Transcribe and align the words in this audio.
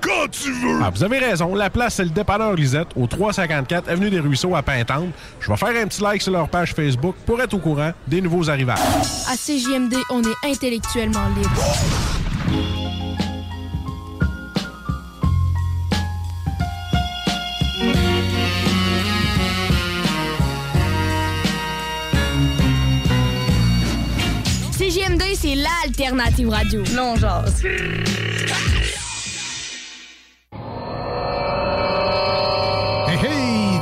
quand 0.00 0.28
tu 0.30 0.52
veux. 0.52 0.80
Ah, 0.82 0.90
vous 0.90 1.04
avez 1.04 1.18
raison. 1.18 1.54
La 1.54 1.70
place, 1.70 1.94
c'est 1.94 2.04
le 2.04 2.10
dépanneur 2.10 2.54
Lisette, 2.54 2.88
au 2.96 3.06
354 3.06 3.88
Avenue 3.88 4.10
des 4.10 4.20
Ruisseaux 4.20 4.54
à 4.54 4.62
Pintante. 4.62 5.10
Je 5.40 5.50
vais 5.50 5.56
faire 5.56 5.68
un 5.68 5.86
petit 5.86 6.02
like 6.02 6.22
sur 6.22 6.32
leur 6.32 6.48
page 6.48 6.74
Facebook 6.74 7.14
pour 7.26 7.40
être 7.40 7.54
au 7.54 7.58
courant 7.58 7.92
des 8.06 8.20
nouveaux 8.20 8.48
arrivages. 8.48 8.78
À 9.28 9.36
CJMD, 9.36 9.94
on 10.10 10.22
est 10.22 10.50
intellectuellement 10.50 11.28
libre. 11.36 11.50
CJMD, 24.78 25.22
c'est 25.34 25.54
l'alternative 25.54 26.48
radio. 26.48 26.82
Non, 26.94 27.16
genre. 27.16 27.44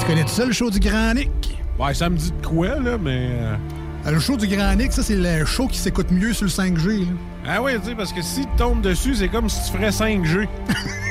Connais 0.08 0.22
tout 0.24 0.30
ça, 0.30 0.44
le 0.44 0.52
show 0.52 0.70
du 0.70 0.80
Grand 0.80 1.14
Nick? 1.14 1.30
Ouais, 1.78 1.94
ça 1.94 2.08
me 2.08 2.16
dit 2.16 2.32
de 2.32 2.46
quoi, 2.46 2.68
là, 2.80 2.96
mais. 3.00 3.28
euh, 3.40 3.56
Le 4.10 4.18
show 4.18 4.36
du 4.36 4.46
Grand 4.48 4.74
Nick, 4.74 4.92
ça, 4.92 5.02
c'est 5.02 5.14
le 5.16 5.44
show 5.44 5.66
qui 5.68 5.78
s'écoute 5.78 6.10
mieux 6.10 6.32
sur 6.32 6.44
le 6.46 6.50
5G. 6.50 7.00
là. 7.00 7.06
Ah 7.50 7.62
oui, 7.62 7.72
tu 7.80 7.90
sais, 7.90 7.94
parce 7.94 8.12
que 8.12 8.20
si 8.22 8.40
tu 8.40 8.46
tombes 8.56 8.80
dessus, 8.80 9.14
c'est 9.14 9.28
comme 9.28 9.48
si 9.48 9.58
tu 9.70 9.76
ferais 9.76 9.90
5G. 9.90 10.48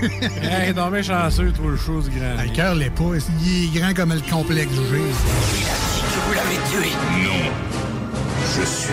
hey, 0.42 0.74
non, 0.76 0.90
mais 0.92 1.02
chanceux, 1.04 1.52
toi, 1.52 1.72
le 1.72 1.78
show 1.78 2.02
du 2.02 2.10
grand. 2.10 2.36
Ah, 2.38 2.44
Le 2.44 2.50
cœur 2.52 2.76
l'est 2.76 2.90
pas. 2.90 3.04
Il 3.44 3.76
est 3.76 3.80
grand 3.80 3.94
comme 3.96 4.14
le 4.14 4.22
complexe 4.32 4.72
G. 4.74 4.80
Que 4.82 6.20
vous 6.28 6.34
l'avez 6.34 6.56
tué. 6.70 6.92
Non. 7.24 7.52
Je 8.60 8.66
suis 8.66 8.88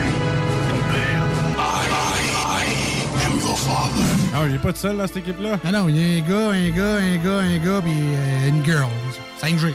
ton 0.68 0.92
père. 0.92 1.24
I, 1.58 1.86
I, 1.88 2.62
I 2.62 3.26
am 3.26 3.38
your 3.40 3.58
father. 3.58 4.04
Ah, 4.34 4.42
il 4.48 4.54
est 4.54 4.58
pas 4.58 4.72
tout 4.72 4.78
seul 4.80 4.96
dans 4.96 5.06
cette 5.06 5.18
équipe-là? 5.18 5.58
Ah 5.64 5.72
non, 5.72 5.88
il 5.88 5.96
y 5.96 6.04
a 6.04 6.18
un 6.18 6.28
gars, 6.28 6.50
un 6.50 6.70
gars, 6.70 6.96
un 6.98 7.16
gars, 7.16 7.38
un 7.40 7.58
gars, 7.58 7.80
puis 7.82 7.92
euh, 7.92 8.48
une 8.48 8.64
girl. 8.64 8.88
5G. 9.42 9.74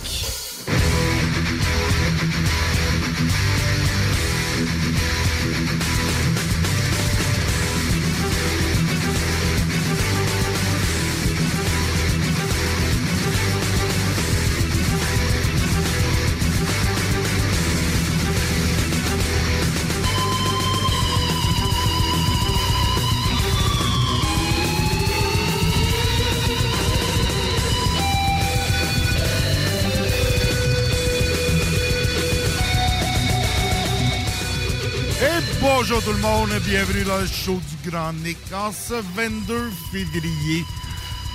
Bonjour 35.91 36.13
tout 36.13 36.15
le 36.15 36.21
monde, 36.21 36.49
bienvenue 36.65 37.03
dans 37.03 37.19
le 37.19 37.25
show 37.25 37.59
du 37.69 37.89
Grand 37.89 38.13
Nick 38.13 38.37
en 38.53 38.71
ce 38.71 38.93
22 38.93 39.71
février 39.91 40.63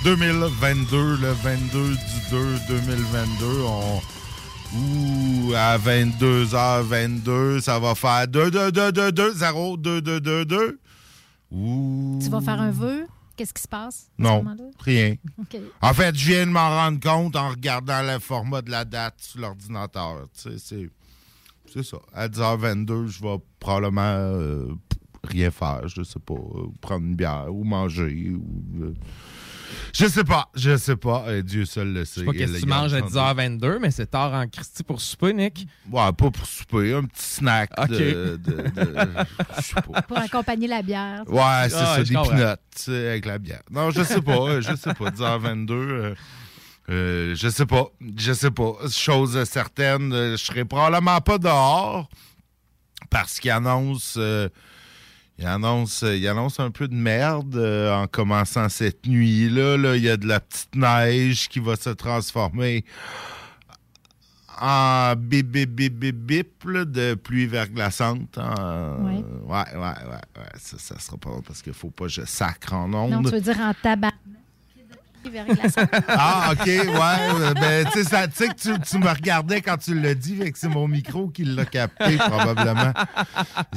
2022, 0.03 1.17
le 1.17 1.31
22 1.31 1.89
du 1.89 1.97
2 2.31 2.59
2022. 2.67 3.45
On... 3.61 4.01
Ouh, 4.75 5.53
à 5.55 5.77
22h22, 5.77 7.61
ça 7.61 7.77
va 7.77 7.93
faire 7.93 8.27
2, 8.27 8.49
2, 8.49 8.71
2, 8.71 8.91
2, 8.91 9.11
2, 9.11 9.33
0, 9.33 9.77
2, 9.77 10.01
2, 10.01 10.19
2, 10.21 10.45
2. 10.45 10.79
Ouh. 11.51 12.19
Tu 12.23 12.29
vas 12.29 12.41
faire 12.41 12.59
un 12.59 12.71
vœu? 12.71 13.05
Qu'est-ce 13.35 13.53
qui 13.53 13.61
se 13.61 13.67
passe? 13.67 14.09
Non, 14.17 14.43
rien. 14.79 15.15
En 15.83 15.93
fait, 15.93 16.15
je 16.15 16.25
viens 16.25 16.47
de 16.47 16.51
m'en 16.51 16.69
rendre 16.69 16.99
compte 16.99 17.35
en 17.35 17.49
regardant 17.49 18.01
le 18.01 18.17
format 18.17 18.63
de 18.63 18.71
la 18.71 18.85
date 18.85 19.15
sur 19.19 19.39
l'ordinateur. 19.39 20.27
Tu 20.33 20.49
sais, 20.49 20.57
c'est, 20.57 20.89
c'est 21.73 21.83
ça. 21.83 21.97
À 22.13 22.27
10h22, 22.27 23.07
je 23.07 23.21
vais 23.21 23.37
probablement 23.59 24.01
euh, 24.03 24.67
rien 25.23 25.51
faire. 25.51 25.87
Je 25.87 26.03
sais 26.03 26.19
pas. 26.19 26.33
euh, 26.33 26.67
prendre 26.81 27.05
une 27.05 27.15
bière 27.15 27.47
ou 27.49 27.63
manger. 27.63 28.31
Ou, 28.35 28.83
euh, 28.83 28.93
je 29.93 30.05
sais 30.07 30.23
pas. 30.23 30.49
Je 30.55 30.77
sais 30.77 30.95
pas. 30.95 31.25
Dieu 31.43 31.65
seul 31.65 31.91
le 31.93 32.05
sait. 32.05 32.15
Je 32.15 32.19
sais 32.21 32.25
pas 32.25 32.31
qu'est-ce 32.33 32.53
que 32.53 32.59
tu 32.59 32.65
manges 32.67 32.93
à 32.93 33.01
10h22, 33.01 33.79
mais 33.81 33.91
c'est 33.91 34.07
tard 34.07 34.33
en 34.33 34.47
Christie 34.47 34.83
pour 34.83 35.01
souper, 35.01 35.33
Nick. 35.33 35.67
Ouais, 35.91 36.11
pas 36.13 36.31
pour 36.31 36.45
souper. 36.45 36.93
Un 36.93 37.03
petit 37.03 37.23
snack 37.23 37.69
OK. 37.77 37.89
de... 37.89 38.39
de- 38.43 38.51
de- 38.51 38.95
je 39.57 39.61
sais 39.61 39.73
pas. 39.81 40.01
Pour 40.03 40.17
accompagner 40.17 40.67
la 40.67 40.81
bière. 40.81 41.23
Ouais, 41.27 41.69
c'est 41.69 41.75
Ah, 41.75 41.95
ça, 41.97 42.03
des 42.03 42.05
pinottes 42.15 42.87
avec 42.87 43.25
la 43.25 43.37
bière. 43.39 43.61
Non, 43.69 43.91
je 43.91 44.03
sais 44.03 44.21
pas, 44.21 44.37
euh, 44.39 44.61
je 44.61 44.75
sais 44.75 44.93
pas, 44.93 45.09
10h22, 45.11 46.15
euh, 46.89 47.35
je 47.35 47.49
sais 47.49 47.65
pas, 47.65 47.87
je 48.17 48.33
sais 48.33 48.51
pas. 48.51 48.73
Chose 48.89 49.43
certaine, 49.45 50.13
euh, 50.13 50.31
je 50.37 50.43
serai 50.45 50.65
probablement 50.65 51.19
pas 51.21 51.37
dehors 51.37 52.09
parce 53.09 53.39
qu'il 53.39 53.51
annonce, 53.51 54.15
euh, 54.17 54.47
il 55.37 55.45
annonce, 55.45 56.03
il 56.07 56.27
annonce 56.27 56.59
un 56.59 56.71
peu 56.71 56.87
de 56.87 56.95
merde 56.95 57.55
euh, 57.57 57.93
en 57.93 58.07
commençant 58.07 58.69
cette 58.69 59.05
nuit-là. 59.05 59.77
là. 59.77 59.95
Il 59.95 60.03
y 60.03 60.09
a 60.09 60.17
de 60.17 60.27
la 60.27 60.39
petite 60.39 60.75
neige 60.75 61.47
qui 61.49 61.59
va 61.59 61.75
se 61.75 61.89
transformer 61.91 62.85
en 64.59 65.13
bip 65.15 65.47
bip 65.51 65.69
bip 65.69 65.93
bip 65.93 66.15
bip 66.15 66.63
là, 66.65 66.83
de 66.85 67.13
pluie 67.13 67.45
verglaçante. 67.45 68.37
en- 68.39 69.03
Ouais. 69.05 69.23
ouais, 69.45 69.75
ouais, 69.75 69.79
ouais, 69.79 70.21
ouais. 70.37 70.49
Ça, 70.57 70.77
ça 70.79 70.99
sera 70.99 71.17
pas 71.17 71.29
parce 71.45 71.61
qu'il 71.61 71.73
faut 71.73 71.91
pas 71.91 72.05
que 72.05 72.11
je 72.11 72.25
sacre 72.25 72.73
en 72.73 72.91
ondes. 72.93 73.11
Non, 73.11 73.21
tu 73.21 73.29
veux 73.35 73.41
dire 73.41 73.59
en 73.59 73.73
tabac. 73.75 74.13
Ah, 76.07 76.51
OK, 76.53 76.65
ouais. 76.65 76.81
euh, 76.95 77.53
Ben, 77.53 77.85
tu 77.91 77.99
sais, 77.99 78.03
ça- 78.03 78.27
tu 78.27 78.43
tu, 78.55 78.79
tu 78.79 78.97
me 78.97 79.07
regardais 79.09 79.61
quand 79.61 79.77
tu 79.77 79.99
l'as 79.99 80.15
dit, 80.15 80.35
fait 80.35 80.51
que 80.51 80.57
c'est 80.57 80.67
mon 80.69 80.87
micro 80.87 81.27
qui 81.29 81.43
l'a 81.43 81.65
capté, 81.65 82.15
probablement. 82.17 82.93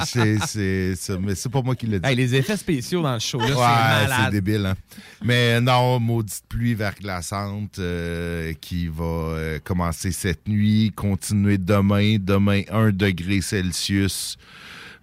C'est, 0.05 0.39
c'est, 0.47 0.95
c'est- 0.97 1.19
mais 1.19 1.35
c'est 1.35 1.49
pas 1.49 1.63
moi 1.63 1.75
qui 1.75 1.87
l'ai 1.87 1.99
dit. 2.01 2.09
Hey, 2.09 2.17
les 2.17 2.35
effets 2.35 2.57
spéciaux 2.57 3.03
dans 3.03 3.15
le 3.15 3.19
show, 3.21 3.39
là, 3.41 3.47
Ouais, 3.47 4.15
c'est 4.25 4.31
débile. 4.31 4.67
Hein? 4.67 4.75
Mais 5.23 5.61
non, 5.61 5.99
maudite 6.01 6.43
pluie 6.49 6.75
verglaçante 6.75 7.79
euh, 7.79 8.53
qui 8.61 8.89
va 8.89 9.05
euh, 9.05 9.59
commencer 9.63 10.13
cette 10.13 10.47
nuit, 10.49 10.93
continuer 10.95 11.59
demain. 11.59 12.17
Demain, 12.21 12.63
1 12.71 12.91
degré 12.91 13.41
Celsius. 13.41 14.37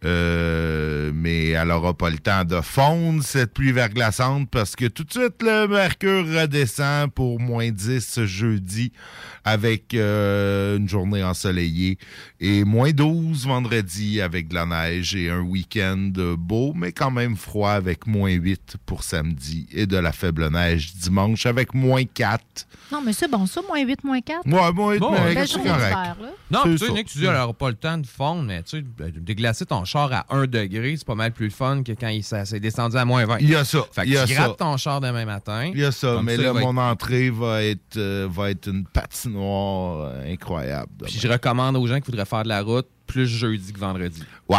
Euh, 0.06 1.12
mais 1.14 1.50
elle 1.50 1.70
n'aura 1.70 1.96
pas 1.96 2.12
le 2.12 2.20
temps 2.20 2.46
de 2.46 2.62
fondre, 2.62 3.24
cette 3.24 3.54
pluie 3.54 3.72
verglaçante, 3.72 4.50
parce 4.50 4.76
que 4.76 4.86
tout 4.86 5.04
de 5.04 5.12
suite, 5.12 5.42
le 5.42 5.68
mercure 5.68 6.26
redescend 6.28 7.12
pour 7.12 7.40
moins 7.40 7.72
10 7.72 8.26
jeudi 8.26 8.92
avec 9.44 9.94
euh, 9.94 10.78
une 10.78 10.88
journée 10.88 11.24
ensoleillée 11.24 11.98
et 12.40 12.64
moins 12.64 12.92
12 12.92 13.48
vendredi 13.48 14.22
avec 14.22 14.50
de 14.50 14.56
la 14.56 14.66
neige 14.66 15.16
et 15.16 15.32
un 15.32 15.42
week-end 15.42 16.12
beau, 16.38 16.74
mais 16.76 16.92
quand 16.92 17.12
même 17.12 17.36
froid 17.36 17.72
avec 17.72 18.06
moins 18.06 18.32
8 18.32 18.76
pour 18.86 19.04
samedi 19.04 19.68
et 19.72 19.88
de 19.88 19.98
la 19.98 20.12
faible 20.12 20.50
neige 20.50 20.94
dimanche 20.96 21.46
avec 21.46 21.74
moins 21.74 22.04
4. 22.04 22.68
Non, 22.92 23.02
mais 23.02 23.12
c'est 23.14 23.28
bon, 23.28 23.46
ça, 23.46 23.62
moins 23.68 23.84
8, 23.84 24.04
moins 24.04 24.22
4. 24.22 24.46
Ouais, 24.46 24.72
moins 24.72 24.94
8, 24.94 25.00
Bon, 25.00 25.12
mais 25.12 25.36
Belle 25.36 25.48
c'est 25.48 25.62
correct. 25.62 25.98
Non, 26.50 26.62
tu 26.64 26.78
sais. 26.78 26.92
Nick, 26.92 27.08
tu 27.08 27.18
dis, 27.18 27.26
elle 27.26 27.34
n'aura 27.34 27.54
pas 27.54 27.70
le 27.70 27.76
temps 27.76 27.98
de 27.98 28.06
fondre, 28.08 28.44
mais 28.44 28.64
tu 28.64 28.78
sais, 28.78 28.82
ben, 28.82 29.12
déglacer 29.12 29.66
ton 29.66 29.84
char 29.84 30.12
à 30.14 30.26
1 30.30 30.48
degré, 30.48 30.96
c'est 30.96 31.06
pas 31.06 31.16
mal 31.16 31.32
plus 31.34 31.46
le 31.48 31.52
fun 31.52 31.84
que 31.84 31.92
quand 31.92 32.08
il 32.08 32.24
s'est 32.24 32.60
descendu 32.60 32.96
à 32.98 33.04
moins 33.06 33.26
20. 33.26 33.40
Il 33.40 33.50
y 33.50 33.56
a 33.56 33.66
ça. 33.66 33.80
Fait 33.92 34.04
que 34.04 34.08
il 34.08 34.14
y 34.14 34.18
a 34.18 34.26
tu 34.26 34.34
ça. 34.34 34.44
grattes 34.44 34.58
ton 34.58 34.78
char 34.78 35.02
demain 35.02 35.26
matin. 35.26 35.66
Il 35.74 35.80
y 35.80 35.84
a 35.86 35.92
ça, 35.92 36.14
Comme 36.14 36.26
mais 36.26 36.38
ça, 36.38 36.42
là, 36.44 36.54
mon 36.54 36.78
entrée 36.78 37.30
va 37.30 37.64
être, 37.64 37.98
euh, 37.98 38.28
va 38.32 38.52
être 38.52 38.68
une 38.70 38.86
patinoire 38.86 40.12
euh, 40.12 40.32
incroyable. 40.34 40.92
demain. 40.98 41.10
Puis 41.10 41.20
je 41.20 41.28
recommande 41.28 41.76
aux 41.76 41.88
gens 41.88 42.00
qui 42.00 42.10
voudraient 42.10 42.26
faire 42.26 42.44
de 42.44 42.50
la 42.50 42.62
route 42.62 42.88
plus 43.06 43.28
jeudi 43.28 43.74
que 43.74 43.80
vendredi. 43.80 44.24
Ouais. 44.48 44.58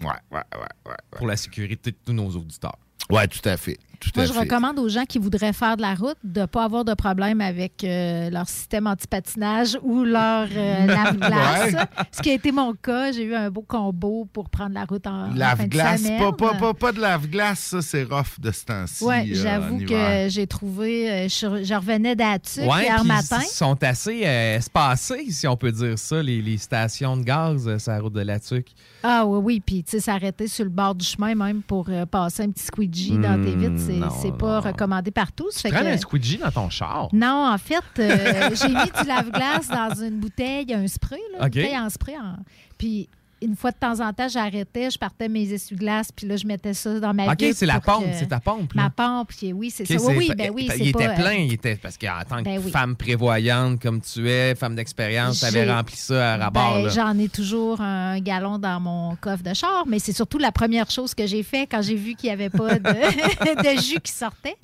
Ouais, 0.00 0.06
ouais, 0.08 0.14
ouais, 0.32 0.40
ouais. 0.60 0.90
ouais. 0.90 0.96
Pour 1.18 1.26
la 1.26 1.36
sécurité 1.36 1.90
de 1.90 1.96
tous 2.04 2.12
nos 2.12 2.28
auditeurs. 2.30 2.76
Ouais, 3.10 3.26
tout 3.28 3.46
à 3.48 3.56
fait. 3.56 3.78
Tout 4.00 4.10
Moi, 4.16 4.24
à 4.24 4.26
je 4.28 4.32
fait. 4.32 4.38
recommande 4.40 4.78
aux 4.78 4.88
gens 4.88 5.04
qui 5.04 5.18
voudraient 5.18 5.52
faire 5.52 5.76
de 5.76 5.82
la 5.82 5.94
route 5.94 6.16
de 6.24 6.40
ne 6.40 6.46
pas 6.46 6.64
avoir 6.64 6.84
de 6.86 6.94
problème 6.94 7.40
avec 7.42 7.84
euh, 7.84 8.30
leur 8.30 8.48
système 8.48 8.86
antipatinage 8.86 9.78
ou 9.82 10.04
leur 10.04 10.48
euh, 10.50 10.86
lave-glace. 10.86 11.72
Ouais. 11.74 12.04
Ce 12.10 12.22
qui 12.22 12.30
a 12.30 12.34
été 12.34 12.50
mon 12.50 12.72
cas. 12.72 13.12
J'ai 13.12 13.24
eu 13.24 13.34
un 13.34 13.50
beau 13.50 13.60
combo 13.62 14.26
pour 14.32 14.48
prendre 14.48 14.72
la 14.74 14.84
route 14.84 15.06
en, 15.06 15.26
en 15.26 15.28
fin 15.28 15.34
de 15.34 15.38
Lave-glace, 15.38 16.02
pas, 16.18 16.32
pas, 16.32 16.54
pas, 16.54 16.74
pas 16.74 16.92
de 16.92 17.00
lave-glace, 17.00 17.58
ça, 17.60 17.82
c'est 17.82 18.04
rough 18.04 18.38
de 18.40 18.50
ce 18.50 18.64
temps-ci. 18.64 19.04
Oui, 19.04 19.14
euh, 19.32 19.34
j'avoue 19.34 19.78
que 19.80 20.26
j'ai 20.28 20.46
trouvé. 20.46 21.28
je, 21.28 21.62
je 21.62 21.74
revenais 21.74 22.16
d'Atuc 22.16 22.62
Ouais, 22.64 22.84
hier 22.84 23.04
matin. 23.04 23.38
Ils 23.42 23.46
sont 23.46 23.82
assez 23.82 24.20
espacés, 24.20 25.26
si 25.30 25.46
on 25.46 25.56
peut 25.56 25.72
dire 25.72 25.98
ça, 25.98 26.22
les, 26.22 26.40
les 26.42 26.58
stations 26.58 27.16
de 27.16 27.22
gaz 27.22 27.76
sur 27.78 27.92
la 27.92 28.00
route 28.00 28.12
de 28.12 28.20
la 28.20 28.40
Tuque. 28.40 28.68
Ah 29.02 29.24
oui, 29.26 29.38
oui. 29.42 29.62
Puis, 29.64 29.82
tu 29.84 29.92
sais, 29.92 30.00
s'arrêter 30.00 30.46
sur 30.46 30.64
le 30.64 30.70
bord 30.70 30.94
du 30.94 31.04
chemin 31.04 31.34
même 31.34 31.62
pour 31.62 31.88
passer 32.10 32.42
un 32.44 32.50
petit 32.50 32.64
squeegee 32.64 33.18
dans 33.18 33.42
tes 33.42 33.54
vitres, 33.56 33.80
c'est- 34.22 34.36
pas 34.36 34.60
non. 34.60 34.60
recommandé 34.60 35.10
partout. 35.10 35.48
Fait 35.52 35.70
Prends 35.70 35.80
que- 35.80 35.86
un 35.86 35.96
squeegee 35.96 36.38
dans 36.38 36.50
ton 36.50 36.70
char. 36.70 37.08
Non, 37.12 37.50
en 37.52 37.58
fait, 37.58 37.82
euh, 37.98 38.50
j'ai 38.54 38.68
mis 38.68 38.74
du 38.74 39.06
lave-glace 39.08 39.68
dans 39.68 39.94
une 40.02 40.18
bouteille, 40.20 40.72
un 40.74 40.86
spray, 40.86 41.18
là, 41.32 41.46
OK. 41.46 41.54
une 41.56 41.62
bouteille 41.62 41.78
en 41.78 41.90
spray. 41.90 42.16
en- 42.16 42.36
Puis 42.78 43.08
une 43.42 43.56
fois 43.56 43.70
de 43.70 43.76
temps 43.76 44.00
en 44.00 44.12
temps, 44.12 44.28
j'arrêtais, 44.28 44.90
je 44.90 44.98
partais 44.98 45.28
mes 45.28 45.52
essuie-glaces, 45.52 46.12
puis 46.12 46.26
là, 46.26 46.36
je 46.36 46.46
mettais 46.46 46.74
ça 46.74 47.00
dans 47.00 47.14
ma 47.14 47.32
OK, 47.32 47.44
c'est 47.54 47.66
la 47.66 47.80
pompe, 47.80 48.04
c'est 48.12 48.28
ta 48.28 48.40
pompe. 48.40 48.72
là. 48.74 48.82
Ma 48.84 48.90
pompe, 48.90 49.28
puis 49.36 49.52
oui, 49.52 49.70
c'est 49.70 49.86
ça. 49.86 49.94
Oui, 49.94 50.14
oui, 50.16 50.26
c'est- 50.28 50.34
ben 50.34 50.50
oui, 50.54 50.68
il 50.78 50.88
était 50.88 51.06
pas, 51.06 51.14
plein, 51.14 51.30
euh, 51.38 51.44
il 51.46 51.52
était 51.54 51.76
parce 51.76 51.96
qu'en 51.96 52.20
tant 52.28 52.38
que 52.38 52.44
ben 52.44 52.60
oui. 52.64 52.70
femme 52.70 52.96
prévoyante 52.96 53.80
comme 53.80 54.00
tu 54.00 54.28
es, 54.28 54.54
femme 54.54 54.74
d'expérience, 54.74 55.40
tu 55.40 55.46
avais 55.46 55.70
rempli 55.70 55.96
ça 55.96 56.34
à 56.34 56.36
rabord. 56.36 56.82
Ben. 56.84 56.90
J'en 56.90 57.18
ai 57.18 57.28
toujours 57.28 57.80
un 57.80 58.18
gallon 58.20 58.58
dans 58.58 58.80
mon 58.80 59.16
coffre 59.16 59.42
de 59.42 59.54
char, 59.54 59.84
mais 59.86 59.98
c'est 59.98 60.12
surtout 60.12 60.38
la 60.38 60.52
première 60.52 60.90
chose 60.90 61.14
que 61.14 61.26
j'ai 61.26 61.42
fait 61.42 61.66
quand 61.66 61.82
j'ai 61.82 61.96
vu 61.96 62.14
qu'il 62.14 62.28
n'y 62.28 62.34
avait 62.34 62.50
pas 62.50 62.78
de, 62.78 62.80
de 63.76 63.80
jus 63.80 64.00
qui 64.02 64.12
sortait. 64.12 64.56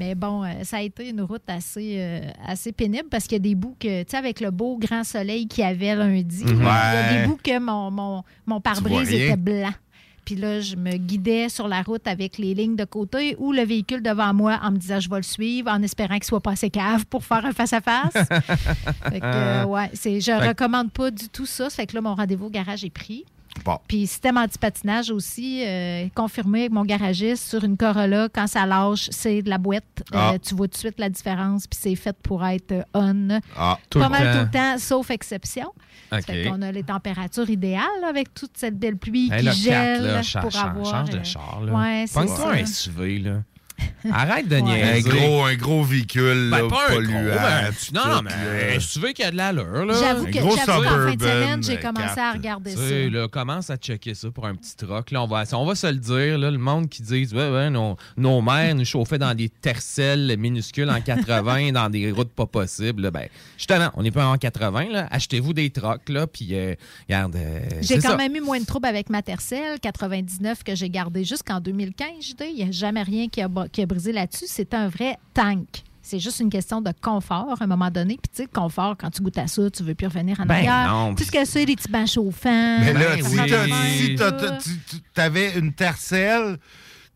Mais 0.00 0.14
bon, 0.14 0.42
euh, 0.44 0.48
ça 0.64 0.78
a 0.78 0.80
été 0.80 1.10
une 1.10 1.20
route 1.20 1.42
assez, 1.46 1.96
euh, 1.98 2.20
assez 2.46 2.72
pénible 2.72 3.08
parce 3.10 3.24
qu'il 3.24 3.32
y 3.34 3.36
a 3.36 3.38
des 3.40 3.54
bouts 3.54 3.76
que, 3.78 4.02
tu 4.02 4.10
sais, 4.10 4.16
avec 4.16 4.40
le 4.40 4.50
beau 4.50 4.78
grand 4.78 5.04
soleil 5.04 5.46
qu'il 5.46 5.62
y 5.62 5.66
avait 5.66 5.94
lundi, 5.94 6.42
Mhm. 6.42 6.54
il 6.56 6.62
y 6.62 6.66
a 6.66 6.90
Ouais. 7.12 7.20
des 7.20 7.26
bouts 7.26 7.38
que 7.44 7.58
mon, 7.58 7.90
mon, 7.90 8.24
mon 8.46 8.60
pare-brise 8.62 9.12
était 9.12 9.36
blanc. 9.36 9.74
Puis 10.24 10.36
là, 10.36 10.60
je 10.60 10.76
me 10.76 10.96
guidais 10.96 11.48
sur 11.50 11.68
la 11.68 11.82
route 11.82 12.06
avec 12.06 12.38
les 12.38 12.54
lignes 12.54 12.76
de 12.76 12.84
côté 12.84 13.34
ou 13.38 13.52
le 13.52 13.62
véhicule 13.62 14.02
devant 14.02 14.32
moi 14.32 14.58
en 14.62 14.70
me 14.70 14.76
disant 14.78 15.00
je 15.00 15.10
vais 15.10 15.16
le 15.16 15.22
suivre, 15.22 15.70
en 15.70 15.82
espérant 15.82 16.14
qu'il 16.14 16.24
soit 16.24 16.40
pas 16.40 16.52
assez 16.52 16.70
cave 16.70 17.04
pour 17.06 17.22
faire 17.24 17.44
un 17.44 17.52
face-à-face. 17.52 18.12
fait 19.10 19.20
que, 19.20 19.24
euh, 19.26 19.64
ouais, 19.66 19.90
c'est, 19.92 20.20
je 20.20 20.26
Fait 20.32 20.48
recommande 20.48 20.90
pas 20.92 21.10
du 21.10 21.28
tout 21.28 21.46
ça. 21.46 21.68
Ça 21.68 21.76
fait 21.76 21.86
que 21.86 21.94
là, 21.94 22.00
mon 22.00 22.14
rendez-vous 22.14 22.46
au 22.46 22.50
garage 22.50 22.84
est 22.84 22.90
pris. 22.90 23.24
Bon. 23.64 23.78
Puis 23.88 24.06
système 24.06 24.36
antipatinage 24.36 25.10
aussi, 25.10 25.62
euh, 25.66 26.06
confirmé 26.14 26.60
avec 26.60 26.72
mon 26.72 26.84
garagiste 26.84 27.48
sur 27.48 27.62
une 27.64 27.76
Corolla, 27.76 28.28
quand 28.32 28.46
ça 28.46 28.66
lâche, 28.66 29.08
c'est 29.10 29.42
de 29.42 29.50
la 29.50 29.58
boîte. 29.58 29.84
Euh, 30.14 30.32
Ah. 30.32 30.32
tu 30.42 30.54
vois 30.54 30.66
tout 30.68 30.72
de 30.72 30.78
suite 30.78 30.98
la 30.98 31.08
différence, 31.10 31.66
puis 31.66 31.78
c'est 31.80 31.94
fait 31.94 32.16
pour 32.22 32.44
être 32.46 32.72
euh, 32.72 32.82
on. 32.94 33.40
Ah, 33.56 33.78
Tout 33.90 33.98
pas 33.98 34.06
le 34.06 34.10
mal 34.10 34.22
temps. 34.24 34.38
tout 34.40 34.44
le 34.46 34.50
temps, 34.50 34.78
sauf 34.78 35.10
exception. 35.10 35.66
OK. 36.12 36.20
Ça 36.20 36.20
fait 36.22 36.44
qu'on 36.48 36.62
a 36.62 36.72
les 36.72 36.82
températures 36.82 37.48
idéales 37.50 37.84
là, 38.00 38.08
avec 38.08 38.32
toute 38.34 38.52
cette 38.56 38.78
belle 38.78 38.96
pluie 38.96 39.30
Hey, 39.32 39.46
qui 39.46 39.52
gèle 39.62 39.98
Kat, 39.98 40.04
là, 40.06 40.22
change, 40.22 40.42
pour 40.42 40.50
change- 40.52 40.64
avoir... 40.64 40.86
change 41.06 41.10
de 41.10 41.24
char. 41.24 41.60
Là. 41.64 41.72
ouais, 41.72 42.04
ça. 42.06 42.20
un 42.20 42.66
SUV, 42.66 43.18
là. 43.18 43.42
Arrête 44.12 44.48
de 44.48 44.56
Ouais. 44.56 44.60
un 44.82 44.92
niaiser. 44.94 45.10
gros, 45.10 45.44
un 45.44 45.54
gros 45.56 45.82
véhicule, 45.84 46.48
Ben, 46.50 46.62
là, 46.62 46.68
pas 46.68 46.84
un 46.88 46.94
polluant. 46.94 47.12
gros, 47.22 47.30
ben, 47.38 47.70
non, 47.94 48.14
non, 48.14 48.22
mais 48.22 48.30
là. 48.30 48.74
un 48.76 48.80
SUV 48.80 49.12
qui 49.12 49.22
a 49.22 49.30
de 49.30 49.36
l'allure, 49.36 49.84
là. 49.84 49.94
J'avoue 50.00 50.26
Un 50.26 50.30
que- 50.30 50.38
gros 50.38 50.56
j'avoue 50.56 50.82
qu'en 50.82 50.88
fin 50.88 51.04
de 51.06 51.10
Suburban, 51.10 51.42
semaine, 51.42 51.62
j'ai 51.62 51.72
euh, 51.78 51.82
commencé 51.82 52.20
à 52.20 52.32
regarder 52.32 52.70
Tu 52.72 52.76
ça. 52.78 52.88
sais, 52.88 53.10
là, 53.10 53.28
commence 53.28 53.70
à 53.70 53.76
checker 53.76 54.14
ça 54.14 54.30
pour 54.30 54.46
un 54.46 54.54
petit 54.54 54.74
troc. 54.76 55.10
Là, 55.10 55.22
on 55.22 55.26
va, 55.26 55.44
on 55.52 55.66
va 55.66 55.74
se 55.74 55.86
le 55.86 55.98
dire, 55.98 56.38
là, 56.38 56.50
le 56.50 56.58
monde 56.58 56.88
qui 56.88 57.02
dit 57.02 57.28
ouais, 57.32 57.50
ouais, 57.50 57.70
nos, 57.70 57.96
nos 58.16 58.40
mères 58.40 58.74
nous 58.74 58.84
chauffaient 58.84 59.18
dans 59.18 59.34
des 59.34 59.48
tercelles 59.48 60.34
minuscules 60.38 60.88
en 60.90 61.00
80, 61.00 61.72
dans 61.72 61.90
des 61.90 62.10
routes 62.10 62.32
pas 62.32 62.46
possibles. 62.46 63.02
là, 63.02 63.10
ben, 63.10 63.26
justement, 63.58 63.90
on 63.94 64.02
n'est 64.02 64.10
pas 64.10 64.26
en 64.26 64.36
80. 64.38 64.86
Là. 64.90 65.08
Achetez-vous 65.10 65.52
des 65.52 65.70
trocs, 65.70 66.08
là, 66.08 66.26
puis 66.26 66.48
euh, 66.52 66.74
regarde. 67.08 67.36
euh, 67.36 67.60
J'ai 67.82 67.96
quand 67.98 68.10
ça. 68.10 68.16
même 68.16 68.34
eu 68.34 68.40
moins 68.40 68.60
de 68.60 68.64
troubles 68.64 68.86
avec 68.86 69.10
ma 69.10 69.22
Tercel 69.22 69.78
99 69.80 70.62
que 70.64 70.74
j'ai 70.74 70.88
gardé 70.88 71.24
jusqu'en 71.24 71.60
2015. 71.60 72.08
je 72.20 72.32
dis. 72.34 72.50
Il 72.50 72.64
n'y 72.64 72.68
a 72.68 72.70
jamais 72.72 73.02
rien 73.02 73.28
qui 73.28 73.40
a, 73.42 73.48
qui 73.72 73.82
a 73.82 73.86
brisé 73.86 74.12
là-dessus. 74.12 74.46
C'est 74.48 74.74
un 74.74 74.88
vrai 74.88 75.16
tank. 75.34 75.66
C'est 76.02 76.18
juste 76.18 76.40
une 76.40 76.50
question 76.50 76.80
de 76.80 76.90
confort 77.00 77.56
à 77.60 77.64
un 77.64 77.66
moment 77.66 77.90
donné. 77.90 78.18
Puis, 78.20 78.30
tu 78.34 78.42
sais, 78.42 78.48
confort, 78.52 78.96
quand 78.98 79.10
tu 79.10 79.22
goûtes 79.22 79.38
à 79.38 79.46
ça, 79.46 79.70
tu 79.70 79.82
veux 79.84 79.94
plus 79.94 80.06
revenir 80.08 80.40
en 80.40 80.46
Ben 80.46 80.56
arrière. 80.56 80.88
non, 80.92 81.14
Tout 81.14 81.22
ce 81.24 81.30
que 81.30 81.44
c'est, 81.44 81.64
les 81.64 81.76
petits 81.76 81.90
bains 81.90 82.06
chauffants. 82.06 82.78
Mais 82.80 82.92
là, 82.94 83.16
Ben 83.16 83.24
si 83.24 83.38
oui. 83.38 84.16
t'as- 84.16 84.32
tu 84.58 84.70
tu- 85.14 85.20
avais 85.20 85.56
une 85.58 85.72
tercelle, 85.72 86.58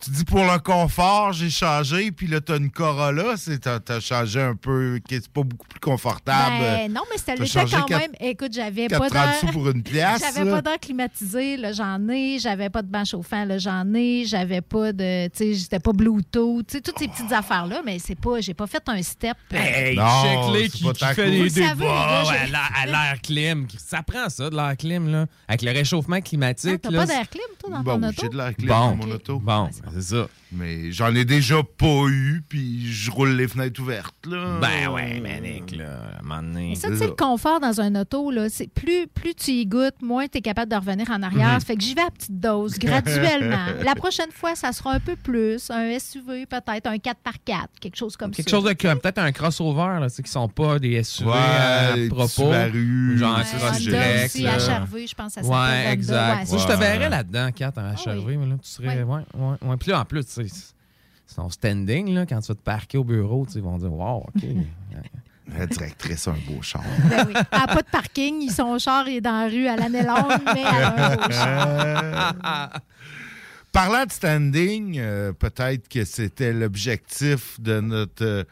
tu 0.04 0.10
dis 0.10 0.24
pour 0.24 0.44
le 0.44 0.58
confort, 0.58 1.32
j'ai 1.32 1.50
changé, 1.50 2.10
puis 2.12 2.26
là, 2.26 2.40
t'as 2.40 2.56
une 2.58 2.70
Corolla, 2.70 3.36
c'est 3.36 3.58
t'as 3.60 3.80
t'as 3.80 4.00
changé 4.00 4.40
un 4.40 4.54
peu, 4.54 5.00
qui 5.08 5.16
est 5.16 5.28
pas 5.28 5.42
beaucoup 5.42 5.66
plus 5.68 5.80
confortable. 5.80 6.56
Ben, 6.60 6.92
non, 6.92 7.02
mais 7.10 7.18
c'était 7.18 7.34
T'as 7.36 7.44
l'était 7.64 7.76
quand 7.76 7.88
même. 7.98 8.12
Écoute, 8.20 8.52
j'avais 8.52 8.88
pas 8.88 9.08
4,30 9.08 9.34
sous 9.40 9.46
d'air. 9.46 9.52
pour 9.52 9.68
une 9.70 9.82
pièce. 9.82 10.22
J'avais 10.34 10.50
pas 10.50 10.62
d'air 10.62 10.78
climatisé, 10.80 11.56
là, 11.56 11.72
j'en 11.72 12.08
ai. 12.08 12.38
J'avais 12.38 12.70
pas 12.70 12.82
de 12.82 12.88
banc 12.88 13.04
chauffant, 13.04 13.44
là, 13.44 13.58
j'en 13.58 13.84
ai. 13.94 14.24
J'avais 14.26 14.60
pas 14.60 14.92
de. 14.92 15.26
Tu 15.28 15.38
sais, 15.38 15.54
j'étais 15.54 15.78
pas 15.80 15.92
Bluetooth. 15.92 16.66
Tu 16.66 16.72
sais, 16.76 16.80
toutes 16.80 16.98
ces 16.98 17.08
petites 17.08 17.32
affaires-là, 17.32 17.82
mais 17.84 17.98
c'est 17.98 18.18
pas. 18.18 18.40
J'ai 18.40 18.54
pas 18.54 18.66
fait 18.66 18.82
un 18.86 19.02
step. 19.02 19.36
euh, 19.52 19.56
Hey, 19.56 19.96
Non, 19.96 20.04
check-les 20.22 20.62
c'est 20.64 20.78
qui, 20.78 20.92
qui 20.92 21.04
fait 21.06 21.30
des 21.30 21.50
débats 21.50 22.22
à 22.22 22.86
l'air- 22.86 23.20
clim. 23.22 23.66
Ça 23.78 24.02
prend 24.02 24.28
ça, 24.28 24.50
de 24.50 24.56
l'air 24.56 24.76
clim, 24.76 25.08
là. 25.10 25.26
Avec 25.48 25.62
le 25.62 25.70
réchauffement 25.72 26.16
Ah, 26.18 26.20
climatique. 26.20 26.80
T'as 26.82 26.90
pas 26.90 27.06
d'air 27.06 27.28
clim, 27.28 27.42
toi, 27.58 27.70
dans 27.70 27.80
Bon, 27.82 28.00
ton 28.00 28.08
auto? 28.08 28.18
j'ai 28.22 28.28
de 28.28 28.36
l'air 28.36 28.54
clim 28.54 28.68
Bon. 28.68 28.74
dans 28.90 28.96
mon 28.96 29.10
auto. 29.14 29.38
Bon, 29.38 29.64
Ouais, 29.64 29.70
c'est 29.94 30.02
ça. 30.02 30.28
Mais 30.56 30.92
j'en 30.92 31.14
ai 31.14 31.24
déjà 31.24 31.56
pas 31.62 32.06
eu, 32.08 32.42
puis 32.48 32.86
je 32.92 33.10
roule 33.10 33.30
les 33.36 33.48
fenêtres 33.48 33.80
ouvertes, 33.82 34.14
là. 34.26 34.58
Ben 34.60 34.88
ouais, 34.92 35.20
mais 35.22 35.40
Nick, 35.40 35.76
là, 35.76 35.84
à 36.16 36.20
un 36.20 36.22
moment 36.22 36.42
donné. 36.42 36.68
Mais 36.70 36.74
ça, 36.76 36.88
c'est 36.88 36.92
tu 36.94 36.98
sais, 36.98 37.04
ça. 37.04 37.10
le 37.10 37.16
confort 37.16 37.60
dans 37.60 37.80
un 37.80 37.94
auto, 37.96 38.30
là, 38.30 38.48
c'est 38.48 38.68
plus, 38.68 39.06
plus 39.08 39.34
tu 39.34 39.50
y 39.50 39.66
goûtes, 39.66 40.00
moins 40.00 40.26
tu 40.28 40.38
es 40.38 40.40
capable 40.40 40.70
de 40.70 40.76
revenir 40.76 41.10
en 41.10 41.22
arrière. 41.22 41.54
Ça 41.60 41.66
fait 41.66 41.76
que 41.76 41.82
j'y 41.82 41.94
vais 41.94 42.02
à 42.02 42.10
petite 42.10 42.38
dose, 42.38 42.78
graduellement. 42.78 43.66
La 43.84 43.94
prochaine 43.94 44.30
fois, 44.32 44.54
ça 44.54 44.72
sera 44.72 44.92
un 44.94 45.00
peu 45.00 45.16
plus. 45.16 45.70
Un 45.70 45.98
SUV, 45.98 46.46
peut-être, 46.46 46.86
un 46.86 46.96
4x4, 46.96 47.66
quelque 47.80 47.96
chose 47.96 48.16
comme 48.16 48.30
Quelque 48.30 48.50
ça. 48.50 48.56
chose 48.56 48.64
de 48.64 48.72
comme 48.74 48.98
peut-être 49.00 49.18
un 49.18 49.32
crossover, 49.32 50.00
là, 50.00 50.08
tu 50.08 50.16
sais, 50.16 50.22
qui 50.22 50.30
sont 50.30 50.48
pas 50.48 50.78
des 50.78 51.02
SUV 51.02 51.28
Ouais, 51.30 51.36
à 51.36 51.96
les 51.96 52.02
petits 52.08 52.14
propos. 52.14 52.28
Subaru, 52.28 53.18
genre 53.18 53.38
Ouais, 53.38 53.44
ça, 53.44 53.70
direct, 53.78 54.24
aussi, 54.26 54.42
là. 54.42 54.58
HRV, 54.58 55.06
je 55.08 55.14
pense, 55.14 55.32
ça 55.32 55.42
s'appelle 55.42 55.58
Ouais, 55.58 55.92
exact. 55.92 56.50
Ouais, 56.52 56.58
je 56.58 56.64
te 56.64 56.70
ça. 56.70 56.76
verrais 56.76 57.10
là-dedans, 57.10 57.50
Kat, 57.52 57.72
en 57.76 57.92
HRV, 57.94 58.24
oui. 58.26 58.36
mais 58.36 58.46
là, 58.46 58.54
tu 58.62 58.68
serais. 58.70 59.02
Ouais, 59.02 59.22
ouais, 59.34 59.56
ouais. 59.62 59.76
Puis 59.78 59.90
là, 59.90 60.00
en 60.00 60.04
plus, 60.04 60.24
tu 60.24 60.32
sais, 60.32 60.43
c'est 60.48 61.36
ton 61.36 61.48
standing, 61.48 62.14
là, 62.14 62.26
quand 62.26 62.40
tu 62.40 62.48
vas 62.48 62.54
te 62.54 62.62
parquer 62.62 62.98
au 62.98 63.04
bureau, 63.04 63.46
tu 63.46 63.52
sais, 63.52 63.58
ils 63.58 63.64
vont 63.64 63.78
dire, 63.78 63.92
wow, 63.92 64.26
OK. 64.28 64.42
La 65.58 65.66
directrice 65.66 66.26
a 66.26 66.30
un 66.30 66.38
beau 66.48 66.62
char. 66.62 66.82
Ben 67.10 67.26
oui. 67.26 67.34
Elle 67.36 67.58
a 67.60 67.66
pas 67.66 67.82
de 67.82 67.90
parking, 67.90 68.40
ils 68.40 68.50
sont 68.50 68.78
char 68.78 69.06
et 69.08 69.20
dans 69.20 69.42
la 69.42 69.48
rue 69.48 69.66
à 69.66 69.76
l'année 69.76 70.02
longue, 70.02 70.40
mais 70.54 70.62
elle 70.62 70.82
a 70.82 71.12
un 71.12 71.16
beau 71.16 71.30
char. 71.30 72.70
Parlant 73.72 74.06
de 74.06 74.12
standing, 74.12 74.98
euh, 74.98 75.32
peut-être 75.32 75.88
que 75.88 76.04
c'était 76.04 76.52
l'objectif 76.52 77.60
de 77.60 77.80
notre 77.80 78.24
euh, 78.24 78.44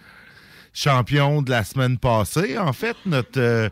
champion 0.74 1.42
de 1.42 1.50
la 1.50 1.64
semaine 1.64 1.96
passée, 1.96 2.58
en 2.58 2.72
fait, 2.72 2.96
notre, 3.06 3.40
euh, 3.40 3.68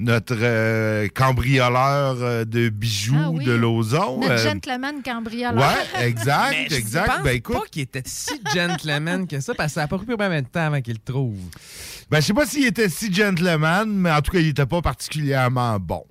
notre 0.00 0.36
euh, 0.40 1.08
cambrioleur 1.14 2.16
euh, 2.22 2.44
de 2.44 2.68
bijoux 2.68 3.14
Ah 3.18 3.30
oui. 3.30 3.44
de 3.44 3.52
Lauson. 3.52 4.18
Notre 4.20 4.32
Euh, 4.32 4.50
gentleman 4.50 5.02
cambrioleur. 5.04 5.56
ouais, 5.56 6.06
exact, 6.06 6.50
Mais 6.52 6.66
je 6.70 6.74
exact. 6.76 7.06
pense 7.06 7.22
Ben 7.22 7.36
écoute, 7.36 7.56
pas 7.56 7.66
qu'il 7.70 7.82
était 7.82 8.02
si 8.06 8.40
gentleman 8.54 9.26
que 9.26 9.40
ça, 9.40 9.54
parce 9.54 9.68
que 9.72 9.74
ça 9.74 9.82
a 9.82 9.88
pas 9.88 9.96
pris 9.98 10.06
combien 10.06 10.42
de 10.42 10.46
temps 10.48 10.66
avant 10.66 10.80
qu'il 10.80 10.94
le 10.94 11.12
trouve. 11.12 11.36
Ben, 12.10 12.20
je 12.20 12.26
sais 12.26 12.34
pas 12.34 12.46
s'il 12.46 12.66
était 12.66 12.88
si 12.88 13.12
gentleman, 13.12 13.88
mais 13.90 14.10
en 14.10 14.20
tout 14.20 14.32
cas, 14.32 14.38
il 14.40 14.48
était 14.48 14.66
pas 14.66 14.82
particulièrement 14.82 15.78
bon. 15.78 16.04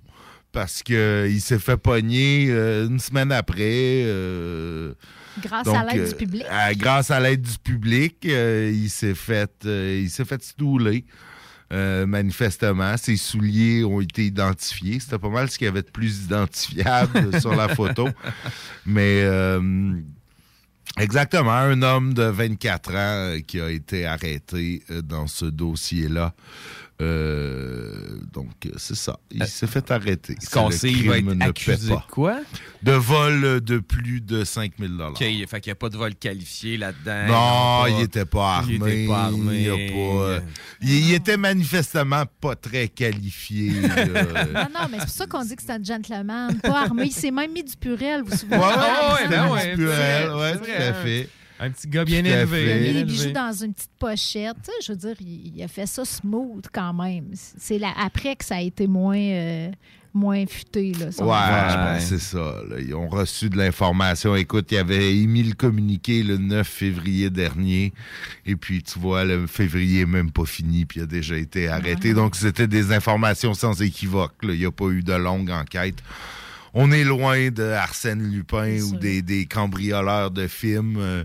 Parce 0.52 0.82
que 0.82 1.28
il 1.30 1.42
s'est 1.42 1.60
fait 1.60 1.78
pogner 1.78 2.48
euh, 2.50 2.88
une 2.88 3.00
semaine 3.00 3.32
après. 3.32 4.02
euh, 4.06 4.94
Grâce 5.44 5.64
donc, 5.66 5.76
à 5.78 5.84
l'aide 5.86 6.02
euh, 6.02 6.10
du 6.10 6.16
public. 6.16 6.46
grâce 6.78 7.12
à 7.12 7.20
l'aide 7.20 7.42
du 7.44 7.58
public, 7.60 8.16
euh, 8.26 8.72
il 8.74 8.90
s'est 8.90 9.14
fait, 9.14 9.52
euh, 9.66 10.00
il 10.04 10.10
s'est 10.10 10.26
fait 10.26 10.42
stouler. 10.44 11.06
Euh, 11.72 12.08
manifestement, 12.08 12.98
ses 12.98 13.18
souliers 13.18 13.84
ont 13.84 14.02
été 14.02 14.26
identifiés. 14.26 15.00
C'était 15.00 15.20
pas 15.20 15.30
mal 15.30 15.50
ce 15.50 15.58
qu'il 15.58 15.66
y 15.66 15.68
avait 15.68 15.84
de 15.84 15.90
plus 15.90 16.24
identifiable 16.26 17.40
sur 17.42 17.56
la 17.56 17.70
photo. 17.76 18.08
Mais 18.86 19.22
euh, 19.24 19.94
exactement, 20.98 21.52
un 21.52 21.82
homme 21.84 22.14
de 22.14 22.24
24 22.24 22.90
ans 22.90 22.94
euh, 22.96 23.40
qui 23.40 23.62
a 23.62 23.70
été 23.70 24.06
arrêté 24.06 24.84
dans 25.04 25.28
ce 25.28 25.46
dossier-là. 25.46 26.34
Euh, 27.02 28.20
donc, 28.34 28.50
euh, 28.66 28.72
c'est 28.78 28.96
ça. 28.96 29.18
Il 29.32 29.46
s'est 29.46 29.68
fait 29.68 29.90
arrêter. 29.90 30.36
Qu'on 30.52 30.70
sait 30.70 30.92
il 30.92 31.08
va 31.08 31.18
être 31.18 31.26
ne 31.34 31.46
accusé 31.46 31.90
de 31.92 31.98
quoi? 32.12 32.40
De 32.84 32.92
vol 32.92 33.62
de 33.62 33.80
plus 33.80 34.20
de 34.22 34.44
5000 34.44 34.92
dollars. 34.92 35.12
OK, 35.12 35.18
fait 35.20 35.62
qu'il 35.62 35.70
n'y 35.70 35.72
a 35.72 35.76
pas 35.76 35.90
de 35.90 35.98
vol 35.98 36.16
qualifié 36.16 36.78
là-dedans. 36.78 37.28
Non, 37.28 37.88
il 37.88 37.96
pas- 37.96 38.02
était 38.04 38.26
pas 38.26 38.56
armé. 38.58 38.74
Il 38.74 38.88
était 38.88 39.08
pas 39.08 39.24
armé. 39.24 39.62
Il, 39.64 39.70
a 39.70 39.76
pas, 39.94 40.24
euh, 40.24 40.40
il- 40.82 41.08
il 41.10 41.14
était 41.14 41.38
manifestement 41.38 42.24
pas 42.42 42.56
très 42.56 42.88
qualifié. 42.90 43.72
Non, 43.90 44.68
non, 44.74 44.88
mais 44.92 44.98
c'est 45.00 45.06
pour 45.06 45.10
ça 45.16 45.28
qu'on 45.28 45.44
dit 45.44 45.56
que 45.56 45.62
c'est 45.64 45.72
un 45.72 45.84
gentleman, 45.84 46.60
pas 46.62 46.82
armé. 46.84 47.06
Il 47.06 47.12
s'est 47.12 47.32
même 47.32 47.52
mis 47.52 47.64
du 47.64 47.76
purel, 47.78 48.22
vous 48.24 48.32
vous 48.32 48.38
souvenez? 48.38 48.58
Ouais, 48.58 48.64
ouais, 48.64 48.74
ouais, 48.74 49.18
c'était 49.18 49.30
ben 49.30 49.42
un 49.44 49.52
ouais, 49.52 49.68
petit 49.72 49.76
Purel, 49.78 50.28
vrai, 50.30 50.58
tout 50.58 50.64
à 50.82 50.94
fait. 50.94 51.30
Un 51.60 51.72
petit 51.72 51.88
gars 51.88 52.06
bien 52.06 52.24
élevé. 52.24 52.64
Il 52.64 52.72
a 52.72 52.76
mis 52.80 52.94
les 52.94 53.04
bijoux 53.04 53.32
dans 53.32 53.52
une 53.52 53.74
petite 53.74 53.92
pochette. 54.00 54.56
Tu 54.64 54.72
sais, 54.72 54.78
je 54.86 54.92
veux 54.94 54.98
dire, 54.98 55.16
il, 55.20 55.54
il 55.58 55.64
a 55.64 55.68
fait 55.68 55.86
ça 55.86 56.06
smooth 56.06 56.66
quand 56.72 56.94
même. 56.94 57.26
C'est 57.34 57.80
après 57.98 58.36
que 58.36 58.46
ça 58.46 58.56
a 58.56 58.62
été 58.62 58.88
moins, 58.88 59.18
euh, 59.18 59.70
moins 60.14 60.46
futé. 60.46 60.94
Là, 60.94 61.12
son 61.12 61.26
Ouais, 61.26 62.00
c'est 62.00 62.20
ça. 62.20 62.62
là. 62.70 62.80
Ils 62.80 62.96
ont 62.96 63.10
reçu 63.10 63.50
de 63.50 63.58
l'information. 63.58 64.36
Écoute, 64.38 64.72
il 64.72 64.78
avait 64.78 65.16
émis 65.18 65.44
le 65.44 65.54
communiqué 65.54 66.24
le 66.24 66.38
9 66.38 66.66
février 66.66 67.30
dernier. 67.30 67.92
Et 68.46 68.56
puis, 68.56 68.82
tu 68.82 68.98
vois, 68.98 69.26
le 69.26 69.46
février 69.46 70.00
n'est 70.06 70.12
même 70.12 70.32
pas 70.32 70.46
fini, 70.46 70.86
puis 70.86 71.02
il 71.02 71.04
a 71.04 71.08
déjà 71.08 71.36
été 71.36 71.68
arrêté. 71.68 72.14
Donc, 72.14 72.36
c'était 72.38 72.68
des 72.68 72.94
informations 72.94 73.54
sans 73.54 73.82
équivoque. 73.82 74.44
là. 74.44 74.54
Il 74.54 74.60
n'y 74.60 74.66
a 74.66 74.72
pas 74.72 74.88
eu 74.88 75.04
de 75.04 75.14
longue 75.14 75.52
enquête. 75.52 75.98
On 76.74 76.92
est 76.92 77.04
loin 77.04 77.50
de 77.50 77.64
Arsène 77.64 78.22
Lupin 78.32 78.80
ou 78.82 78.96
des, 78.98 79.22
des 79.22 79.46
cambrioleurs 79.46 80.32
de 80.32 80.48
films 80.48 80.98
euh, 81.00 81.24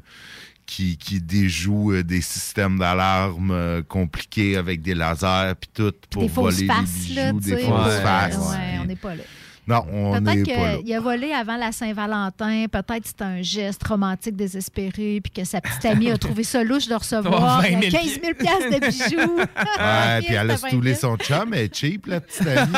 qui, 0.66 0.96
qui 0.96 1.20
déjouent 1.20 1.92
euh, 1.92 2.02
des 2.02 2.22
systèmes 2.22 2.78
d'alarme 2.78 3.50
euh, 3.50 3.82
compliqués 3.82 4.56
avec 4.56 4.80
des 4.82 4.94
lasers 4.94 5.54
puis 5.60 5.70
tout 5.74 5.92
pour 6.10 6.22
Des 6.22 6.28
voler 6.28 6.66
faces, 6.66 7.08
les 7.08 7.14
là, 7.14 7.32
bijoux, 7.32 7.40
tu 7.40 7.50
des 7.50 7.56
sais. 7.60 7.66
fausses 7.68 7.94
Ouais, 7.94 8.00
faces. 8.02 8.36
Ouais, 8.36 8.78
on 8.80 8.84
n'est 8.86 8.96
pas 8.96 9.14
là. 9.14 9.22
Non, 9.66 9.82
on 9.90 10.20
n'est 10.20 10.42
Peut-être 10.44 10.58
là. 10.62 10.76
qu'il 10.76 10.94
a 10.94 11.00
volé 11.00 11.32
avant 11.32 11.56
la 11.56 11.72
Saint-Valentin. 11.72 12.66
Peut-être 12.70 13.06
c'était 13.06 13.24
un 13.24 13.40
geste 13.40 13.82
romantique 13.86 14.36
désespéré, 14.36 15.22
puis 15.22 15.32
que 15.34 15.44
sa 15.44 15.62
petite 15.62 15.84
amie 15.86 16.10
a 16.10 16.18
trouvé 16.18 16.44
ça 16.44 16.62
louche 16.62 16.86
de 16.86 16.94
recevoir 16.96 17.60
Oh, 17.60 17.62
20 17.62 17.80
000 17.80 17.92
15 17.92 18.02
000 18.20 18.34
piastres 18.38 18.70
de 18.70 18.86
bijoux. 18.86 19.36
Ouais, 19.38 20.20
puis 20.26 20.34
elle 20.34 20.50
a 20.50 20.56
stoulé 20.58 20.92
20 20.92 20.98
000. 21.00 21.12
son 21.12 21.16
chum, 21.24 21.54
elle 21.54 21.60
est 21.64 21.74
cheap, 21.74 22.06
la 22.06 22.20
petite 22.20 22.46
amie. 22.46 22.72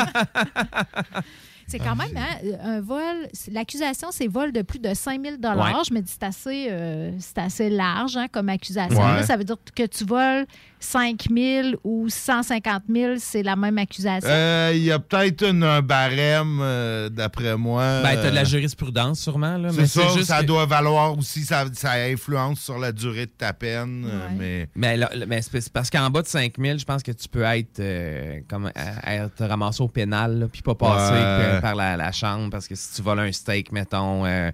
C'est 1.67 1.79
quand 1.79 1.97
même 1.97 2.15
hein, 2.15 2.57
un 2.63 2.79
vol. 2.79 3.27
L'accusation, 3.51 4.07
c'est 4.11 4.27
vol 4.27 4.53
de 4.53 4.61
plus 4.61 4.79
de 4.79 4.93
5 4.93 5.21
000 5.21 5.35
Ouais. 5.35 5.83
Je 5.87 5.93
me 5.93 5.99
dis 5.99 6.11
c'est 6.11 6.23
assez, 6.23 6.67
euh, 6.69 7.11
c'est 7.19 7.39
assez 7.39 7.69
large 7.69 8.15
hein, 8.15 8.27
comme 8.31 8.47
accusation. 8.47 8.97
Ouais. 8.97 9.15
Là, 9.17 9.23
ça 9.23 9.35
veut 9.35 9.43
dire 9.43 9.57
que 9.75 9.83
tu 9.83 10.05
voles 10.05 10.45
5 10.79 11.25
000 11.35 11.67
ou 11.83 12.07
150 12.07 12.83
000, 12.93 13.13
c'est 13.17 13.41
la 13.43 13.55
même 13.55 13.77
accusation? 13.77 14.29
Euh, 14.29 14.71
Il 14.75 14.83
y 14.83 14.91
a 14.91 14.99
peut-être 14.99 15.43
un 15.43 15.81
barème, 15.81 16.59
euh, 16.61 17.09
d'après 17.09 17.57
moi. 17.57 18.01
Ben, 18.03 18.15
t'as 18.15 18.29
de 18.29 18.35
la 18.35 18.43
jurisprudence 18.43 19.19
sûrement. 19.19 19.57
Là, 19.57 19.69
C'est 19.71 19.81
mais 19.81 19.87
ça, 19.87 20.07
juste 20.13 20.25
ça 20.25 20.41
que- 20.41 20.45
doit 20.45 20.65
valoir 20.65 21.17
aussi, 21.17 21.43
ça, 21.43 21.65
ça 21.73 21.93
influence 21.93 22.59
sur 22.59 22.77
la 22.77 22.91
durée 22.91 23.25
de 23.25 23.31
ta 23.37 23.53
peine, 23.53 24.05
euh, 24.07 24.27
Ouais. 24.27 24.35
mais... 24.37 24.69
Mais, 24.75 24.97
là, 24.97 25.09
mais 25.27 25.41
c'est 25.41 25.69
parce 25.73 25.89
qu'en 25.89 26.09
bas 26.09 26.21
de 26.21 26.27
5000, 26.27 26.79
je 26.79 26.85
pense 26.85 27.01
que 27.03 27.11
tu 27.11 27.27
peux 27.27 27.43
être, 27.43 27.79
euh, 27.79 28.39
comme, 28.47 28.71
être 28.75 29.45
ramassé 29.45 29.81
au 29.81 29.87
pénal, 29.87 30.47
puis 30.51 30.61
pas 30.61 30.75
passer 30.75 31.13
par- 31.19 31.61
par 31.61 31.75
la, 31.75 31.97
la 31.97 32.11
chambre. 32.11 32.49
Parce 32.51 32.67
que 32.67 32.75
si 32.75 32.93
tu 32.95 33.01
voles 33.01 33.19
un 33.19 33.31
steak, 33.31 33.71
mettons, 33.71 34.25
euh, 34.25 34.51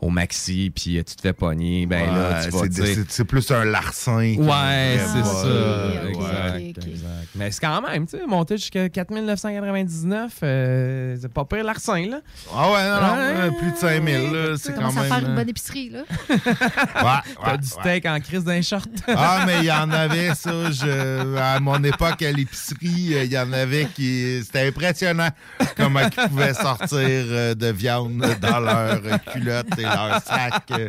au 0.00 0.08
maxi, 0.10 0.72
puis 0.74 0.98
euh, 0.98 1.02
tu 1.02 1.14
te 1.16 1.20
fais 1.20 1.32
pogner, 1.32 1.86
ben 1.86 2.06
là, 2.12 2.44
tu 2.44 2.50
vas 2.50 2.60
c'est- 2.62 2.68
dire... 2.68 2.84
c'est 2.86 3.10
c'est 3.10 3.24
plus 3.24 3.50
un 3.50 3.64
larcin. 3.64 4.34
Ouais, 4.38 4.98
c'est 4.98 5.24
ça. 5.24 6.08
exact. 6.08 7.28
Mais 7.34 7.50
c'est 7.50 7.60
quand 7.60 7.82
même, 7.82 8.06
tu 8.06 8.16
sais, 8.16 8.26
monter 8.26 8.56
jusqu'à 8.56 8.88
4999, 8.88 10.32
euh, 10.42 11.16
c'est 11.20 11.32
pas 11.32 11.44
pire 11.44 11.64
l'arsen, 11.64 12.10
là. 12.10 12.20
Ah 12.54 12.70
ouais, 12.70 12.88
non, 12.88 13.00
non, 13.00 13.16
euh, 13.18 13.50
plus 13.58 13.72
de 13.72 13.76
5000, 13.76 14.32
là, 14.32 14.56
c'est 14.56 14.74
quand 14.74 14.92
même... 14.92 15.04
faire 15.04 15.18
une 15.18 15.26
euh, 15.26 15.36
bonne 15.36 15.48
épicerie, 15.48 15.90
là? 15.90 16.00
ouais, 16.28 16.36
T'as 16.42 17.12
ouais, 17.52 17.58
du 17.58 17.66
ouais. 17.66 17.80
steak 17.80 18.06
en 18.06 18.20
crise 18.20 18.44
d'un 18.44 18.62
short. 18.62 18.88
Ah, 19.22 19.44
mais 19.46 19.58
il 19.60 19.64
y 19.66 19.72
en 19.72 19.90
avait, 19.90 20.34
ça. 20.34 20.70
Je, 20.70 21.36
à 21.36 21.60
mon 21.60 21.82
époque, 21.84 22.22
à 22.22 22.32
l'épicerie, 22.32 23.14
il 23.24 23.32
y 23.32 23.38
en 23.38 23.52
avait 23.52 23.86
qui. 23.94 24.40
C'était 24.44 24.66
impressionnant 24.68 25.28
comment 25.76 26.00
ils 26.00 26.28
pouvaient 26.28 26.54
sortir 26.54 26.96
de 26.98 27.72
viande 27.72 28.24
dans 28.40 28.60
leur 28.60 29.00
culotte 29.32 29.66
et 29.78 29.84
leur 29.94 30.22
sac. 30.22 30.62
euh. 30.72 30.88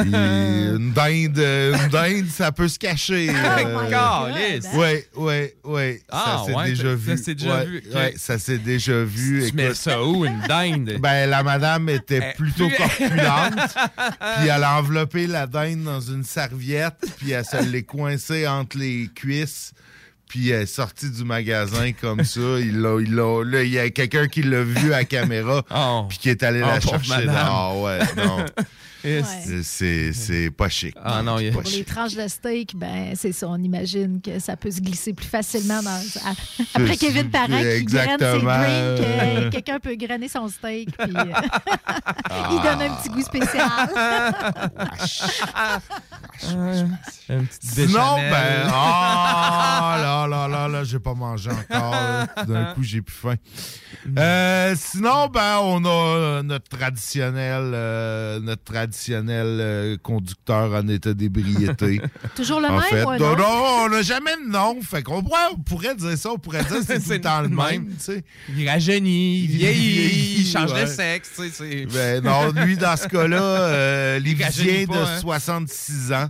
Puis 0.00 0.10
une 0.14 0.92
dinde, 0.92 1.38
euh, 1.38 1.74
une 1.76 1.88
dinde, 1.88 2.26
ça 2.28 2.52
peut 2.52 2.68
se 2.68 2.78
cacher. 2.78 3.28
my 3.28 3.90
Calisse. 3.90 4.64
God. 4.64 4.72
Oui, 4.74 5.04
oui, 5.16 5.50
oui. 5.64 6.00
Ah, 6.10 6.38
ça 6.40 6.44
s'est 6.46 6.54
ouais, 6.56 6.68
déjà 6.70 6.82
ça- 6.82 6.94
vu. 6.94 7.16
ça 7.16 7.22
s'est 7.24 7.34
déjà 7.34 7.54
Ouais, 7.56 7.66
vu, 7.66 7.82
ouais, 7.94 8.14
ça 8.16 8.38
s'est 8.38 8.58
déjà 8.58 9.02
vu. 9.04 9.46
tu 9.50 9.56
mets 9.56 9.74
ça 9.74 10.02
où, 10.02 10.24
une 10.24 10.40
dinde? 10.48 10.96
ben, 11.00 11.28
la 11.28 11.42
madame 11.42 11.88
était 11.88 12.32
Eh, 12.32 12.36
plutôt 12.36 12.68
corpulente. 12.70 13.54
puis 14.38 14.48
elle 14.48 14.64
a 14.64 14.78
enveloppé 14.78 15.26
la 15.26 15.46
dinde 15.46 15.82
dans 15.84 16.00
une 16.00 16.24
serviette. 16.24 17.04
Puis 17.18 17.30
elle 17.32 17.44
se 17.44 17.62
l'est 17.62 17.82
coincée 17.82 18.46
entre 18.46 18.78
les 18.78 19.08
cuisses. 19.14 19.72
Puis 20.32 20.48
elle 20.48 20.62
est 20.62 20.66
sortie 20.66 21.10
du 21.10 21.24
magasin 21.24 21.92
comme 21.92 22.24
ça. 22.24 22.40
Il 22.58 22.80
l'a, 22.80 22.98
il 23.02 23.14
l'a- 23.14 23.44
là, 23.44 23.62
il 23.64 23.68
y 23.70 23.78
a 23.78 23.90
quelqu'un 23.90 24.28
qui 24.28 24.42
l'a 24.42 24.62
vu 24.62 24.94
à 24.94 25.04
caméra. 25.04 25.62
Oh. 25.70 26.06
Puis 26.08 26.16
qui 26.16 26.30
est 26.30 26.42
allé 26.42 26.62
Oh, 26.64 26.68
la 26.68 26.80
pauvre 26.80 27.04
chercher 27.04 27.26
dehors. 27.26 27.82
Ouais, 27.82 27.98
non. 28.16 28.38
Ouais. 29.04 29.62
C'est, 29.62 30.12
c'est 30.12 30.50
pas 30.50 30.68
chic. 30.68 30.94
Ah 31.02 31.22
non, 31.22 31.36
Pour 31.52 31.62
les 31.62 31.84
tranches 31.84 32.14
de 32.14 32.28
steak, 32.28 32.76
ben 32.76 33.12
c'est 33.16 33.32
ça. 33.32 33.48
On 33.48 33.56
imagine 33.62 34.20
que 34.20 34.38
ça 34.38 34.56
peut 34.56 34.70
se 34.70 34.80
glisser 34.80 35.12
plus 35.12 35.26
facilement 35.26 35.82
dans. 35.82 35.90
à- 35.90 36.34
Après 36.74 36.96
Kevin 36.96 37.30
Parent 37.30 37.58
qui 37.60 37.84
graine 37.84 38.18
ses 38.18 38.40
drinks, 38.40 38.44
euh, 38.44 38.98
euh, 39.00 39.50
quelqu'un 39.50 39.78
peut 39.80 39.94
grainer 39.96 40.28
son 40.28 40.48
steak, 40.48 40.96
puis 40.96 41.12
euh, 41.16 41.24
il 42.52 42.60
donne 42.62 42.82
un 42.82 42.94
petit 42.96 43.08
goût 43.08 43.22
spécial. 43.22 43.68
Une 46.52 47.46
petite 47.46 47.62
Sinon, 47.62 48.14
béchamel. 48.16 48.30
ben, 48.30 48.70
ah 48.72 49.96
là 50.00 50.26
là 50.26 50.48
là 50.48 50.68
là, 50.68 50.84
j'ai 50.84 50.98
pas 50.98 51.14
mangé 51.14 51.50
encore. 51.50 51.94
D'un 52.46 52.74
coup, 52.74 52.82
j'ai 52.82 53.02
plus 53.02 53.14
faim. 53.14 53.34
Euh, 54.18 54.74
sinon, 54.76 55.28
ben, 55.28 55.58
on 55.62 55.84
a 55.84 55.88
euh, 55.88 56.42
notre 56.42 56.68
traditionnel, 56.76 57.70
euh, 57.74 58.40
notre 58.40 58.64
traditionnel 58.64 58.91
euh, 59.60 59.96
conducteur 60.02 60.72
en 60.72 60.86
état 60.88 61.14
d'ébriété. 61.14 62.00
Toujours 62.36 62.60
le 62.60 62.68
en 62.68 62.72
même, 62.74 62.82
fait, 62.82 63.04
ou 63.04 63.10
un 63.10 63.18
non, 63.18 63.30
autre? 63.32 63.38
non, 63.38 63.84
on 63.84 63.88
n'a 63.90 64.02
jamais 64.02 64.36
de 64.44 64.50
nom. 64.50 64.80
Fait 64.82 65.02
qu'on 65.02 65.22
pourrait, 65.22 65.38
on 65.52 65.58
pourrait 65.58 65.94
dire 65.94 66.16
ça, 66.18 66.30
on 66.30 66.38
pourrait 66.38 66.64
dire 66.64 66.78
que 66.80 66.84
c'est 66.84 67.00
tout 67.04 67.10
le 67.10 67.20
temps 67.20 67.42
le 67.42 67.48
même, 67.48 67.56
même. 67.58 67.88
tu 67.96 68.02
sais. 68.04 68.24
Il 68.56 68.68
rajeunit, 68.68 69.38
il 69.44 69.50
Il 69.50 69.56
vieillit, 69.56 70.34
il 70.40 70.46
change 70.46 70.70
de 70.72 70.78
ouais. 70.78 70.86
sexe, 70.86 71.30
tu 71.36 71.42
sais. 71.42 71.50
c'est- 71.50 71.86
Ben 71.86 72.22
non, 72.24 72.50
lui, 72.64 72.76
dans 72.76 72.96
ce 72.96 73.08
cas-là, 73.08 73.42
euh, 73.42 74.20
de 74.20 74.86
pas, 74.86 75.02
hein. 75.14 75.20
66 75.20 76.12
ans 76.12 76.28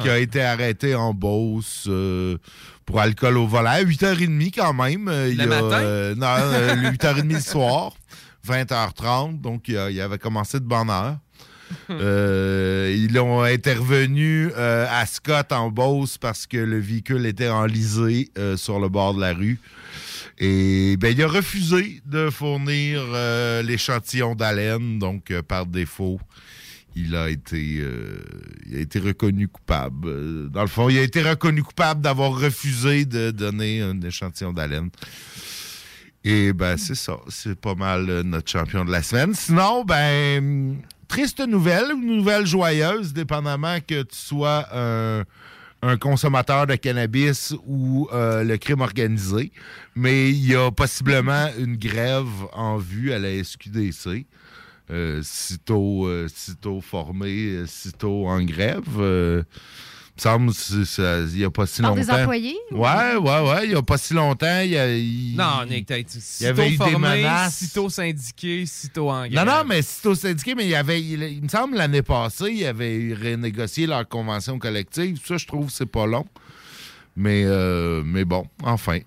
qui 0.00 0.08
Ah. 0.08 0.12
a 0.12 0.18
été 0.18 0.42
arrêté 0.42 0.94
en 0.94 1.12
Beauce 1.12 1.84
euh, 1.86 2.38
pour 2.86 2.98
alcool 3.00 3.36
au 3.36 3.46
volant. 3.46 3.70
À 3.70 3.82
8h30 3.82 4.50
quand 4.54 4.72
même. 4.72 5.08
euh, 5.08 5.28
il 5.30 5.36
Le 5.36 5.44
y 5.44 5.46
a, 5.46 5.48
matin? 5.62 5.82
euh, 5.82 6.14
non, 6.14 6.26
euh, 6.28 6.74
le 6.76 6.88
8h30 6.90 7.32
le 7.32 7.40
soir, 7.40 7.92
20h30. 8.46 9.40
Donc, 9.40 9.68
il, 9.68 9.76
a- 9.76 9.90
il 9.90 10.00
avait 10.00 10.18
commencé 10.18 10.58
de 10.60 10.64
bonne 10.64 10.90
heure. 10.90 11.16
Euh, 11.90 12.94
ils 12.96 13.18
ont 13.18 13.42
intervenu 13.42 14.50
euh, 14.56 14.86
à 14.90 15.06
Scott 15.06 15.52
en 15.52 15.70
Beauce 15.70 16.18
parce 16.18 16.46
que 16.46 16.56
le 16.56 16.78
véhicule 16.78 17.26
était 17.26 17.48
enlisé 17.48 18.30
euh, 18.38 18.56
sur 18.56 18.80
le 18.80 18.88
bord 18.88 19.14
de 19.14 19.20
la 19.20 19.32
rue. 19.32 19.58
Et 20.38 20.96
ben, 20.96 21.12
il 21.12 21.22
a 21.22 21.28
refusé 21.28 22.00
de 22.06 22.30
fournir 22.30 23.02
l'échantillon 23.62 24.34
d'haleine, 24.34 24.98
donc 24.98 25.32
par 25.42 25.66
défaut, 25.66 26.18
il 26.96 27.14
a 27.14 27.28
été, 27.28 27.84
il 28.66 28.76
a 28.76 28.80
été 28.80 28.98
reconnu 28.98 29.46
coupable. 29.46 30.50
Dans 30.50 30.62
le 30.62 30.68
fond, 30.68 30.88
il 30.88 30.98
a 30.98 31.02
été 31.02 31.22
reconnu 31.22 31.62
coupable 31.62 32.00
d'avoir 32.00 32.32
refusé 32.32 33.04
de 33.04 33.30
donner 33.30 33.82
un 33.82 34.00
échantillon 34.00 34.52
d'haleine. 34.52 34.90
Et 36.24 36.52
ben, 36.52 36.76
c'est 36.76 36.94
ça. 36.94 37.18
C'est 37.28 37.60
pas 37.60 37.74
mal 37.74 38.22
notre 38.22 38.50
champion 38.50 38.84
de 38.84 38.90
la 38.90 39.02
semaine. 39.02 39.34
Sinon, 39.34 39.84
ben, 39.84 40.76
triste 41.12 41.46
nouvelle 41.46 41.92
ou 41.92 42.00
nouvelle 42.00 42.46
joyeuse, 42.46 43.12
dépendamment 43.12 43.76
que 43.86 44.02
tu 44.02 44.16
sois 44.16 44.66
un, 44.72 45.24
un 45.82 45.98
consommateur 45.98 46.66
de 46.66 46.74
cannabis 46.76 47.54
ou 47.66 48.08
euh, 48.14 48.42
le 48.44 48.56
crime 48.56 48.80
organisé. 48.80 49.52
Mais 49.94 50.30
il 50.30 50.50
y 50.50 50.56
a 50.56 50.70
possiblement 50.70 51.48
une 51.58 51.76
grève 51.76 52.30
en 52.54 52.78
vue 52.78 53.12
à 53.12 53.18
la 53.18 53.44
SQDC. 53.44 54.24
Euh, 54.90 55.20
sitôt, 55.22 56.06
euh, 56.06 56.28
sitôt 56.34 56.80
formé, 56.80 57.56
euh, 57.56 57.66
sitôt 57.66 58.26
en 58.26 58.42
grève. 58.42 59.44
Il 60.24 60.38
me 60.40 60.52
semble 60.52 61.28
il 61.32 61.38
n'y 61.38 61.44
a 61.44 61.50
pas 61.50 61.66
si 61.66 61.82
Par 61.82 61.94
longtemps. 61.94 62.00
des 62.06 62.10
employés? 62.22 62.56
ou- 62.70 62.76
Ouais, 62.78 63.16
ouais, 63.16 63.50
ouais. 63.50 63.64
Il 63.64 63.70
n'y 63.70 63.74
a 63.76 63.82
pas 63.82 63.98
si 63.98 64.14
longtemps. 64.14 64.60
Y 64.60 64.76
a, 64.76 64.86
Non, 65.36 65.64
Nick, 65.68 65.86
t'as 65.86 65.98
été 65.98 66.18
il 66.40 66.44
y 66.44 66.46
avait 66.46 66.68
eu 66.68 66.72
sitôt 66.72 66.84
des 66.84 66.96
menaces. 66.96 67.56
sitôt 67.56 67.88
syndiqué, 67.90 68.66
sitôt 68.66 69.10
en 69.10 69.22
Non, 69.24 69.28
grève. 69.28 69.46
non, 69.46 69.64
mais 69.66 69.82
sitôt 69.82 70.14
syndiqué, 70.14 70.54
mais 70.54 70.64
il 70.64 70.70
y 70.70 70.74
avait, 70.74 71.00
il, 71.02 71.22
il 71.22 71.42
me 71.42 71.48
semble, 71.48 71.76
l'année 71.76 72.02
passée, 72.02 72.52
ils 72.52 72.66
avaient 72.66 73.14
renégocié 73.20 73.86
leur 73.86 74.08
convention 74.08 74.58
collective. 74.58 75.18
Ça, 75.26 75.36
je 75.36 75.46
trouve, 75.46 75.70
c'est 75.70 75.86
pas 75.86 76.06
long. 76.06 76.26
Mais, 77.16 77.42
euh, 77.44 78.02
mais 78.04 78.24
bon, 78.24 78.46
enfin. 78.62 78.98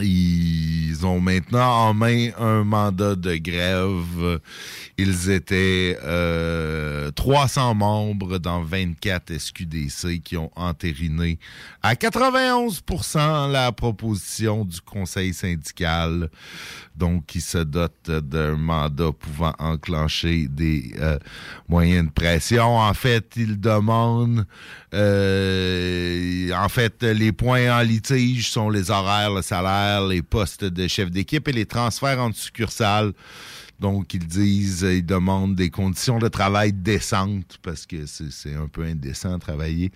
Ils 0.00 1.06
ont 1.06 1.20
maintenant 1.20 1.88
en 1.88 1.94
main 1.94 2.30
un 2.38 2.62
mandat 2.64 3.14
de 3.14 3.36
grève. 3.36 4.40
Ils 4.98 5.30
étaient 5.30 5.96
euh, 6.02 7.10
300 7.12 7.74
membres 7.74 8.38
dans 8.38 8.62
24 8.62 9.38
SQDC 9.38 10.20
qui 10.22 10.36
ont 10.36 10.50
entériné 10.56 11.38
à 11.82 11.94
91% 11.94 13.50
la 13.50 13.72
proposition 13.72 14.64
du 14.64 14.80
conseil 14.80 15.32
syndical, 15.32 16.28
donc 16.96 17.26
qui 17.26 17.40
se 17.40 17.58
dote 17.58 18.10
d'un 18.10 18.56
mandat 18.56 19.12
pouvant 19.12 19.54
enclencher 19.58 20.48
des 20.48 20.92
euh, 20.98 21.18
moyens 21.68 22.06
de 22.06 22.10
pression. 22.10 22.76
En 22.76 22.94
fait, 22.94 23.32
ils 23.36 23.58
demandent, 23.58 24.44
euh, 24.92 26.50
en 26.52 26.68
fait, 26.68 27.02
les 27.02 27.32
points 27.32 27.78
en 27.78 27.82
litige 27.82 28.50
sont 28.50 28.68
les 28.68 28.90
horaires, 28.90 29.32
le 29.32 29.42
salaire, 29.42 29.77
les 30.08 30.22
postes 30.22 30.64
de 30.64 30.88
chef 30.88 31.10
d'équipe 31.10 31.46
et 31.48 31.52
les 31.52 31.66
transferts 31.66 32.20
entre 32.20 32.36
succursales. 32.36 33.12
Donc, 33.80 34.12
ils 34.12 34.26
disent, 34.26 34.82
ils 34.82 35.06
demandent 35.06 35.54
des 35.54 35.70
conditions 35.70 36.18
de 36.18 36.26
travail 36.26 36.72
décentes 36.72 37.58
parce 37.62 37.86
que 37.86 38.06
c'est 38.06 38.54
un 38.54 38.66
peu 38.66 38.82
indécent 38.82 39.34
de 39.34 39.38
travailler. 39.38 39.92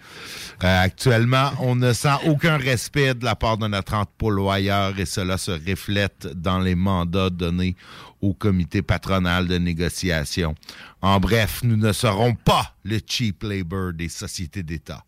Euh, 0.63 0.83
actuellement, 0.85 1.51
on 1.59 1.75
ne 1.75 1.93
sent 1.93 2.17
aucun 2.27 2.59
respect 2.59 3.15
de 3.15 3.25
la 3.25 3.35
part 3.35 3.59
de 3.59 3.67
notre 3.67 3.95
employeur 3.95 4.97
et 4.99 5.05
cela 5.05 5.37
se 5.37 5.51
reflète 5.51 6.29
dans 6.29 6.61
les 6.61 6.77
mandats 6.77 7.31
donnés 7.31 7.75
au 8.21 8.35
comité 8.35 8.83
patronal 8.83 9.49
de 9.49 9.59
négociation. 9.59 10.55
En 11.01 11.19
bref, 11.19 11.63
nous 11.65 11.77
ne 11.77 11.93
serons 11.93 12.35
pas 12.37 12.77
le 12.85 13.01
cheap 13.05 13.43
labor 13.43 13.93
des 13.93 14.09
sociétés 14.09 14.63
d'État. 14.63 15.05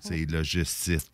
C'est 0.00 0.28
le 0.28 0.42
justice, 0.42 1.10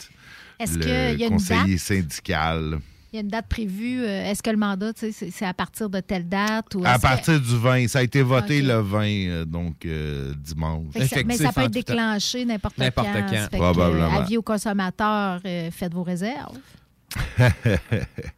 Est-ce 0.58 0.78
qu'il 0.78 1.20
y 1.20 1.24
a 1.24 1.28
une 1.28 1.36
date? 1.38 1.78
syndical. 1.78 2.78
Il 3.12 3.16
y 3.16 3.18
a 3.18 3.22
une 3.22 3.28
date 3.28 3.46
prévue. 3.48 4.02
euh, 4.02 4.30
Est-ce 4.30 4.42
que 4.42 4.50
le 4.50 4.56
mandat, 4.56 4.92
tu 4.92 5.10
sais, 5.12 5.30
c'est 5.30 5.46
à 5.46 5.54
partir 5.54 5.88
de 5.88 6.00
telle 6.00 6.28
date? 6.28 6.74
Ou 6.74 6.82
À 6.84 6.96
que- 6.96 7.02
partir 7.02 7.40
du 7.40 7.56
20, 7.56 7.88
ça 7.88 8.00
a 8.00 8.02
été 8.02 8.20
voté 8.20 8.60
le 8.62 8.80
20, 8.80 9.04
euh, 9.06 9.44
donc 9.44 9.86
euh, 9.86 10.34
dimanche. 10.38 10.86
Ça- 11.08 11.22
mais 11.24 11.36
ça 11.36 11.52
peut 11.52 11.62
être 11.62 11.70
déclenché 11.70 12.44
n'importe 12.44 12.74
quand. 12.76 12.82
N'importe 12.84 13.08
quand. 13.12 13.48
Que, 13.50 13.56
Probablement. 13.56 14.16
euh, 14.16 14.20
avis 14.22 14.36
aux 14.36 14.42
consommateurs, 14.42 15.40
euh, 15.46 15.70
faites 15.70 15.94
vos 15.94 16.02
réserves. 16.02 16.58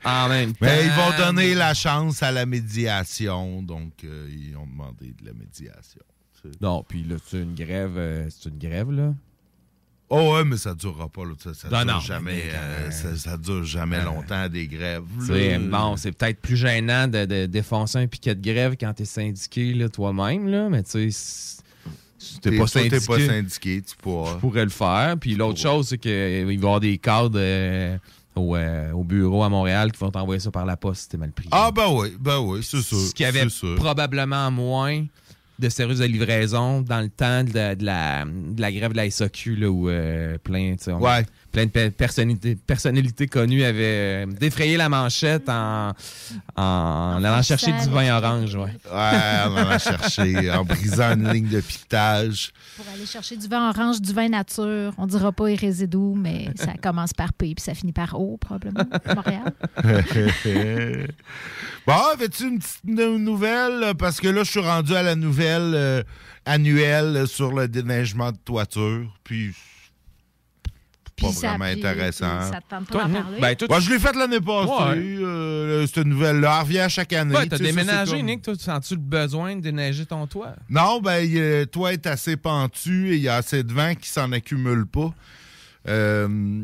En 0.05 0.29
même 0.29 0.51
temps. 0.53 0.59
Mais 0.63 0.85
ils 0.85 0.93
vont 0.93 1.17
donner 1.17 1.55
la 1.55 1.75
chance 1.75 2.23
à 2.23 2.31
la 2.31 2.47
médiation, 2.47 3.63
donc 3.63 3.93
euh, 4.05 4.29
ils 4.31 4.57
ont 4.57 4.67
demandé 4.67 5.15
de 5.21 5.27
la 5.27 5.33
médiation. 5.33 6.01
Non, 6.61 6.85
puis 6.87 7.03
là, 7.03 7.17
c'est 7.27 7.41
une 7.43 7.55
grève. 7.55 7.95
euh, 7.97 8.29
c'est 8.31 8.49
une 8.49 8.59
grève, 8.59 8.91
là. 8.93 9.13
Oh 10.11 10.33
ouais, 10.35 10.45
mais 10.45 10.57
ça 10.57 10.75
durera 10.75 11.09
pas. 11.09 11.23
Là, 11.25 11.33
ça, 11.43 11.53
ça 11.53 11.69
Non, 11.69 11.85
dure 11.85 11.95
non, 11.95 12.01
jamais. 12.01 12.33
mais, 12.33 12.43
euh, 12.55 12.87
euh, 12.87 12.91
ça, 12.91 13.17
ça 13.17 13.37
dure 13.37 13.63
jamais 13.65 14.03
longtemps 14.03 14.49
des 14.49 14.67
grèves. 14.67 15.03
Bon, 15.71 15.97
c'est 15.99 16.13
peut-être 16.13 16.41
plus 16.41 16.57
gênant 16.57 17.07
de, 17.09 17.27
de 17.27 17.47
défoncer 17.47 17.99
un 17.99 18.07
piquet 18.07 18.35
de 18.35 18.41
grève 18.43 18.77
quand 18.81 18.95
t'es 18.95 19.05
syndiqué 19.05 19.87
toi-même, 19.93 20.49
là, 20.49 20.69
mais 20.71 20.83
tu 20.83 21.11
sais, 21.13 21.59
si- 22.19 22.41
t'es 22.41 22.57
pas 22.57 22.67
syndiqué, 22.67 22.99
pas 23.07 23.21
syndiqué, 23.21 23.83
tu 23.83 23.95
pourras. 23.97 24.35
pourrais 24.37 24.65
le 24.65 24.71
faire. 24.71 25.17
Puis 25.21 25.35
l'autre 25.35 25.59
chose, 25.61 25.89
c'est 25.89 25.99
qu'il 25.99 26.11
va 26.47 26.53
y 26.53 26.57
avoir 26.57 26.81
des 26.81 26.97
cadres 26.99 27.39
euh, 27.39 27.97
au, 28.35 28.57
euh, 28.57 28.91
au 28.93 29.05
bureau 29.05 29.43
à 29.45 29.49
Montréal 29.49 29.93
qui 29.93 29.99
vont 30.01 30.11
t'envoyer 30.11 30.41
ça 30.41 30.51
par 30.51 30.65
la 30.65 30.77
poste 30.79 31.03
si 31.03 31.09
t'es 31.11 31.17
mal 31.19 31.33
pris. 31.33 31.49
Ah 31.51 31.71
ben 31.71 31.87
oui, 31.91 32.15
ben 32.19 32.39
oui, 32.39 32.61
c'est 32.63 32.81
sûr. 32.83 32.97
Ce 32.99 33.13
qui 33.15 33.25
avait 33.25 33.43
c'est 33.43 33.51
sûr. 33.51 33.75
probablement 33.77 34.51
moins 34.51 35.05
de 35.59 35.69
services 35.69 35.99
de 35.99 36.05
livraison 36.05 36.83
dans 36.83 37.01
le 37.01 37.09
temps 37.09 37.43
de 37.45 37.53
la, 37.55 37.75
de 37.75 37.85
la, 37.85 38.73
grève 38.73 38.93
de 38.93 38.97
la 38.97 39.11
SAQ, 39.11 39.57
là, 39.57 39.69
où 39.69 39.89
euh, 39.89 40.39
plein, 40.39 40.77
Ouais. 40.87 41.25
Plein 41.51 41.67
de 41.67 41.71
pe- 41.71 41.91
personnalités, 41.91 42.57
personnalités 42.57 43.27
connues 43.27 43.65
avaient 43.65 44.25
euh, 44.25 44.27
défrayé 44.27 44.77
la 44.77 44.89
manchette 44.89 45.49
en, 45.49 45.93
en, 46.57 47.23
allant 47.25 47.43
chercher 47.43 47.73
du 47.73 47.89
vin 47.91 48.17
orange. 48.17 48.55
Ouais. 48.55 48.63
Ouais, 48.93 49.43
on 49.47 49.51
va 49.65 49.79
chercher 49.79 50.51
en 50.51 50.65
brisant 50.65 51.13
une 51.15 51.33
ligne 51.33 51.49
de 51.49 51.61
piquetage. 51.61 52.53
Pour 52.77 52.87
aller 52.95 53.07
chercher 53.07 53.37
du 53.37 53.49
vin 53.49 53.71
orange, 53.71 54.01
du 54.01 54.13
vin 54.13 54.29
nature. 54.29 54.93
On 54.99 55.07
dira 55.07 55.33
pas 55.33 55.45
résidus, 55.45 55.97
mais 56.17 56.51
ça 56.57 56.75
commence 56.83 57.13
par 57.13 57.33
P 57.33 57.55
puis 57.55 57.65
ça 57.65 57.75
finit 57.75 57.93
par 57.93 58.19
O, 58.21 58.37
probablement, 58.37 58.85
Montréal. 59.15 59.53
bon, 61.87 61.95
avais-tu 62.13 62.45
une 62.49 62.59
petite 62.59 62.85
nou- 62.85 63.19
nouvelle? 63.19 63.95
Parce 63.99 64.21
que 64.21 64.29
là, 64.29 64.45
je 64.45 64.51
suis 64.51 64.61
rendu 64.61 64.95
à 64.95 65.03
la 65.03 65.15
nouvelle 65.15 65.73
euh, 65.75 66.03
annuelle 66.45 67.27
sur 67.27 67.53
le 67.53 67.69
déneigement 67.69 68.33
de 68.33 68.39
toiture. 68.39 69.07
Puis, 69.25 69.55
pas 71.21 71.33
ça- 71.33 71.49
vraiment 71.51 71.65
puis- 71.65 71.75
intéressant. 71.87 72.39
puis 72.41 72.49
ça 72.51 72.61
te 72.61 72.69
tente 72.71 72.87
pas 72.87 72.93
Toi, 72.93 73.05
d'en 73.05 73.23
parler? 73.23 73.41
ben, 73.41 73.55
toi, 73.57 73.81
je 73.81 73.91
l'ai 73.91 73.99
faite 73.99 74.17
l'année 74.17 74.41
passée, 74.41 74.71
Ouais. 74.71 75.25
euh, 75.25 75.87
cette 75.87 76.07
nouvelle-là. 76.07 76.57
Elle 76.59 76.63
revient 76.65 76.79
à 76.81 76.89
chaque 76.89 77.13
année. 77.13 77.35
Ouais, 77.37 77.47
t'as 77.47 77.59
déménagé, 77.59 78.17
comme- 78.19 78.27
Nick. 78.27 78.43
Toi, 78.43 78.57
tu 78.57 78.65
sens-tu 78.65 78.95
le 78.95 79.01
besoin 79.01 79.57
de 79.57 79.61
déneiger 79.61 80.07
ton 80.07 80.27
toit? 80.27 80.55
Non, 80.71 81.01
ben, 81.01 81.19
il, 81.21 81.39
euh, 81.39 81.65
toi 81.67 81.93
est 81.93 82.07
assez 82.07 82.37
pentu 82.37 83.13
et 83.13 83.17
il 83.17 83.23
y 83.23 83.29
a 83.29 83.37
assez 83.37 83.63
de 83.63 83.73
vent 83.73 83.95
qui 83.95 84.09
s'en 84.09 84.31
accumule 84.33 84.87
pas. 84.87 85.13
Euh, 85.89 86.63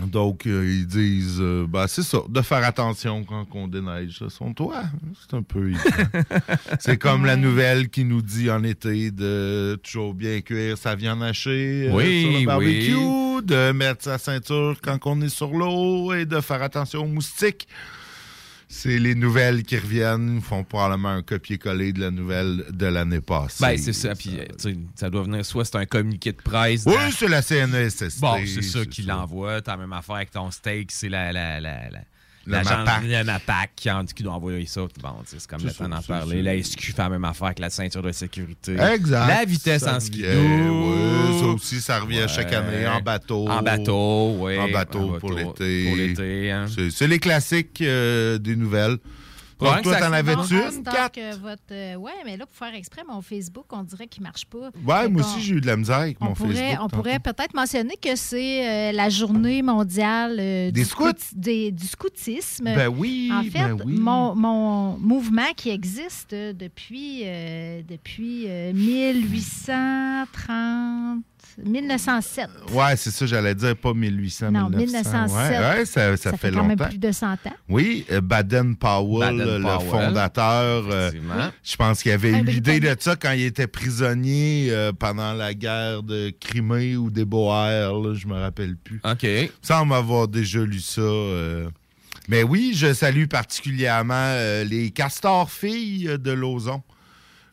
donc, 0.00 0.46
euh, 0.46 0.66
ils 0.66 0.86
disent, 0.86 1.38
euh, 1.40 1.66
ben, 1.68 1.86
c'est 1.86 2.02
ça, 2.02 2.18
de 2.26 2.40
faire 2.40 2.64
attention 2.64 3.24
quand 3.24 3.46
on 3.52 3.68
déneige 3.68 4.26
son 4.28 4.54
toit. 4.54 4.84
C'est 5.20 5.36
un 5.36 5.42
peu. 5.42 5.70
C'est 6.80 6.96
comme 6.96 7.26
la 7.26 7.36
nouvelle 7.36 7.90
qui 7.90 8.04
nous 8.04 8.22
dit 8.22 8.50
en 8.50 8.64
été 8.64 9.10
de 9.10 9.78
toujours 9.82 10.14
bien 10.14 10.40
cuire 10.40 10.78
sa 10.78 10.94
viande 10.94 11.22
hachée 11.22 11.88
euh, 11.88 11.92
Oui, 11.92 12.22
sur 12.22 12.40
le 12.40 12.46
barbecue, 12.46 12.94
oui. 12.94 13.42
de 13.44 13.72
mettre 13.72 14.04
sa 14.04 14.16
ceinture 14.16 14.76
quand 14.82 14.98
on 15.04 15.20
est 15.20 15.28
sur 15.28 15.52
l'eau 15.52 16.14
et 16.14 16.24
de 16.24 16.40
faire 16.40 16.62
attention 16.62 17.02
aux 17.02 17.08
moustiques. 17.08 17.68
C'est 18.74 18.98
les 18.98 19.14
nouvelles 19.14 19.64
qui 19.64 19.76
reviennent, 19.76 20.40
font 20.40 20.64
probablement 20.64 21.10
un 21.10 21.22
copier-coller 21.22 21.92
de 21.92 22.00
la 22.00 22.10
nouvelle 22.10 22.64
de 22.70 22.86
l'année 22.86 23.20
passée. 23.20 23.62
Ben, 23.62 23.76
c'est 23.76 23.92
ça. 23.92 24.14
Puis, 24.14 24.38
euh, 24.38 24.46
tu 24.58 24.70
sais, 24.70 24.78
ça 24.94 25.10
doit 25.10 25.24
venir 25.24 25.44
soit 25.44 25.66
c'est 25.66 25.76
un 25.76 25.84
communiqué 25.84 26.32
de 26.32 26.40
presse. 26.40 26.84
Oui, 26.86 26.94
c'est 27.14 27.28
la 27.28 27.42
CNESST. 27.42 28.18
Bon, 28.18 28.38
c'est 28.46 28.62
ça 28.62 28.86
qui 28.86 29.04
ça. 29.04 29.12
l'envoie. 29.12 29.60
T'as 29.60 29.72
la 29.72 29.76
même 29.76 29.92
affaire 29.92 30.16
avec 30.16 30.30
ton 30.30 30.50
steak, 30.50 30.90
c'est 30.90 31.10
la, 31.10 31.32
la, 31.32 31.60
la, 31.60 31.90
la, 31.90 32.00
Le 32.44 32.52
l'agence- 32.52 32.70
MAPAC. 32.72 33.02
le 33.04 33.24
MAPAC 33.24 33.70
qui, 33.76 33.90
en- 33.90 34.04
qui 34.04 34.22
doit 34.22 34.32
envoyer 34.32 34.66
ça. 34.66 34.80
Bon, 35.00 35.10
c'est 35.24 35.46
comme 35.46 35.62
le 35.62 35.70
temps 35.70 35.84
ça, 35.84 35.88
d'en 35.88 36.02
parler. 36.02 36.36
ça. 36.38 36.42
La 36.42 36.56
SQ 36.62 36.80
fait 36.92 36.98
la 37.02 37.08
même 37.08 37.24
affaire 37.24 37.46
avec 37.46 37.58
la 37.60 37.70
ceinture 37.70 38.02
de 38.02 38.10
sécurité. 38.12 38.76
Exact. 38.78 39.28
La 39.28 39.44
vitesse 39.44 39.82
Ça 39.82 39.96
en 39.96 40.00
ski. 40.00 40.24
oui, 40.24 41.38
ça 41.40 41.46
aussi, 41.46 41.80
ça 41.80 42.00
revient 42.00 42.26
chaque 42.28 42.52
année 42.52 42.86
en 42.86 43.00
bateau. 43.00 43.48
En 43.48 43.62
bateau, 43.62 44.36
oui. 44.40 44.58
En 44.58 44.68
bateau 44.70 45.18
pour 45.20 45.32
l'été. 45.32 45.86
Pour 45.86 45.96
l'été, 45.96 46.50
hein. 46.50 46.66
C'est 46.74 46.90
c'est 46.90 47.06
les 47.06 47.18
classiques 47.18 47.80
euh, 47.80 48.38
des 48.38 48.56
nouvelles. 48.56 48.96
Donc, 49.62 49.74
Ouais, 49.76 49.82
toi, 49.82 49.96
t'en 49.96 50.12
avais-tu 50.12 50.54
une, 50.54 50.82
votre, 51.40 51.62
euh, 51.72 51.94
ouais, 51.96 52.12
mais 52.24 52.36
là, 52.36 52.46
pour 52.46 52.54
faire 52.56 52.74
exprès, 52.74 53.02
mon 53.08 53.20
Facebook, 53.22 53.66
on 53.70 53.82
dirait 53.82 54.06
qu'il 54.06 54.22
marche 54.22 54.44
pas. 54.46 54.70
Fait 55.02 55.08
moi 55.08 55.22
aussi, 55.22 55.40
j'ai 55.40 55.54
eu 55.54 55.60
de 55.60 55.66
la 55.66 55.76
misère 55.76 55.98
avec 55.98 56.16
On 56.20 56.26
mon 56.26 56.32
pourrait, 56.34 56.54
Facebook. 56.54 56.72
on 56.72 56.76
tantôt. 56.88 56.96
pourrait 56.96 57.18
peut-être 57.20 57.54
mentionner 57.54 57.96
que 57.96 58.16
c'est 58.16 58.68
euh, 58.68 58.92
la 58.92 59.08
journée 59.08 59.62
mondiale 59.62 60.36
euh, 60.40 60.70
Des 60.70 60.82
du, 60.82 60.88
scouts? 60.88 61.06
des- 61.34 61.70
du 61.70 61.86
scoutisme. 61.86 62.64
Ben 62.64 62.88
oui, 62.88 63.30
En 63.32 63.42
fait, 63.44 63.50
ben 63.58 63.78
oui. 63.84 63.96
mon, 63.98 64.34
mon 64.34 64.98
mouvement 64.98 65.52
qui 65.56 65.70
existe 65.70 66.34
depuis, 66.34 67.22
depuis 67.88 68.44
euh, 68.48 68.72
1830, 68.72 71.20
1907. 71.64 72.48
Ouais, 72.72 72.96
c'est 72.96 73.10
ça, 73.10 73.26
j'allais 73.26 73.54
dire, 73.54 73.76
pas 73.76 73.92
1800, 73.94 74.50
Non, 74.50 74.68
1900. 74.70 74.78
1907. 74.78 75.32
Ouais, 75.50 75.58
ouais, 75.78 75.84
ça, 75.84 76.16
ça 76.16 76.16
Ça 76.16 76.30
fait, 76.32 76.36
fait 76.48 76.50
quand 76.54 76.62
même 76.64 76.70
longtemps. 76.78 76.88
plus 76.88 76.98
de 76.98 77.12
100 77.12 77.32
ans. 77.32 77.36
Oui, 77.68 78.04
euh, 78.10 78.20
Baden-Powell, 78.20 79.36
le 79.36 79.78
fondateur, 79.90 80.84
euh, 80.90 81.08
effectivement. 81.08 81.50
je 81.62 81.76
pense 81.76 82.02
qu'il 82.02 82.12
avait 82.12 82.30
eu 82.30 82.44
l'idée 82.44 82.80
de 82.80 82.96
ça 82.98 83.16
quand 83.16 83.32
il 83.32 83.42
était 83.42 83.66
prisonnier 83.66 84.68
euh, 84.70 84.92
pendant 84.92 85.32
la 85.32 85.54
guerre 85.54 86.02
de 86.02 86.30
Crimée 86.40 86.96
ou 86.96 87.10
des 87.10 87.24
Boers, 87.24 87.92
là, 88.02 88.14
je 88.14 88.26
me 88.26 88.34
rappelle 88.34 88.76
plus. 88.76 89.00
OK. 89.04 89.22
Il 89.22 89.42
me 89.44 89.48
semble 89.62 89.94
avoir 89.94 90.28
déjà 90.28 90.60
lu 90.60 90.80
ça. 90.80 91.00
euh. 91.00 91.68
Mais 92.28 92.42
oui, 92.44 92.72
je 92.74 92.92
salue 92.94 93.26
particulièrement 93.26 94.14
euh, 94.16 94.64
les 94.64 94.90
castors 94.90 95.50
filles 95.50 96.16
de 96.18 96.30
Lauson. 96.32 96.82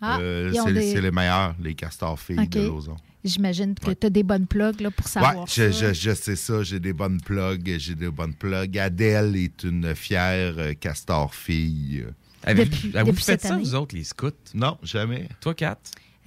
Ah, 0.01 0.17
Euh, 0.21 0.53
c'est 0.53 0.71
des- 0.73 1.01
les 1.01 1.11
meilleurs, 1.11 1.55
les 1.61 1.73
castors 1.75 2.19
filles 2.19 2.47
de 2.47 2.61
Lauson. 2.61 2.95
J'imagine 3.23 3.75
que 3.75 3.91
tu 3.91 4.07
as 4.07 4.09
des 4.09 4.23
bonnes 4.23 4.47
plugs 4.47 4.79
là, 4.79 4.91
pour 4.91 5.05
Ouais, 5.05 5.11
savoir 5.11 5.45
je, 5.47 5.71
ça. 5.71 5.91
je, 5.91 5.93
je 5.93 6.13
sais 6.15 6.35
ça, 6.37 6.63
j'ai 6.63 6.79
des 6.79 6.93
bonnes 6.93 7.19
plugs, 7.19 7.75
j'ai 7.77 7.95
des 7.95 8.09
bonnes 8.09 8.33
plugs. 8.33 8.77
Adèle 8.77 9.35
est 9.35 9.63
une 9.63 9.93
fière 9.93 10.53
euh, 10.57 10.73
castor 10.73 11.35
fille. 11.35 12.05
Avez-vous 12.43 12.69
depuis 12.93 13.15
fait 13.23 13.31
cette 13.33 13.41
ça, 13.41 13.53
année. 13.55 13.63
vous 13.63 13.75
autres, 13.75 13.93
les 13.95 14.05
scouts? 14.05 14.31
Non, 14.53 14.77
jamais. 14.83 15.27
Toi, 15.41 15.53
Kat? 15.53 15.77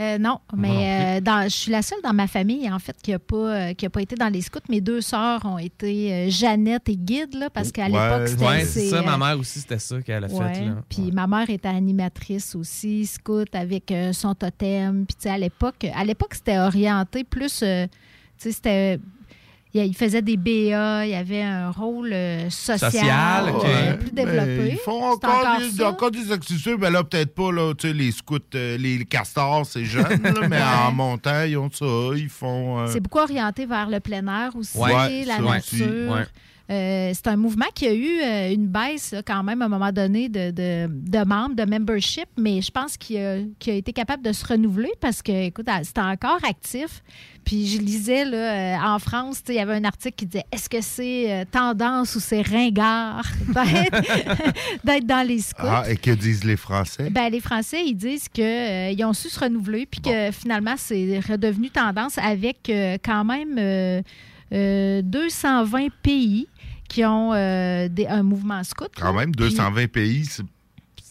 Euh, 0.02 0.18
non, 0.18 0.40
mais 0.56 1.18
euh, 1.18 1.20
dans- 1.20 1.44
je 1.44 1.54
suis 1.54 1.70
la 1.70 1.80
seule 1.82 2.00
dans 2.02 2.12
ma 2.12 2.26
famille, 2.26 2.68
en 2.70 2.78
fait, 2.78 2.96
qui 3.02 3.12
n'a 3.12 3.18
pas, 3.18 3.36
euh, 3.36 3.74
qui 3.74 3.86
a 3.86 3.90
pas 3.90 4.02
été 4.02 4.16
dans 4.16 4.28
les 4.28 4.40
scouts. 4.40 4.58
Mes 4.68 4.80
deux 4.80 5.00
sœurs 5.00 5.44
ont 5.44 5.58
été 5.58 6.28
Jeannette 6.30 6.88
et 6.88 6.96
Guide, 6.96 7.34
là, 7.34 7.50
parce 7.50 7.70
qu'à 7.70 7.86
Ouais, 7.86 7.90
l'époque, 7.90 8.28
c'était... 8.28 8.44
Ouais, 8.44 8.64
c'est 8.64 8.88
ça. 8.88 9.02
Ma 9.02 9.16
mère 9.16 9.38
aussi, 9.38 9.60
c'était 9.60 9.78
ça 9.78 10.02
qu'elle 10.02 10.24
a 10.24 10.26
ouais. 10.28 10.54
fait. 10.54 10.64
Là. 10.64 10.76
Puis 10.88 11.12
ma 11.12 11.26
mère 11.26 11.48
était 11.48 11.68
animatrice 11.68 12.54
aussi, 12.54 13.06
scout, 13.06 13.54
avec 13.54 13.92
son 14.12 14.34
totem. 14.34 15.06
Puis 15.06 15.14
tu 15.14 15.22
sais, 15.22 15.30
à 15.30 15.38
l'époque, 15.38 15.86
à 15.94 16.04
l'époque, 16.04 16.34
c'était 16.34 16.58
orienté 16.58 17.22
plus... 17.24 17.58
tu 17.60 17.64
sais, 17.64 17.88
c'était... 18.52 18.98
Il 19.74 19.86
il 19.86 19.96
faisait 19.96 20.20
des 20.22 20.36
BA, 20.36 21.06
il 21.06 21.10
y 21.10 21.14
avait 21.14 21.42
un 21.42 21.70
rôle 21.70 22.12
euh, 22.12 22.50
social, 22.50 22.90
Social, 22.92 23.44
euh, 23.64 23.96
plus 23.96 24.10
développé. 24.12 24.68
ils 24.72 24.76
font 24.76 25.02
encore, 25.12 25.30
encore 25.38 25.58
des, 25.58 25.82
encore 25.84 26.10
des 26.10 26.30
accessoires, 26.30 26.76
mais 26.78 26.90
là, 26.90 27.02
peut-être 27.04 27.34
pas, 27.34 27.50
là, 27.50 27.72
tu 27.74 27.88
sais, 27.88 27.94
les 27.94 28.10
scouts, 28.12 28.38
euh, 28.54 28.76
les 28.76 29.04
castors, 29.06 29.64
c'est 29.64 29.84
jeune, 29.86 30.22
là, 30.22 30.48
mais 30.48 30.60
en 30.86 30.92
montant, 30.92 31.42
ils 31.44 31.56
ont 31.56 31.70
ça, 31.70 31.86
ils 32.16 32.28
font... 32.28 32.80
euh, 32.80 32.86
C'est 32.92 33.00
beaucoup 33.00 33.20
orienté 33.20 33.64
vers 33.64 33.88
le 33.88 34.00
plein 34.00 34.26
air 34.26 34.54
aussi, 34.56 34.76
Ouais, 34.76 35.24
la 35.24 35.38
aussi, 35.40 35.80
nature. 35.82 36.12
ouais. 36.12 36.24
Euh, 36.70 37.10
c'est 37.14 37.26
un 37.26 37.36
mouvement 37.36 37.66
qui 37.74 37.86
a 37.86 37.94
eu 37.94 38.20
euh, 38.20 38.54
une 38.54 38.68
baisse 38.68 39.14
quand 39.26 39.42
même 39.42 39.62
à 39.62 39.66
un 39.66 39.68
moment 39.68 39.92
donné 39.92 40.28
de, 40.28 40.50
de, 40.50 40.88
de 40.88 41.24
membres, 41.24 41.54
de 41.54 41.64
membership, 41.64 42.28
mais 42.36 42.62
je 42.62 42.70
pense 42.70 42.96
qu'il 42.96 43.18
a, 43.18 43.34
a 43.34 43.70
été 43.70 43.92
capable 43.92 44.22
de 44.22 44.32
se 44.32 44.46
renouveler 44.46 44.92
parce 45.00 45.22
que, 45.22 45.46
écoute, 45.46 45.66
c'était 45.82 46.00
encore 46.00 46.38
actif. 46.48 47.02
Puis 47.44 47.66
je 47.66 47.78
lisais 47.80 48.24
là, 48.24 48.36
euh, 48.36 48.94
en 48.94 48.98
France, 49.00 49.42
il 49.48 49.56
y 49.56 49.58
avait 49.58 49.74
un 49.74 49.84
article 49.84 50.14
qui 50.14 50.26
disait 50.26 50.44
Est-ce 50.52 50.70
que 50.70 50.80
c'est 50.80 51.44
tendance 51.50 52.14
ou 52.14 52.20
c'est 52.20 52.42
ringard 52.42 53.26
d'être 54.84 55.06
dans 55.06 55.26
les 55.26 55.40
scouts? 55.40 55.62
Ah, 55.66 55.84
et 55.88 55.96
que 55.96 56.12
disent 56.12 56.44
les 56.44 56.56
Français? 56.56 57.10
Ben, 57.10 57.28
les 57.30 57.40
Français, 57.40 57.82
ils 57.84 57.96
disent 57.96 58.28
qu'ils 58.28 59.04
ont 59.04 59.12
su 59.12 59.28
se 59.28 59.40
renouveler, 59.40 59.86
puis 59.86 60.00
que 60.00 60.30
finalement, 60.30 60.74
c'est 60.76 61.20
redevenu 61.28 61.70
tendance 61.70 62.18
avec 62.18 62.68
euh, 62.68 62.98
quand 63.04 63.24
même 63.24 63.56
euh, 63.58 64.02
euh, 64.52 65.02
220 65.02 65.88
pays 66.02 66.46
qui 66.92 67.04
ont 67.04 67.32
euh, 67.32 67.88
des- 67.88 68.06
un 68.06 68.22
mouvement 68.22 68.62
scout. 68.64 68.90
Quand 68.96 69.12
là. 69.12 69.20
même, 69.20 69.32
Puis- 69.34 69.46
220 69.48 69.86
pays, 69.90 70.24
c'est 70.26 70.42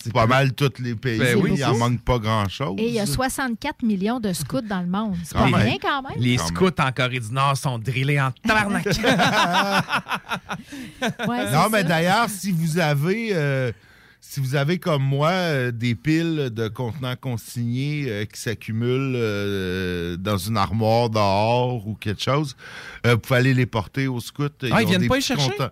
c'est 0.03 0.11
pas 0.13 0.25
mal 0.25 0.53
tous 0.53 0.71
les 0.79 0.95
pays. 0.95 1.19
Ben 1.19 1.37
oui, 1.39 1.51
il 1.57 1.63
en 1.63 1.73
c'est- 1.73 1.79
manque 1.79 2.01
pas 2.01 2.17
grand-chose. 2.17 2.73
Et 2.79 2.87
il 2.87 2.93
y 2.95 2.99
a 2.99 3.05
64 3.05 3.83
millions 3.83 4.19
de 4.19 4.33
scouts 4.33 4.61
dans 4.61 4.81
le 4.81 4.87
monde. 4.87 5.15
C'est 5.23 5.37
pas 5.37 5.45
même. 5.45 5.53
rien 5.53 5.75
quand 5.79 6.01
même. 6.01 6.17
Les 6.19 6.37
Quand 6.37 6.47
scouts 6.47 6.81
en 6.81 6.91
Corée 6.91 7.19
du 7.19 7.31
Nord 7.31 7.55
sont 7.55 7.77
drillés 7.77 8.19
en 8.19 8.31
tabarnak. 8.31 8.87
Ouais, 11.27 11.51
Non, 11.51 11.69
mais 11.71 11.83
d'ailleurs, 11.83 12.29
si 12.29 12.51
vous 12.51 12.77
avez, 12.79 13.29
euh, 13.33 13.71
si 14.23 14.39
vous 14.39 14.55
avez 14.55 14.77
comme 14.77 15.03
moi 15.03 15.29
euh, 15.31 15.71
des 15.71 15.95
piles 15.95 16.51
de 16.53 16.67
contenants 16.67 17.15
consignés 17.19 18.05
euh, 18.07 18.25
qui 18.25 18.39
s'accumulent 18.39 19.15
euh, 19.15 20.15
dans 20.17 20.37
une 20.37 20.57
armoire 20.57 21.09
dehors 21.09 21.87
ou 21.87 21.95
quelque 21.95 22.21
chose, 22.21 22.55
euh, 23.05 23.13
vous 23.13 23.19
pouvez 23.19 23.39
aller 23.39 23.53
les 23.53 23.65
porter 23.65 24.07
aux 24.07 24.19
scouts. 24.19 24.45
Ah, 24.71 24.81
ils 24.81 24.87
viennent 24.87 25.07
pas 25.07 25.15
les 25.15 25.21
chercher? 25.21 25.49
contenants. 25.51 25.69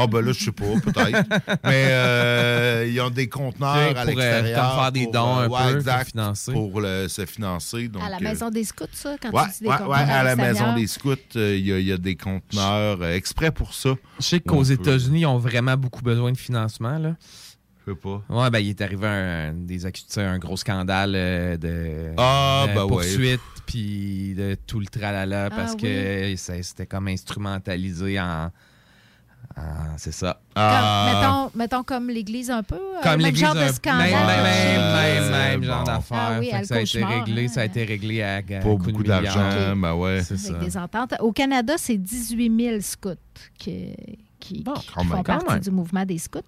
Ah, 0.00 0.06
ben 0.06 0.20
là, 0.20 0.30
je 0.30 0.44
sais 0.44 0.52
pas, 0.52 0.64
peut-être. 0.80 1.28
mais 1.64 1.88
euh, 1.90 2.86
ils 2.88 3.00
ont 3.00 3.10
des 3.10 3.28
conteneurs 3.28 3.74
à 3.74 3.92
pour, 3.94 4.00
euh, 4.02 4.04
l'extérieur. 4.06 4.60
comme 4.70 4.80
faire 4.82 4.92
des 4.92 5.02
pour, 5.04 5.12
dons 5.12 5.34
un 5.38 5.48
ouais, 5.48 5.58
peu 5.58 5.64
pour 5.70 5.76
exact, 5.76 6.10
financer. 6.10 6.52
Pour 6.52 6.80
le- 6.80 7.08
se 7.08 7.26
financer. 7.26 7.88
Donc, 7.88 8.02
À 8.04 8.08
la 8.10 8.20
maison 8.20 8.48
des 8.50 8.62
scouts, 8.62 8.84
ça, 8.92 9.16
quand 9.20 9.32
Ouais, 9.32 9.42
tu 9.46 9.50
dis 9.50 9.58
des 9.62 9.68
ouais, 9.70 9.76
conteneurs 9.76 9.90
ouais, 10.06 10.12
à 10.12 10.22
la 10.22 10.36
maison 10.36 10.72
des 10.76 10.86
scouts, 10.86 11.16
euh, 11.34 11.56
il 11.58 11.66
y, 11.66 11.82
y 11.82 11.92
a 11.92 11.98
des 11.98 12.14
conteneurs 12.14 12.98
euh, 13.02 13.12
exprès 13.16 13.50
pour 13.50 13.74
ça. 13.74 13.96
Je 14.20 14.24
sais 14.24 14.38
qu'aux 14.40 14.62
États-Unis, 14.62 15.20
ils 15.22 15.26
ont 15.26 15.38
vraiment 15.38 15.76
beaucoup 15.76 16.02
besoin 16.02 16.30
de 16.30 16.38
financement. 16.38 16.96
Là. 16.98 17.16
Sais 17.88 17.94
pas. 17.94 18.22
Ouais, 18.28 18.50
ben, 18.50 18.58
il 18.58 18.68
est 18.70 18.80
arrivé 18.80 19.06
un, 19.06 19.52
des 19.54 19.86
un 20.18 20.38
gros 20.38 20.56
scandale 20.56 21.12
euh, 21.14 21.56
de, 21.56 22.12
Ah, 22.16 22.66
de 22.68 22.74
ben 22.74 22.82
ouais. 22.82 22.88
poursuite 22.88 23.40
puis 23.66 24.34
de 24.36 24.56
tout 24.66 24.80
le 24.80 24.86
tralala 24.86 25.50
parce 25.50 25.72
Ah, 25.74 25.80
que 25.80 26.34
ça- 26.36 26.62
c'était 26.62 26.86
comme 26.86 27.08
instrumentalisé 27.08 28.20
en. 28.20 28.50
c'est 29.96 30.12
ça. 30.12 30.34
Comme- 30.54 30.62
Ah, 30.64 31.48
mettons, 31.50 31.58
mettons 31.58 31.82
comme 31.82 32.08
l'Église 32.10 32.50
un 32.50 32.62
peu. 32.62 32.76
euh, 32.76 33.00
Comme 33.02 33.20
l'église, 33.20 33.40
genre 33.44 33.54
de 33.54 33.66
scandale. 33.68 34.10
même, 34.10 34.26
même, 34.26 34.42
même, 34.44 35.32
Ah, 35.32 35.48
même, 35.48 35.62
genre 35.64 35.78
bon. 35.78 35.84
d'affaires. 35.84 36.18
Ah 36.20 36.36
oui, 36.40 36.50
que 36.50 36.64
ça 36.66 36.74
a 36.76 36.80
été 36.80 37.04
réglé, 37.04 37.44
hein. 37.44 37.48
ça 37.48 37.60
a 37.62 37.64
été 37.64 37.84
réglé 37.84 38.22
à, 38.22 38.36
à 38.36 38.42
de 38.42 38.62
beaucoup 38.64 39.02
d'argent, 39.02 39.74
ben 39.76 39.94
ouais. 39.94 40.22
C'est 40.22 40.36
ça. 40.36 40.54
avec 40.54 40.62
des 40.68 40.76
ententes. 40.76 41.14
Au 41.20 41.32
Canada, 41.32 41.74
c'est 41.76 41.96
18 41.96 42.56
000 42.70 42.80
scouts 42.80 43.10
qui, 43.58 43.94
qui, 44.38 44.62
Bon, 44.62 44.74
qui 44.74 44.88
quand 44.94 45.02
même, 45.04 45.10
font 45.10 45.16
quand 45.22 45.22
partie 45.24 45.52
même. 45.54 45.60
du 45.60 45.70
mouvement 45.70 46.04
des 46.04 46.18
scouts. 46.18 46.40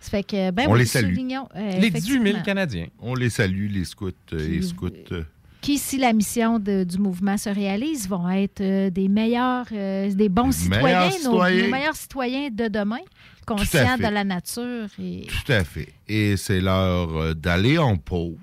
Ça 0.00 0.10
fait 0.10 0.22
que, 0.22 0.50
ben 0.50 0.64
On 0.68 0.72
oui, 0.72 0.80
les 0.80 0.86
salue. 0.86 1.14
euh, 1.18 1.78
Les 1.78 1.90
18 1.90 2.12
000 2.12 2.24
effectivement, 2.24 2.42
Canadiens. 2.42 2.86
On 3.00 3.14
les 3.14 3.28
salue, 3.30 3.70
les 3.70 3.84
scouts 3.84 4.08
euh, 4.32 4.38
et 4.38 4.58
Puis, 4.58 4.66
scouts. 4.68 4.88
euh, 5.12 5.24
Qui, 5.60 5.76
si 5.76 5.98
la 5.98 6.12
mission 6.14 6.58
de- 6.58 6.84
du 6.84 6.96
mouvement 6.98 7.36
se 7.36 7.50
réalise, 7.50 8.08
vont 8.08 8.28
être 8.30 8.62
euh, 8.62 8.88
des 8.88 9.08
meilleurs, 9.08 9.66
euh, 9.72 10.10
des 10.10 10.30
bons 10.30 10.46
Des 10.46 10.52
citoyens, 10.52 10.82
meilleurs 10.82 11.10
nos- 11.10 11.16
citoyens. 11.18 11.64
Nos, 11.64 11.70
meilleurs 11.70 11.96
citoyens 11.96 12.48
de 12.50 12.68
demain, 12.68 13.00
conscients 13.46 13.98
de 13.98 14.02
la 14.04 14.24
nature. 14.24 14.86
Et... 14.98 15.26
Tout 15.26 15.52
à 15.52 15.62
fait. 15.64 15.88
Et 16.08 16.38
c'est 16.38 16.60
l'heure 16.62 17.34
d'aller 17.36 17.76
en 17.76 17.96
pause. 17.98 18.36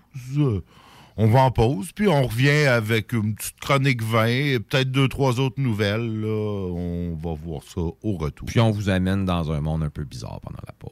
On 1.20 1.26
va 1.26 1.40
en 1.42 1.50
pause, 1.50 1.92
puis 1.94 2.08
on 2.08 2.28
revient 2.28 2.68
avec 2.68 3.12
une 3.14 3.34
petite 3.34 3.60
chronique 3.60 4.04
vin 4.04 4.28
et 4.28 4.60
peut-être 4.60 4.92
deux, 4.92 5.08
trois 5.08 5.40
autres 5.40 5.60
nouvelles. 5.60 6.22
là. 6.22 6.28
On 6.72 7.16
va 7.16 7.34
voir 7.34 7.64
ça 7.64 7.82
au 7.82 8.18
retour. 8.18 8.46
Puis 8.48 8.60
on 8.60 8.70
vous 8.70 8.90
amène 8.90 9.26
dans 9.26 9.52
un 9.52 9.60
monde 9.60 9.82
un 9.82 9.90
peu 9.90 10.04
bizarre 10.04 10.40
pendant 10.44 10.60
la 10.68 10.74
pause. 10.74 10.92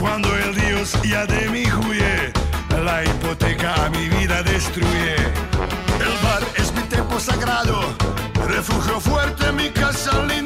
Cuando 0.00 0.34
el 0.36 0.54
Dios 0.54 0.96
ya 1.02 1.26
de 1.26 1.48
mí 1.48 1.64
huye, 1.64 2.32
la 2.84 3.04
hipoteca 3.04 3.86
a 3.86 3.90
mi 3.90 4.08
vida 4.08 4.42
destruye. 4.42 5.16
El 6.00 6.14
bar 6.22 6.42
es 6.56 6.72
mi 6.72 6.82
templo 6.82 7.18
sagrado, 7.20 7.80
refugio 8.48 9.00
fuerte, 9.00 9.52
mi 9.52 9.70
casa 9.70 10.22
linda, 10.24 10.45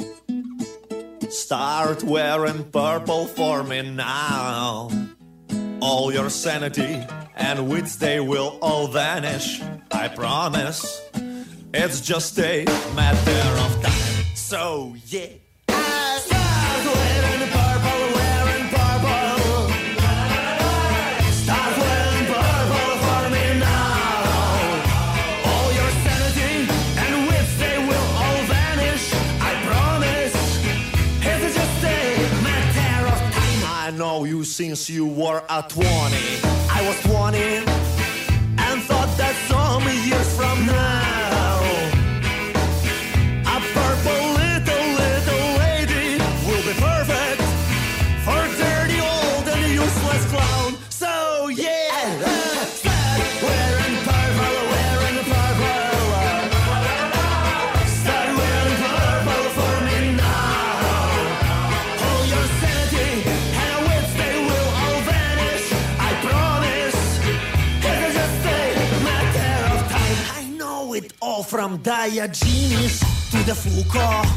Start 1.51 2.01
wearing 2.05 2.63
purple 2.71 3.25
for 3.27 3.61
me 3.61 3.81
now. 3.81 4.89
All 5.81 6.13
your 6.13 6.29
sanity 6.29 7.05
and 7.35 7.67
wits, 7.67 7.97
they 7.97 8.21
will 8.21 8.57
all 8.61 8.87
vanish. 8.87 9.61
I 9.91 10.07
promise. 10.07 11.01
It's 11.73 11.99
just 11.99 12.39
a 12.39 12.63
matter 12.95 13.59
of 13.65 13.83
time. 13.83 14.25
So, 14.33 14.95
yeah. 15.07 15.50
know 34.21 34.25
you 34.25 34.43
since 34.43 34.89
you 34.89 35.05
were 35.05 35.41
a 35.49 35.63
20. 35.67 35.85
I 35.85 36.83
was 36.85 37.01
20 37.11 37.37
and 37.37 38.81
thought 38.83 39.09
that 39.17 39.35
some 39.49 39.83
years 39.83 40.35
from 40.37 40.65
now. 40.65 41.10
go 71.41 71.47
from 71.47 71.77
Diogenes 71.77 72.99
to 73.31 73.37
the 73.45 73.55
Foucault, 73.55 74.27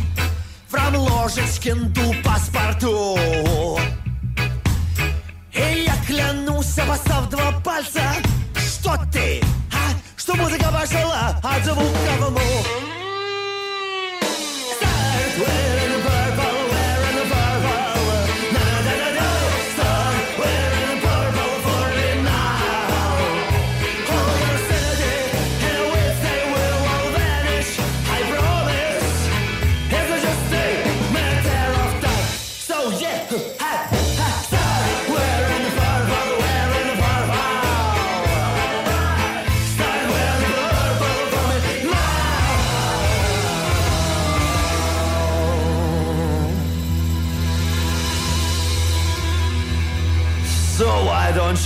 from 0.68 0.94
Ложечкин 0.94 1.92
до 1.92 2.14
паспорту. 2.22 3.18
И 5.52 5.84
я 5.86 5.94
клянусь, 6.06 6.78
обоссав 6.78 7.28
два 7.30 7.52
пальца, 7.64 8.02
что 8.56 8.96
ты, 9.12 9.40
а? 9.72 9.92
Что 10.16 10.34
музыка 10.36 10.70
пошла 10.70 11.40
от 11.42 11.64
звука 11.64 12.12
в 12.20 12.38
Southwest. 14.80 15.73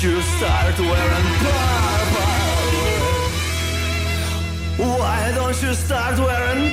You 0.03 0.23
start 0.23 0.79
wearing 0.79 1.29
purple? 1.43 2.29
Why 4.99 5.33
don't 5.35 5.61
you 5.61 5.75
start 5.75 6.19
wearing 6.19 6.68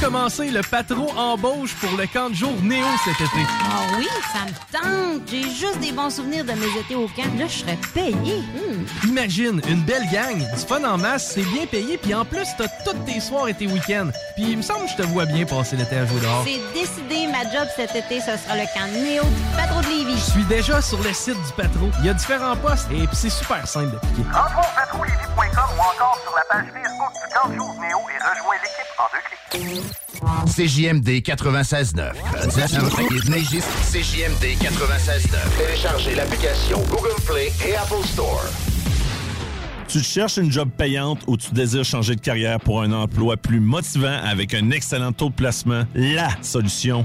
commencé 0.00 0.50
le 0.50 0.62
patron 0.62 1.08
embauche 1.16 1.74
pour 1.74 1.96
le 1.98 2.06
camp 2.06 2.30
de 2.30 2.34
jour 2.34 2.52
Néo 2.62 2.86
cet 3.04 3.20
été. 3.20 3.46
Ah 3.64 3.96
oui, 3.98 4.08
ça 4.32 4.46
me 4.46 4.72
tente. 4.72 5.22
J'ai 5.30 5.42
juste 5.42 5.78
des 5.80 5.92
bons 5.92 6.10
souvenirs 6.10 6.44
de 6.44 6.52
mes 6.52 6.80
étés 6.80 6.94
au 6.94 7.06
camp. 7.08 7.28
Là, 7.38 7.46
je 7.46 7.58
serais 7.58 7.78
payé. 7.92 8.14
Hmm. 8.14 9.08
Imagine, 9.08 9.60
une 9.68 9.82
belle 9.82 10.08
gang, 10.10 10.38
du 10.38 10.66
fun 10.66 10.82
en 10.84 10.96
masse, 10.96 11.32
c'est 11.34 11.44
bien 11.52 11.66
payé, 11.66 11.98
puis 11.98 12.14
en 12.14 12.24
plus, 12.24 12.48
t'as 12.56 12.68
tous 12.84 12.96
tes 13.04 13.20
soirs 13.20 13.48
et 13.48 13.54
tes 13.54 13.66
week-ends. 13.66 14.10
Puis 14.36 14.46
il 14.50 14.56
me 14.56 14.62
semble 14.62 14.86
que 14.86 14.90
je 14.92 14.96
te 14.96 15.02
vois 15.02 15.26
bien 15.26 15.44
passer 15.44 15.76
l'été 15.76 15.96
à 15.96 16.06
jouer 16.06 16.20
dehors. 16.20 16.44
C'est 16.46 16.80
décidé, 16.80 17.26
ma 17.26 17.42
job 17.50 17.68
cet 17.76 17.94
été, 17.94 18.20
ce 18.20 18.36
sera 18.38 18.56
le 18.56 18.64
camp 18.74 18.86
Néo 18.92 19.22
du 19.22 19.56
patron 19.56 19.80
de 19.80 19.86
Lévis. 19.86 20.16
Je 20.16 20.30
suis 20.32 20.44
déjà 20.44 20.80
sur 20.80 21.02
le 21.02 21.12
site 21.12 21.34
du 21.34 21.52
patron. 21.56 21.90
Il 22.00 22.06
y 22.06 22.08
a 22.08 22.14
différents 22.14 22.56
postes 22.56 22.88
et 22.90 23.06
puis 23.06 23.16
c'est 23.16 23.30
super 23.30 23.66
simple 23.66 23.92
d'appliquer. 23.92 24.22
Rentre 24.32 24.58
au 24.58 25.00
ou 25.70 25.80
encore 25.80 26.09
CJMD 30.46 31.22
96.9. 31.22 32.12
CJMD 33.92 34.44
96.9. 34.58 35.36
Téléchargez 35.58 36.14
l'application 36.14 36.78
Google 36.90 37.20
Play 37.26 37.52
et 37.66 37.74
Apple 37.76 38.04
Store. 38.04 38.44
Tu 39.88 40.00
cherches 40.00 40.36
une 40.36 40.52
job 40.52 40.70
payante 40.76 41.22
ou 41.26 41.36
tu 41.36 41.52
désires 41.52 41.84
changer 41.84 42.14
de 42.14 42.20
carrière 42.20 42.60
pour 42.60 42.80
un 42.80 42.92
emploi 42.92 43.36
plus 43.36 43.58
motivant 43.58 44.20
avec 44.24 44.54
un 44.54 44.70
excellent 44.70 45.10
taux 45.10 45.30
de 45.30 45.34
placement? 45.34 45.84
La 45.96 46.28
solution, 46.42 47.04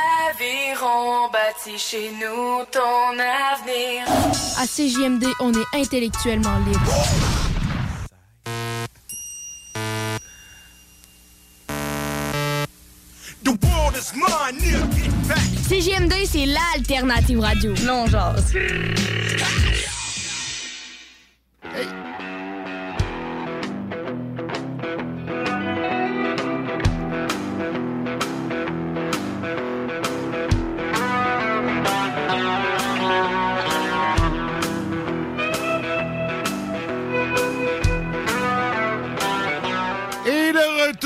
Aviron 0.41 1.29
bâti 1.31 1.77
chez 1.77 2.11
nous 2.19 2.65
ton 2.71 3.19
avenir. 3.19 4.07
À 4.57 4.65
CJMD, 4.65 5.25
on 5.39 5.53
est 5.53 5.79
intellectuellement 5.79 6.57
libre. 6.65 6.91
The 13.43 13.49
world 13.49 13.95
is 13.95 14.13
mine, 14.15 14.57
near 14.59 14.79
get 14.91 15.11
back. 15.27 15.37
CJMD, 15.69 16.25
c'est 16.25 16.45
l'alternative 16.47 17.39
radio. 17.39 17.73
Non, 17.85 18.07
genre. 18.07 18.35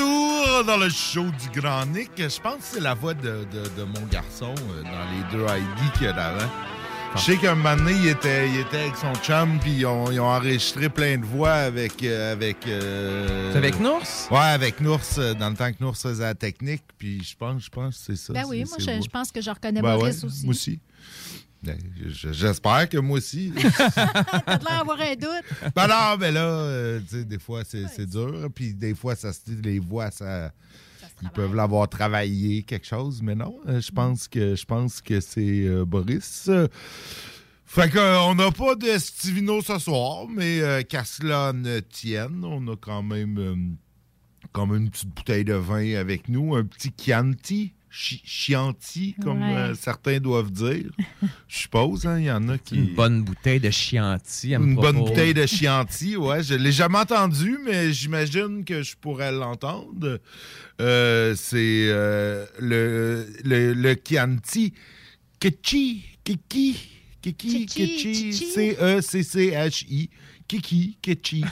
Retour 0.00 0.64
dans 0.64 0.76
le 0.76 0.88
show 0.90 1.24
du 1.24 1.60
Grand 1.60 1.86
Nick. 1.86 2.10
Je 2.18 2.40
pense 2.40 2.56
que 2.56 2.62
c'est 2.74 2.80
la 2.80 2.94
voix 2.94 3.14
de, 3.14 3.22
de- 3.52 3.68
de 3.80 3.84
mon 3.84 4.06
garçon 4.10 4.54
euh, 4.70 4.82
dans 4.82 4.90
les 4.90 5.32
deux 5.32 5.44
ID 5.44 5.92
qu'il 5.94 6.02
y 6.06 6.08
a 6.08 6.12
d'avant. 6.12 6.50
Je 7.14 7.20
sais 7.22 7.36
qu'un 7.38 7.54
moment 7.54 7.76
donné, 7.76 7.92
il 7.92 8.08
était, 8.08 8.46
il 8.50 8.60
était 8.60 8.76
avec 8.80 8.96
son 8.96 9.14
chum, 9.22 9.58
puis 9.60 9.72
ils 9.72 9.86
ont, 9.86 10.10
ils 10.10 10.20
ont 10.20 10.26
enregistré 10.28 10.90
plein 10.90 11.16
de 11.16 11.24
voix 11.24 11.52
avec. 11.52 12.02
euh, 12.02 12.32
avec 12.32 12.66
euh, 12.66 13.52
C'est 13.52 13.58
avec 13.58 13.80
Nours? 13.80 14.02
Ouais, 14.30 14.38
avec 14.38 14.80
Nours, 14.82 15.00
dans 15.38 15.48
le 15.48 15.56
temps 15.56 15.72
que 15.72 15.82
Nours 15.82 15.96
faisait 15.96 16.24
la 16.24 16.34
technique, 16.34 16.82
puis 16.98 17.22
je 17.24 17.34
pense, 17.34 17.64
je 17.64 17.70
pense 17.70 17.96
que 17.96 18.02
c'est 18.06 18.16
ça. 18.16 18.32
Ben 18.34 18.44
oui, 18.46 18.64
moi, 18.68 18.76
je, 18.78 18.84
je 19.02 19.08
pense 19.08 19.32
que 19.32 19.40
je 19.40 19.48
reconnais 19.48 19.80
Ben 19.80 19.96
Maurice 19.96 20.18
ouais, 20.22 20.28
aussi. 20.28 20.44
Moi 20.44 20.50
aussi. 20.54 20.78
Ben, 21.66 21.78
je- 22.08 22.32
J'espère 22.32 22.88
que 22.88 22.98
moi 22.98 23.18
aussi. 23.18 23.52
T'as 23.86 24.46
l'air 24.46 24.58
d'avoir 24.78 25.00
un 25.00 25.14
doute. 25.14 25.72
Ben 25.74 25.86
non, 25.88 26.16
mais 26.18 26.32
là, 26.32 26.40
euh, 26.44 27.00
tu 27.08 27.16
sais, 27.18 27.24
des 27.24 27.38
fois, 27.38 27.62
c'est 27.64 28.06
dur. 28.06 28.48
Puis 28.54 28.72
des 28.74 28.94
fois, 28.94 29.14
ça 29.16 29.32
se 29.32 29.40
dit, 29.46 29.60
les 29.62 29.78
voix, 29.78 30.10
ça. 30.10 30.52
Ils 31.22 31.30
peuvent 31.30 31.54
l'avoir 31.54 31.88
travaillé, 31.88 32.62
quelque 32.62 32.86
chose, 32.86 33.22
mais 33.22 33.34
non, 33.34 33.58
euh, 33.66 33.80
je 33.80 33.90
pense 33.90 34.28
que 34.28 34.54
je 34.54 34.64
pense 34.66 35.00
que 35.00 35.18
c'est 35.20 35.64
euh, 35.66 35.84
Boris. 35.86 36.50
Fait 37.64 37.90
qu'on 37.90 38.34
n'a 38.34 38.50
pas 38.52 38.74
de 38.74 38.98
Stivino 38.98 39.62
ce 39.62 39.78
soir, 39.78 40.26
mais 40.28 40.60
euh, 40.60 40.82
qu'à 40.82 41.04
cela 41.04 41.52
ne 41.54 41.80
tienne, 41.80 42.44
on 42.44 42.68
a 42.68 42.76
quand 42.76 43.02
même 43.02 43.38
euh, 43.38 43.56
comme 44.52 44.74
une 44.76 44.90
petite 44.90 45.08
bouteille 45.08 45.44
de 45.44 45.54
vin 45.54 45.94
avec 45.94 46.28
nous, 46.28 46.54
un 46.54 46.64
petit 46.64 46.92
Chianti, 46.96 47.72
chi- 47.96 48.20
Chianti, 48.24 49.14
comme 49.22 49.40
Ouais. 49.40 49.56
euh, 49.56 49.74
certains 49.74 50.18
doivent 50.20 50.50
dire. 50.52 50.90
Je 51.48 51.56
suppose, 51.56 52.06
hein, 52.06 52.18
il 52.18 52.26
y 52.26 52.30
en 52.30 52.48
a 52.48 52.58
qui... 52.58 52.76
Une 52.76 52.94
bonne 52.94 53.22
bouteille 53.22 53.60
de 53.60 53.70
Chianti. 53.70 54.52
Une 54.54 54.74
bonne 54.74 54.96
bouteille 54.96 55.32
de 55.34 55.46
Chianti, 55.46 56.16
ouais. 56.16 56.42
Je 56.42 56.54
l'ai 56.54 56.72
jamais 56.72 56.98
entendu, 56.98 57.58
mais 57.64 57.92
j'imagine 57.92 58.64
que 58.64 58.82
je 58.82 58.94
pourrais 58.96 59.32
l'entendre. 59.32 60.20
Euh, 60.80 61.34
c'est 61.36 61.86
euh, 61.88 62.44
le, 62.60 63.26
le, 63.44 63.72
le 63.72 63.96
Chianti. 64.06 64.74
Kechi, 65.40 66.04
Kiki, 66.24 66.76
Kiki, 67.22 67.66
Kechi, 67.66 68.32
C-E-C-C-H-I. 68.32 70.10
Kiki, 70.48 70.96
Kechi. 71.02 71.44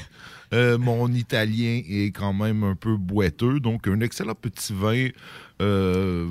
Euh, 0.52 0.78
mon 0.78 1.12
italien 1.12 1.82
est 1.88 2.12
quand 2.14 2.32
même 2.32 2.62
un 2.62 2.76
peu 2.76 2.96
boiteux, 2.96 3.58
donc 3.58 3.88
un 3.88 4.00
excellent 4.00 4.36
petit 4.36 4.72
vin. 4.72 5.08
Euh, 5.62 6.28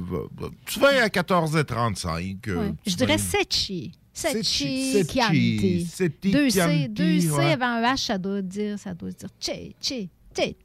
petit 0.65 0.79
vin 0.79 0.89
à 1.01 1.07
14,35. 1.07 2.37
euh, 2.49 2.55
Ouais. 2.69 2.73
Je 2.85 2.95
dirais. 2.95 3.17
Secchi 3.17 3.91
Secchi, 4.13 5.03
Chianti. 5.09 5.87
Deux 6.25 6.49
C, 6.49 6.87
deux 6.89 7.19
C 7.19 7.29
ouais. 7.31 7.53
avant 7.53 7.65
un 7.77 7.81
H, 7.93 8.05
ça 8.05 8.17
doit 8.19 8.41
dire, 8.43 8.77
ça 8.77 8.93
doit 8.93 9.09
dire 9.11 9.29
Che, 9.39 9.73
Che. 9.81 10.09
Tché. 10.33 10.55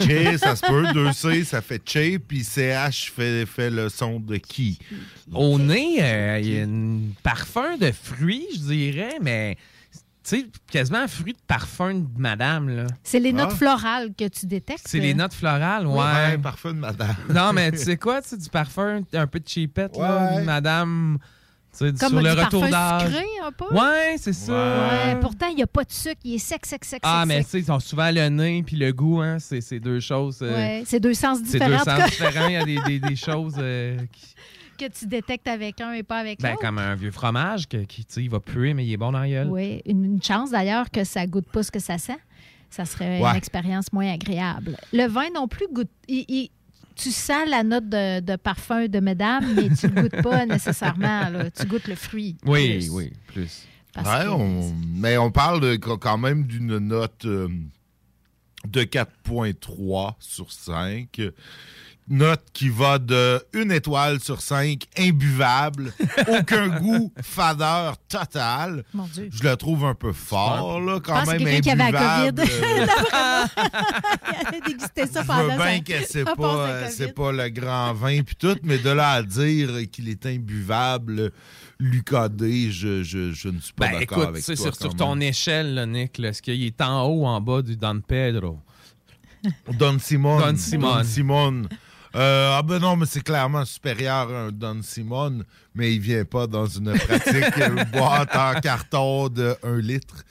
Che, 0.00 0.38
ça 0.38 0.56
se 0.56 0.62
peut. 0.66 0.84
2C, 0.84 1.44
ça 1.44 1.60
fait 1.60 1.82
Che, 1.86 2.16
puis 2.18 2.42
CH 2.42 3.12
fait, 3.14 3.44
fait 3.44 3.68
le 3.70 3.90
son 3.90 4.20
de 4.20 4.38
qui? 4.38 4.78
Au 5.32 5.58
nez, 5.58 5.98
euh, 6.00 6.40
il 6.42 6.50
y 6.54 6.58
a 6.58 6.62
un 6.64 7.00
parfum 7.22 7.76
de 7.76 7.92
fruits, 7.92 8.46
je 8.54 8.58
dirais, 8.60 9.18
mais 9.20 9.56
tu 10.28 10.40
sais, 10.40 10.46
quasiment 10.70 10.98
un 10.98 11.06
fruit 11.08 11.32
de 11.34 11.38
parfum 11.46 11.94
de 11.94 12.06
madame. 12.18 12.68
là. 12.68 12.86
C'est 13.04 13.20
les 13.20 13.32
notes 13.32 13.50
Ah. 13.52 13.56
florales 13.56 14.10
que 14.18 14.26
tu 14.28 14.46
détectes. 14.46 14.86
C'est 14.86 14.98
les 14.98 15.14
notes 15.14 15.34
florales, 15.34 15.86
ouais. 15.86 15.96
Ouais, 15.98 16.38
parfum 16.38 16.74
de 16.74 16.78
madame. 16.80 17.14
Non, 17.34 17.52
mais 17.52 17.70
tu 17.70 17.78
sais 17.78 17.96
quoi, 17.96 18.20
tu 18.22 18.30
sais, 18.30 18.36
du 18.36 18.48
parfum 18.50 19.02
un 19.12 19.26
peu 19.26 19.38
de 19.40 19.48
cheapette, 19.48 19.96
là, 19.96 20.32
Ouais. 20.34 20.40
de 20.40 20.44
madame. 20.44 21.18
tu 21.78 21.86
sais, 21.86 21.92
Comme 22.00 22.08
sur 22.08 22.22
le 22.22 22.34
du 22.34 22.40
retour 22.40 22.60
parfum 22.62 22.70
d'âge. 22.70 23.08
sucré, 23.10 23.24
un 23.44 23.52
peu? 23.52 23.74
Ouais, 23.74 24.16
c'est 24.18 24.32
ça. 24.32 24.52
Ouais, 24.52 25.20
pourtant, 25.20 25.46
il 25.48 25.56
n'y 25.56 25.62
a 25.62 25.66
pas 25.66 25.84
de 25.84 25.92
sucre. 25.92 26.20
Il 26.24 26.34
est 26.34 26.38
sec, 26.38 26.64
sec, 26.64 26.84
sec, 26.86 27.00
Ah, 27.04 27.20
sec, 27.20 27.28
mais 27.28 27.44
tu 27.44 27.50
sais, 27.50 27.58
ils 27.60 27.70
ont 27.70 27.80
souvent 27.80 28.10
le 28.10 28.28
nez 28.30 28.62
puis 28.66 28.76
le 28.76 28.92
goût, 28.92 29.20
hein. 29.20 29.36
C'est 29.38 29.60
c'est 29.60 29.78
deux 29.78 30.00
choses. 30.00 30.38
euh, 30.42 30.54
Ouais, 30.54 30.82
c'est 30.86 31.00
deux 31.00 31.12
sens 31.14 31.38
C'est 31.44 31.58
différents. 31.58 31.68
deux 31.68 31.74
en 31.74 31.78
tout 31.96 32.00
sens 32.02 32.10
différents. 32.10 32.46
Il 32.48 32.52
y 32.54 32.56
a 32.56 32.64
des, 32.64 32.78
des- 32.86 32.98
des 33.00 33.16
choses 33.16 33.54
euh, 33.58 33.96
qui- 34.10 34.34
que 34.76 34.88
tu 34.88 35.06
détectes 35.06 35.48
avec 35.48 35.80
un 35.80 35.92
et 35.92 36.02
pas 36.02 36.18
avec 36.18 36.40
ben, 36.40 36.50
l'autre. 36.50 36.60
comme 36.62 36.78
un 36.78 36.94
vieux 36.94 37.10
fromage 37.10 37.66
que- 37.68 37.84
qui, 37.84 38.04
tu 38.04 38.14
sais, 38.14 38.22
il 38.22 38.30
va 38.30 38.40
puer, 38.40 38.74
mais 38.74 38.84
il 38.86 38.92
est 38.92 38.96
bon 38.96 39.12
dans 39.12 39.20
la 39.20 39.28
gueule. 39.28 39.48
Oui, 39.48 39.82
une, 39.86 40.04
une 40.04 40.22
chance 40.22 40.50
d'ailleurs 40.50 40.90
que 40.90 41.04
ça 41.04 41.26
goûte 41.26 41.48
pas 41.50 41.62
ce 41.62 41.70
que 41.70 41.78
ça 41.80 41.98
sent. 41.98 42.18
Ça 42.70 42.84
serait 42.84 43.20
Ouais. 43.20 43.30
une 43.30 43.36
expérience 43.36 43.92
moins 43.92 44.12
agréable. 44.12 44.76
Le 44.92 45.06
vin 45.06 45.28
non 45.34 45.48
plus 45.48 45.66
goûte. 45.72 45.90
il- 46.08 46.24
il- 46.28 46.50
tu 46.94 47.10
sens 47.10 47.46
la 47.48 47.62
note 47.62 47.88
de, 47.90 48.20
de 48.20 48.36
parfum 48.36 48.86
de 48.88 49.00
mesdames, 49.00 49.44
mais 49.54 49.68
tu 49.68 49.86
ne 49.86 50.00
goûtes 50.02 50.22
pas 50.22 50.46
nécessairement. 50.46 51.28
là. 51.28 51.50
Tu 51.50 51.66
goûtes 51.66 51.88
le 51.88 51.94
fruit. 51.94 52.36
Oui, 52.46 52.78
plus. 52.78 52.90
oui, 52.90 53.12
plus. 53.26 53.64
Parce 53.92 54.08
Ouais, 54.08 54.24
que- 54.24 54.30
on- 54.30 54.74
mais 54.94 55.16
on 55.18 55.30
parle 55.30 55.60
de- 55.60 55.76
quand 55.76 56.18
même 56.18 56.44
d'une 56.44 56.78
note 56.78 57.24
euh, 57.26 57.48
de 58.66 58.82
4.3 58.82 60.16
sur 60.20 60.50
5. 60.52 61.20
Note 62.08 62.44
qui 62.52 62.68
va 62.68 62.98
de 63.00 63.42
1 63.52 63.68
étoile 63.70 64.20
sur 64.20 64.40
5, 64.40 64.84
imbuvable, 64.96 65.92
aucun 66.28 66.68
goût, 66.78 67.12
fadeur 67.20 67.96
totale. 68.08 68.84
Mon 68.94 69.06
Dieu. 69.06 69.28
Je 69.32 69.42
le 69.42 69.56
trouve 69.56 69.84
un 69.84 69.94
peu 69.94 70.12
fort, 70.12 70.80
là, 70.80 70.94
Je 70.94 71.00
quand 71.00 71.14
pense 71.14 71.24
que 71.24 71.30
même 71.30 71.38
c'est 71.40 71.44
quelqu'un 71.44 71.60
qui 71.62 71.70
avait 71.70 71.90
la 71.92 72.22
imbuvable. 72.26 72.42
COVID. 72.48 72.52
euh, 72.62 72.86
Il 74.52 74.56
a 74.56 74.60
dégusté 74.60 75.06
ça 75.06 75.22
Je 75.22 75.26
pendant 75.26 75.42
veux 75.42 75.48
bien 75.56 75.58
cinq- 75.58 75.84
que 75.84 76.04
c'est 76.08 76.24
pas, 76.24 76.56
euh, 76.68 76.86
c'est 76.90 76.98
COVID. 76.98 77.12
pas 77.14 77.32
le 77.32 77.48
grand 77.48 77.92
vin 77.94 78.22
puis 78.22 78.36
tout, 78.36 78.56
mais 78.62 78.78
de 78.78 78.90
là 78.90 79.10
à 79.10 79.22
dire 79.24 79.70
qu'il 79.90 80.08
est 80.08 80.24
imbuvable, 80.26 81.32
Lucadé, 81.80 82.70
je, 82.70 83.02
je, 83.02 83.32
je 83.32 83.48
ne 83.48 83.58
suis 83.58 83.72
pas 83.72 83.88
Ben, 83.88 83.98
d'accord 83.98 84.18
écoute, 84.18 84.28
avec 84.28 84.42
c'est 84.44 84.54
toi. 84.54 84.66
sur, 84.66 84.76
sur 84.76 84.90
quand 84.90 84.96
ton 84.96 85.14
même. 85.16 85.28
échelle, 85.28 85.74
là, 85.74 85.86
Nick, 85.86 86.18
là, 86.18 86.28
est-ce 86.28 86.40
qu'il 86.40 86.62
est 86.62 86.80
en 86.80 87.02
haut 87.02 87.22
ou 87.22 87.26
en 87.26 87.40
bas 87.40 87.62
du 87.62 87.76
Don 87.76 88.00
Pedro? 88.00 88.60
Don 89.78 89.98
Simon. 89.98 90.38
Don 90.40 90.56
Simon. 90.56 91.02
Simon. 91.04 91.62
Euh, 92.16 92.56
ah 92.58 92.62
ben 92.62 92.78
non, 92.78 92.96
mais 92.96 93.06
c'est 93.06 93.22
clairement 93.22 93.64
supérieur 93.64 94.30
à 94.32 94.44
un 94.46 94.50
Don 94.52 94.80
Simon, 94.82 95.42
mais 95.74 95.92
il 95.94 96.00
vient 96.00 96.24
pas 96.24 96.46
dans 96.46 96.66
une 96.66 96.92
pratique 96.98 97.58
euh, 97.58 97.84
boîte 97.92 98.34
en 98.34 98.58
carton 98.60 99.28
de 99.28 99.54
1 99.62 99.76
litre, 99.80 100.24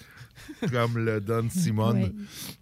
comme 0.72 0.98
le 0.98 1.22
Don 1.22 1.48
Simon. 1.50 1.94
Oui. 1.94 2.16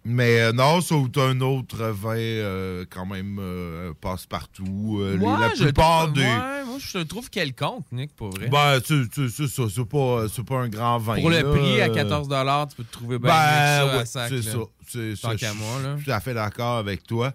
Mais 0.04 0.40
euh, 0.40 0.52
non, 0.52 0.80
c'est 0.82 0.94
un 1.18 1.40
autre 1.40 1.86
vin 1.86 2.16
euh, 2.16 2.84
quand 2.90 3.06
même 3.06 3.38
euh, 3.40 3.92
passe-partout. 3.98 4.98
Euh, 5.00 5.16
Ouais, 5.16 5.40
la 5.40 5.48
plupart 5.50 6.02
trouve- 6.02 6.14
des... 6.16 6.20
ouais, 6.22 6.64
moi, 6.66 6.76
je 6.78 6.98
le 6.98 7.04
trouve 7.06 7.30
quelconque, 7.30 7.86
Nick, 7.92 8.14
pour 8.14 8.28
vrai. 8.30 8.48
Ben, 8.48 8.78
c'est 8.84 9.04
c'est- 9.14 9.28
c'est 9.30 9.48
ça, 9.48 9.62
c'est 9.74 9.84
pas, 9.88 10.26
c'est 10.30 10.44
pas 10.44 10.56
un 10.56 10.68
grand 10.68 10.98
vin. 10.98 11.18
pour 11.20 11.30
le 11.30 11.42
prix, 11.50 11.80
à 11.80 11.86
euh, 11.86 11.94
14 11.94 12.28
tu 12.68 12.76
peux 12.76 12.84
te 12.84 12.92
trouver 12.92 13.18
bien 13.18 13.30
ben, 13.30 13.86
ouais, 13.86 14.00
à 14.00 14.04
sac. 14.04 14.28
c'est 14.28 14.42
ça. 14.42 14.58
C'est 14.86 15.16
ça. 15.16 15.34
Je 15.34 15.46
moi, 15.56 15.80
là. 15.82 15.96
suis 15.96 16.04
tout 16.04 16.10
à 16.10 16.20
fait 16.20 16.34
d'accord 16.34 16.76
avec 16.76 17.04
toi. 17.04 17.32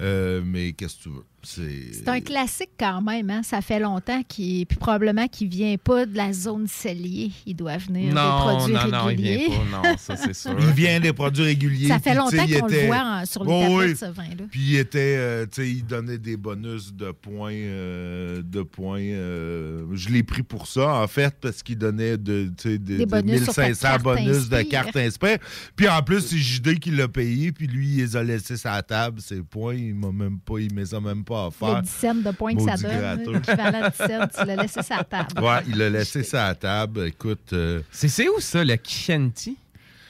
Euh, 0.00 0.42
mais 0.44 0.72
qu'est-ce 0.72 0.98
que 0.98 1.02
tu 1.04 1.08
veux? 1.10 1.24
C'est. 1.46 2.08
Un 2.08 2.20
classique 2.20 2.70
quand 2.78 3.00
même. 3.02 3.30
Hein? 3.30 3.42
Ça 3.44 3.60
fait 3.60 3.78
longtemps 3.78 4.22
qu'il 4.26 4.66
puis 4.66 4.76
probablement 4.76 5.28
qu'il 5.28 5.48
vient 5.48 5.76
pas 5.76 6.04
de 6.04 6.16
la 6.16 6.32
zone 6.32 6.66
cellier. 6.66 7.30
Il 7.46 7.54
doit 7.54 7.76
venir 7.76 8.08
des 8.08 8.14
Non, 8.14 8.38
produits 8.38 8.74
non, 8.74 8.88
non, 8.88 9.02
il 9.04 9.06
réguliers. 9.08 9.46
vient 9.48 9.58
pas, 9.80 9.88
non, 9.90 9.96
ça, 9.96 10.16
c'est 10.16 10.34
sûr. 10.34 10.56
Il 10.58 10.72
vient 10.74 10.98
des 11.00 11.12
produits 11.12 11.44
réguliers. 11.44 11.88
Ça 11.88 11.98
fait 12.00 12.14
longtemps 12.14 12.44
il 12.48 12.58
qu'on 12.60 12.66
le 12.66 12.72
était- 12.74 12.86
voit 12.86 12.96
en- 13.22 13.24
sur 13.24 13.44
les 13.44 13.50
Oh, 13.52 13.78
oui. 13.78 13.96
ce 13.96 14.06
vin-là. 14.06 14.44
Puis 14.50 14.60
il 14.60 14.76
était, 14.76 15.16
euh, 15.18 15.46
tu 15.46 15.62
sais, 15.62 15.70
il 15.70 15.84
donnait 15.86 16.18
des 16.18 16.36
bonus 16.36 16.92
de 16.92 17.12
points, 17.12 17.52
euh, 17.54 18.42
de 18.42 18.62
points. 18.62 19.00
euh, 19.00 19.84
je 19.94 20.08
l'ai 20.08 20.22
pris 20.24 20.42
pour 20.42 20.66
ça, 20.66 20.94
en 21.02 21.06
fait, 21.06 21.34
parce 21.40 21.62
qu'il 21.62 21.78
donnait 21.78 22.16
de, 22.18 22.50
tu 22.56 22.70
sais, 22.70 22.78
de- 22.78 22.96
Des 22.96 22.98
de 22.98 23.04
bonus 23.10 23.44
sur 23.44 23.54
ta 23.54 23.62
1500 23.68 23.88
carte 23.88 24.02
bonus 24.02 24.48
de 24.48 24.62
carte 24.62 24.96
Inspire. 24.96 25.38
Puis 25.76 25.88
en 25.88 26.02
plus, 26.02 26.20
c'est 26.22 26.38
JD 26.38 26.78
qui 26.80 26.90
l'a 26.90 27.06
payé, 27.08 27.52
puis 27.52 27.66
lui, 27.66 27.88
il 27.88 27.96
les 27.98 28.16
a 28.16 28.22
laissés 28.22 28.56
sur 28.56 28.70
la 28.70 28.82
table, 28.82 29.20
ses 29.20 29.42
points. 29.42 29.74
Il 29.74 29.94
m'a 29.94 30.10
même 30.10 30.38
pas, 30.40 30.58
il 30.58 30.74
ne 30.74 30.80
les 30.80 30.94
a 30.94 31.00
même 31.00 31.22
pas 31.24 31.35
offerts. 31.36 31.76
Le 31.76 31.82
10 31.82 31.88
cents 31.90 32.14
de 32.14 32.30
points 32.32 32.54
que 32.54 32.62
ça 32.62 32.76
donne, 32.76 33.32
l'équivalent 33.34 33.80
de 33.80 33.90
10 33.90 33.96
cents, 33.96 34.28
tu 34.40 34.46
l'as 34.46 34.56
laissé 34.56 34.82
sur 34.82 34.96
la 34.96 35.04
table. 35.04 35.40
Ouais, 35.40 35.62
il 35.68 35.76
l'a 35.76 35.90
laissé 35.90 36.22
sur 36.22 36.38
la 36.38 36.54
table. 36.54 37.06
Écoute, 37.06 37.52
euh, 37.52 37.80
C'est 37.90 38.28
où 38.28 38.40
ça, 38.40 38.64
le 38.64 38.76
Chianti? 38.82 39.56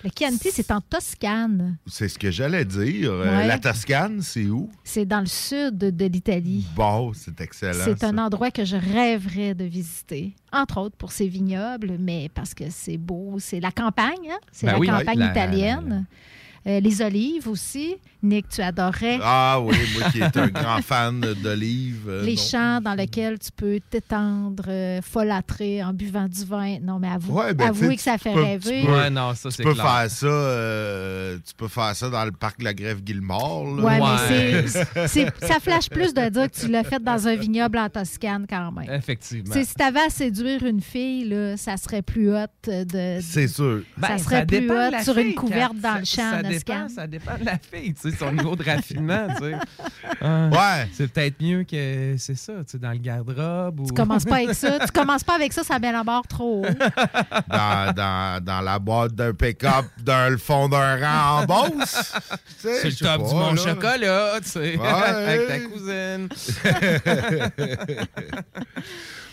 Le 0.05 0.11
Chianti, 0.17 0.51
c'est 0.53 0.71
en 0.71 0.81
Toscane. 0.81 1.79
c'est 1.87 2.07
ce 2.09 2.17
que 2.19 2.31
j'allais 2.31 2.65
dire. 2.65 3.11
Euh, 3.11 3.25
Ouais. 3.39 3.47
La 3.49 3.59
Toscane, 3.59 4.21
c'est 4.23 4.45
où? 4.45 4.71
C'est 4.85 5.05
dans 5.07 5.19
le 5.21 5.27
sud 5.27 5.79
de 5.79 6.05
l'Italie. 6.05 6.65
Bon, 6.77 7.13
c'est 7.13 7.41
excellent. 7.41 7.83
C'est 7.85 8.05
un 8.05 8.17
endroit 8.19 8.51
que 8.53 8.65
je 8.65 8.77
rêverais 8.77 9.55
de 9.55 9.65
visiter. 9.65 10.35
Entre 10.53 10.79
autres 10.81 10.97
pour 10.97 11.11
ses 11.11 11.27
vignobles, 11.27 11.97
mais 11.99 12.29
parce 12.33 12.55
que 12.55 12.65
c'est 12.71 12.99
beau. 12.99 13.37
C'est 13.41 13.59
la 13.59 13.73
campagne, 13.73 14.31
hein? 14.31 14.39
C'est 14.53 14.67
Ben 14.67 14.73
la 14.75 14.79
oui, 14.79 14.87
campagne 14.87 15.19
la- 15.19 15.31
italienne. 15.31 16.07
Euh, 16.67 16.81
les 16.81 17.01
olives 17.01 17.49
aussi. 17.49 17.95
Nick, 18.23 18.49
tu 18.49 18.61
adorais. 18.61 19.21
Ah 19.23 19.61
oui, 19.61 19.77
moi 19.97 20.11
qui 20.11 20.21
est 20.21 20.37
un 20.37 20.49
grand 20.49 20.83
fan 20.83 21.21
d'olives. 21.21 22.07
euh, 22.09 22.25
les 22.25 22.35
non. 22.35 22.41
champs 22.43 22.81
dans 22.81 22.95
lesquels 22.95 23.39
tu 23.39 23.51
peux 23.55 23.79
t'étendre, 23.89 24.65
euh, 24.67 25.01
folâtrer 25.01 25.85
en 25.85 25.93
buvant 25.93 26.27
du 26.27 26.45
vin. 26.45 26.79
Non, 26.83 26.99
mais 26.99 27.09
avoue, 27.09 27.39
Ouais, 27.39 27.55
ben, 27.55 27.67
tu 27.67 27.71
avouez 27.71 27.95
que 27.95 28.03
ça 28.03 28.15
tu 28.15 28.25
fait 28.25 28.33
peux- 28.33 28.43
rêver. 28.43 28.81
Tu 28.81 28.87
peux, 28.87 28.93
Ouais, 28.93 29.11
non, 29.11 29.33
ça, 29.35 29.49
tu 29.51 29.57
c'est 29.57 29.63
peux 29.63 29.75
clair. 29.75 29.87
faire 30.01 30.11
ça. 30.11 30.27
euh, 30.27 31.39
tu 31.47 31.55
peux 31.55 31.69
faire 31.69 31.95
ça 31.95 32.09
dans 32.11 32.25
le 32.25 32.33
parc 32.33 32.59
de 32.59 32.65
la 32.65 32.75
Grève 32.75 33.01
Guillemort. 33.01 33.65
là. 33.77 33.83
Ouais, 33.85 34.01
mais 34.31 34.67
ça 34.67 35.61
flash 35.61 35.89
plus 35.89 36.13
de 36.15 36.29
dire 36.29 36.51
que 36.51 36.59
tu 36.59 36.69
l'as 36.69 36.85
fait 36.85 37.03
dans 37.03 37.29
un 37.29 37.37
vignoble 37.37 37.79
en 37.79 37.89
Toscane 37.89 38.47
quand 38.49 38.73
même. 38.73 38.91
Effectivement. 38.93 39.55
Tu 39.55 39.65
si 39.65 39.75
t'avais 39.75 40.01
à 40.01 40.11
séduire 40.11 40.65
une 40.65 40.81
fille, 40.81 41.29
là, 41.29 41.57
ça 41.57 41.77
serait 41.77 42.03
plus 42.03 42.31
hot 42.35 42.47
de. 42.67 43.19
C'est 43.21 43.47
sûr. 43.49 43.83
ça 44.01 44.09
Ben, 44.09 44.19
serait 44.19 44.47
plus 44.47 44.67
la 44.67 45.05
sur 45.05 45.15
fille, 45.15 45.29
une 45.29 45.35
couverte 45.35 45.77
dans 45.81 45.99
le 45.99 46.05
champ 46.05 46.31
ça 46.31 46.43
dépend, 46.59 46.89
ça 46.89 47.07
dépend 47.07 47.39
de 47.39 47.45
la 47.45 47.59
fille, 47.59 47.95
tu 47.95 48.11
sais, 48.11 48.17
son 48.17 48.33
niveau 48.33 48.57
de 48.57 48.63
raffinement, 48.65 49.29
tu 49.39 49.45
sais. 49.45 49.57
Ouais. 50.23 50.89
C'est 50.93 51.13
peut-être 51.13 51.41
mieux 51.41 51.65
que 51.65 52.15
c'est 52.19 52.37
ça, 52.37 52.53
tu 52.65 52.73
sais, 52.73 52.79
dans 52.79 52.91
le 52.93 52.99
garde-robe. 52.99 53.81
Ou... 53.81 53.87
Tu 53.87 53.93
commences 53.93 54.25
pas 54.25 54.37
avec 54.37 54.55
ça. 54.55 54.79
Tu 54.79 54.93
commences 54.93 55.25
pas 55.25 55.35
avec 55.35 55.53
ça, 55.53 55.63
ça 55.63 55.79
met 55.79 55.93
la 55.93 56.03
barre 56.05 56.27
trop 56.27 56.63
haut. 56.63 56.67
dans, 57.49 57.93
dans, 57.95 58.43
dans 58.45 58.61
la 58.61 58.79
boîte 58.79 59.15
d'un 59.15 59.33
pick-up, 59.35 59.87
dans 60.03 60.31
le 60.31 60.39
fond 60.39 60.69
d'un 60.69 60.97
rang 60.97 61.43
en 61.43 61.47
sais, 61.87 62.81
C'est 62.81 62.85
le 62.91 62.97
top 62.97 63.23
pas, 63.23 63.29
du 63.29 63.35
monde 63.35 63.57
là. 63.57 63.63
chocolat, 63.63 64.33
tu 64.43 64.49
sais, 64.49 64.77
Ouais. 64.77 64.87
avec 64.89 65.49
ta 65.49 65.59
cousine. 65.61 66.29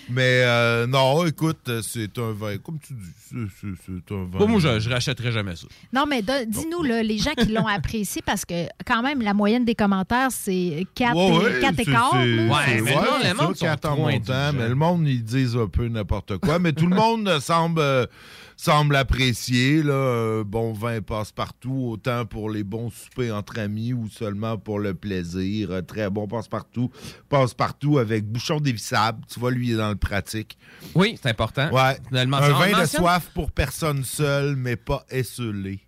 Mais 0.10 0.42
euh, 0.44 0.86
non, 0.88 1.26
écoute, 1.26 1.70
c'est 1.82 2.18
un 2.20 2.32
vin, 2.32 2.58
comme 2.58 2.78
tu 2.80 2.94
dis, 2.94 3.10
c'est- 3.30 4.14
un 4.14 4.26
vin. 4.26 4.40
Bon, 4.40 4.48
moi, 4.48 4.60
je, 4.60 4.80
je 4.80 4.90
rachèterai 4.90 5.32
jamais 5.32 5.56
ça. 5.56 5.68
Non, 5.94 6.06
mais 6.08 6.22
dis-nous, 6.22 6.84
les 6.84 7.18
gens 7.18 7.34
qui 7.38 7.52
l'ont 7.52 7.68
apprécié, 7.68 8.22
parce 8.26 8.44
que 8.46 8.66
quand 8.86 9.02
même, 9.02 9.22
la 9.22 9.34
moyenne 9.34 9.66
des 9.66 9.76
commentaires, 9.76 10.30
c'est 10.32 10.86
4 10.96 11.16
Ouais, 11.16 11.38
ouais, 11.38 11.58
et, 11.58 11.62
quatre 11.62 11.76
c'est- 11.78 11.82
écarts. 11.84 12.10
c'est- 12.14 12.36
là. 12.48 12.62
c'est- 12.66 12.82
mais 12.82 12.82
ouais, 12.82 12.96
non, 12.96 13.02
c'est 13.22 13.28
le 13.30 13.34
monde 13.36 13.48
ça, 13.56 13.60
sont 13.60 13.66
quatre 13.66 13.86
en 13.90 13.98
montant, 13.98 14.54
mais 14.54 14.68
le 14.70 14.76
monde, 14.76 15.08
ils 15.08 15.24
disent 15.24 15.56
un 15.56 15.68
peu 15.68 15.88
n'importe 15.88 16.38
quoi. 16.38 16.60
Mais 16.60 16.74
tout 16.74 16.88
le 16.88 16.96
monde 16.96 17.40
semble, 17.40 17.80
euh, 17.82 18.06
semble 18.58 18.96
apprécier. 18.96 19.84
Là, 19.84 19.94
euh, 19.94 20.44
bon 20.44 20.74
vin 20.74 21.02
passe 21.02 21.32
partout, 21.32 21.88
autant 21.92 22.26
pour 22.26 22.50
les 22.50 22.64
bons 22.64 22.90
soupers 22.90 23.32
entre 23.32 23.60
amis 23.60 23.94
ou 23.94 24.10
seulement 24.10 24.58
pour 24.58 24.80
le 24.80 24.94
plaisir. 24.94 25.72
Euh, 25.72 25.82
très 25.82 26.10
bon 26.10 26.28
passe 26.28 26.48
partout. 26.48 26.90
Passe 27.30 27.54
partout 27.54 27.98
avec 27.98 28.26
bouchon 28.26 28.60
dévissable. 28.60 29.22
Tu 29.32 29.40
vois, 29.40 29.52
lui, 29.52 29.70
il 29.70 29.74
est 29.74 29.78
dans 29.78 29.90
le 29.90 29.96
pratique. 29.96 30.58
Oui, 30.96 31.18
c'est 31.22 31.30
important. 31.30 31.72
Ouais. 31.72 31.98
Un 32.12 32.26
vin 32.26 32.82
de 32.82 32.86
soif 32.86 33.30
pour 33.34 33.52
personne 33.52 34.04
seule, 34.04 34.56
mais 34.56 34.76
pas 34.76 35.06
esselé. 35.10 35.80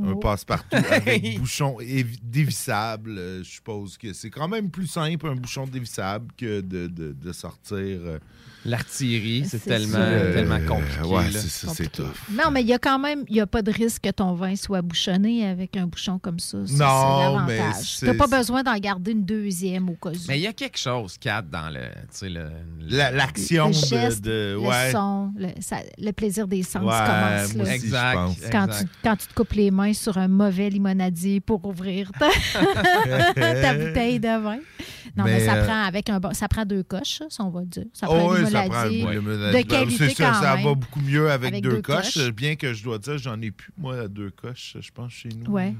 Un 0.00 0.12
Oh. 0.12 0.16
passe-partout 0.20 0.76
avec 0.92 1.38
bouchon 1.40 1.78
évi- 1.80 2.20
dévissable. 2.22 3.18
Euh, 3.18 3.38
je 3.42 3.50
suppose 3.50 3.98
que 3.98 4.12
c'est 4.12 4.30
quand 4.30 4.46
même 4.46 4.70
plus 4.70 4.86
simple, 4.86 5.26
un 5.26 5.34
bouchon 5.34 5.66
dévissable, 5.66 6.28
que 6.36 6.60
de, 6.60 6.86
de- 6.86 7.12
de 7.12 7.32
sortir. 7.32 7.76
euh, 7.80 8.18
L'artillerie, 8.64 9.44
c'est 9.48 9.64
tellement, 9.64 9.98
tellement 10.32 10.58
compliqué. 10.66 11.02
ouais, 11.08 11.30
c'est 11.30 11.48
ça, 11.48 11.68
c'est 11.74 11.90
tough. 11.90 12.06
Non, 12.30 12.50
mais 12.52 12.60
il 12.62 12.66
y 12.68 12.72
a 12.74 12.78
quand 12.78 12.98
même, 12.98 13.24
il 13.28 13.34
n'y 13.34 13.40
a 13.40 13.46
pas 13.46 13.62
de 13.62 13.70
risque 13.72 14.02
que 14.02 14.10
ton 14.10 14.34
vin 14.34 14.54
soit 14.56 14.82
bouchonné 14.82 15.46
avec 15.46 15.76
un 15.76 15.86
bouchon 15.86 16.18
comme 16.18 16.38
ça. 16.38 16.58
Ça, 16.66 16.74
Non, 16.84 17.40
mais 17.46 17.60
Tu 17.98 18.04
n'as 18.04 18.14
pas 18.14 18.26
besoin 18.26 18.62
d'en 18.62 18.76
garder 18.78 19.12
une 19.12 19.24
deuxième 19.24 19.88
au 19.88 19.94
cas 19.94 20.10
où. 20.10 20.14
Mais 20.28 20.38
il 20.38 20.42
y 20.42 20.46
a 20.46 20.52
quelque 20.52 20.78
chose, 20.78 21.16
Kat, 21.18 21.42
dans 21.42 21.70
le. 21.70 21.80
tu 21.80 21.88
sais, 22.10 22.28
le- 22.28 22.50
La- 22.88 23.10
L'action 23.10 23.68
le 23.68 24.14
de, 24.16 24.20
de- 24.20 24.30
le 24.54 24.58
ouais. 24.58 24.90
son, 24.92 25.32
le, 25.36 25.48
ça- 25.60 25.82
le 25.98 26.10
plaisir 26.12 26.46
des 26.46 26.62
sens 26.62 26.82
Ouais, 26.82 27.54
commence 27.54 27.84
là. 27.90 28.12
pense. 28.14 28.36
Quand 28.50 28.66
tu, 28.68 28.84
quand 29.02 29.16
tu 29.16 29.26
te 29.28 29.34
coupes 29.34 29.52
les 29.52 29.70
mains 29.70 29.78
main 29.78 29.92
sur 29.92 30.18
un 30.18 30.26
mauvais 30.26 30.68
limonadier 30.70 31.38
pour 31.40 31.64
ouvrir 31.64 32.10
ta, 32.18 32.28
ta 33.34 33.74
bouteille 33.74 34.18
de 34.18 34.42
vin. 34.42 34.58
Non, 35.16 35.24
mais, 35.24 35.38
Mais, 35.38 35.46
ça 35.46 35.54
euh, 35.54 35.64
prend 35.64 35.82
avec 35.82 36.10
un 36.10 36.20
bon- 36.20 36.32
ça 36.34 36.48
prend 36.48 36.64
deux 36.64 36.82
coches, 36.82 37.22
ça, 37.28 37.44
on 37.44 37.50
va 37.50 37.64
dire. 37.64 37.84
Ça 37.92 38.06
Oh 38.08 38.14
prend 38.14 38.32
un 38.32 38.34
oui, 38.44 38.47
ça 38.50 38.62
prend 38.68 38.84
de 38.84 39.62
qualité 39.62 40.08
ça, 40.10 40.24
quand 40.24 40.34
ça 40.42 40.56
même. 40.56 40.64
va 40.64 40.74
beaucoup 40.74 41.00
mieux 41.00 41.30
avec, 41.30 41.52
Avec 41.52 41.62
deux, 41.64 41.70
deux 41.70 41.82
coches. 41.82 42.14
coches. 42.14 42.30
Bien 42.30 42.56
que 42.56 42.72
je 42.74 42.82
dois 42.82 42.98
dire, 42.98 43.18
j'en 43.18 43.40
ai 43.40 43.50
plus, 43.50 43.72
moi, 43.78 44.00
à 44.00 44.08
deux 44.08 44.30
coches, 44.30 44.76
je 44.80 44.90
pense, 44.92 45.12
chez 45.12 45.28
nous. 45.30 45.50
Ouais. 45.52 45.74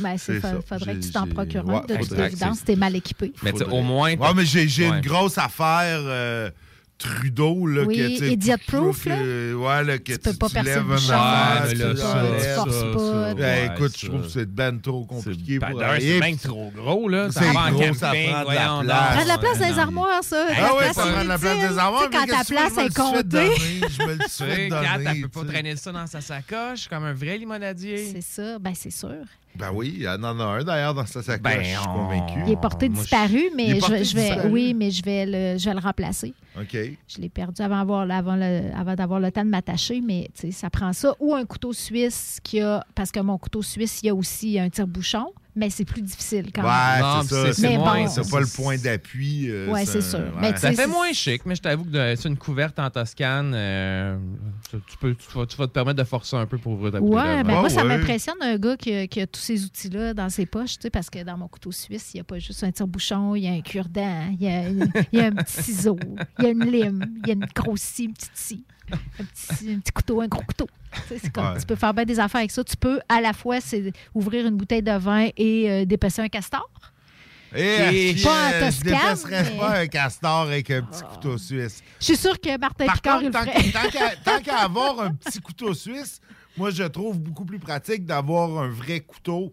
Ben, 0.00 0.16
C'est 0.18 0.40
fa- 0.40 0.50
ça. 0.54 0.60
faudrait 0.60 0.96
que 0.96 1.00
tu 1.04 1.10
t'en 1.12 1.26
procures 1.28 1.64
ouais, 1.68 1.80
de 1.88 1.96
toute 2.02 2.18
évidence, 2.18 2.64
t'es 2.64 2.74
mal 2.74 2.96
équipé. 2.96 3.32
Mais 3.44 3.52
tu 3.52 3.58
sais, 3.58 3.64
Faudrait. 3.64 3.78
au 3.78 3.82
moins. 3.82 4.14
Ouais, 4.16 4.34
mais 4.34 4.44
j'ai 4.44 4.66
j'ai 4.66 4.88
Ouais. 4.90 4.96
une 4.96 5.04
grosse 5.04 5.38
affaire. 5.38 6.00
euh, 6.02 6.50
Trudeau, 6.96 7.66
là, 7.66 7.82
Oui, 7.82 7.96
que, 7.96 8.18
tu 8.18 8.30
idiot 8.30 8.54
plus- 8.56 8.76
proof, 8.78 9.04
là? 9.06 9.16
Ouais, 9.16 9.84
là, 9.84 9.98
que 9.98 10.12
tu, 10.12 10.18
peux 10.18 10.32
pas 10.34 10.48
tu 10.48 10.54
lèves 10.62 10.86
le 10.88 10.94
un 10.94 10.96
Ouais, 10.96 11.68
mais 11.68 11.74
là, 11.74 11.90
tu 11.90 11.96
ça, 12.00 12.22
l'enlèves. 12.22 12.40
ça, 12.42 12.54
forces 12.54 12.78
ça, 12.78 12.84
pas. 12.86 12.98
ça, 13.28 13.34
Ben, 13.34 13.42
ouais, 13.42 13.74
écoute, 13.74 13.90
ça, 13.92 13.98
je 14.00 14.06
trouve 14.06 14.22
que 14.22 14.28
c'est 14.28 14.46
ben 14.54 14.80
trop 14.80 15.04
compliqué 15.04 15.58
pour 15.58 15.80
c'est 15.98 16.20
bien 16.20 16.36
trop 16.36 16.72
gros, 16.74 17.08
là. 17.08 17.30
Ça 17.32 17.40
C'est 17.42 17.52
va 17.52 17.60
en 17.66 17.72
gros, 17.72 17.94
ça 17.94 18.06
camping, 18.08 18.30
prend 18.30 18.42
de 18.42 18.46
la 18.54 18.94
place. 18.94 19.12
Prends 19.14 19.22
de 19.22 19.28
la 19.28 19.38
place 19.38 19.58
dans 19.58 19.66
les 19.66 19.72
non. 19.72 19.78
armoires, 19.78 20.24
ça. 20.24 20.46
Ah 20.56 20.70
oui, 20.78 20.84
ça 20.94 21.02
prend 21.06 21.22
de 21.24 21.28
la 21.28 21.38
place 21.38 21.58
des 21.70 21.78
armoires, 21.78 22.02
Tu 22.10 22.16
quand 22.16 22.26
ta 22.26 22.44
place 22.44 22.78
est 22.78 22.96
comptée. 22.96 23.50
Je 23.90 24.06
me 24.06 24.14
le 24.14 24.28
suis 24.28 24.44
Tu 24.44 24.50
fait 24.54 24.68
Kat, 24.68 24.98
elle 25.04 25.20
peut 25.22 25.28
pas 25.28 25.40
tu 25.40 25.46
traîner 25.46 25.76
ça 25.76 25.92
dans 25.92 26.06
sa 26.06 26.20
sacoche 26.20 26.88
comme 26.88 27.04
un 27.04 27.12
vrai 27.14 27.36
limonadier. 27.38 28.08
C'est 28.12 28.22
ça, 28.22 28.58
ben 28.60 28.72
c'est 28.74 28.90
sûr. 28.90 29.10
Ben 29.56 29.70
oui, 29.72 30.00
elle 30.00 30.24
en 30.24 30.40
a 30.40 30.44
un 30.44 30.64
d'ailleurs 30.64 30.94
dans 30.94 31.06
sa 31.06 31.22
sacoche, 31.22 31.42
Ben, 31.42 31.62
je 31.62 31.68
suis 31.68 31.78
on- 31.88 31.92
convaincu. 31.94 32.40
Il 32.46 32.52
est 32.52 32.60
porté 32.60 32.88
moi, 32.88 33.02
disparu, 33.02 33.40
Il 33.50 33.56
mais 33.56 33.74
je, 33.76 33.80
porté 33.80 33.94
vais- 33.98 34.04
je 34.04 34.14
vais, 34.16 34.22
disparu. 34.30 34.50
oui, 34.50 34.74
mais 34.74 34.90
je 34.90 35.02
vais 35.04 35.26
le, 35.26 35.58
je 35.58 35.64
vais 35.66 35.74
le 35.74 35.80
remplacer. 35.80 36.34
OK. 36.60 36.76
Je 37.08 37.18
l'ai 37.20 37.28
perdu 37.28 37.62
avant, 37.62 37.78
avoir, 37.78 38.10
avant, 38.10 38.36
le- 38.36 38.70
avant 38.76 38.94
d'avoir 38.94 39.20
le 39.20 39.30
temps 39.30 39.44
de 39.44 39.50
m'attacher, 39.50 40.00
mais 40.00 40.28
tu 40.34 40.42
sais, 40.46 40.50
ça 40.50 40.70
prend 40.70 40.92
ça. 40.92 41.14
Ou 41.20 41.34
un 41.34 41.44
couteau 41.44 41.72
suisse 41.72 42.38
qui 42.42 42.60
a, 42.60 42.84
parce 42.96 43.12
que 43.12 43.20
mon 43.20 43.38
couteau 43.38 43.62
suisse, 43.62 44.00
il 44.02 44.06
y 44.06 44.10
a 44.10 44.14
aussi 44.14 44.58
un 44.58 44.68
tire-bouchon, 44.68 45.26
mais 45.54 45.70
c'est 45.70 45.84
plus 45.84 46.02
difficile 46.02 46.50
quand 46.52 46.62
même. 46.62 46.70
Ouais, 46.72 47.00
Non, 47.00 47.22
c'est 47.22 47.34
ça. 47.34 47.52
c'est- 47.52 47.78
moins- 47.78 48.04
bon, 48.04 48.08
c'est 48.08 48.28
pas 48.30 48.40
le 48.40 48.46
point 48.46 48.76
d'appui. 48.76 49.48
euh, 49.50 49.70
Ouais, 49.70 49.84
c'est 49.86 50.00
sûr. 50.02 50.18
Mais 50.40 50.56
Ça 50.56 50.72
fait 50.72 50.88
moins 50.88 51.12
chic, 51.12 51.46
mais 51.46 51.54
je 51.54 51.62
t'avoue 51.62 51.84
que 51.84 51.90
de- 51.90 52.14
c'est 52.16 52.28
une 52.28 52.36
couverte 52.36 52.76
en 52.80 52.90
Toscane. 52.90 53.52
euh, 53.54 54.16
tu, 54.70 54.96
peux, 54.98 55.14
tu, 55.14 55.28
vas, 55.38 55.46
tu 55.46 55.56
vas 55.56 55.66
te 55.66 55.72
permettre 55.72 55.98
de 55.98 56.04
forcer 56.04 56.36
un 56.36 56.46
peu 56.46 56.58
pour 56.58 56.72
ouvrir 56.72 56.92
ta 56.92 57.00
bouteille 57.00 57.16
Ouais, 57.16 57.42
ben 57.44 57.60
moi, 57.60 57.68
ça 57.68 57.82
ouais. 57.82 57.88
m'impressionne 57.88 58.36
un 58.40 58.56
gars 58.56 58.76
qui 58.76 58.92
a, 58.94 59.06
qui 59.06 59.20
a 59.20 59.26
tous 59.26 59.40
ces 59.40 59.64
outils-là 59.64 60.14
dans 60.14 60.28
ses 60.28 60.46
poches, 60.46 60.74
tu 60.76 60.82
sais, 60.82 60.90
parce 60.90 61.10
que 61.10 61.22
dans 61.22 61.36
mon 61.36 61.48
couteau 61.48 61.70
suisse, 61.72 62.12
il 62.14 62.16
n'y 62.16 62.20
a 62.22 62.24
pas 62.24 62.38
juste 62.38 62.64
un 62.64 62.72
tire-bouchon, 62.72 63.34
il 63.34 63.44
y 63.44 63.48
a 63.48 63.52
un 63.52 63.60
cure-dent, 63.60 64.28
il 64.32 64.42
y 64.42 64.48
a, 64.48 64.68
il 64.68 64.88
y 65.12 65.20
a 65.20 65.26
un 65.26 65.32
petit 65.32 65.62
ciseau, 65.62 65.96
il 66.38 66.44
y 66.44 66.46
a 66.46 66.50
une 66.50 66.64
lime, 66.64 67.14
il 67.22 67.28
y 67.28 67.30
a 67.30 67.34
une 67.34 67.46
grosse 67.54 67.80
scie, 67.82 68.04
une 68.04 68.14
petite 68.14 68.30
scie, 68.34 68.64
un 68.92 69.24
petit, 69.24 69.72
un 69.72 69.78
petit 69.78 69.92
couteau, 69.92 70.20
un 70.20 70.28
gros 70.28 70.42
couteau. 70.42 70.66
Tu 70.92 71.00
sais, 71.08 71.18
c'est 71.24 71.32
comme, 71.32 71.44
Ouais. 71.52 71.58
Tu 71.58 71.66
peux 71.66 71.74
faire 71.74 71.92
bien 71.92 72.04
des 72.04 72.20
affaires 72.20 72.38
avec 72.38 72.52
ça. 72.52 72.62
Tu 72.62 72.76
peux 72.76 73.00
à 73.08 73.20
la 73.20 73.32
fois 73.32 73.60
c'est 73.60 73.92
ouvrir 74.14 74.46
une 74.46 74.56
bouteille 74.56 74.82
de 74.82 74.96
vin 74.96 75.28
et 75.36 75.70
euh, 75.70 75.84
dépecer 75.84 76.22
un 76.22 76.28
castor. 76.28 76.70
Et 77.56 78.16
Pas 78.22 78.66
en 78.66 78.70
je 78.70 78.80
dépasserais 78.82 79.44
mais- 79.44 79.58
pas 79.58 79.78
un 79.78 79.86
castor 79.86 80.40
avec 80.40 80.70
un 80.70 80.82
petit 80.82 81.02
couteau 81.02 81.38
suisse. 81.38 81.82
Je 82.00 82.04
suis 82.04 82.16
sûre 82.16 82.40
que 82.40 82.58
Martin 82.58 82.86
Par 82.86 82.94
Picard, 82.96 83.20
contre, 83.20 83.38
il 83.64 83.72
tant 83.72 83.88
qu'à 83.90 84.16
tant 84.16 84.40
qu'à 84.42 84.58
avoir 84.58 85.00
un 85.00 85.12
petit 85.14 85.40
couteau 85.40 85.72
suisse, 85.72 86.20
moi, 86.56 86.70
je 86.70 86.84
trouve 86.84 87.18
beaucoup 87.18 87.44
plus 87.44 87.58
pratique 87.58 88.04
d'avoir 88.04 88.62
un 88.62 88.68
vrai 88.68 89.00
couteau. 89.00 89.52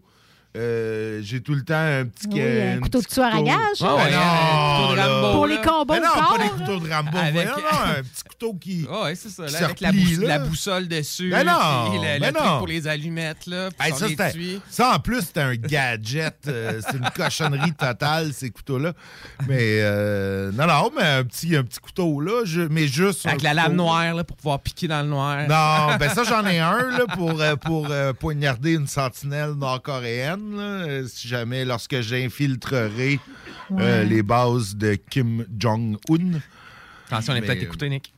Euh, 0.54 1.20
J'ai 1.22 1.40
tout 1.42 1.54
le 1.54 1.62
temps 1.64 1.74
un 1.74 2.04
petit... 2.04 2.26
Oui, 2.30 2.42
un 2.42 2.78
couteau 2.80 3.00
de 3.00 3.06
tueur 3.06 3.34
à 3.34 3.40
gage. 3.42 3.56
Ah 3.80 3.94
ouais, 3.96 4.10
non, 4.10 4.18
un 4.18 4.82
couteau 4.82 4.92
de 4.92 4.96
là. 4.96 5.06
Rambo, 5.08 5.32
Pour 5.32 5.46
là. 5.46 5.54
les 5.54 5.60
combos 5.62 5.94
Mais 5.94 6.00
de 6.00 6.04
non, 6.04 6.10
corps, 6.12 6.36
pas 6.36 6.42
des 6.42 6.50
couteaux 6.50 6.78
de 6.86 6.92
Rambo. 6.92 7.16
Avec- 7.18 7.32
voyons, 7.32 7.50
non, 7.56 7.78
un 7.98 8.02
petit 8.02 8.22
couteau 8.28 8.54
qui... 8.54 8.86
Ah 8.92 9.02
ouais, 9.04 9.14
c'est 9.14 9.28
ça. 9.30 9.46
là, 9.46 9.64
avec 9.64 9.80
la, 9.80 9.92
bous- 9.92 10.48
boussole 10.50 10.88
dessus. 10.88 11.30
Ben 11.30 11.44
non, 11.46 11.90
puis 11.90 12.00
le, 12.00 12.18
le 12.26 12.32
truc 12.32 12.46
non. 12.46 12.58
pour 12.58 12.66
les 12.66 12.86
allumettes, 12.86 13.46
là. 13.46 13.70
puis 13.70 13.88
Hey, 13.88 13.94
son 13.94 14.08
ça, 14.14 14.30
ça, 14.68 14.94
en 14.94 14.98
plus, 14.98 15.22
c'était 15.22 15.40
un 15.40 15.54
gadget. 15.54 16.36
euh, 16.48 16.80
c'est 16.86 16.98
une 16.98 17.08
cochonnerie 17.16 17.72
totale, 17.72 18.32
ces 18.34 18.50
couteaux-là. 18.50 18.92
Mais 19.48 19.78
euh, 19.80 20.52
non, 20.52 20.66
non, 20.66 20.90
mais 20.94 21.02
un 21.02 21.24
petit, 21.24 21.56
un 21.56 21.62
petit 21.62 21.80
couteau, 21.80 22.20
là, 22.20 22.42
je- 22.44 22.60
mais 22.60 22.88
juste. 22.88 23.24
Avec 23.26 23.40
la 23.40 23.54
lame 23.54 23.74
noire, 23.74 24.12
là, 24.14 24.22
pour 24.22 24.36
pouvoir 24.36 24.60
piquer 24.60 24.86
dans 24.86 25.00
le 25.00 25.08
noir. 25.08 25.38
Non, 25.48 25.96
ben 25.96 26.10
ça, 26.10 26.24
j'en 26.24 26.44
ai 26.46 26.58
un 26.60 26.90
là, 26.90 27.06
pour, 27.16 27.40
euh, 27.40 27.56
pour 27.56 27.86
euh, 27.90 28.12
poignarder 28.12 28.74
une 28.74 28.86
sentinelle 28.86 29.52
nord-coréenne. 29.52 30.41
Là, 30.50 30.62
euh, 30.62 31.06
Si 31.06 31.28
jamais, 31.28 31.64
lorsque 31.64 32.00
j'infiltrerai 32.00 33.20
euh, 33.78 34.04
les 34.04 34.22
bases 34.22 34.76
de 34.76 34.94
Kim 34.94 35.46
Jong-un. 35.58 36.40
Attention, 37.06 37.32
on 37.32 37.36
est 37.36 37.40
peut-être 37.42 37.58
euh, 37.60 37.62
écouté, 37.64 37.88
Nick. 37.88 38.12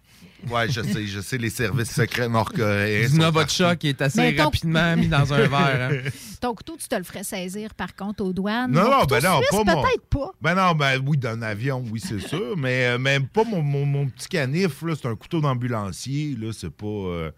Ouais, 0.51 0.69
je 0.69 0.83
sais, 0.83 1.07
je 1.07 1.21
sais, 1.21 1.39
les 1.39 1.49
services 1.49 1.91
secrets 1.91 2.29
nord-coréens. 2.29 3.09
Du 3.09 3.19
partis. 3.33 3.63
qui 3.79 3.89
est 3.89 4.03
assez 4.03 4.37
ton- 4.37 4.45
rapidement 4.45 4.95
mis 4.99 5.09
dans 5.09 5.33
un 5.33 5.47
verre. 5.49 5.91
hein. 5.91 6.11
Ton 6.39 6.55
couteau, 6.55 6.77
tu 6.79 6.87
te 6.87 6.95
le 6.95 7.03
ferais 7.03 7.25
saisir, 7.25 7.73
par 7.75 7.97
contre, 7.97 8.23
aux 8.25 8.33
douanes? 8.35 8.71
Non, 8.71 8.91
non, 8.91 9.05
ben 9.09 9.23
non, 9.23 9.41
pas 9.51 9.65
mon- 9.65 9.83
peut-être 9.83 10.07
pas. 10.11 10.33
Ben 10.43 10.55
non, 10.55 10.75
ben 10.75 11.03
oui, 11.07 11.17
d'un 11.17 11.41
avion, 11.41 11.83
oui, 11.91 11.99
c'est 11.99 12.19
sûr. 12.29 12.57
Mais 12.59 12.89
euh, 12.89 12.99
même 12.99 13.27
pas 13.27 13.45
mon, 13.45 13.63
mon- 13.63 13.87
mon 13.87 14.07
petit 14.07 14.29
canif, 14.29 14.83
là, 14.83 14.95
c'est 15.01 15.09
un 15.09 15.17
couteau 15.17 15.41
d'ambulancier, 15.41 16.37
là, 16.39 16.53
c'est 16.53 16.69
pas. 16.71 16.87
euh, 16.87 17.31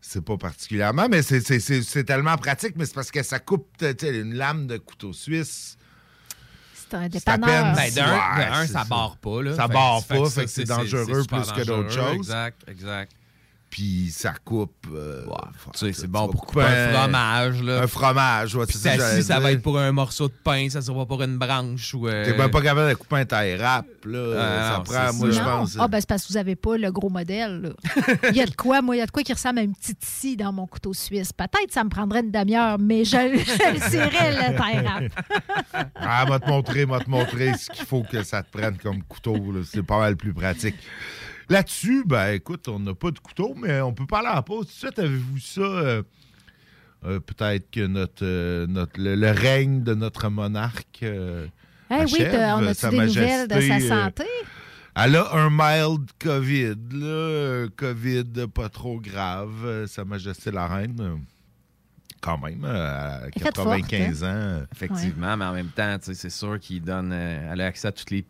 c'est 0.00 0.24
pas 0.24 0.36
particulièrement, 0.36 1.08
mais 1.08 1.22
c'est- 1.22 1.40
c'est 1.40 1.60
c'est- 1.60 1.82
c'est 1.82 2.04
tellement 2.04 2.36
pratique, 2.36 2.74
mais 2.76 2.86
c'est 2.86 2.94
parce 2.94 3.10
que 3.10 3.22
ça 3.22 3.38
coupe 3.38 3.68
tu 3.78 3.86
sais, 3.98 4.18
une 4.20 4.34
lame 4.34 4.66
de 4.66 4.78
couteau 4.78 5.12
suisse. 5.12 5.76
C'est 6.74 6.94
un 6.96 7.08
dépanneur. 7.08 7.48
peine- 7.48 7.74
Ben, 7.74 7.92
d'un, 7.94 8.60
Ouais, 8.60 8.66
ça 8.66 8.72
ça. 8.80 8.84
barre 8.84 9.16
pas. 9.18 9.42
Là. 9.42 9.54
Ça 9.56 9.66
Fait- 9.66 9.74
barre 9.74 10.04
pas, 10.04 10.24
ça, 10.24 10.30
fait 10.40 10.44
que 10.46 10.50
c'est 10.50 10.64
dangereux 10.64 11.04
plus 11.26 11.52
que 11.52 11.64
d'autres 11.66 11.90
choses. 11.90 12.16
Exact, 12.16 12.62
exact. 12.68 13.12
Puis 13.70 14.10
ça 14.10 14.32
coupe. 14.44 14.86
euh, 14.94 15.24
Tu 15.74 15.78
sais, 15.78 15.92
c'est 15.92 16.06
bon 16.06 16.26
pour 16.28 16.46
couper 16.46 16.62
un 16.62 16.92
fromage. 16.92 17.62
Là. 17.62 17.82
Un 17.82 17.86
fromage, 17.86 18.54
ouais, 18.56 18.64
Puis 18.66 18.78
c'est 18.78 18.96
ça 18.96 19.14
si 19.16 19.22
ça 19.22 19.38
va 19.40 19.52
être 19.52 19.60
pour 19.62 19.78
un 19.78 19.92
morceau 19.92 20.28
de 20.28 20.32
pain, 20.42 20.68
ça 20.70 20.80
sera 20.80 20.96
pas 21.00 21.06
pour 21.06 21.22
une 21.22 21.36
branche. 21.36 21.92
ou 21.94 22.08
euh, 22.08 22.24
T'es 22.24 22.34
même 22.36 22.50
pas 22.50 22.62
capable 22.62 22.88
de 22.88 22.94
couper 22.94 23.16
un 23.16 23.24
taille 23.26 23.56
rap, 23.56 23.84
là. 24.06 24.34
Ah, 24.38 24.70
ça 24.72 24.78
non, 24.78 24.84
prend, 24.84 25.12
c'est 25.12 25.18
moi, 25.18 25.30
je 25.30 25.40
pense. 25.40 25.76
Ah, 25.78 25.86
ben 25.88 26.00
c'est 26.00 26.08
parce 26.08 26.22
que 26.22 26.28
vous 26.28 26.38
n'avez 26.38 26.56
pas 26.56 26.78
le 26.78 26.90
gros 26.90 27.10
modèle. 27.10 27.60
là. 27.60 28.28
Il 28.30 28.36
y 28.36 28.40
a 28.40 28.46
de 28.46 28.54
quoi, 28.56 28.80
moi, 28.80 28.96
il 28.96 29.00
y 29.00 29.02
a 29.02 29.06
de 29.06 29.10
quoi 29.10 29.22
qui 29.22 29.32
ressemble 29.34 29.58
à 29.58 29.62
une 29.62 29.74
petite 29.74 30.02
scie 30.04 30.36
dans 30.36 30.52
mon 30.52 30.66
couteau 30.66 30.94
suisse. 30.94 31.32
Peut-être 31.34 31.70
ça 31.70 31.84
me 31.84 31.90
prendrait 31.90 32.20
une 32.20 32.30
demi-heure, 32.30 32.78
mais 32.78 33.04
je, 33.04 33.10
je 33.16 33.74
le 33.74 33.90
tirerais, 33.90 34.32
le 34.50 34.56
taille 34.56 34.86
rap. 34.86 35.88
Ah, 35.94 36.24
m'a 36.26 36.38
te 36.40 36.48
montrer, 36.48 36.86
m'a 36.86 37.00
te 37.00 37.10
montrer 37.10 37.52
ce 37.58 37.70
qu'il 37.70 37.84
faut 37.84 38.02
que 38.02 38.22
ça 38.22 38.42
te 38.42 38.50
prenne 38.56 38.78
comme 38.78 39.02
couteau. 39.02 39.34
là. 39.36 39.60
C'est 39.70 39.82
pas 39.82 39.98
mal 39.98 40.16
plus 40.16 40.32
pratique. 40.32 40.76
Là-dessus, 41.48 42.04
ben 42.06 42.32
écoute, 42.34 42.68
on 42.68 42.78
n'a 42.78 42.94
pas 42.94 43.10
de 43.10 43.18
couteau, 43.18 43.54
mais 43.56 43.80
on 43.80 43.92
peut 43.94 44.06
parler 44.06 44.28
à 44.28 44.34
la 44.36 44.42
pause. 44.42 44.66
Tout 44.66 44.72
de 44.72 44.78
suite, 44.78 44.98
avez-vous 44.98 45.38
ça? 45.38 45.60
euh, 45.62 46.02
euh, 47.06 47.20
Peut-être 47.20 47.70
que 47.70 47.86
notre, 47.86 48.24
euh, 48.24 48.66
notre 48.66 49.00
le, 49.00 49.14
le 49.14 49.30
règne 49.30 49.82
de 49.82 49.94
notre 49.94 50.28
monarque. 50.28 51.00
euh, 51.02 51.46
Eh 51.90 51.94
oui, 51.94 52.04
on 52.22 52.74
Sa 52.74 52.90
des 52.90 52.98
nouvelles 52.98 53.48
de 53.48 53.60
sa 53.60 53.76
euh, 53.76 53.88
santé? 53.88 54.24
Elle 55.00 55.16
a 55.16 55.32
un 55.36 55.48
mild 55.48 56.10
COVID, 56.18 56.74
là, 56.92 57.64
un 57.64 57.68
COVID 57.68 58.48
pas 58.52 58.68
trop 58.68 59.00
grave. 59.00 59.64
euh, 59.64 59.86
Sa 59.86 60.04
Majesté 60.04 60.50
la 60.50 60.66
Reine, 60.66 60.96
euh, 61.00 61.16
quand 62.20 62.36
même, 62.38 62.64
à 62.64 63.20
Elle 63.22 63.28
est 63.28 63.38
faite 63.38 63.54
95 63.54 64.20
forte, 64.20 64.30
ans. 64.32 64.62
Effectivement, 64.72 65.36
mais 65.36 65.44
en 65.44 65.52
même 65.52 65.68
temps, 65.68 65.96
c'est 66.02 66.30
sûr 66.30 66.58
qu'il 66.58 66.82
donne. 66.82 67.12
euh, 67.12 67.52
elle 67.52 67.60
a 67.60 67.66
accès 67.66 67.88
à 67.88 67.92
tous 67.92 68.10
les, 68.10 68.24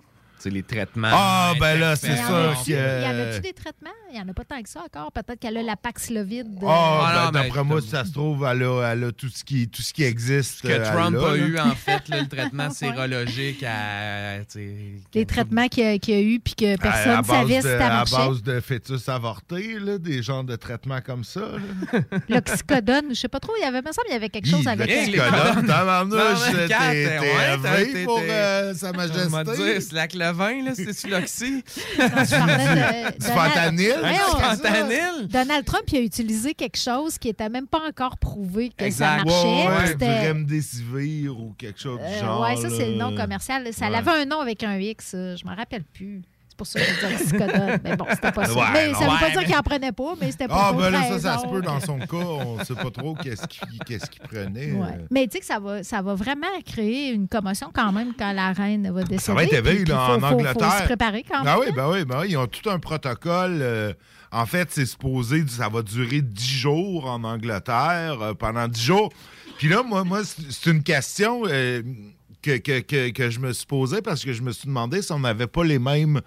les 0.46 0.62
traitements. 0.62 1.08
Ah, 1.12 1.52
ben 1.60 1.78
là, 1.80 1.96
c'est 1.96 2.08
que- 2.08 2.14
Il 2.66 2.72
y 2.72 2.76
a-tu 3.30 3.40
des 3.40 3.52
traitements? 3.52 3.90
Il 4.10 4.14
n'y 4.14 4.20
en 4.20 4.28
a 4.28 4.32
pas 4.32 4.44
tant 4.44 4.62
que 4.62 4.68
ça 4.68 4.80
encore. 4.80 5.12
Peut-être 5.12 5.38
qu'elle 5.38 5.56
a 5.58 5.62
la 5.62 5.76
Paxlovid. 5.76 6.44
de- 6.44 6.66
Ah, 6.66 7.00
Ah, 7.00 7.30
ben, 7.30 7.38
non, 7.40 7.44
d'après 7.44 7.64
moi, 7.64 7.80
si 7.80 7.88
ça 7.88 8.04
se 8.04 8.12
trouve, 8.12 8.44
elle 8.50 8.62
a, 8.62 8.92
elle 8.92 9.04
a 9.04 9.12
tout, 9.12 9.28
ce 9.28 9.44
qui, 9.44 9.68
tout 9.68 9.82
ce 9.82 9.92
qui 9.92 10.02
existe. 10.04 10.58
Ce 10.58 10.62
que 10.62 10.68
euh, 10.72 10.84
Trump 10.92 11.16
a, 11.16 11.36
eu, 11.36 11.58
en 11.58 11.74
fait, 11.74 12.08
là, 12.08 12.20
le 12.22 12.28
traitement 12.28 12.70
sérologique 12.72 13.62
à. 13.64 14.38
Les 15.14 15.26
traitements 15.26 15.68
qu'il 15.68 15.84
y, 15.84 15.86
a- 15.86 15.90
a 16.16 16.20
eu 16.20 16.40
puis 16.40 16.54
que 16.54 16.76
personne 16.78 17.18
ne 17.18 17.24
savait 17.24 17.60
si 17.60 17.68
ça 17.68 17.98
À 18.00 18.04
base 18.04 18.42
de 18.42 18.60
fœtus 18.60 19.08
avortés, 19.08 19.78
là, 19.78 19.98
des 19.98 20.22
genres 20.22 20.44
de 20.44 20.56
traitements 20.56 21.00
comme 21.00 21.24
ça. 21.24 21.42
L'oxycodone, 22.28 23.06
je 23.10 23.14
sais 23.14 23.28
pas 23.28 23.40
trop, 23.40 23.52
il 23.58 23.62
y 23.62 23.66
avait, 23.66 23.82
me 23.82 23.92
semble, 23.92 24.06
il 24.08 24.12
y 24.12 24.16
avait 24.16 24.28
quelque 24.30 24.48
chose 24.48 24.64
Hi, 24.64 24.68
avec 24.68 24.88
l'oxycodone, 24.90 25.66
t'es- 27.92 28.04
pour 28.04 28.20
euh, 28.22 28.74
Sa 28.74 28.92
Majesté. 28.98 29.54
dire, 29.56 29.82
c'est 29.82 29.92
la 29.92 30.08
clevin, 30.08 30.64
là, 30.64 30.74
c'est-tu 30.74 31.08
l'oxy? 31.08 31.62
Du 33.18 33.26
fentanyl? 33.26 33.94
Fentanyl? 34.02 35.28
Donald 35.28 35.64
Trump 35.64 35.84
il 35.92 35.98
a 35.98 36.00
utilisé 36.00 36.54
quelque 36.54 36.78
chose 36.78 37.18
qui 37.18 37.28
n'était 37.28 37.48
même 37.48 37.66
pas 37.66 37.80
encore 37.88 38.18
prouvé 38.18 38.70
que 38.76 38.84
Exact. 38.84 39.18
ça 39.20 39.24
marchait. 39.24 39.46
Ouais, 39.68 39.94
ouais, 40.06 40.22
du 40.22 40.28
remdesivir 40.28 41.38
ou 41.40 41.54
quelque 41.58 41.80
chose 41.80 41.98
du 41.98 42.04
Euh, 42.04 42.20
genre. 42.20 42.40
ouais, 42.42 42.56
ça, 42.56 42.70
c'est 42.70 42.90
le 42.90 42.96
nom 42.96 43.14
commercial. 43.16 43.72
Ça 43.72 43.88
Ouais. 43.88 43.96
avait 43.96 44.10
un 44.10 44.24
nom 44.24 44.40
avec 44.40 44.62
un 44.62 44.78
X, 44.78 45.12
je 45.12 45.44
m'en 45.44 45.54
rappelle 45.54 45.84
plus. 45.84 46.22
C'est 46.60 46.64
pour 46.64 46.66
ça 46.66 46.80
que 46.80 46.86
je 46.86 47.06
dis 47.06 47.14
oxycodone. 47.14 47.78
Mais 47.84 47.96
bon, 47.96 48.06
c'était 48.10 48.32
pas 48.32 48.44
ça. 48.46 48.52
Ouais, 48.54 48.64
mais 48.72 48.94
ça 48.94 49.00
veut 49.00 49.06
pas 49.20 49.30
dire 49.30 49.38
mais- 49.40 49.44
qu'il 49.46 49.56
en 49.56 49.62
prenait 49.62 49.92
pas, 49.92 50.14
mais 50.20 50.30
c'était 50.32 50.48
pas 50.48 50.54
Ah, 50.58 50.68
pour 50.72 50.80
ben 50.80 50.90
là, 50.90 51.02
ça, 51.02 51.08
raison. 51.14 51.18
ça 51.20 51.38
se 51.38 51.46
peut 51.46 51.60
dans 51.62 51.80
son 51.80 51.98
cas. 52.00 52.16
On 52.16 52.64
sait 52.64 52.74
pas 52.74 52.90
trop 52.90 53.14
qu'est-ce 53.14 53.46
qu'il 53.46 53.78
qu'est-ce 53.86 54.10
qu'il 54.10 54.22
prenait. 54.22 54.72
Ouais. 54.72 54.86
euh. 54.88 55.06
Mais 55.10 55.26
tu 55.28 55.34
sais 55.34 55.38
que 55.40 55.46
ça 55.46 55.60
va, 55.60 55.84
ça 55.84 56.02
va 56.02 56.14
vraiment 56.16 56.46
créer 56.66 57.10
une 57.12 57.28
commotion 57.28 57.70
quand 57.72 57.92
même 57.92 58.12
quand 58.18 58.32
la 58.32 58.52
reine 58.52 58.90
va 58.90 59.02
décéder. 59.02 59.18
Ça 59.22 59.34
va 59.34 59.44
être 59.44 59.52
éveillé 59.52 59.84
puis 59.84 59.92
là, 59.92 60.06
faut- 60.06 60.12
en 60.14 60.18
faut- 60.28 60.34
Angleterre. 60.34 60.72
faut 60.72 60.78
se 60.80 60.84
préparer 60.84 61.22
quand 61.30 61.38
Ah 61.42 61.44
même. 61.44 61.58
oui, 61.60 61.66
ben 61.76 61.88
oui, 61.90 62.04
ben 62.04 62.20
oui, 62.22 62.26
ils 62.30 62.36
ont 62.36 62.46
tout 62.48 62.68
un 62.68 62.78
protocole 62.80 63.58
euh, 63.62 63.92
En 64.30 64.44
fait, 64.44 64.68
c'est 64.70 64.84
supposé, 64.84 65.42
ça 65.48 65.68
va 65.70 65.80
durer 65.82 66.20
10 66.20 66.44
jours 66.58 67.06
en 67.08 67.24
Angleterre, 67.24 68.18
euh, 68.20 68.34
pendant 68.34 68.68
10 68.68 68.82
jours. 68.82 69.10
Puis 69.56 69.68
là, 69.68 69.82
moi, 69.82 70.04
moi 70.04 70.20
c'est 70.24 70.42
c'est 70.50 70.70
une 70.70 70.82
question 70.82 71.42
euh, 71.46 71.82
que, 72.56 72.80
que- 72.80 72.80
que- 72.80 73.10
que 73.10 73.30
je 73.30 73.40
me 73.40 73.52
suis 73.52 73.66
posée 73.66 74.00
parce 74.02 74.24
que 74.24 74.32
je 74.32 74.42
me 74.42 74.52
suis 74.52 74.66
demandé 74.66 75.02
si 75.02 75.12
on 75.12 75.18
n'avait 75.20 75.46
pas 75.46 75.64
les 75.64 75.78
mêmes 75.78 76.20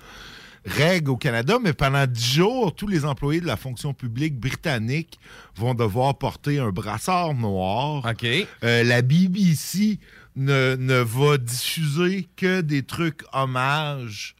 règles 0.65 1.09
au 1.09 1.17
Canada, 1.17 1.57
mais 1.61 1.74
pendant 1.74 2.05
10 2.05 2.34
jours, 2.36 2.76
tous 2.76 2.88
les 2.88 3.03
employés 3.05 3.41
de 3.41 3.47
la 3.47 3.57
fonction 3.57 3.93
publique 3.95 4.39
britannique 4.39 5.19
vont 5.55 5.74
devoir 5.74 6.15
porter 6.17 6.59
un 6.59 6.69
brassard 6.69 7.34
noir. 7.34 8.05
Euh, 8.63 8.84
la 8.84 9.01
BBC 9.01 9.99
ne, 10.36 10.76
ne 10.76 10.99
va 10.99 11.38
diffuser 11.39 12.28
que 12.36 12.61
des 12.61 12.84
trucs 12.84 13.24
hommages 13.34 14.36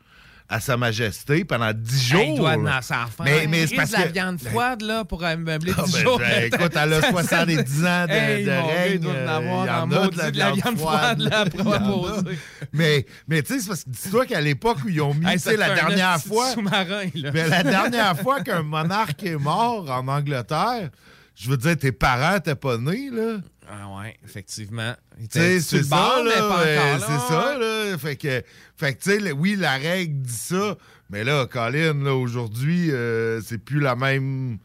à 0.52 0.60
Sa 0.60 0.76
Majesté 0.76 1.46
pendant 1.46 1.72
10 1.74 2.08
jours. 2.10 2.22
Il 2.22 2.36
doit 2.36 2.56
en 2.56 2.82
faire. 2.82 3.08
Mais, 3.24 3.48
mais 3.48 3.66
c'est 3.68 3.76
parce 3.78 3.92
de 3.92 3.96
la 3.96 4.04
que... 4.04 4.12
viande 4.14 4.40
froide 4.40 4.82
là, 4.82 5.06
pour 5.06 5.22
meubler 5.22 5.72
Ah, 5.78 5.84
10 5.86 5.94
ben, 5.94 6.00
jours. 6.02 6.20
ben, 6.20 6.44
écoute, 6.54 6.74
elle 6.76 6.94
a 6.94 7.02
70 7.10 7.86
ans 7.86 8.06
de, 8.06 8.12
Hey, 8.12 8.44
de 8.46 8.52
règne. 8.52 9.00
doit 9.00 9.12
en 9.14 9.16
euh, 9.16 9.38
avoir 9.38 9.62
en 9.62 9.64
le 9.66 9.70
a 9.70 9.86
maudit 9.86 10.32
de 10.32 10.38
la 10.38 10.52
viande 10.52 10.78
froide, 10.78 11.20
là, 11.20 11.40
après 11.40 11.58
Il 11.60 11.66
y 11.66 11.68
en 11.70 11.72
a. 11.72 11.80
poser. 11.80 12.38
Mais, 12.74 13.06
mais 13.28 13.42
tu 13.42 13.54
sais, 13.54 13.60
c'est 13.62 13.68
parce 13.70 13.84
que 13.86 13.90
dis-toi 13.90 14.26
qu'à 14.26 14.42
l'époque 14.42 14.78
où 14.86 14.90
ils 14.90 15.02
ont 15.02 15.14
mis, 15.14 15.26
Hey, 15.26 15.34
tu 15.38 15.40
sais, 15.40 15.58
la 15.58 15.74
dernière 15.74 16.20
fois... 16.22 16.52
sous-marin, 16.52 17.06
là. 17.16 17.32
Mais 17.34 17.48
la 17.48 17.64
dernière 17.64 18.18
fois 18.20 18.42
qu'un 18.42 18.64
monarque 18.64 19.24
est 19.24 19.38
mort 19.38 19.90
en 19.90 20.08
Angleterre, 20.08 20.90
je 21.36 21.50
veux 21.50 21.58
dire, 21.58 21.78
tes 21.78 21.92
parents 21.92 22.36
n'étaient 22.36 22.56
pas 22.56 22.78
nés, 22.78 23.10
là. 23.12 23.38
Ah 23.70 23.88
ouais, 24.00 24.18
effectivement. 24.26 24.94
C'est 25.30 25.90
bord, 25.90 26.18
ça, 26.18 26.24
là. 26.24 27.00
c'est 27.00 27.34
ça, 27.34 27.58
là. 27.58 27.98
Fait 27.98 28.16
que, 28.18 28.44
fait 28.76 28.96
que 28.96 29.02
tu 29.04 29.20
sais, 29.20 29.32
oui, 29.32 29.56
la 29.58 29.78
règle 29.78 30.22
dit 30.22 30.34
ça, 30.34 30.76
mais 31.10 31.24
là, 31.24 31.46
Colin, 31.46 31.94
là, 32.04 32.14
aujourd'hui, 32.16 32.92
euh, 32.92 33.40
c'est 33.42 33.58
plus 33.60 33.80
la 33.80 33.96
même. 33.96 34.58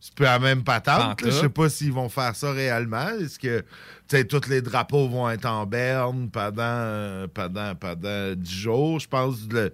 C'est 0.00 0.14
plus 0.14 0.24
la 0.24 0.38
même 0.38 0.62
patente. 0.62 1.18
Je 1.24 1.30
sais 1.32 1.48
pas 1.48 1.68
s'ils 1.68 1.92
vont 1.92 2.08
faire 2.08 2.36
ça 2.36 2.52
réellement. 2.52 3.08
Est-ce 3.18 3.38
que, 3.40 3.60
tu 3.60 4.16
sais, 4.16 4.24
tous 4.24 4.46
les 4.48 4.62
drapeaux 4.62 5.08
vont 5.08 5.28
être 5.28 5.46
en 5.46 5.66
berne 5.66 6.30
pendant, 6.30 6.62
euh, 6.62 7.26
pendant, 7.32 7.74
pendant 7.74 8.34
10 8.36 8.50
jours, 8.54 9.00
je 9.00 9.08
pense, 9.08 9.38
le- 9.50 9.72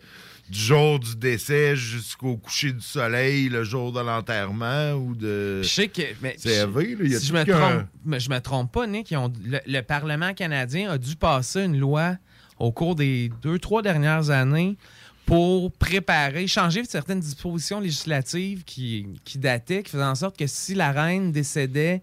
du 0.53 0.61
jour 0.61 0.99
du 0.99 1.17
décès 1.17 1.75
jusqu'au 1.77 2.37
coucher 2.37 2.73
du 2.73 2.83
soleil, 2.83 3.49
le 3.49 3.65
jour 3.65 3.91
de 3.91 4.01
l'enterrement 4.01 4.93
ou 4.93 5.15
de. 5.15 5.63
Je 5.63 5.69
sais 5.69 5.89
que. 5.89 6.03
mais 6.21 6.37
là. 6.45 6.67
Il 7.07 7.13
y 7.13 7.15
a 7.15 7.21
si 7.21 7.27
je 7.29 7.33
me, 7.33 7.45
trompe, 7.45 7.87
mais 8.05 8.21
je 8.21 8.29
me 8.29 8.39
trompe 8.39 8.71
pas, 8.71 8.87
Nick, 8.87 9.11
ils 9.11 9.17
ont- 9.17 9.33
le, 9.45 9.61
le 9.67 9.81
Parlement 9.81 10.35
canadien 10.35 10.91
a 10.91 10.99
dû 10.99 11.17
passer 11.17 11.63
une 11.63 11.79
loi 11.79 12.17
au 12.59 12.71
cours 12.71 12.95
des 12.95 13.31
deux, 13.43 13.59
trois 13.59 13.81
dernières 13.81 14.29
années 14.29 14.77
pour 15.25 15.73
préparer, 15.73 16.47
changer 16.47 16.83
certaines 16.85 17.21
dispositions 17.21 17.81
législatives 17.81 18.63
qui, 18.65 19.07
qui 19.25 19.39
dataient, 19.39 19.83
qui 19.83 19.91
faisaient 19.93 20.03
en 20.05 20.15
sorte 20.15 20.37
que 20.39 20.47
si 20.47 20.75
la 20.75 20.93
reine 20.93 21.33
décédait, 21.33 22.03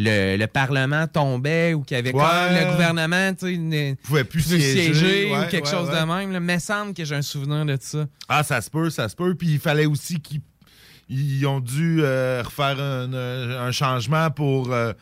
le, 0.00 0.36
le 0.36 0.46
Parlement 0.46 1.08
tombait 1.08 1.74
ou 1.74 1.82
qu'il 1.82 1.96
y 1.96 1.98
avait 2.00 2.14
Ouais. 2.14 2.22
comme 2.22 2.54
le 2.56 2.70
gouvernement, 2.72 3.32
ne 3.42 3.94
pouvait 3.96 4.22
plus 4.24 4.42
siéger, 4.42 5.26
ou 5.30 5.34
ouais, 5.36 5.48
quelque 5.50 5.68
chose 5.68 5.90
de 5.90 6.04
même. 6.04 6.30
là. 6.32 6.38
Mais 6.38 6.60
semble 6.60 6.94
que 6.94 7.04
j'ai 7.04 7.16
un 7.16 7.22
souvenir 7.22 7.64
de 7.66 7.76
ça. 7.80 8.06
Ah, 8.28 8.44
ça 8.44 8.60
se 8.60 8.70
peut, 8.70 8.90
ça 8.90 9.08
se 9.08 9.16
peut. 9.16 9.34
Puis 9.34 9.48
il 9.48 9.58
fallait 9.58 9.86
aussi 9.86 10.20
qu'ils 10.20 10.40
ils 11.10 11.44
ont 11.46 11.58
dû 11.60 11.98
euh, 12.02 12.42
refaire 12.44 12.78
un, 12.78 13.12
euh, 13.12 13.66
un 13.66 13.72
changement 13.72 14.30
pour 14.30 14.72
euh, 14.72 14.92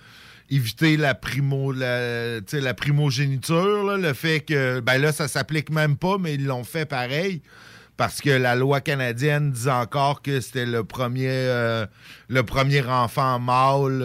éviter 0.48 0.96
la 0.96 1.14
primo 1.14 1.72
la, 1.72 2.38
la 2.40 2.74
primogéniture. 2.74 3.84
là. 3.84 3.96
le 3.98 4.14
fait 4.14 4.40
que 4.40 4.80
ben 4.80 4.96
là, 4.98 5.12
ça 5.12 5.28
s'applique 5.28 5.68
même 5.70 5.96
pas, 5.96 6.16
mais 6.18 6.34
ils 6.34 6.46
l'ont 6.46 6.64
fait 6.64 6.86
pareil. 6.86 7.42
Parce 7.98 8.20
que 8.20 8.30
la 8.30 8.54
loi 8.54 8.80
canadienne 8.80 9.50
dit 9.52 9.68
encore 9.70 10.20
que 10.22 10.40
c'était 10.40 10.66
le 10.66 10.84
premier 10.84 11.28
euh, 11.30 11.86
le 12.28 12.42
premier 12.44 12.82
enfant 12.82 13.38
mâle. 13.38 14.02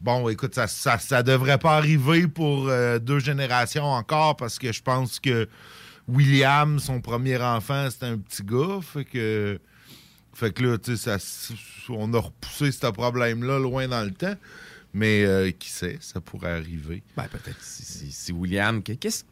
Bon, 0.00 0.28
écoute, 0.28 0.54
ça, 0.54 0.66
ça, 0.66 0.98
ça 0.98 1.22
devrait 1.22 1.58
pas 1.58 1.76
arriver 1.76 2.26
pour 2.28 2.68
euh, 2.68 2.98
deux 2.98 3.18
générations 3.18 3.84
encore 3.84 4.36
parce 4.36 4.58
que 4.58 4.72
je 4.72 4.82
pense 4.82 5.20
que 5.20 5.48
William, 6.06 6.78
son 6.78 7.00
premier 7.00 7.36
enfant, 7.38 7.88
c'était 7.90 8.06
un 8.06 8.18
petit 8.18 8.42
gars. 8.42 8.80
Fait 8.82 9.04
que, 9.04 9.60
fait 10.34 10.52
que 10.52 10.62
là, 10.62 10.78
tu 10.78 10.96
sais, 10.96 11.16
on 11.90 12.12
a 12.14 12.18
repoussé 12.20 12.72
ce 12.72 12.86
problème-là 12.86 13.58
loin 13.58 13.88
dans 13.88 14.02
le 14.04 14.12
temps. 14.12 14.34
Mais 14.94 15.22
euh, 15.26 15.50
qui 15.50 15.68
sait, 15.68 15.98
ça 16.00 16.18
pourrait 16.20 16.52
arriver. 16.52 17.02
Ben, 17.14 17.24
peut-être 17.30 17.60
si, 17.62 17.84
si- 17.84 18.10
si 18.10 18.32
William. 18.32 18.82
que- 18.82 18.94
qu'est-ce- 18.94 19.24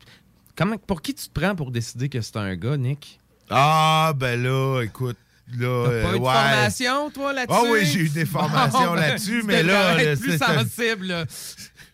comment, 0.55 0.77
pour 0.77 1.01
qui 1.01 1.15
tu 1.15 1.29
te 1.29 1.41
prends 1.41 1.55
pour 1.57 1.71
décider 1.71 2.11
que 2.11 2.21
c'est 2.21 2.37
un 2.37 2.55
gars, 2.57 2.77
Nick? 2.77 3.19
Ah, 3.49 4.13
ben 4.15 4.43
là, 4.43 4.83
écoute. 4.83 5.17
Là, 5.59 5.85
T'as 5.85 5.91
euh, 5.91 6.03
pas 6.03 6.09
eu 6.09 6.19
de 6.19 6.25
ouais. 6.25 6.33
formation, 6.33 7.11
toi, 7.11 7.33
là-dessus? 7.33 7.59
Ah 7.63 7.71
oui, 7.71 7.87
j'ai 7.87 8.01
eu 8.01 8.09
des 8.09 8.25
formations 8.25 8.79
Bon, 8.81 8.87
ben, 8.95 9.01
là-dessus, 9.01 9.43
mais 9.45 9.63
là, 9.63 10.03
être 10.03 10.21
plus 10.21 10.39
sensible, 10.39 11.07
là. 11.07 11.25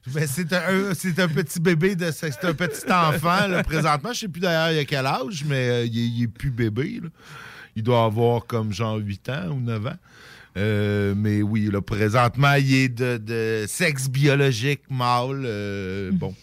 Ben, 0.06 0.26
c'est 0.26 0.52
un, 0.52 0.94
c'est 0.94 1.18
un 1.20 1.28
petit 1.28 1.60
bébé, 1.60 1.94
de, 1.94 2.10
c'est 2.10 2.44
un 2.44 2.54
petit 2.54 2.90
enfant. 2.90 3.46
là, 3.46 3.62
présentement, 3.62 4.12
je 4.12 4.20
sais 4.20 4.28
plus 4.28 4.40
d'ailleurs 4.40 4.72
il 4.72 4.78
a 4.78 4.84
quel 4.84 5.06
âge, 5.06 5.44
mais 5.46 5.68
euh, 5.68 5.84
il, 5.84 5.98
est, 5.98 6.08
il 6.08 6.22
est 6.24 6.28
plus 6.28 6.50
bébé. 6.50 7.00
là. 7.02 7.08
Il 7.76 7.82
doit 7.82 8.04
avoir 8.04 8.46
comme 8.46 8.72
genre 8.72 8.96
8 8.96 9.28
ans 9.28 9.48
ou 9.50 9.60
9 9.60 9.86
ans. 9.86 9.96
Euh, 10.56 11.14
mais 11.16 11.40
oui, 11.40 11.70
là, 11.72 11.80
présentement, 11.80 12.52
il 12.54 12.74
est 12.74 12.88
de, 12.90 13.16
de 13.16 13.64
sexe 13.66 14.08
biologique 14.10 14.82
mâle. 14.90 15.44
euh, 15.46 16.10
bon. 16.14 16.34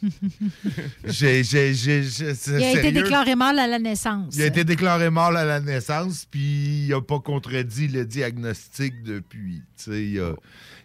J'ai, 1.05 1.43
j'ai, 1.43 1.73
j'ai, 1.73 2.03
j'ai- 2.03 2.33
c'est 2.35 2.57
Il 2.59 2.63
a 2.63 2.71
été 2.79 2.91
déclaré 2.91 3.35
mâle 3.35 3.59
à 3.59 3.67
la 3.67 3.79
naissance. 3.79 4.35
Il 4.35 4.41
a 4.41 4.45
été 4.47 4.63
déclaré 4.63 5.09
mort 5.09 5.35
à 5.35 5.45
la 5.45 5.59
naissance, 5.59 6.25
puis 6.29 6.85
il 6.85 6.89
n'a 6.89 7.01
pas 7.01 7.19
contredit 7.19 7.87
le 7.87 8.05
diagnostic 8.05 9.03
depuis. 9.03 9.61
Tu 9.77 9.83
sais, 9.91 10.03
il, 10.05 10.19
a- 10.19 10.33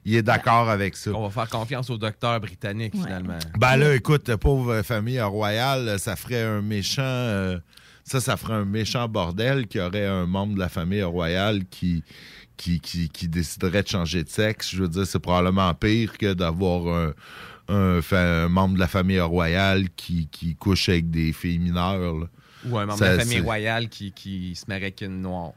il 0.05 0.15
est 0.17 0.23
d'accord 0.23 0.69
avec 0.69 0.97
ça. 0.97 1.11
On 1.13 1.23
va 1.27 1.31
faire 1.31 1.49
confiance 1.49 1.89
au 1.91 1.97
docteur 1.97 2.39
britannique, 2.41 2.95
finalement. 2.95 3.39
Ben 3.59 3.77
là, 3.77 3.95
écoute, 3.95 4.29
la 4.29 4.37
pauvre 4.37 4.83
famille 4.83 5.21
royale, 5.21 5.99
ça 5.99 6.15
ferait 6.17 6.43
un 6.43 6.61
méchant. 6.63 7.03
euh, 7.03 7.59
ça, 8.07 8.21
ça 8.21 8.37
ferait 8.37 8.53
un 8.53 8.67
méchant 8.67 9.09
bordel 9.09 9.67
qu'il 9.67 9.81
y 9.81 9.85
aurait 9.85 10.05
un 10.07 10.27
membre 10.27 10.55
de 10.57 10.59
la 10.59 10.69
famille 10.69 11.03
royale 11.03 11.63
qui, 11.71 12.03
qui, 12.57 12.81
qui, 12.81 13.09
qui 13.09 13.29
déciderait 13.29 13.83
de 13.83 13.89
changer 13.89 14.23
de 14.25 14.29
sexe. 14.29 14.71
Je 14.75 14.83
veux 14.83 14.89
dire, 14.89 15.07
c'est 15.07 15.19
probablement 15.19 15.73
pire 15.75 16.17
que 16.19 16.33
d'avoir 16.35 17.13
un, 17.69 18.01
un 18.13 18.49
membre 18.49 18.75
de 18.75 18.81
la 18.81 18.89
famille 18.89 19.21
royale 19.21 19.89
qui, 19.97 20.29
qui 20.31 20.55
couche 20.55 20.89
avec 20.89 21.11
des 21.11 21.33
filles 21.33 21.59
mineures. 21.59 22.15
là. 22.15 22.27
Ou 22.67 22.79
un 22.79 22.87
membre 22.87 22.99
Ça, 22.99 23.13
de 23.13 23.17
la 23.19 23.25
famille 23.25 23.41
royale 23.41 23.89
qui, 23.89 24.13
qui 24.13 24.55
se 24.55 24.65
marie 24.69 24.83
avec 24.83 25.01
une 25.03 25.21
noire. 25.21 25.53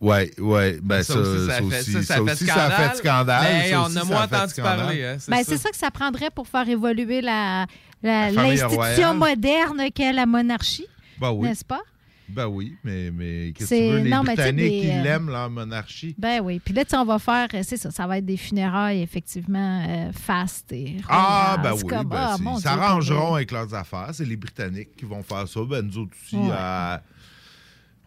Ouais, 0.00 0.30
ouais, 0.38 0.78
ben 0.82 1.02
ça, 1.02 1.14
Ça 1.14 1.20
aussi, 1.62 2.04
ça 2.04 2.20
aussi, 2.22 2.50
a 2.50 2.54
scandale. 2.54 2.90
fait 2.90 2.96
scandale. 2.98 3.44
Mais 3.52 3.70
Ça 3.70 3.80
on 3.82 3.86
aussi, 3.86 3.98
a 3.98 4.04
moins 4.04 4.24
entendu 4.24 4.54
parler, 4.60 5.04
hein, 5.04 5.16
Ben, 5.28 5.42
c'est 5.42 5.56
ça 5.56 5.70
que 5.70 5.76
ça 5.76 5.90
prendrait 5.90 6.30
pour 6.30 6.46
faire 6.48 6.68
évoluer 6.68 7.22
la, 7.22 7.66
la- 8.02 8.30
La 8.30 8.42
l'institution 8.42 8.76
royale. 8.76 9.16
moderne 9.16 9.82
qu'est 9.94 10.12
la 10.12 10.26
monarchie, 10.26 10.86
Ben 11.18 11.30
oui. 11.30 11.48
n'est-ce 11.48 11.64
pas? 11.64 11.80
Ben 12.28 12.46
oui, 12.46 12.74
mais, 12.82 13.10
mais 13.10 13.52
qu'est-ce 13.52 13.68
que 13.70 13.76
C'est- 13.76 13.86
tu 13.86 13.92
veux? 13.92 13.98
Les 14.02 14.10
non, 14.10 14.22
Britanniques, 14.24 14.82
des, 14.82 14.88
euh, 14.90 14.96
ils 14.98 15.02
l'aiment, 15.02 15.28
leur 15.30 15.48
monarchie. 15.50 16.14
Ben 16.18 16.40
oui. 16.42 16.60
Puis 16.64 16.74
là, 16.74 16.84
tu 16.84 16.90
sais, 16.90 16.96
on 16.96 17.04
va 17.04 17.18
faire, 17.18 17.48
euh, 17.54 17.60
c'est 17.62 17.76
ça, 17.76 17.90
ça 17.90 18.06
va 18.06 18.18
être 18.18 18.26
des 18.26 18.36
funérailles 18.36 19.02
effectivement 19.02 19.84
euh, 19.88 20.10
fast 20.12 20.72
et 20.72 20.96
Ah, 21.08 21.56
ben 21.62 21.72
oui, 21.74 21.82
comme, 21.82 22.08
ben 22.08 22.16
ah, 22.18 22.36
ils 22.38 22.60
s'arrangeront 22.60 23.34
avec 23.36 23.50
leurs 23.52 23.72
affaires. 23.74 24.10
C'est 24.12 24.24
les 24.24 24.36
Britanniques 24.36 24.96
qui 24.96 25.04
vont 25.04 25.22
faire 25.22 25.46
ça. 25.46 25.60
Ben, 25.68 25.82
nous 25.82 25.98
autres 25.98 26.16
aussi, 26.24 26.36
Ouais. 26.36 26.50
à- 26.52 27.02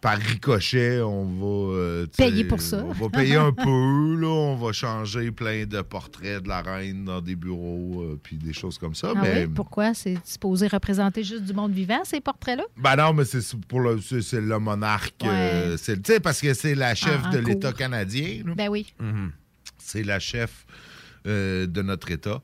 par 0.02 0.18
ricochet, 0.18 1.02
on 1.02 1.26
va... 1.26 1.76
euh, 1.76 2.08
Payer 2.18 2.44
pour 2.46 2.62
ça. 2.62 2.84
On 2.88 2.92
va 2.94 3.10
payer 3.10 3.36
un 3.36 3.52
peu, 3.54 4.16
là. 4.20 4.28
On 4.28 4.56
va 4.56 4.72
changer 4.72 5.32
plein 5.32 5.66
de 5.66 5.82
portraits 5.82 6.42
de 6.44 6.48
la 6.48 6.62
reine 6.62 7.04
dans 7.06 7.20
des 7.22 7.36
bureaux, 7.36 8.02
euh, 8.02 8.20
puis 8.22 8.38
des 8.38 8.54
choses 8.54 8.78
comme 8.78 8.96
ça. 8.96 9.14
Ah 9.16 9.20
mais, 9.22 9.46
oui? 9.46 9.52
Pourquoi? 9.54 9.94
C'est 9.94 10.18
supposé 10.26 10.68
représenter 10.68 11.24
juste 11.24 11.44
du 11.44 11.54
monde 11.54 11.72
vivant, 11.74 12.00
ces 12.06 12.22
portraits-là? 12.22 12.64
Ben 12.78 12.96
non, 12.96 13.14
mais 13.14 13.26
c'est 13.26 13.44
pour 13.68 13.82
le, 13.82 14.00
c'est, 14.00 14.22
c'est 14.22 14.42
le 14.42 14.60
monarque. 14.60 15.24
euh, 15.26 15.76
c'est- 15.78 16.02
tu 16.02 16.14
sais, 16.14 16.20
parce 16.20 16.40
que 16.40 16.54
c'est 16.54 16.76
la 16.76 16.96
chef 16.96 17.22
En- 17.26 17.28
en 17.28 17.32
de 17.32 17.38
l'État 17.40 17.74
canadien. 17.74 18.42
là. 18.46 18.54
Ben 18.56 18.70
oui. 18.70 18.94
C'est 19.82 20.04
la 20.04 20.20
chef 20.20 20.66
euh, 21.28 21.68
de 21.68 21.82
notre 21.82 22.12
État. 22.12 22.42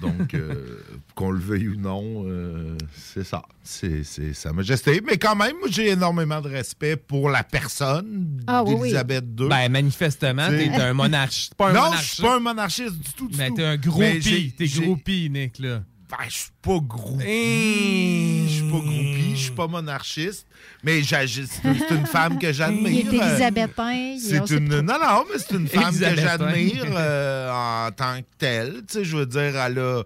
Donc, 0.00 0.34
euh, 0.34 0.82
qu'on 1.14 1.30
le 1.30 1.38
veuille 1.40 1.68
ou 1.68 1.76
non, 1.76 2.24
euh, 2.26 2.76
c'est 2.94 3.24
ça. 3.24 3.42
C'est, 3.62 4.02
Sa 4.34 4.52
Majesté. 4.52 5.00
Mais 5.06 5.16
quand 5.18 5.36
même, 5.36 5.56
moi, 5.58 5.68
j'ai 5.70 5.88
énormément 5.90 6.40
de 6.40 6.48
respect 6.48 6.96
pour 6.96 7.30
la 7.30 7.42
personne 7.42 8.42
Ah 8.46 8.62
oui, 8.64 8.74
oui. 8.74 8.80
d'Élisabeth 8.88 9.24
II. 9.38 9.48
Ben, 9.48 9.68
manifestement, 9.70 10.48
C'est- 10.50 10.68
t'es 10.70 10.80
un 10.80 10.94
monarchiste. 10.94 11.54
Pas 11.54 11.70
un 11.70 11.72
non, 11.72 11.96
je 11.98 12.04
suis 12.04 12.22
pas 12.22 12.36
un 12.36 12.40
monarchiste 12.40 12.98
du 12.98 13.12
tout. 13.16 13.28
Du 13.28 13.36
Mais 13.38 13.50
t'es 13.50 13.64
un 13.64 13.76
groupie. 13.76 14.54
T'es 14.56 14.66
groupie, 14.66 15.28
Nick, 15.30 15.58
là. 15.58 15.82
Ben, 16.10 16.16
je 16.28 16.34
suis 16.34 16.50
pas 16.62 16.78
groupie. 16.80 18.46
Je 18.48 18.52
suis 18.54 18.62
pas 18.62 18.78
groupie. 18.78 19.17
Je 19.38 19.44
suis 19.44 19.52
pas 19.52 19.66
monarchiste. 19.66 20.46
Mais 20.82 21.02
c'est 21.02 21.90
une, 21.90 22.06
femme 22.06 22.38
que 22.38 22.52
j'admire. 22.52 23.06
Il 23.06 23.14
est 23.14 23.22
euh, 23.22 23.28
élisabétain. 23.28 24.14
on 24.14 24.18
C'est 24.18 24.50
une. 24.50 24.68
Non, 24.68 24.98
non, 24.98 25.24
mais 25.30 25.38
c'est 25.38 25.54
une 25.54 25.68
femme 25.68 25.98
que 25.98 26.16
j'admire 26.16 26.84
euh, 26.92 27.86
en 27.86 27.90
tant 27.92 28.18
que 28.20 28.26
telle. 28.38 28.82
Tu 28.88 28.98
sais, 28.98 29.04
je 29.04 29.16
veux 29.16 29.26
dire, 29.26 29.56
elle 29.56 29.78
a. 29.78 30.02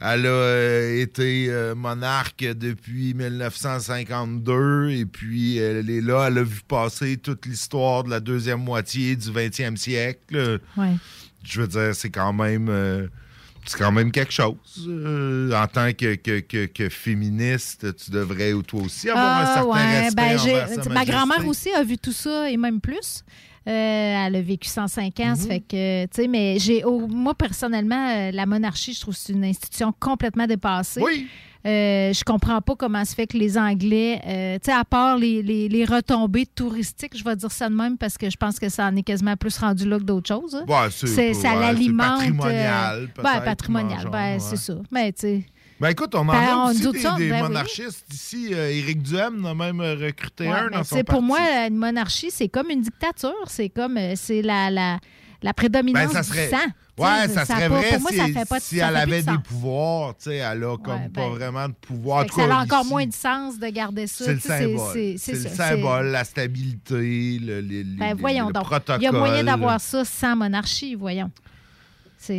Elle 0.00 0.26
a 0.26 0.28
euh, 0.28 1.00
été 1.00 1.46
euh, 1.48 1.74
monarque 1.74 2.44
depuis 2.44 3.14
1952 3.14 4.90
et 4.90 5.06
puis 5.06 5.56
elle 5.56 5.88
est 5.88 6.00
là. 6.00 6.26
Elle 6.26 6.38
a 6.38 6.42
vu 6.42 6.60
passer 6.66 7.16
toute 7.16 7.46
l'histoire 7.46 8.04
de 8.04 8.10
la 8.10 8.20
deuxième 8.20 8.62
moitié 8.62 9.16
du 9.16 9.30
20e 9.30 9.76
siècle. 9.76 10.60
Ouais. 10.76 10.96
Je 11.42 11.60
veux 11.62 11.68
dire, 11.68 11.94
c'est 11.94 12.10
quand 12.10 12.32
même. 12.32 12.68
euh, 12.68 13.06
c'est 13.66 13.78
quand 13.78 13.92
même 13.92 14.10
quelque 14.12 14.32
chose. 14.32 14.54
Euh, 14.88 15.52
en 15.52 15.66
tant 15.66 15.92
que, 15.92 16.14
que, 16.16 16.40
que- 16.40 16.66
que 16.66 16.88
féministe, 16.88 17.86
tu 17.96 18.10
devrais 18.10 18.52
toi 18.66 18.82
aussi 18.82 19.08
avoir 19.10 19.38
un 19.38 19.44
Ah, 19.44 19.54
certain 19.54 19.68
ouais, 19.70 20.00
respect 20.00 20.14
ben, 20.16 20.38
j'ai- 20.38 20.52
envers 20.62 20.84
sa 20.84 20.90
Ma 20.90 21.04
grand-mère 21.04 21.46
aussi 21.46 21.70
a 21.72 21.82
vu 21.82 21.96
tout 21.98 22.12
ça 22.12 22.50
et 22.50 22.56
même 22.56 22.80
plus. 22.80 23.24
Euh, 23.66 23.70
elle 24.26 24.36
a 24.36 24.42
vécu 24.42 24.68
105 24.68 25.20
ans, 25.20 25.34
ça 25.36 25.46
fait 25.48 25.60
que, 25.60 26.04
tu 26.04 26.10
sais, 26.22 26.28
mais 26.28 26.58
j'ai, 26.58 26.82
moi, 27.08 27.34
personnellement, 27.34 28.08
euh, 28.10 28.30
la 28.30 28.44
monarchie, 28.44 28.92
je 28.92 29.00
trouve 29.00 29.14
que 29.14 29.20
c'est 29.20 29.32
une 29.32 29.44
institution 29.44 29.92
complètement 29.98 30.46
dépassée. 30.46 31.00
Oui. 31.02 31.26
Euh, 31.66 32.12
je 32.12 32.22
comprends 32.24 32.60
pas 32.60 32.74
comment 32.76 33.02
se 33.06 33.14
fait 33.14 33.26
que 33.26 33.38
les 33.38 33.56
Anglais, 33.56 34.20
euh, 34.26 34.58
tu 34.62 34.66
sais, 34.70 34.76
à 34.76 34.84
part 34.84 35.16
les, 35.16 35.42
les- 35.42 35.70
les 35.70 35.86
retombées 35.86 36.44
touristiques, 36.44 37.16
je 37.16 37.24
vais 37.24 37.36
dire 37.36 37.50
ça 37.50 37.70
de 37.70 37.74
même 37.74 37.96
parce 37.96 38.18
que 38.18 38.28
je 38.28 38.36
pense 38.36 38.58
que 38.60 38.68
ça 38.68 38.84
en 38.84 38.96
est 38.96 39.02
quasiment 39.02 39.34
plus 39.34 39.56
rendu 39.56 39.88
là 39.88 39.96
que 39.98 40.04
d'autres 40.04 40.28
choses. 40.28 40.54
hein. 40.54 40.66
Ouais, 40.68 40.90
c'est- 40.90 41.32
ça 41.32 41.54
ouais, 41.54 41.60
l'alimente. 41.60 42.18
patrimonial, 42.18 43.08
euh, 43.18 43.22
ouais, 43.22 43.44
patrimonial, 43.46 44.08
ben, 44.12 44.38
c'est 44.40 44.56
ça. 44.58 44.74
Mais, 44.92 45.10
tu 45.12 45.20
sais. 45.22 45.46
Ben 45.80 45.88
écoute, 45.88 46.14
on 46.14 46.20
en 46.20 46.24
Ben, 46.26 46.34
a 46.34 46.56
on 46.58 46.70
aussi 46.70 46.82
nous 46.84 46.92
des, 46.92 47.02
ben 47.02 47.18
oui. 47.18 47.42
monarchistes 47.42 48.06
ici. 48.12 48.50
Euh, 48.52 48.70
Éric 48.70 49.02
Duhem 49.02 49.44
en 49.44 49.50
a 49.50 49.54
même 49.54 49.80
euh, 49.80 49.94
recruté 49.96 50.44
Ouais, 50.48 50.54
un 50.54 50.64
mais 50.70 50.76
dans 50.76 50.84
son 50.84 50.96
c'est 50.96 51.04
pour 51.04 51.14
parti. 51.20 51.26
moi, 51.26 51.66
une 51.68 51.76
monarchie, 51.76 52.30
c'est 52.30 52.48
comme 52.48 52.70
une 52.70 52.80
dictature. 52.82 53.34
C'est 53.48 53.68
comme, 53.70 53.96
euh, 53.96 54.12
c'est 54.14 54.40
la, 54.40 54.70
la, 54.70 54.98
la 55.42 55.52
prédominance 55.52 56.06
Ben, 56.06 56.12
ça 56.12 56.22
serait, 56.22 56.46
du 56.46 56.50
sang. 56.52 56.66
Ouais, 56.96 57.26
ça 57.28 57.40
a 57.40 57.44
serait 57.44 57.68
pas- 57.68 57.80
vrai 57.80 57.90
pour 57.90 58.00
moi, 58.02 58.10
si, 58.12 58.16
ça 58.18 58.26
fait 58.28 58.48
pas 58.48 58.60
si 58.60 58.78
ça 58.78 58.86
elle 58.88 58.94
fait 58.94 59.00
avait 59.02 59.22
de 59.24 59.30
des 59.32 59.38
pouvoirs. 59.38 60.16
Tu 60.16 60.24
sais, 60.30 60.36
elle 60.36 60.62
a 60.64 60.76
comme 60.78 60.94
Ouais, 60.94 61.08
pas 61.08 61.22
ben, 61.22 61.30
vraiment 61.30 61.68
de 61.68 61.74
pouvoir. 61.74 62.24
En 62.24 62.28
ça 62.28 62.44
a 62.44 62.62
encore 62.62 62.82
ici, 62.82 62.90
moins 62.90 63.06
de 63.06 63.12
sens 63.12 63.58
de 63.58 63.66
garder 63.66 64.06
ça. 64.06 64.24
C'est 64.26 64.34
le 64.34 64.38
symbole. 64.40 65.16
c'est- 65.18 65.32
le 65.32 65.48
symbole, 65.48 66.06
la 66.06 66.22
stabilité, 66.22 67.38
le, 67.42 67.60
le, 67.60 67.82
le- 67.82 67.98
Ben, 67.98 68.10
le- 68.14 68.20
voyons 68.20 68.46
le 68.46 68.52
donc. 68.52 68.62
protocole. 68.62 69.00
Il 69.02 69.04
y 69.04 69.08
a 69.08 69.12
moyen 69.12 69.42
d'avoir 69.42 69.80
ça 69.80 70.04
sans 70.04 70.36
monarchie, 70.36 70.94
voyons. 70.94 71.32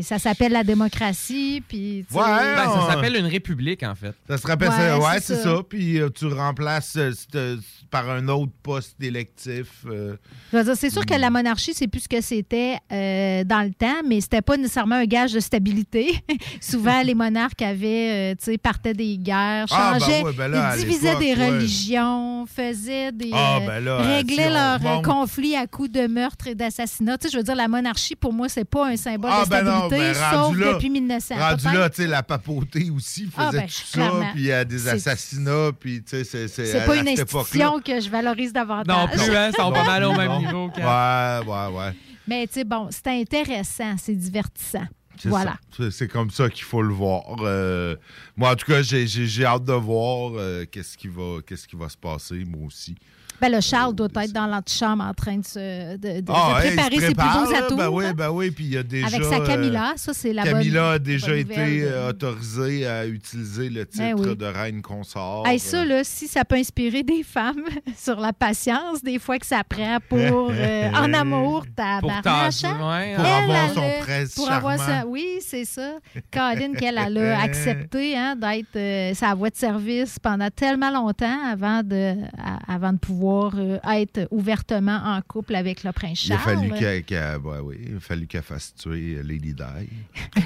Ça 0.01 0.19
s'appelle 0.19 0.51
la 0.51 0.63
démocratie, 0.63 1.63
puis... 1.67 2.05
Ouais, 2.11 2.23
Ben, 2.23 2.55
ça 2.65 2.73
on- 2.85 2.89
s'appelle 2.89 3.15
une 3.15 3.25
république, 3.27 3.83
en 3.83 3.95
fait. 3.95 4.13
Ça 4.27 4.37
se 4.37 4.47
rappelle, 4.47 4.69
Ouais, 4.69 4.75
ça, 4.75 4.99
ouais, 4.99 5.19
c'est 5.21 5.35
ça. 5.35 5.43
ça. 5.43 5.57
Puis 5.67 5.99
euh, 5.99 6.09
tu 6.09 6.25
remplaces 6.27 6.95
euh, 6.97 7.11
euh, 7.35 7.57
par 7.91 8.09
un 8.09 8.27
autre 8.27 8.51
poste 8.63 8.95
électif. 9.01 9.67
euh, 9.85 10.15
Je 10.51 10.57
veux 10.57 10.63
dire, 10.63 10.75
c'est 10.75 10.89
sûr 10.89 11.05
que 11.05 11.13
la 11.13 11.29
monarchie, 11.29 11.73
c'est 11.73 11.87
plus 11.87 12.01
ce 12.01 12.07
que 12.09 12.21
c'était 12.21 12.77
euh, 12.91 13.43
dans 13.43 13.61
le 13.61 13.73
temps, 13.73 14.01
mais 14.07 14.21
c'était 14.21 14.41
pas 14.41 14.57
nécessairement 14.57 14.95
un 14.95 15.05
gage 15.05 15.33
de 15.33 15.39
stabilité. 15.39 16.15
Souvent, 16.61 17.01
les 17.03 17.15
monarques 17.15 17.61
avaient, 17.61 18.33
euh, 18.33 18.35
tu 18.35 18.51
sais, 18.51 18.57
partaient 18.57 18.93
des 18.93 19.17
guerres, 19.17 19.65
Ah, 19.71 19.93
ben 19.93 19.99
changeaient, 19.99 20.23
ouais, 20.23 20.33
ben 20.33 20.47
là, 20.47 20.69
à 20.69 20.77
ils 20.77 20.85
divisaient 20.85 21.15
des 21.17 21.35
ouais. 21.35 21.49
religions, 21.51 22.45
faisaient 22.47 23.11
des. 23.11 23.29
Ah, 23.33 23.59
ben 23.65 23.83
là, 23.83 23.97
réglaient 23.97 24.47
si 24.47 24.49
leurs 24.83 25.01
conflits 25.01 25.55
à 25.55 25.67
coups 25.67 25.91
de 25.91 26.07
meurtre 26.07 26.47
et 26.47 26.55
d'assassinat. 26.55 27.17
Tu 27.17 27.27
sais, 27.27 27.33
je 27.33 27.37
veux 27.37 27.43
dire, 27.43 27.55
la 27.55 27.67
monarchie, 27.67 28.15
pour 28.15 28.33
moi, 28.33 28.49
c'est 28.49 28.65
pas 28.65 28.87
un 28.87 28.97
symbole 28.97 29.31
Ah, 29.33 29.45
de 29.45 29.49
ben 29.49 29.63
ben 29.89 30.13
rendu 30.13 30.57
sauf 30.57 30.65
là- 30.65 30.73
depuis 30.73 30.89
1900. 30.89 31.35
Rendu 31.37 31.65
là, 31.65 31.89
tu 31.89 31.95
sais, 32.01 32.07
la 32.07 32.23
papauté 32.23 32.89
aussi 32.89 33.25
faisait 33.25 33.33
Ah, 33.37 33.51
ben, 33.51 33.65
tout 33.67 33.73
ça, 33.99 34.11
puis 34.33 34.41
il 34.41 34.45
y 34.47 34.51
a 34.51 34.65
des 34.65 34.87
assassinats, 34.87 35.71
puis 35.79 36.03
tu 36.03 36.09
sais, 36.09 36.23
c'est... 36.23 36.47
C'est 36.47 36.85
pas 36.85 36.95
une 36.95 37.07
institution 37.07 37.79
que 37.81 37.99
je 37.99 38.09
valorise 38.09 38.53
davantage. 38.53 38.87
Non 38.87 39.07
plus, 39.07 39.35
hein, 39.35 39.49
ils 39.51 39.55
sont 39.55 39.71
pas 39.71 39.83
mal 39.85 40.03
au 40.03 40.13
même 40.13 40.27
Non. 40.31 40.39
niveau. 40.39 40.71
Ouais, 40.77 41.39
ouais, 41.45 41.77
ouais. 41.77 41.93
Mais 42.27 42.47
tu 42.47 42.53
sais, 42.55 42.63
bon, 42.63 42.87
c'est 42.91 43.07
intéressant, 43.07 43.95
c'est 43.97 44.15
divertissant. 44.15 44.85
C'est 45.17 45.29
Voilà. 45.29 45.55
C'est- 45.91 46.07
comme 46.09 46.29
ça 46.29 46.49
qu'il 46.49 46.65
faut 46.65 46.81
le 46.81 46.93
voir. 46.93 47.37
Euh, 47.41 47.95
moi, 48.35 48.51
en 48.51 48.55
tout 48.55 48.65
cas, 48.65 48.81
j'ai- 48.81 49.07
j'ai 49.07 49.25
j'ai 49.27 49.45
hâte 49.45 49.63
de 49.63 49.71
voir 49.71 50.31
euh, 50.35 50.65
qu'est-ce 50.69 50.97
qui, 50.97 51.07
va- 51.07 51.37
qu'est-ce 51.47 51.67
qui 51.67 51.77
va 51.77 51.87
se 51.87 51.95
passer, 51.95 52.43
moi 52.45 52.65
aussi. 52.67 52.95
Ben, 53.41 53.51
le 53.51 53.61
Charles 53.61 53.93
doit 53.95 54.07
être 54.23 54.31
dans 54.31 54.47
l'antichambre 54.47 55.03
en 55.03 55.13
train 55.13 55.37
de, 55.37 55.45
se, 55.45 55.97
de, 55.97 56.15
de- 56.15 56.21
de 56.21 56.31
Ah, 56.33 56.59
hey, 56.63 56.67
il 56.67 56.71
se 56.71 56.75
préparer 56.75 56.99
ses 56.99 57.05
plus 57.07 57.15
beaux 57.15 57.51
là. 57.51 57.57
atours. 57.65 57.77
Ben 57.77 57.89
oui, 57.89 58.05
hein, 58.05 58.13
ben 58.15 58.29
oui, 58.29 58.51
puis 58.51 58.65
il 58.65 58.73
y 58.73 58.77
a 58.77 58.83
déjà... 58.83 59.07
avec 59.07 59.23
sa 59.23 59.35
euh, 59.39 59.45
Camilla, 59.45 59.93
ça, 59.97 60.13
c'est 60.13 60.33
la 60.33 60.43
Camilla 60.43 60.81
bonne 60.83 60.91
a 60.93 60.99
déjà 60.99 61.27
bonne 61.27 61.37
été 61.39 61.83
euh, 61.83 62.09
autorisée 62.09 62.87
à 62.87 63.05
utiliser 63.05 63.69
le 63.69 63.85
titre 63.85 64.03
Ben 64.03 64.15
oui. 64.17 64.35
de 64.35 64.45
reine 64.45 64.81
consort. 64.81 65.45
Hey, 65.47 65.59
ça, 65.59 65.83
là, 65.83 66.03
si 66.03 66.27
ça 66.27 66.45
peut 66.45 66.55
inspirer 66.55 67.03
des 67.03 67.23
femmes 67.23 67.63
sur 67.97 68.19
la 68.19 68.31
patience, 68.33 69.03
des 69.03 69.19
fois 69.19 69.37
que 69.37 69.45
ça 69.45 69.63
prend 69.63 69.97
pour 70.07 70.17
euh, 70.51 70.89
en 70.93 71.13
amour, 71.13 71.65
tabarnache. 71.75 72.23
tasser, 72.61 72.67
hein? 72.67 72.89
ouais, 72.99 73.15
Pour 73.15 73.25
avoir 73.25 73.73
son 73.73 73.81
a- 73.81 74.03
prince 74.03 74.35
pour 74.35 74.51
avoir 74.51 74.77
sa- 74.79 75.05
Oui, 75.05 75.25
c'est 75.41 75.65
ça. 75.65 75.95
Colin, 76.31 76.73
qu'elle 76.77 76.97
elle 77.05 77.17
a 77.17 77.41
accepté 77.41 78.15
hein, 78.17 78.35
d'être 78.35 78.75
euh, 78.75 79.13
sa 79.13 79.33
voix 79.33 79.49
de 79.49 79.55
service 79.55 80.17
pendant 80.19 80.49
tellement 80.49 80.89
longtemps 80.91 81.37
avant 81.51 81.83
de, 81.83 82.15
à- 82.37 82.73
avant 82.73 82.93
de 82.93 82.97
pouvoir 82.97 83.24
euh, 83.55 83.77
être 83.93 84.27
ouvertement 84.31 84.99
en 85.05 85.21
couple 85.21 85.55
avec 85.55 85.83
le 85.83 85.91
prince 85.91 86.25
Il 86.25 86.33
a 86.33 86.37
Charles. 86.37 86.57
fallu 86.59 86.71
qu'elle 86.73 87.03
qu'elle- 87.03 87.37
ouais, 87.37 87.59
oui, 87.63 87.75
il 87.89 87.95
a 87.97 87.99
fallu 87.99 88.27
qu'elle 88.27 88.41
fasse 88.43 88.73
tuer 88.75 89.15
euh, 89.17 89.23
Lady 89.23 89.53
Di. 89.53 89.63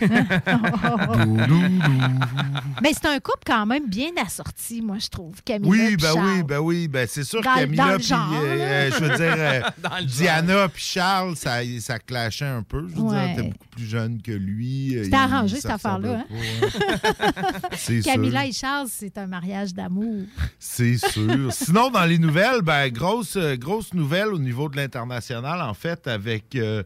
Mais 2.82 2.92
c'est 2.94 3.06
un 3.08 3.20
couple 3.20 3.44
quand 3.46 3.66
même 3.66 3.88
bien 3.88 4.10
assorti, 4.24 4.82
moi, 4.82 4.98
je 5.00 5.08
trouve. 5.10 5.42
Camilla 5.44 5.70
Oui, 5.70 5.96
ben 5.98 6.14
Charles. 6.14 6.30
oui, 6.38 6.44
ben 6.44 6.60
oui, 6.60 6.88
ben 6.88 7.08
c'est 7.10 7.24
sûr 7.24 7.40
que 7.42 7.46
dans 7.46 7.56
Camilla 7.56 7.92
le 7.94 7.98
puis 7.98 8.08
euh, 8.14 8.60
euh, 8.60 8.92
je 8.92 9.04
veux 9.04 9.16
dire 9.16 9.36
euh, 9.38 9.62
Diana 10.06 10.70
puis 10.70 10.84
Charles, 10.84 11.36
ça, 11.36 11.58
ça 11.80 12.00
clashait 12.00 12.46
un 12.46 12.64
peu. 12.64 12.88
Je 12.90 12.96
veux 12.96 13.02
Ouais. 13.02 13.28
dire, 13.28 13.36
t'es 13.36 13.44
beaucoup 13.44 13.68
plus 13.72 13.86
jeune 13.86 14.22
que 14.22 14.32
lui. 14.32 14.98
C'était 15.04 15.16
arrangé, 15.16 15.56
ça 15.56 15.62
cette 15.62 15.72
affaire-là. 15.72 16.20
hein? 16.20 16.26
hein. 16.32 18.00
Camilla 18.04 18.42
sûr. 18.42 18.50
et 18.50 18.52
Charles, 18.54 18.88
c'est 18.90 19.18
un 19.18 19.28
mariage 19.28 19.74
d'amour. 19.74 20.24
C'est 20.60 20.98
sûr. 20.98 21.52
Sinon, 21.52 21.90
dans 21.90 22.06
les 22.06 22.18
nouvelles, 22.20 22.62
ben, 22.70 22.90
grosse, 22.90 23.36
euh, 23.36 23.56
grosse 23.56 23.94
nouvelle 23.94 24.28
au 24.28 24.38
niveau 24.40 24.70
de 24.70 24.78
l'international, 24.78 25.60
en 25.62 25.74
fait, 25.74 26.08
avec 26.08 26.56
euh, 26.56 26.84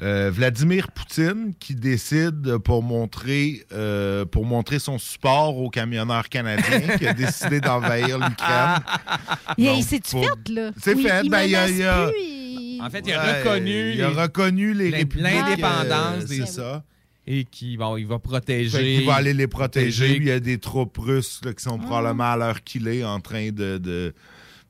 euh, 0.00 0.30
Vladimir 0.32 0.92
Poutine 0.92 1.54
qui 1.58 1.74
décide 1.74 2.58
pour 2.58 2.84
montrer, 2.84 3.64
euh, 3.72 4.24
pour 4.24 4.44
montrer 4.46 4.78
son 4.78 4.96
support 4.98 5.56
aux 5.58 5.70
camionneurs 5.70 6.28
canadiens 6.28 6.96
qui 6.98 7.06
a 7.06 7.14
décidé 7.14 7.60
d'envahir 7.60 8.16
l'Ukraine. 8.28 8.78
Il, 9.56 9.64
il 9.66 9.82
s'est 9.82 10.00
pour- 10.08 10.24
fait, 10.24 10.52
là? 10.52 10.70
C'est 10.80 10.94
Oui, 10.94 11.02
fait. 11.02 11.20
Il 11.24 11.30
Ben, 11.30 11.42
il 11.42 11.50
y 11.50 11.56
a- 11.56 11.66
menace 11.66 11.70
il 11.72 11.78
y 11.78 11.84
a- 11.84 12.06
plus, 12.08 12.18
il- 12.20 12.80
En 12.80 12.90
fait, 12.90 13.02
il 13.04 13.12
a 13.12 13.24
Ouais, 13.24 13.42
reconnu 13.42 13.92
il 13.94 14.02
a 14.04 14.10
les 14.92 15.04
l'indépendance 15.16 16.22
euh, 16.22 16.26
des- 16.28 16.46
ça. 16.46 16.84
Et 17.26 17.44
qui, 17.44 17.76
bon, 17.76 17.96
il 17.96 18.06
va 18.06 18.16
Fait 18.16 18.22
protéger. 18.22 18.96
qu'il 18.98 19.04
va 19.06 19.16
aller 19.16 19.34
les 19.34 19.48
protéger. 19.48 20.14
Il 20.16 20.24
y 20.24 20.30
a 20.30 20.38
des 20.40 20.58
troupes 20.58 20.96
russes 20.96 21.40
là, 21.44 21.52
qui 21.52 21.62
sont 21.62 21.76
probablement 21.78 22.30
à 22.32 22.36
l'heure 22.36 22.62
qu'il 22.62 22.86
est 22.88 23.02
en 23.04 23.18
train 23.20 23.48
de, 23.50 23.78
de- 23.78 24.14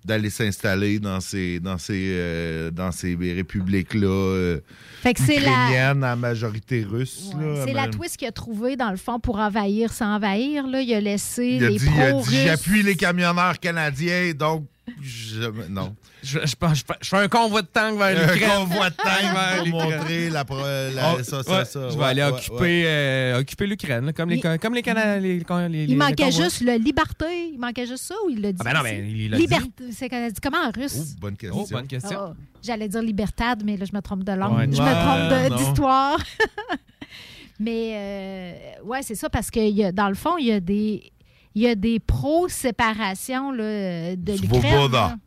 d'aller 0.08 0.30
s'installer 0.30 0.98
dans 0.98 1.20
ces, 1.20 1.60
dans 1.60 1.78
ces, 1.78 2.06
euh, 2.16 2.70
dans 2.70 2.90
ces 2.90 3.14
républiques-là 3.14 4.06
euh, 4.08 4.60
Fait 5.02 5.14
que 5.14 5.20
c'est 5.20 5.38
la- 5.38 5.50
ukrainiennes 5.50 6.02
à 6.02 6.16
majorité 6.16 6.82
russe. 6.82 7.30
là, 7.38 7.64
C'est 7.66 7.74
la 7.74 7.88
twist 7.88 8.16
qu'il 8.16 8.26
a 8.26 8.32
trouvée, 8.32 8.74
dans 8.76 8.90
le 8.90 8.96
fond, 8.96 9.20
pour 9.20 9.38
envahir 9.38 9.92
sans 9.92 10.16
envahir. 10.16 10.66
Là. 10.66 10.80
Il 10.80 10.92
a 10.94 11.00
laissé 11.00 11.46
Il 11.60 11.64
a 11.64 11.68
les 11.70 11.78
dit, 11.78 11.86
il 11.94 12.00
a 12.02 12.12
dit, 12.12 12.42
j'appuie 12.44 12.82
les 12.82 12.96
camionneurs 12.96 13.60
canadiens, 13.60 14.32
donc 14.34 14.64
je- 15.00 15.68
non. 15.68 15.94
Je, 16.22 16.38
je- 16.40 16.46
je- 16.46 16.74
je- 16.74 16.82
je 17.00 17.08
fais 17.08 17.16
un 17.16 17.28
convoi 17.28 17.62
de 17.62 17.66
tank 17.68 17.96
vers 17.98 18.06
Un 18.08 18.32
l'Ukraine. 18.34 18.50
convoi 18.58 18.90
de 18.90 18.94
tank 18.96 19.06
Vers 19.34 19.58
pour 19.70 19.82
montrer 19.82 20.30
la, 20.30 20.44
Oh, 20.50 21.22
ça, 21.22 21.42
ça, 21.42 21.58
ouais, 21.58 21.64
ça. 21.64 21.88
Je 21.90 21.94
vais 21.94 21.98
Ouais, 22.00 22.04
aller 22.06 22.22
ouais, 22.22 22.28
occuper, 22.28 22.56
ouais. 22.58 22.82
euh, 22.86 23.40
occuper 23.40 23.66
l'Ukraine, 23.66 24.12
comme 24.12 24.30
les, 24.30 24.40
comme 24.40 24.74
les, 24.74 24.82
Cana- 24.82 25.18
les, 25.18 25.38
les- 25.38 25.68
les- 25.68 25.84
Il 25.84 25.90
les 25.90 25.94
manquait 25.96 26.24
convois. 26.24 26.44
juste 26.44 26.60
le 26.62 26.76
liberté. 26.76 27.50
Il 27.52 27.58
manquait 27.58 27.86
juste 27.86 28.04
ça 28.04 28.14
ou 28.26 28.30
il 28.30 28.40
l'a 28.40 28.52
dit? 28.52 28.58
Ah 28.60 28.64
ben 28.64 28.74
non, 28.74 28.82
ben, 28.82 29.06
il 29.08 29.30
l'a 29.30 29.36
dit. 29.36 29.42
Liberté. 29.42 29.84
C'est 29.92 30.08
comment 30.42 30.58
en 30.66 30.70
russe? 30.70 30.96
Oh, 30.98 31.20
bonne 31.20 31.36
question. 31.36 31.60
Oh, 31.62 31.66
bonne 31.70 31.86
question. 31.86 32.18
Ah, 32.20 32.34
J'allais 32.62 32.88
dire 32.88 33.02
libertad, 33.02 33.62
mais 33.64 33.76
là, 33.76 33.84
je 33.84 33.94
me 33.96 34.02
trompe 34.02 34.24
de 34.24 34.32
langue. 34.32 34.56
Ouais, 34.58 34.64
je 34.64 34.82
me 34.82 35.48
trompe 35.50 35.58
d'histoire. 35.58 36.18
mais, 37.60 37.92
euh, 37.94 38.52
ouais, 38.84 39.02
c'est 39.02 39.14
ça, 39.14 39.28
parce 39.28 39.50
que 39.50 39.60
il 39.60 39.76
y 39.76 39.84
a- 39.84 39.92
dans 39.92 40.08
le 40.08 40.14
fond, 40.14 40.36
il 40.38 40.46
y 40.46 40.52
a 40.52 40.60
des, 40.60 41.10
il 41.58 41.62
y 41.62 41.66
a 41.68 41.74
des 41.74 41.98
pro-séparations 41.98 43.50
là, 43.50 44.14
de 44.14 44.32
l'Ukraine. 44.40 44.60
Svoboda. 44.62 45.18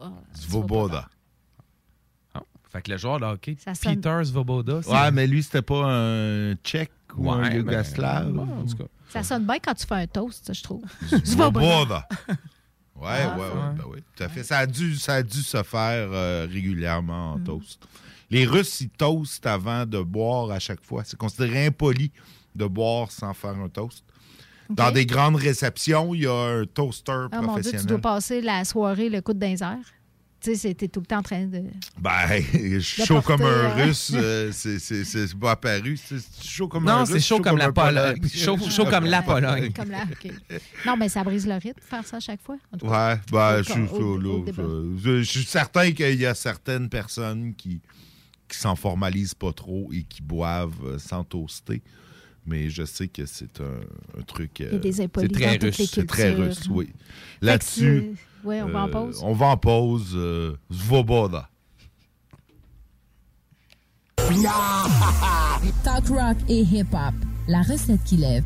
ah, 0.00 0.12
Svoboda. 0.34 1.08
Fait 2.70 2.80
que 2.80 2.90
le 2.90 2.96
joueur 2.96 3.20
de 3.20 3.26
hockey, 3.26 3.56
Ça 3.62 3.74
sonne- 3.74 3.96
Peter 3.96 4.24
Svoboda. 4.24 4.78
Ouais, 4.78 5.10
mais 5.10 5.26
lui, 5.26 5.42
c'était 5.42 5.60
pas 5.60 5.84
un 5.84 6.54
tchèque 6.64 6.90
ou 7.14 7.30
un 7.30 7.42
Ouais, 7.42 7.50
ben, 7.50 7.56
yougoslave. 7.58 8.34
ouais, 8.34 8.40
en 8.40 8.64
tout 8.64 8.76
cas. 8.78 8.84
Ça 9.10 9.22
sonne 9.22 9.44
bien 9.44 9.58
quand 9.62 9.74
tu 9.74 9.84
fais 9.86 9.94
un 9.96 10.06
toast, 10.06 10.46
ça, 10.46 10.54
je 10.54 10.62
trouve. 10.62 10.82
Svoboda. 11.24 12.08
Ouais, 12.96 13.08
Ah, 13.10 13.36
ouais, 13.36 13.44
ouais, 13.44 13.74
ben 13.76 13.84
oui, 13.90 13.98
tout 14.16 14.22
à 14.22 14.28
fait. 14.30 14.42
Ça 14.42 14.58
a 14.58 14.66
dû, 14.66 14.96
ça 14.96 15.16
a 15.16 15.22
dû 15.22 15.42
se 15.42 15.62
faire 15.62 16.08
euh, 16.12 16.46
régulièrement 16.50 17.32
en 17.34 17.38
Mm. 17.38 17.44
toast. 17.44 17.86
Les 18.30 18.46
Russes, 18.46 18.80
ils 18.80 18.88
toastent 18.88 19.44
avant 19.46 19.84
de 19.84 20.00
boire 20.00 20.50
à 20.50 20.58
chaque 20.58 20.82
fois. 20.82 21.02
C'est 21.04 21.18
considéré 21.18 21.66
impoli 21.66 22.10
de 22.54 22.64
boire 22.64 23.10
sans 23.10 23.34
faire 23.34 23.54
un 23.58 23.68
toast. 23.68 24.02
Dans 24.70 24.90
des 24.90 25.06
grandes 25.06 25.36
réceptions, 25.36 26.14
il 26.14 26.22
y 26.22 26.26
a 26.26 26.32
un 26.34 26.64
toaster 26.66 27.12
Ah 27.32 27.40
mon 27.42 27.54
Dieu, 27.54 27.62
tu 27.62 27.70
professionnel. 27.70 27.86
dois 27.86 27.98
passer 27.98 28.40
la 28.40 28.64
soirée 28.64 29.08
le 29.08 29.20
coude 29.20 29.38
d'un 29.38 29.54
air. 29.56 29.76
Tu 30.40 30.50
sais, 30.50 30.56
c'était 30.56 30.88
tout 30.88 30.98
le 30.98 31.06
temps 31.06 31.18
en 31.18 31.22
train 31.22 31.44
de. 31.46 31.62
Ben, 32.00 32.80
chaud 32.80 33.22
comme 33.22 33.42
un 33.42 33.44
euh, 33.44 33.74
russe, 33.84 34.10
euh, 34.12 34.50
c'est- 34.52 34.80
c'est 34.80 35.04
c'est 35.04 35.34
pas 35.38 35.52
apparu. 35.52 35.96
C'est 35.96 36.18
chaud 36.44 36.66
comme 36.66 36.84
Non, 36.84 36.92
un 36.94 36.98
russe. 37.04 37.10
c'est 37.12 37.20
chaud 37.20 37.38
comme 37.40 37.58
la 37.58 37.70
Pologne. 37.70 38.20
Chaud- 38.34 38.58
chaud 38.68 38.86
comme 38.86 39.04
la 39.04 39.22
Pologne. 39.22 39.72
Comme. 39.72 39.92
Non, 40.84 40.96
mais 40.96 41.08
ça 41.08 41.22
brise 41.22 41.46
le 41.46 41.54
rythme, 41.54 41.80
faire 41.80 42.04
ça 42.04 42.16
à 42.16 42.20
chaque 42.20 42.42
fois. 42.42 42.56
en 42.72 42.76
tout 42.76 42.86
cas. 42.88 43.14
Ouais, 43.14 43.20
ben, 43.30 43.62
je, 43.62 43.70
suis- 43.70 43.82
au- 43.92 44.18
au 44.18 44.44
je- 44.98 45.18
je 45.18 45.30
suis 45.30 45.44
certain 45.44 45.92
qu'il 45.92 46.18
y 46.20 46.26
a 46.26 46.34
certaines 46.34 46.88
personnes 46.88 47.54
qui, 47.54 47.80
qui 48.48 48.58
s'en 48.58 48.74
formalisent 48.74 49.34
pas 49.34 49.52
trop 49.52 49.90
et 49.92 50.02
qui 50.02 50.22
boivent 50.22 50.74
euh, 50.84 50.98
sans 50.98 51.22
toaster. 51.22 51.80
Mais 52.46 52.68
je 52.70 52.84
sais 52.84 53.08
que 53.08 53.24
c'est 53.26 53.60
un, 53.60 53.80
un 54.18 54.22
truc. 54.22 54.60
euh, 54.60 54.80
c'est 54.92 55.08
très 55.32 55.56
russe. 55.56 55.90
C'est 55.92 56.06
très 56.06 56.30
russe, 56.32 56.68
oui. 56.70 56.90
Là-dessus. 57.40 58.14
ouais, 58.44 58.60
on 58.62 58.68
va 58.68 58.82
en 58.84 58.88
euh, 58.88 58.90
pause. 58.90 59.20
On 59.22 59.32
va 59.32 59.46
en 59.46 59.56
pause. 59.56 60.12
euh, 60.16 60.56
Svoboda. 60.70 61.48
Talk 65.84 66.06
rock 66.08 66.36
et 66.48 66.60
hip-hop, 66.62 67.14
la 67.48 67.62
recette 67.62 68.02
qui 68.04 68.16
lève. 68.16 68.44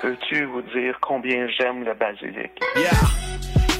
Peux-tu 0.00 0.44
vous 0.46 0.62
dire 0.62 0.96
combien 1.00 1.48
j'aime 1.58 1.84
le 1.84 1.94
basilic? 1.94 2.50
Yeah. 2.76 3.27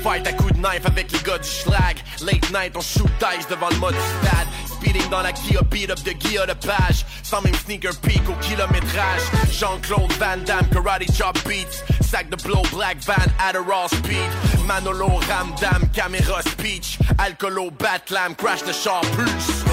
Fight 0.02 0.26
à 0.26 0.32
coups 0.32 0.52
de 0.52 0.58
knife 0.58 0.86
avec 0.86 1.10
les 1.12 1.18
gars 1.20 1.38
du 1.38 1.48
schlag. 1.48 1.96
Late 2.20 2.50
night, 2.52 2.76
on 2.76 2.80
shoot 2.80 3.10
dice 3.18 3.46
devant 3.48 3.68
le 3.70 3.76
mode 3.76 3.94
stade. 4.22 4.46
Speeding 4.66 5.08
dans 5.10 5.22
la 5.22 5.32
Kia, 5.32 5.60
beat 5.62 5.90
up 5.90 6.02
de 6.04 6.12
Guilla 6.12 6.46
de 6.46 6.54
page. 6.54 7.04
Sans 7.22 7.40
même 7.42 7.54
sneaker 7.54 7.94
peak 8.02 8.22
au 8.28 8.34
kilométrage. 8.40 9.22
Jean-Claude 9.50 10.12
Van 10.14 10.38
Damme, 10.44 10.68
karate 10.72 11.10
chop 11.16 11.38
beats. 11.46 11.82
Sac 12.00 12.30
de 12.30 12.36
blow, 12.42 12.62
black 12.72 12.96
van, 13.04 13.14
Adderall 13.38 13.88
speed. 13.88 14.30
Manolo, 14.66 15.20
Ramdam, 15.28 15.88
caméra 15.92 16.40
speech. 16.42 16.98
Alcoolo, 17.18 17.70
Batlam, 17.70 18.34
crash 18.34 18.62
the 18.62 18.72
char 18.72 19.02
plus. 19.12 19.64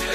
Du 0.00 0.09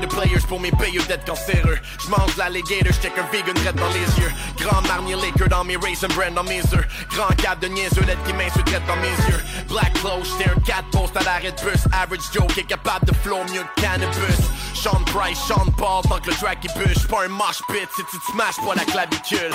de 0.00 0.06
players 0.06 0.46
pour 0.48 0.60
mes 0.60 0.70
payeux 0.70 1.02
d'être 1.08 1.24
cancéreux. 1.24 1.78
J'mange 2.04 2.36
l'alligator, 2.36 2.92
j'check 2.92 3.12
un 3.18 3.26
vegan 3.32 3.56
red 3.66 3.76
dans 3.76 3.88
les 3.88 4.08
yeux. 4.20 4.32
Grand 4.58 4.82
marnier 4.86 5.14
Laker 5.14 5.48
dans 5.48 5.64
mes 5.64 5.76
raisin 5.76 6.08
brand 6.08 6.34
dans 6.34 6.44
mes 6.44 6.60
œufs. 6.60 6.86
Grand 7.10 7.34
cap 7.36 7.58
de 7.60 7.68
niaiseux, 7.68 8.02
lettre 8.06 8.22
qui 8.24 8.32
m'insulte 8.32 8.86
dans 8.86 8.96
mes 8.96 9.16
yeux. 9.28 9.42
Black 9.68 9.92
clothes, 9.94 10.24
j'étais 10.24 10.50
un 10.50 10.60
cat 10.60 10.84
post 10.92 11.16
à 11.16 11.22
l'arrêt 11.22 11.52
de 11.52 11.62
bus. 11.62 11.84
Average 11.92 12.32
Joe 12.32 12.46
qui 12.54 12.60
est 12.60 12.64
capable 12.64 13.06
de 13.06 13.14
flow 13.14 13.38
mieux 13.52 13.64
que 13.76 13.82
cannabis. 13.82 14.40
Sean 14.74 15.02
Price, 15.06 15.38
Sean 15.38 15.70
Paul, 15.76 16.02
tant 16.08 16.20
que 16.20 16.30
le 16.30 16.36
track 16.36 16.58
il 16.62 16.72
bûche. 16.74 17.06
Pas 17.08 17.24
un 17.24 17.28
mosh 17.28 17.60
pit 17.68 17.88
si 17.94 18.02
tu 18.10 18.18
te 18.18 18.32
smashes 18.32 18.56
pas 18.64 18.74
la 18.74 18.84
clavicule. 18.84 19.54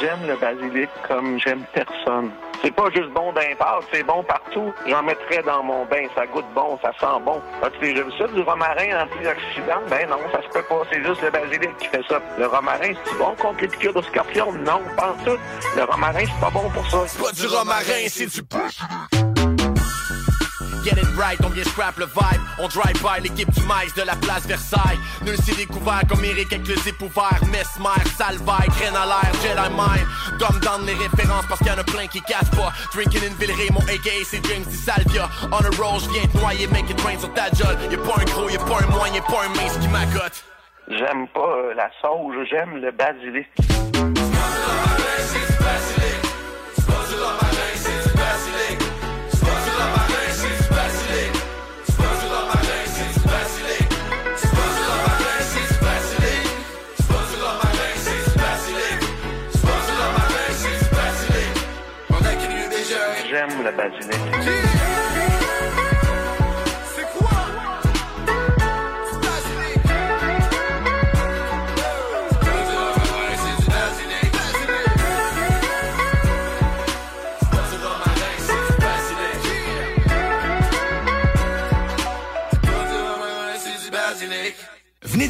J'aime 0.00 0.26
le 0.26 0.36
basilic 0.36 0.90
comme 1.06 1.38
j'aime 1.38 1.64
personne. 1.74 2.30
C'est 2.62 2.74
pas 2.74 2.90
juste 2.94 3.10
bon 3.10 3.32
d'un 3.32 3.54
c'est 3.92 4.02
bon 4.02 4.22
partout. 4.22 4.72
J'en 4.86 5.02
mettrais 5.02 5.42
dans 5.42 5.62
mon 5.62 5.86
bain, 5.86 6.06
ça 6.14 6.26
goûte 6.26 6.44
bon, 6.54 6.78
ça 6.82 6.92
sent 7.00 7.20
bon. 7.24 7.40
As-tu 7.62 7.80
déjà 7.80 8.02
vu 8.02 8.12
ça, 8.18 8.26
du 8.26 8.42
romarin 8.42 9.04
antioxydant? 9.04 9.69
Ben 9.88 10.08
non, 10.08 10.18
ça 10.32 10.42
se 10.42 10.48
peut 10.48 10.64
pas, 10.68 10.82
c'est 10.90 11.02
juste 11.04 11.22
le 11.22 11.30
basilic 11.30 11.76
qui 11.78 11.86
fait 11.86 12.02
ça. 12.08 12.20
Le 12.38 12.46
romarin, 12.46 12.92
c'est 13.04 13.18
bon 13.18 13.34
contre 13.36 13.60
les 13.60 13.68
piqûres 13.68 13.94
de 13.94 14.02
scorpion? 14.02 14.52
Non, 14.52 14.80
pas 14.96 15.14
tout. 15.24 15.38
Le 15.76 15.84
romarin, 15.84 16.24
c'est 16.24 16.40
pas 16.40 16.50
bon 16.50 16.68
pour 16.70 16.90
ça. 16.90 17.04
C'est 17.06 17.22
pas 17.22 17.32
du 17.32 17.46
romarin, 17.46 18.08
c'est 18.08 18.26
du 18.26 18.42
Get 20.82 20.98
it 20.98 21.06
right, 21.16 21.38
on 21.44 21.50
vient 21.50 21.64
scrap 21.64 21.98
le 21.98 22.06
vibe. 22.06 22.40
On 22.58 22.68
drive 22.68 23.02
by 23.02 23.20
l'équipe 23.22 23.50
du 23.50 23.60
maïs 23.66 23.92
de 23.94 24.02
la 24.02 24.16
place 24.16 24.46
Versailles. 24.46 24.98
Nul 25.24 25.36
s'est 25.36 25.54
découvert 25.54 26.02
comme 26.08 26.24
Eric 26.24 26.52
avec 26.52 26.66
le 26.66 26.76
zip 26.76 27.00
ouvert. 27.02 27.40
Mesmer, 27.46 28.04
Salvaille, 28.16 28.68
graine 28.68 28.96
à 28.96 29.04
l'air, 29.04 29.32
Jedi 29.42 29.68
Mind. 29.76 30.06
Dumb 30.38 30.60
down 30.60 30.86
les 30.86 30.94
références 30.94 31.44
parce 31.48 31.58
qu'il 31.58 31.68
y 31.68 31.74
en 31.74 31.78
a 31.78 31.84
plein 31.84 32.06
qui 32.06 32.22
cassent 32.22 32.50
pas. 32.50 32.72
Drinking 32.94 33.20
in 33.28 33.34
Villeray, 33.38 33.68
mon 33.72 33.80
AKA 33.80 34.24
c'est 34.24 34.44
James 34.46 34.64
Di 34.64 34.76
Salvia. 34.76 35.28
On 35.52 35.58
a 35.58 35.70
roll, 35.76 36.00
j'viens 36.00 36.26
te 36.26 36.38
noyer, 36.38 36.66
make 36.68 36.88
it 36.88 37.00
rain 37.02 37.18
sur 37.18 37.32
ta 37.34 37.50
jolle. 37.52 37.76
Y'a 37.90 37.98
pas 37.98 38.20
un 38.20 38.24
gros, 38.24 38.48
y'a 38.48 38.58
pas 38.58 38.82
un 38.82 38.90
moyen, 38.90 39.14
y'a 39.14 39.22
pas 39.22 39.44
un 39.44 39.48
mince 39.50 39.76
qui 39.78 39.88
m'accote. 39.88 40.44
J'aime 40.88 41.28
pas 41.28 41.40
euh, 41.40 41.74
la 41.74 41.90
sauge, 42.00 42.36
j'aime 42.50 42.76
le 42.76 42.90
basilic. 42.90 43.48
J'aime 63.70 64.24
le 64.24 64.29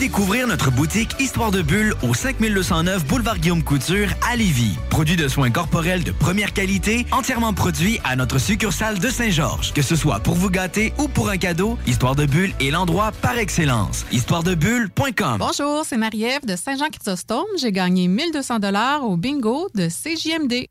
découvrir 0.00 0.46
notre 0.46 0.70
boutique 0.70 1.14
Histoire 1.20 1.50
de 1.50 1.60
Bulle 1.60 1.94
au 2.02 2.14
5209 2.14 3.04
Boulevard 3.04 3.38
Guillaume 3.38 3.62
Couture 3.62 4.08
à 4.26 4.34
Lévis. 4.34 4.78
Produit 4.88 5.14
de 5.14 5.28
soins 5.28 5.50
corporels 5.50 6.02
de 6.02 6.10
première 6.10 6.54
qualité, 6.54 7.04
entièrement 7.12 7.52
produit 7.52 8.00
à 8.02 8.16
notre 8.16 8.38
succursale 8.38 8.98
de 8.98 9.08
Saint-Georges. 9.08 9.74
Que 9.74 9.82
ce 9.82 9.96
soit 9.96 10.20
pour 10.20 10.36
vous 10.36 10.48
gâter 10.48 10.94
ou 10.98 11.06
pour 11.06 11.28
un 11.28 11.36
cadeau, 11.36 11.76
Histoire 11.86 12.16
de 12.16 12.24
Bulle 12.24 12.54
est 12.60 12.70
l'endroit 12.70 13.12
par 13.20 13.36
excellence. 13.36 14.06
Histoiredebulle.com 14.10 15.36
Bonjour, 15.38 15.84
c'est 15.84 15.98
Marie-Ève 15.98 16.46
de 16.46 16.56
Saint-Jean-Chrysostome. 16.56 17.44
J'ai 17.60 17.70
gagné 17.70 18.08
1200 18.08 18.58
dollars 18.58 19.04
au 19.04 19.18
bingo 19.18 19.68
de 19.74 19.86
CJMD. 19.88 20.64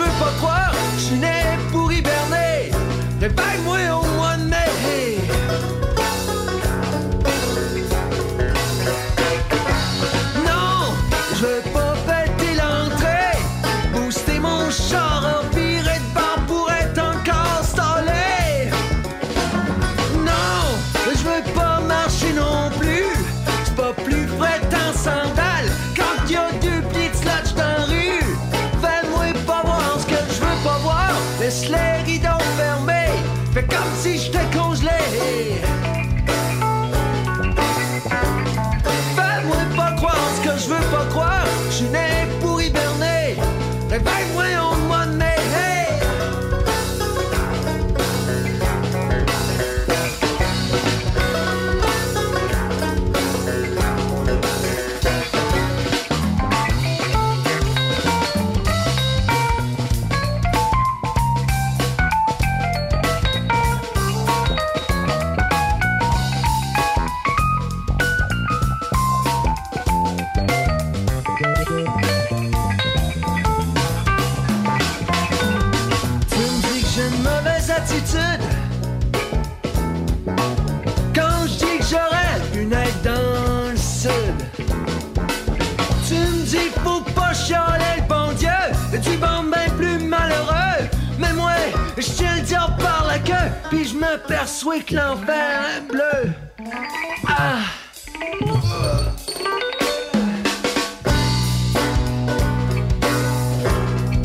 Veux 0.00 0.18
pas 0.18 0.32
croire. 0.38 0.59
Que 94.62 94.94
l'enfer 94.94 95.82
bleu. 95.88 96.32
Ah! 97.26 97.60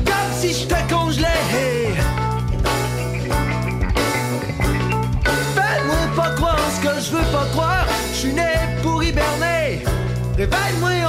Comme 0.05 0.33
si 0.37 0.53
j'étais 0.53 0.93
congelé. 0.93 1.25
Fais-moi 5.55 5.95
pas 6.17 6.29
croire 6.35 6.59
ce 6.69 6.81
que 6.81 6.99
je 6.99 7.11
veux 7.11 7.31
pas 7.31 7.45
croire. 7.53 7.87
Je 8.11 8.17
suis 8.17 8.33
né 8.33 8.51
pour 8.83 9.01
hiberner. 9.01 9.85
Réveille-moi 10.37 11.04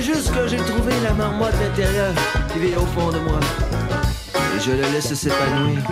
C'est 0.00 0.14
juste 0.14 0.32
que 0.32 0.46
j'ai 0.46 0.58
trouvé 0.58 0.92
la 1.02 1.12
marmotte 1.12 1.56
intérieure 1.72 2.14
qui 2.52 2.60
vit 2.60 2.76
au 2.76 2.86
fond 2.86 3.10
de 3.10 3.18
moi. 3.18 3.40
Et 4.56 4.60
je 4.60 4.70
la 4.70 4.88
laisse 4.90 5.12
s'épanouir 5.12 5.82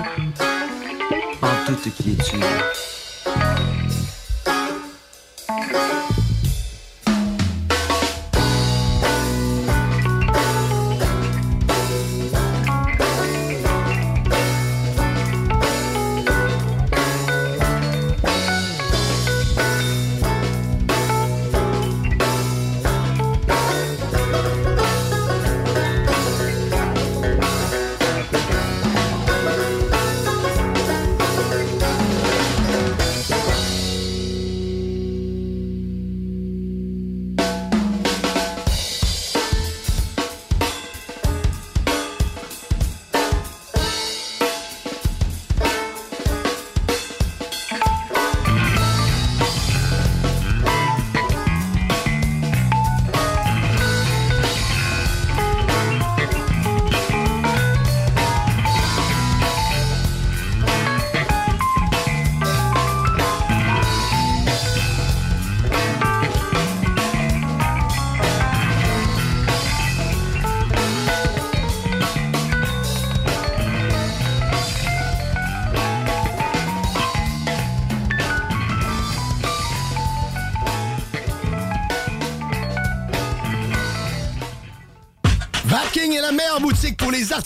en 1.42 1.66
toute 1.66 1.92
quiétude. 1.92 2.44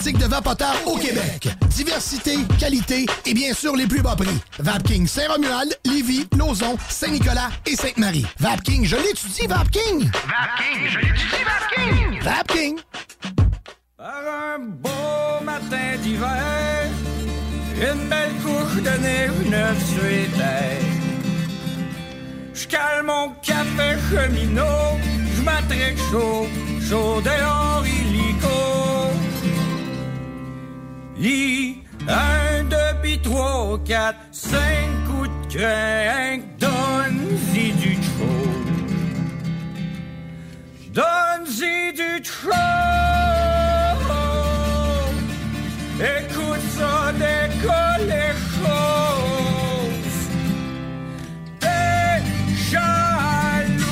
De 0.01 0.25
vapoteurs 0.25 0.81
au 0.87 0.97
Québec. 0.97 1.47
Diversité, 1.69 2.37
qualité 2.59 3.05
et 3.25 3.33
bien 3.35 3.53
sûr 3.53 3.75
les 3.75 3.85
plus 3.85 4.01
bas 4.01 4.15
prix. 4.15 4.35
Vapking 4.57 5.05
Saint-Romuald, 5.05 5.77
Lévis, 5.85 6.25
Lauson, 6.35 6.75
Saint-Nicolas 6.89 7.49
et 7.67 7.75
Sainte-Marie. 7.75 8.25
Vapking, 8.39 8.83
je 8.83 8.95
l'étudie, 8.95 9.45
Vapking! 9.47 10.09
Vapking, 10.09 10.89
je 10.89 10.99
l'étudie, 10.99 11.43
Vapking! 11.45 12.19
Vapking! 12.23 12.79
Par 13.95 14.55
un 14.55 14.59
beau 14.59 15.45
matin 15.45 15.97
d'hiver, 16.01 16.87
une 17.75 18.09
belle 18.09 18.33
couche 18.43 18.81
de 18.81 19.01
neige 19.03 19.49
neuf 19.51 19.93
sur 19.93 20.03
les 20.03 20.25
terres. 20.35 20.81
Je 22.55 22.67
calme 22.67 23.05
mon 23.05 23.29
café 23.43 23.97
cheminot, 24.09 24.97
je 25.37 25.41
m'attraque 25.43 25.97
chaud, 26.09 26.47
chaud 26.89 27.21
dehors 27.21 27.83
Un, 31.23 32.63
deux, 32.63 32.77
puis 33.03 33.19
trois, 33.19 33.79
quatre, 33.85 34.17
cinq 34.31 34.89
coups 35.05 35.29
de 35.29 35.59
crainte, 35.59 36.41
donne-y 36.57 37.71
du 37.73 37.93
chaud. 37.93 38.49
Donne-y 40.91 41.93
du 41.93 42.23
chaud. 42.23 42.49
Écoute 45.99 46.65
ça, 46.75 47.11
décolle 47.13 48.07
les 48.07 48.33
choses. 48.57 50.21
T'es 51.59 52.23
jaloux 52.71 53.91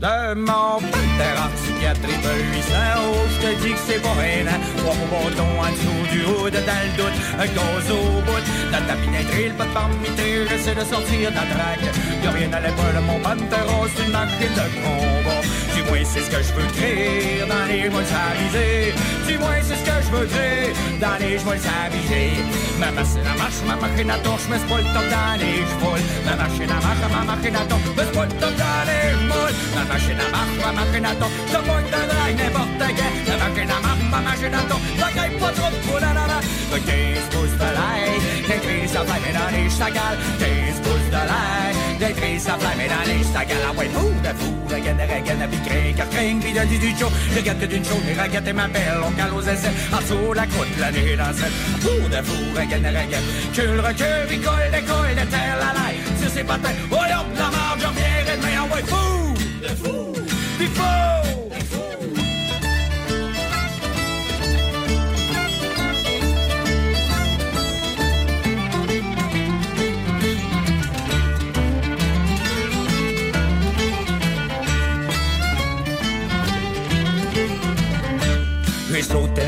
de 0.00 0.34
mon 0.34 0.80
panthère 0.80 1.50
psychiatrie 1.76 2.16
de 2.22 2.32
800 2.56 2.74
euros. 2.96 3.26
Je 3.30 3.46
te 3.46 3.62
dis 3.62 3.72
que 3.72 3.78
c'est 3.86 4.02
pas 4.02 4.14
rien. 4.14 4.46
Trois 4.78 4.94
bâtons 5.10 5.60
en 5.60 5.70
dessous 5.70 6.12
du 6.12 6.24
haut, 6.24 6.50
de 6.50 6.56
dans 6.56 6.88
doute, 6.96 7.16
un 7.38 7.46
gaz 7.46 7.90
au 7.90 8.20
bout. 8.26 8.44
Dans 8.72 8.86
ta 8.86 8.94
pinetterie, 8.94 9.48
le 9.48 9.54
pas 9.54 9.64
de 9.64 9.70
parmité, 9.70 10.46
j'essaie 10.48 10.74
de 10.74 10.80
sortir 10.80 11.30
de 11.30 11.34
la 11.34 11.46
traque. 11.52 11.86
Y'a 12.22 12.30
rien 12.30 12.52
à 12.52 12.60
l'épaule 12.60 13.00
mon 13.06 13.18
panthère, 13.20 13.66
c'est 13.94 14.04
une 14.04 14.12
machine 14.12 14.54
de 14.54 14.66
combat. 14.82 15.65
Du 15.76 15.82
moins, 15.82 16.04
c'est 16.04 16.24
ce 16.24 16.30
que 16.30 16.42
je 16.42 16.52
veux 16.54 16.68
créer 16.72 17.44
dans 17.46 17.66
les 17.68 17.90
mois 17.90 18.00
avisés. 18.00 18.94
Du 19.28 19.36
moins, 19.36 19.60
c'est 19.60 19.76
ce 19.76 19.84
que 19.84 19.96
je 20.04 20.10
veux 20.10 20.24
créer 20.24 20.72
dans 20.98 21.18
les 21.20 21.36
mois 21.44 21.60
avisés. 21.84 22.40
Ma 22.80 22.90
machine 22.92 23.20
à 23.20 23.36
marche, 23.36 23.60
ma 23.68 23.76
machine 23.76 24.10
à 24.10 24.18
torche, 24.24 24.46
mais 24.48 24.56
c'est 24.56 24.72
pas 24.72 24.80
le 24.80 24.88
dans 24.96 25.36
les 25.36 25.60
chevaux. 25.68 26.00
Ma 26.24 26.34
machine 26.34 26.72
à 26.72 26.80
marche, 26.80 27.04
ma 27.12 27.22
machine 27.28 27.56
à 27.56 27.64
torche, 27.68 27.92
mais 27.94 28.04
c'est 28.08 28.16
pas 28.16 28.24
le 28.24 28.32
dans 28.40 28.82
les 28.88 29.04
chevaux. 29.20 29.52
Ma 29.76 29.84
machine 29.84 30.16
à 30.16 30.28
marche, 30.32 30.56
ma 30.64 30.72
machine 30.80 31.04
à 31.04 31.14
torche, 31.20 31.38
ça 31.52 31.58
peut 31.60 31.84
te 31.92 32.00
drague 32.08 32.36
n'importe 32.40 32.82
quand. 32.96 33.14
Ma 33.28 33.36
machine 33.36 33.70
à 33.76 33.80
marche, 33.84 34.06
ma 34.10 34.20
machine 34.24 34.56
à 34.56 34.62
torche, 34.72 34.88
ça 34.96 35.08
gagne 35.12 35.36
pas 35.36 35.52
trop 35.52 35.70
de 35.76 35.78
poules, 35.84 36.00
la 36.00 36.12
la 36.16 36.24
la. 36.32 36.38
15 36.72 36.88
pouces 37.32 37.56
de 37.60 37.68
l'ail, 37.76 38.16
des 38.48 38.60
crises 38.64 38.96
à 38.96 39.04
dans 39.04 39.50
les 39.52 39.68
chagales. 39.68 40.18
15 40.40 40.80
pouces 40.80 41.05
de 41.06 41.22
l'ail, 41.30 41.76
des 41.98 42.12
crises 42.20 42.48
à 42.48 42.58
flamme 42.58 42.86
dans 42.88 43.04
les 43.06 43.22
chagales. 43.32 43.66
Ah 43.68 43.72
ouais, 43.78 43.88
fou, 43.94 44.08
de 44.22 44.32
fou, 44.38 44.52
de 44.68 44.78
gaine, 44.84 44.96
de 44.96 45.26
gaine, 45.26 45.48
puis 45.50 45.60
crin, 45.66 45.92
car 45.96 46.08
crin, 46.10 46.38
puis 46.40 46.52
de 46.52 46.64
du 46.66 46.78
du 46.78 46.98
chaud. 46.98 47.10
Je 47.34 47.40
gâte 47.40 47.64
d'une 47.68 47.84
chaude, 47.84 48.04
les 48.06 48.14
raquettes 48.14 48.48
et 48.48 48.52
ma 48.52 48.68
belle, 48.68 49.00
on 49.06 49.10
cale 49.12 49.32
aux 49.34 49.42
essais. 49.42 49.74
En 49.92 50.00
dessous 50.00 50.32
la 50.34 50.46
croûte, 50.46 50.78
la 50.78 50.90
nuit 50.92 51.16
dans 51.16 51.32
cette. 51.32 51.56
Fou, 51.82 52.08
de 52.08 52.20
fou, 52.22 52.42
de 52.54 52.64
gaine, 52.70 52.82
de 52.82 53.10
gaine. 53.10 53.28
Cul, 53.54 53.80
recul, 53.80 54.26
puis 54.28 54.40
colle, 54.40 54.70
décolle, 54.72 55.14
de 55.14 55.26
terre, 55.30 55.56
la 55.58 55.70
laille. 55.78 56.00
Sur 56.20 56.30
ses 56.30 56.44
patins, 56.44 56.76
oh 56.90 56.94
hop, 56.94 57.26
la 57.36 57.48
marge, 57.50 57.80
je 57.80 57.86
reviendrai 57.86 58.36
demain. 58.36 58.56
Ah 58.58 58.74
ouais, 58.74 58.84
fou, 58.86 59.34
de 59.62 59.68
fou, 59.68 60.12
puis 60.58 60.68
fou. 60.68 61.25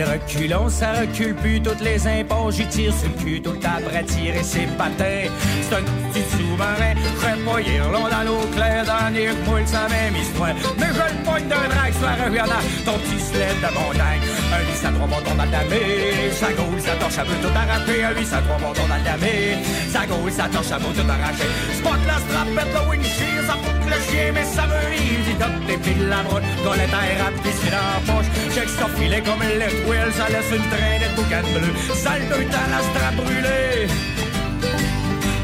Sauté 0.08 0.44
le 0.44 0.48
reculon, 0.48 0.68
ça 0.68 0.92
recule 1.00 1.34
plus 1.34 1.60
toutes 1.60 1.80
les 1.80 2.06
impôts. 2.06 2.50
J'y 2.50 2.66
tire 2.66 2.92
sur 2.94 3.08
le 3.08 3.22
cul 3.22 3.42
tout 3.42 3.52
le 3.52 3.58
temps 3.58 3.68
tirer 4.06 4.42
ses 4.42 4.66
patins. 4.78 5.28
C'est 5.62 5.74
un 5.74 5.82
petit 5.82 6.24
sous-marin, 6.30 6.94
pas 7.44 7.60
long 7.92 8.08
dans 8.08 8.24
l'eau 8.24 8.46
claire, 8.54 8.84
dans 8.84 9.12
les 9.12 9.28
moules, 9.28 9.66
ça 9.66 9.88
même 9.88 10.16
histoire. 10.16 10.54
Mais 10.78 10.86
je 10.86 11.02
le 11.02 11.24
pogne 11.24 11.48
d'un 11.48 11.68
drague, 11.68 11.94
soit 11.94 12.10
a 12.10 12.60
ton 12.84 12.98
petit 12.98 13.20
sled 13.20 13.56
de 13.60 13.74
montagne. 13.74 14.22
Un 14.52 14.60
8 14.60 14.86
à 14.86 14.90
3 14.92 15.06
bondons 15.06 15.36
dans 15.36 15.44
le. 15.44 16.32
Ça 16.32 16.52
gaule, 16.52 16.80
ça 16.80 16.94
torche, 17.00 17.12
ça 17.12 17.24
veut 17.24 17.36
tout 17.42 17.54
arracher. 17.54 18.04
Un 18.04 18.12
8 18.18 18.32
à 18.32 18.40
3 18.40 18.56
bondons 18.58 18.88
dans. 18.88 18.98
Ça 19.92 20.06
gaule, 20.06 20.32
ça 20.32 20.48
torche, 20.48 20.66
ça 20.66 20.78
veut 20.78 20.94
tout 20.94 21.10
arracher. 21.10 21.50
Spot 21.74 22.00
la 22.06 22.18
strapette, 22.24 22.72
le 22.74 22.90
windshield, 22.90 23.27
ça 23.48 23.54
fout 23.54 23.88
le 23.92 23.98
chien, 24.06 24.28
mais 24.34 24.44
ça 24.44 24.64
veut 24.70 24.92
easy 24.94 25.34
top 25.40 25.54
des 25.66 25.78
piles 25.84 26.08
la 26.08 26.22
brotte. 26.26 26.48
Dans 26.64 26.76
les 26.80 26.88
tailles 26.92 27.16
rap, 27.20 27.34
pisser 27.42 27.72
dans 27.76 27.88
la 27.92 28.00
poche. 28.08 28.30
Check 28.54 28.68
ça 28.78 28.86
filet 28.96 29.22
comme 29.26 29.42
left 29.60 29.80
wheel, 29.88 30.10
ça 30.18 30.26
laisse 30.28 30.52
une 30.58 30.66
traînée 30.72 31.00
de 31.04 31.08
boucan 31.16 31.46
bleu. 31.54 31.72
Sale 32.02 32.26
de 32.32 32.38
temps, 32.52 32.68
la 32.74 32.80
strap 32.88 33.14
brûlée. 33.16 33.88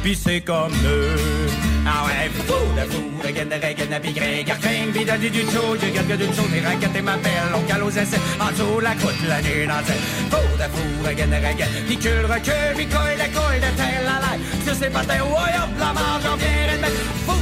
Pis 0.03 0.19
c'est 0.23 0.43
comme 0.43 0.77
eux. 0.85 1.49
Ah 1.87 2.05
ouais, 2.07 2.31
fou 2.49 2.65
de 2.79 2.85
fou, 2.91 3.05
regaine 3.25 3.49
de 3.49 3.55
regaine 3.55 3.93
de 3.95 3.99
pigre, 4.05 4.45
garcring, 4.47 4.91
vida 4.93 5.17
du 5.19 5.29
chaud, 5.53 5.77
je 5.81 5.89
garde 5.95 6.17
d'une 6.21 6.35
chose, 6.35 6.53
et 6.57 6.67
raquette 6.67 6.97
et 6.97 7.03
m'appelle, 7.03 7.53
on 7.55 7.61
cale 7.69 7.83
aux 7.83 7.91
essais, 7.91 8.23
en 8.41 8.51
dessous 8.53 8.81
la 8.81 8.95
croûte, 8.95 9.21
la 9.29 9.43
nuit 9.43 9.67
dans. 9.67 9.85
Fou 10.33 10.45
de 10.61 10.67
fou, 10.73 10.87
regaine 11.07 11.29
de 11.29 11.37
regaine, 11.37 11.75
picule, 11.87 12.25
recule, 12.25 12.75
picole, 12.75 13.17
de 13.21 13.29
colle, 13.37 13.61
de 13.65 13.71
telle 13.77 14.05
la 14.09 14.17
laille, 14.25 14.41
sur 14.65 14.75
ses 14.75 14.89
patins, 14.89 15.25
ouais, 15.25 15.55
hop, 15.61 15.73
la 15.79 15.93
marge, 15.93 16.23
j'en 16.25 16.37
viens 16.37 16.75
de 16.75 16.81
mettre. 16.81 17.34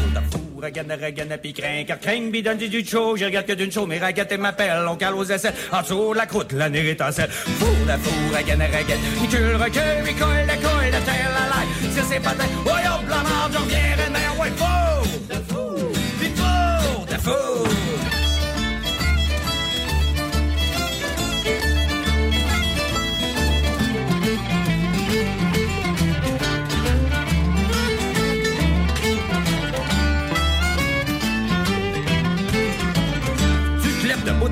De 0.62 1.04
regaine, 1.04 1.36
puis 1.42 1.52
crin, 1.52 1.82
car 1.84 1.98
crin, 1.98 2.30
bidon 2.30 2.54
du 2.54 2.68
du 2.68 2.86
chaud, 2.86 3.16
je 3.16 3.24
regarde 3.24 3.46
que 3.46 3.52
d'une 3.52 3.86
mais 3.88 3.98
raquette 3.98 4.30
et 4.30 4.36
m'appelle, 4.36 4.86
on 4.88 4.94
cale 4.94 5.16
aux 5.16 5.24
essais, 5.24 5.52
en 5.72 5.82
dessous 5.82 6.12
la 6.12 6.24
croûte, 6.24 6.52
la 6.52 6.70
nuit 6.70 6.94
dans 6.94 7.06
le 7.08 7.12
ciel. 7.12 7.28
Fou 7.28 7.66
de 7.66 7.98
fou, 8.00 8.14
regaine 8.32 8.60
de 8.60 8.64
regaine, 8.64 9.00
picule, 9.20 9.56
recule, 9.56 10.04
picole, 10.04 10.46
de 10.46 10.62
colle, 10.62 10.86
de 10.86 11.04
telle 11.04 11.32
la 11.34 11.48
laille, 11.50 12.08
ses 12.08 12.20
patins, 12.20 12.44
ouais, 12.64 12.70
hop, 12.70 13.02
la 13.08 13.16
marge, 13.16 13.52
j'en 13.54 13.64
viens 13.64 13.96
mettre. 14.12 14.38
Ouais, 14.38 14.52
fou 14.56 15.18
de 15.28 15.34
fou, 15.52 15.92
puis 16.20 16.30
fou 16.36 17.06
de 17.06 17.20
fou. 17.20 17.82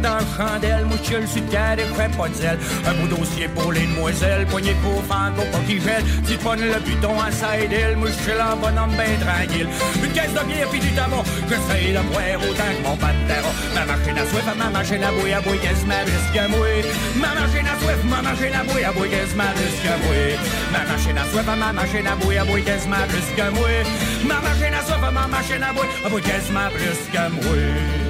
Dans 0.01 0.18
le 0.18 0.26
chandelle, 0.36 0.84
mouchule 0.86 1.26
sur 1.28 1.42
le 1.42 1.51
carré, 1.51 1.84
fais 1.96 2.11
pas 2.16 2.28
de 2.28 2.34
zèle. 2.34 2.59
Un 2.86 2.94
beau 2.94 3.16
dossier 3.16 3.48
pour 3.48 3.72
les 3.72 3.86
demoiselles, 3.86 4.46
poignée 4.46 4.76
pour 4.82 5.03
fango, 5.05 5.42
pas 5.53 5.59
qui 5.66 5.80
gèle. 5.80 6.05
Tu 6.26 6.36
ponnes 6.38 6.61
le 6.61 6.80
buton 6.80 7.14
à 7.20 7.30
side 7.30 7.72
hill, 7.72 7.96
mouchule 7.96 8.40
en 8.40 8.57
bonhomme 8.57 8.94
ben 8.96 9.14
tranquille. 9.20 9.68
Une 10.03 10.12
caisse 10.12 10.32
de 10.32 10.42
bière 10.46 10.68
puis 10.70 10.80
du 10.80 10.90
tabac, 10.92 11.24
j'essaye 11.48 11.92
de 11.92 12.03
boire 12.11 12.40
autant 12.40 12.72
que 12.74 12.82
mon 12.82 12.96
pantera. 12.96 13.51
Ma 13.74 13.84
machine 13.84 14.18
à 14.18 14.24
soif, 14.26 14.46
ma 14.57 14.70
machine 14.70 15.05
à 15.05 15.12
bouille, 15.12 15.32
à 15.32 15.40
bouille, 15.40 15.59
qu'est-ce 15.59 15.86
ma 15.86 16.01
risque 16.01 16.36
à 16.36 16.48
mouille. 16.48 16.84
Ma 17.16 17.34
machine 17.34 17.66
à 17.66 17.74
soif, 17.80 18.01
ma 18.05 18.22
machine 18.22 18.55
à 18.55 18.64
bouille, 18.64 18.84
à 18.84 18.92
bouille, 18.92 19.11
qu'est-ce 19.11 19.36
ma 19.36 19.51
risque 19.59 19.86
à 19.86 19.96
mouille. 20.03 20.36
Ma 20.72 20.80
machine 20.90 21.18
à 21.18 21.24
soif, 21.30 21.46
ma 21.46 21.72
machine 21.72 22.07
à 22.07 22.16
bouille, 22.16 22.38
à 22.38 22.44
bouille, 22.44 22.64
qu'est-ce 22.64 22.88
ma 22.88 23.03
risque 23.05 23.38
à 23.38 23.51
mouille. 23.51 23.84
Ma 24.24 24.40
machine 24.40 24.74
à 24.74 24.82
soif, 24.86 25.01
ma 25.12 25.26
machine 25.26 25.62
à 25.62 25.72
bouille, 25.72 26.22
à 26.24 26.53
ma 26.53 26.68
risque 26.68 27.16
à 27.16 27.28
mouille. 27.28 28.09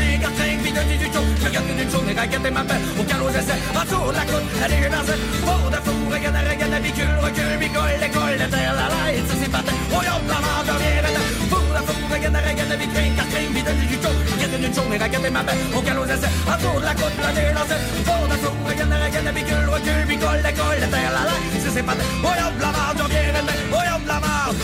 cartin, 0.71 0.87
bidon 0.87 0.97
du 0.97 1.05
chaud, 1.13 1.25
je 1.39 1.45
regarde 1.45 1.67
que 1.67 1.73
d'une 1.73 1.91
chose, 1.91 2.07
et 2.09 2.19
regarde 2.19 2.47
ma 2.51 2.63
paix, 2.63 2.81
au 2.99 3.03
calme 3.03 3.23
aux 3.23 3.29
essais, 3.29 3.59
en 3.75 3.83
dessous 3.83 4.11
la 4.11 4.25
côte, 4.25 4.47
la 4.61 4.67
nuit 4.67 4.89
dans 4.89 5.05
cette 5.05 5.23
Fou 5.45 5.69
de 5.69 5.79
fou, 5.85 5.95
regarde 6.11 6.35
la 6.35 6.51
regarde 6.51 6.71
la 6.71 6.79
bicule, 6.79 7.17
recule, 7.21 7.57
ricole, 7.59 7.95
l'école, 8.01 8.35
la 8.39 8.47
terre, 8.47 8.73
la 8.79 8.87
laille, 8.93 9.21
sur 9.27 9.37
ses 9.41 9.49
patins, 9.49 9.79
oh 9.91 9.97
hop, 9.97 10.23
la 10.27 10.39
marge, 10.39 10.67
j'en 10.67 10.77
viens, 10.81 11.01
rendre, 11.05 11.23
fou 11.51 11.63
de 11.75 11.81
fou, 11.87 11.97
regarde 12.13 12.33
la 12.33 12.41
regarde 12.41 12.69
la 12.69 12.77
bigrin, 12.77 13.11
cartin, 13.17 13.45
bidon 13.55 13.75
du 13.79 13.85
chaud, 13.99 14.17
Regarde 14.31 14.53
une 14.61 14.73
journée, 14.73 14.97
regarde 14.97 15.27
ma 15.31 15.43
belle, 15.43 15.61
au 15.75 15.81
galop 15.81 16.05
d'essai, 16.05 16.31
à 16.47 16.55
tour 16.57 16.79
de 16.79 16.85
la 16.85 16.93
de 24.01 24.07
la 24.07 24.19
marde, 24.19 24.55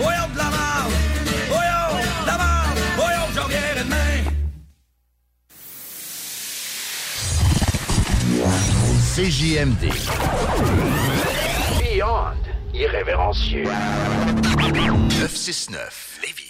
oh 0.00 0.10
yo, 0.10 0.30
CJMD. 9.20 9.92
Beyond 11.78 12.40
irrévérencieux. 12.72 13.64
969 14.70 16.20
Lévis. 16.22 16.49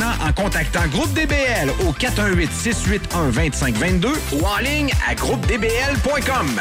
en 0.00 0.32
contactant 0.32 0.86
Groupe 0.88 1.12
DBL 1.12 1.70
au 1.86 1.92
418-681-2522 1.92 4.08
ou 4.32 4.44
en 4.44 4.56
ligne 4.58 4.90
à 5.08 5.14
groupedbl.com. 5.14 6.60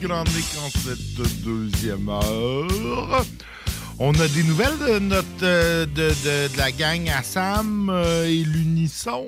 Grand 0.00 0.22
en 0.22 0.24
cette 0.84 1.42
deuxième 1.42 2.08
heure. 2.08 3.24
On 3.98 4.12
a 4.12 4.28
des 4.28 4.42
nouvelles 4.42 4.78
de 4.78 4.98
notre 4.98 5.26
euh, 5.42 5.86
de, 5.86 6.08
de- 6.10 6.52
de 6.52 6.58
la 6.58 6.70
gang 6.70 7.08
Assam 7.08 7.88
euh, 7.90 8.26
et 8.26 8.44
l'Unisson? 8.44 9.26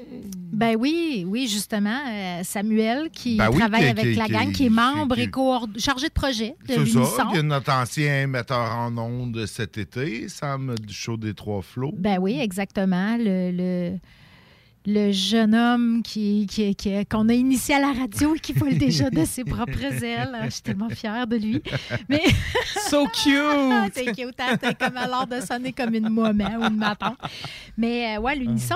Ben 0.53 0.77
oui, 0.79 1.25
oui, 1.27 1.49
justement. 1.49 1.99
euh, 2.07 2.41
Samuel 2.45 3.09
qui 3.11 3.37
Ben 3.37 3.49
oui, 3.51 3.59
travaille 3.59 3.83
qui- 3.85 3.89
avec 3.89 4.05
qui- 4.05 4.15
la 4.15 4.27
qui- 4.27 4.33
gang, 4.33 4.53
qui 4.53 4.67
est 4.67 4.71
membre 4.71 5.19
et 5.19 5.31
chargé 5.79 6.09
de 6.09 6.13
projet 6.13 6.55
de 6.69 6.85
C'est 6.85 7.05
ça, 7.05 7.29
qui 7.33 7.39
est 7.39 7.43
notre 7.43 7.73
ancien 7.73 8.27
metteur 8.27 8.75
en 8.77 8.97
ondes 8.99 9.47
cet 9.47 9.79
été, 9.79 10.29
Sam 10.29 10.75
du 10.87 10.93
show 10.93 11.17
des 11.17 11.33
Trois 11.33 11.63
Flots. 11.63 11.95
Ben 11.97 12.19
oui, 12.21 12.39
exactement. 12.39 13.17
Le, 13.19 13.51
le, 13.53 13.99
le 14.91 15.13
jeune 15.13 15.55
homme 15.55 16.03
qui, 16.03 16.47
qui, 16.51 16.75
qui- 16.75 17.05
qu'on 17.05 17.29
a 17.29 17.35
initié 17.35 17.75
à 17.75 17.81
la 17.81 17.93
radio 17.93 18.35
et 18.35 18.39
qui 18.39 18.55
vole 18.55 18.79
déjà 18.79 19.11
de 19.11 19.23
ses 19.27 19.45
propres 19.45 20.03
ailes. 20.03 20.31
Ah, 20.35 20.47
Je 20.47 20.51
suis 20.51 20.63
tellement 20.63 20.89
fière 20.89 21.27
de 21.27 21.37
lui. 21.37 21.63
Mais... 22.09 22.23
so 22.89 23.05
cute! 23.13 23.93
C'est 23.93 24.07
cute, 24.17 24.35
hein? 24.41 24.57
T'as 24.59 24.73
comme 24.73 24.95
l'air 24.95 25.27
de 25.27 25.45
sonner 25.45 25.73
comme 25.75 25.95
une 25.95 26.09
maman 26.09 26.57
ou 26.59 26.65
une 26.65 26.77
maton. 26.79 27.15
Mais 27.77 28.17
euh, 28.17 28.21
ouais, 28.23 28.35
l'Unisson, 28.37 28.75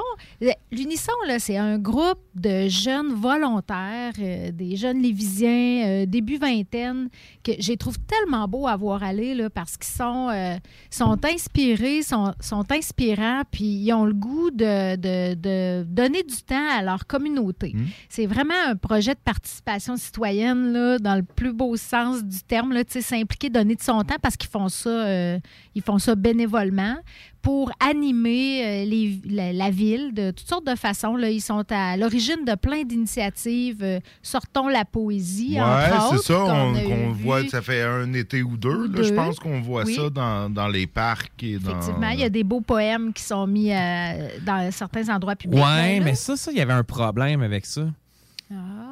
l'Unisson, 0.70 1.12
là, 1.26 1.38
c'est 1.38 1.56
un 1.56 1.78
groupe 1.78 2.20
de 2.34 2.68
jeunes 2.68 3.14
volontaires, 3.14 4.12
euh, 4.20 4.50
des 4.52 4.76
jeunes 4.76 5.00
lévisiens, 5.00 5.86
euh, 5.86 6.06
début 6.06 6.36
vingtaine, 6.36 7.08
que 7.42 7.52
j'ai 7.58 7.76
trouve 7.78 7.96
tellement 8.00 8.46
beau 8.46 8.66
à 8.66 8.76
voir 8.76 9.02
aller 9.02 9.34
là, 9.34 9.48
parce 9.48 9.78
qu'ils 9.78 9.94
sont, 9.96 10.28
euh, 10.30 10.56
sont 10.90 11.18
inspirés, 11.24 12.02
sont, 12.02 12.34
sont 12.38 12.70
inspirants, 12.70 13.42
puis 13.50 13.64
ils 13.64 13.92
ont 13.94 14.04
le 14.04 14.12
goût 14.14 14.50
de, 14.50 14.96
de- 14.96 15.34
de 15.34 15.84
donner 16.02 16.22
du 16.22 16.36
temps 16.42 16.68
à 16.70 16.82
leur 16.82 17.06
communauté. 17.06 17.74
C'est 18.08 18.26
vraiment 18.26 18.54
un 18.66 18.76
projet 18.76 19.14
de 19.14 19.20
participation 19.24 19.96
citoyenne 19.96 20.72
là, 20.72 20.98
dans 20.98 21.16
le 21.16 21.22
plus 21.22 21.52
beau 21.52 21.76
sens 21.76 22.24
du 22.24 22.40
terme, 22.42 22.72
s'impliquer, 22.88 23.50
donner 23.50 23.74
de 23.74 23.82
son 23.82 24.02
temps 24.02 24.16
parce 24.20 24.36
qu'ils 24.36 24.50
font 24.50 24.68
ça, 24.68 24.90
euh, 24.90 25.38
ils 25.74 25.82
font 25.82 25.98
ça 25.98 26.14
bénévolement 26.14 26.96
pour 27.42 27.72
animer 27.80 28.64
euh, 28.64 28.84
les- 28.84 29.20
la, 29.28 29.52
la 29.52 29.70
ville 29.70 30.14
de 30.14 30.30
toutes 30.30 30.48
sortes 30.48 30.66
de 30.66 30.76
façons. 30.76 31.16
Là. 31.16 31.28
Ils 31.30 31.40
sont 31.40 31.64
à 31.70 31.96
l'origine 31.96 32.44
de 32.46 32.54
plein 32.54 32.84
d'initiatives. 32.84 33.82
euh, 33.82 33.98
Sortons 34.22 34.68
la 34.68 34.84
poésie, 34.84 35.56
Ouais, 35.60 35.90
c'est 36.12 36.18
ça. 36.22 36.34
qu'on 36.34 36.74
On, 36.76 36.88
qu'on 36.88 37.10
voit, 37.12 37.46
ça 37.48 37.60
fait 37.60 37.82
un 37.82 38.12
été 38.14 38.42
ou 38.42 38.56
deux. 38.56 38.82
là, 38.86 38.88
deux. 38.88 39.02
je 39.02 39.12
pense 39.12 39.38
qu'on 39.38 39.60
voit 39.60 39.84
Oui. 39.84 39.94
ça 39.94 40.08
dans, 40.10 40.48
dans 40.50 40.68
les 40.68 40.86
parcs 40.86 41.42
et 41.42 41.58
dans. 41.58 41.70
Effectivement, 41.72 42.08
il 42.10 42.20
y 42.20 42.24
a 42.24 42.28
des 42.30 42.44
beaux 42.44 42.60
poèmes 42.60 43.12
qui 43.12 43.22
sont 43.22 43.46
mis 43.46 43.72
euh, 43.72 44.28
dans 44.46 44.70
certains 44.70 45.08
endroits 45.14 45.36
publics. 45.36 45.58
Ouais, 45.60 45.98
là. 45.98 46.04
mais 46.04 46.14
ça, 46.14 46.36
ça, 46.36 46.50
il 46.52 46.58
y 46.58 46.60
avait 46.60 46.72
un 46.72 46.84
problème 46.84 47.42
avec 47.42 47.66
ça. 47.66 47.82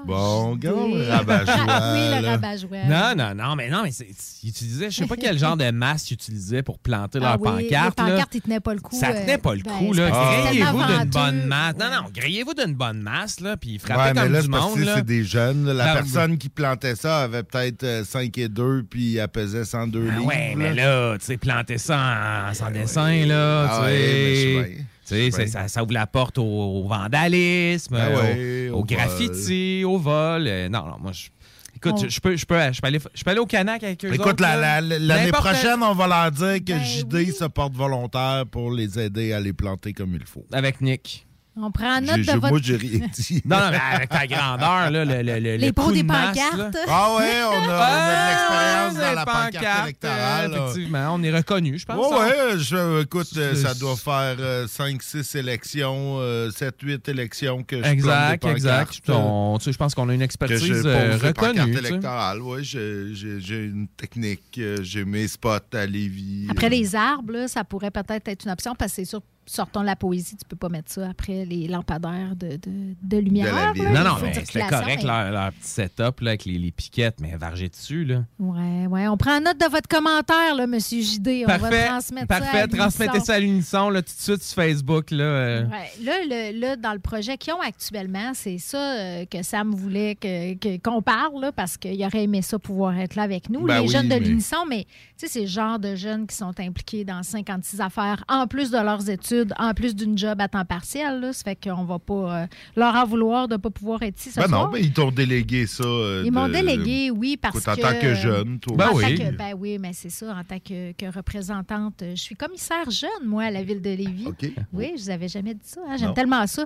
Bon, 0.07 0.53
regarde 0.53 0.91
le 0.93 0.99
Des- 1.05 1.11
rabat-joie. 1.11 1.55
Ah, 1.69 1.93
oui, 1.95 2.17
le 2.17 2.23
là. 2.27 2.31
rabat-joie. 2.33 2.85
Non, 2.89 3.15
non, 3.17 3.35
non, 3.35 3.55
mais 3.57 3.69
non, 3.69 3.83
mais 3.83 3.91
c'est- 3.93 4.09
ils 4.43 4.49
utilisaient, 4.49 4.91
je 4.91 4.97
sais 4.97 5.07
pas 5.07 5.17
quel 5.17 5.39
genre 5.39 5.57
de 5.59 5.71
masse 5.71 6.11
ils 6.11 6.15
utilisaient 6.15 6.63
pour 6.63 6.79
planter 6.79 7.19
Ah 7.23 7.37
leur 7.37 7.41
oui, 7.41 7.49
pancarte. 7.69 7.69
Les 8.01 8.05
là. 8.05 8.11
pancartes, 8.13 8.35
ils 8.35 8.41
tenaient 8.41 8.61
pas 8.61 8.75
le 8.75 8.81
coup. 8.81 8.97
Ça 8.97 9.13
tenait 9.13 9.35
euh, 9.35 9.39
pas 9.39 9.55
le 9.55 9.63
ben, 9.63 9.71
coup, 9.73 9.93
c'est 9.95 10.01
là. 10.01 10.11
parce 10.11 10.19
que 10.19 10.37
c'était 10.37 10.49
Grillez-vous 10.49 10.79
tellement 10.87 11.01
d'une 11.03 11.11
bonne 11.11 11.47
masse. 11.47 11.75
Non, 11.79 11.87
non, 11.91 12.09
grillez-vous 12.15 12.55
d'une 12.55 12.75
bonne 12.75 13.03
masse, 13.03 13.41
là, 13.41 13.57
puis 13.59 13.79
frappez 13.79 14.01
Ouais, 14.01 14.15
mais 14.15 14.21
comme 14.23 14.33
là, 14.33 14.39
du 14.39 14.45
c'est 14.47 14.51
parce 14.51 14.65
monde, 14.71 14.79
que 14.79 14.85
là. 14.85 14.95
c'est 14.97 15.05
des 15.07 15.25
jeunes. 15.25 15.67
là. 15.67 15.75
La 15.75 15.87
Non, 15.89 15.93
personne 15.95 16.39
qui 16.39 16.49
plantait 16.49 16.97
ça 16.97 17.19
avait 17.21 17.43
peut-être 17.43 17.85
euh, 17.85 18.05
5 18.05 18.37
et 18.39 18.49
2, 18.49 18.85
puis 18.89 19.17
elle 19.17 19.29
pesait 19.29 19.65
102 19.67 20.07
Ah 20.11 20.15
livres. 20.15 20.27
ouais, 20.27 20.55
mais 20.57 20.73
là, 20.75 21.19
tu 21.19 21.27
sais, 21.27 21.37
planter 21.37 21.77
ça 21.79 22.49
en, 22.51 22.55
sans 22.55 22.71
dessin, 22.71 23.27
là, 23.27 23.67
Ah 23.71 23.77
tu 23.77 23.83
ouais, 23.85 23.91
mais 23.93 24.35
je 24.35 24.41
sais 24.41 24.63
sais. 24.65 24.75
bien. 24.77 24.85
Tu 25.15 25.17
sais, 25.17 25.31
c'est- 25.31 25.47
ça, 25.49 25.69
ça 25.69 25.83
ouvre 25.83 25.93
la 25.93 26.07
porte 26.07 26.39
au, 26.39 26.43
au 26.45 26.87
vandalisme, 26.89 27.97
Ah 27.99 28.11
au- 28.11 28.17
ouais, 28.23 28.71
au, 28.73 28.77
au 28.79 28.85
graffiti, 28.85 29.83
au 29.85 29.99
vol. 29.99 30.45
Euh, 30.47 30.69
non, 30.69 30.87
non, 30.87 30.97
moi, 31.01 31.13
je. 31.13 31.29
Écoute, 31.77 31.95
On- 32.05 32.09
je, 32.09 32.21
peux, 32.21 32.37
je, 32.37 32.45
peux, 32.45 32.73
je, 32.73 32.81
peux 32.81 32.87
aller, 32.87 32.99
je 33.15 33.25
peux 33.25 33.31
aller 33.31 33.41
au 33.41 33.47
Canac 33.47 33.83
avec 33.83 34.05
eux 34.05 34.13
Écoute, 34.13 34.27
autres, 34.27 34.43
la- 34.43 34.57
là. 34.57 34.81
la- 34.81 34.99
l'année 34.99 35.33
prochaine, 35.33 35.83
on 35.83 35.95
va 35.95 36.07
leur 36.07 36.31
dire 36.31 36.59
que 36.65 36.73
Ben 36.73 36.85
JD 36.85 37.33
se 37.33 37.45
porte 37.47 37.73
volontaire 37.75 38.45
pour 38.51 38.71
les 38.71 38.99
aider 38.99 39.33
à 39.33 39.41
les 39.41 39.53
planter 39.55 39.93
comme 39.95 40.15
il 40.15 40.27
faut. 40.27 40.45
Avec 40.53 40.81
Nick. 40.83 41.27
On 41.57 41.71
prend 41.73 42.01
note 42.01 42.17
de 42.21 42.33
votre... 42.33 42.49
Moi, 42.49 42.61
j'ai 42.63 42.77
rien 42.77 43.07
dit. 43.13 43.43
Non, 43.45 43.57
non, 43.59 43.71
mais 43.73 43.79
avec 43.97 44.09
ta 44.09 44.27
grandeur, 44.27 44.91
là, 44.91 45.05
le, 45.05 45.23
le, 45.23 45.39
le, 45.41 45.57
Les 45.57 45.73
coup 45.73 45.93
des 45.93 46.03
de 46.03 46.07
masse, 46.07 46.39
pancartes. 46.39 46.75
là. 46.75 46.81
Ah 46.89 47.17
ouais, 47.17 47.43
on 47.45 47.51
a, 47.51 47.59
on 47.59 47.71
a 47.71 48.07
de 48.07 48.31
l'expérience 48.31 48.95
Ah, 48.97 49.01
dans 49.01 49.01
la 49.01 49.11
des 49.11 49.31
pancarte 49.31 49.53
pancartes, 49.55 49.85
électorale. 49.85 50.53
euh. 50.55 50.69
Effectivement, 50.71 51.11
on 51.15 51.23
est 51.23 51.37
reconnu, 51.37 51.79
je 51.79 51.85
pense. 51.87 51.97
Ouais, 52.13 52.19
hein. 52.21 52.55
ouais, 52.55 52.59
je, 52.59 53.03
écoute, 53.03 53.29
euh, 53.37 53.55
ça 53.57 53.75
doit 53.75 53.97
faire 53.97 54.37
5-6 54.67 55.37
élections, 55.39 56.21
7-8 56.51 57.11
élections 57.11 57.63
que 57.65 57.83
je 57.83 57.89
Exact, 57.89 58.45
des 58.45 58.51
exact. 58.53 59.01
euh, 59.11 59.15
On- 59.15 59.59
tu 59.59 59.65
sais, 59.65 59.73
je 59.73 59.79
pense 59.79 59.95
qu'on 59.95 60.09
a 60.09 60.15
une 60.15 60.21
que 60.21 60.25
expertise 60.25 60.63
je 60.65 60.73
pose 60.75 60.87
euh, 60.87 61.19
des 61.19 61.33
pancartes 61.33 61.57
reconnue. 61.59 61.77
électorales. 61.79 62.41
Ouais, 62.43 62.63
j'ai- 62.63 63.11
une 63.51 63.89
technique, 63.97 64.55
euh, 64.59 64.79
j'ai 64.83 65.05
mes 65.05 65.27
spots 65.29 65.49
à 65.75 65.85
Lévis. 65.87 66.47
Après 66.49 66.67
euh, 66.67 66.71
les 66.71 66.95
arbres, 66.95 67.33
là, 67.33 67.49
ça 67.49 67.65
pourrait 67.65 67.91
peut-être 67.91 68.29
être 68.29 68.45
une 68.45 68.53
option 68.53 68.75
parce 68.79 68.93
que 68.93 68.97
c'est 68.97 69.05
sûr, 69.05 69.21
sortons 69.51 69.83
la 69.83 69.97
poésie, 69.97 70.37
tu 70.37 70.45
peux 70.49 70.57
pas 70.57 70.69
mettre 70.69 70.91
ça 70.93 71.09
après 71.11 71.45
les 71.45 71.67
lampadaires 71.69 72.37
de, 72.37 72.51
de, 72.57 72.95
de 73.03 73.17
lumière. 73.19 73.55
là, 73.55 73.73
Non, 73.77 73.83
il 73.85 74.05
non, 74.05 74.17
faut 74.17 74.25
mais 74.27 74.35
c'était 74.35 74.61
correct, 74.67 75.03
mais- 75.03 75.09
leur, 75.09 75.31
leur 75.31 75.53
petit 75.53 75.69
setup 75.69 76.21
là, 76.21 76.31
avec 76.31 76.45
les, 76.45 76.59
les 76.59 76.71
piquettes, 76.71 77.17
mais 77.21 77.37
varger 77.37 77.69
dessus. 77.69 78.05
Là. 78.05 78.25
Ouais, 78.39 78.87
ouais. 78.87 79.09
On 79.09 79.17
prend 79.17 79.41
note 79.41 79.59
de 79.59 79.71
votre 79.71 79.89
commentaire, 79.89 80.55
là, 80.55 80.67
Monsieur 80.67 81.01
JD. 81.03 81.43
On 81.45 81.47
Parfait, 81.47 81.71
va 81.71 81.87
transmettre 81.89 82.27
ça. 82.35 82.41
parfait. 82.41 82.61
à 82.61 82.69
Transmettez 82.69 83.21
ça 83.21 83.35
à 83.35 83.39
l'unisson 83.41 83.89
tout 83.89 84.01
de 84.01 84.05
suite 84.09 84.43
sur 84.43 84.55
Facebook. 84.55 85.11
Là, 85.11 85.25
euh. 85.25 85.65
Ouais. 85.67 86.05
Là, 86.05 86.13
le- 86.25 86.59
là, 86.61 86.77
dans 86.77 86.93
le 86.93 86.99
projet 87.01 87.37
qu'ils 87.37 87.53
ont 87.55 87.61
actuellement, 87.61 88.33
c'est 88.35 88.59
ça 88.59 88.79
euh, 88.99 89.25
que 89.25 89.43
Sam 89.43 89.75
voulait 89.75 90.15
que- 90.15 90.55
que- 90.55 90.79
qu'on 90.81 91.03
parle, 91.03 91.41
là, 91.41 91.53
parce 91.53 91.77
qu'il 91.77 92.03
aurait 92.05 92.25
aimé 92.25 92.43
ça 92.43 92.59
pouvoir 92.59 92.99
être 92.99 93.15
là 93.17 93.23
avec 93.23 93.49
nous, 93.51 93.63
Ben 93.67 93.77
les 93.81 93.87
oui, 93.87 93.89
jeunes 93.89 94.09
de 94.09 94.15
mais- 94.15 94.21
l'Unisson. 94.21 94.65
Mais 94.69 94.85
tu 94.85 94.91
sais, 95.17 95.29
c'est 95.29 95.41
le 95.43 95.47
genre 95.47 95.79
de 95.79 95.95
jeunes 95.97 96.27
qui 96.27 96.37
sont 96.37 96.53
impliqués 96.59 97.05
dans 97.05 97.23
56 97.23 97.81
affaires, 97.81 98.23
en 98.29 98.47
plus 98.47 98.71
de 98.71 98.79
leurs 98.79 99.09
études, 99.09 99.40
en 99.59 99.75
plus 99.75 99.95
d'une 99.95 100.17
job 100.17 100.41
à 100.41 100.49
temps 100.49 100.65
partiel. 100.65 101.21
Là. 101.21 101.33
Ça 101.33 101.43
fait 101.45 101.57
qu'on 101.57 101.85
va 101.85 101.99
pas 101.99 102.43
euh, 102.43 102.47
leur 102.77 102.95
en 102.95 103.05
vouloir 103.07 103.49
de 103.49 103.55
ne 103.55 103.59
pas 103.59 103.71
pouvoir 103.71 104.03
être 104.03 104.19
ici 104.19 104.31
ce 104.31 104.41
Ben 104.41 104.49
soir. 104.49 104.67
non, 104.67 104.73
mais 104.73 104.81
ils 104.81 104.93
t'ont 104.93 105.11
délégué 105.11 105.67
ça. 105.67 105.85
euh, 105.85 106.23
Ils 106.25 106.33
m'ont 106.33 106.49
de- 106.49 106.53
délégué, 106.53 107.11
oui, 107.11 107.37
parce 107.37 107.57
Écoute, 107.57 107.69
en 107.69 107.77
que... 107.77 107.81
tant 107.81 108.01
que 108.01 108.15
jeune, 108.15 108.59
toi 108.61 108.77
en 108.91 108.95
aussi. 108.95 109.15
tant 109.17 109.25
que- 109.25 109.37
ben 109.37 109.55
oui, 109.59 109.79
mais 109.79 109.93
c'est 109.93 110.11
ça, 110.11 110.35
en 110.35 110.45
tant 110.45 110.59
que, 110.59 110.93
que 110.93 111.07
représentante. 111.15 112.03
Je 112.11 112.21
suis 112.21 112.37
commissaire 112.37 112.91
jeune, 112.91 113.27
moi, 113.27 113.45
à 113.45 113.51
la 113.51 113.63
ville 113.63 113.81
de 113.83 113.91
Lévis. 113.91 114.29
Oui, 114.73 114.93
je 114.97 115.03
vous 115.03 115.11
avais 115.11 115.29
jamais 115.29 115.55
dit 115.55 115.61
ça. 115.65 115.81
hein, 115.89 115.97
J'aime 115.99 116.15
tellement 116.15 116.47
ça. 116.47 116.65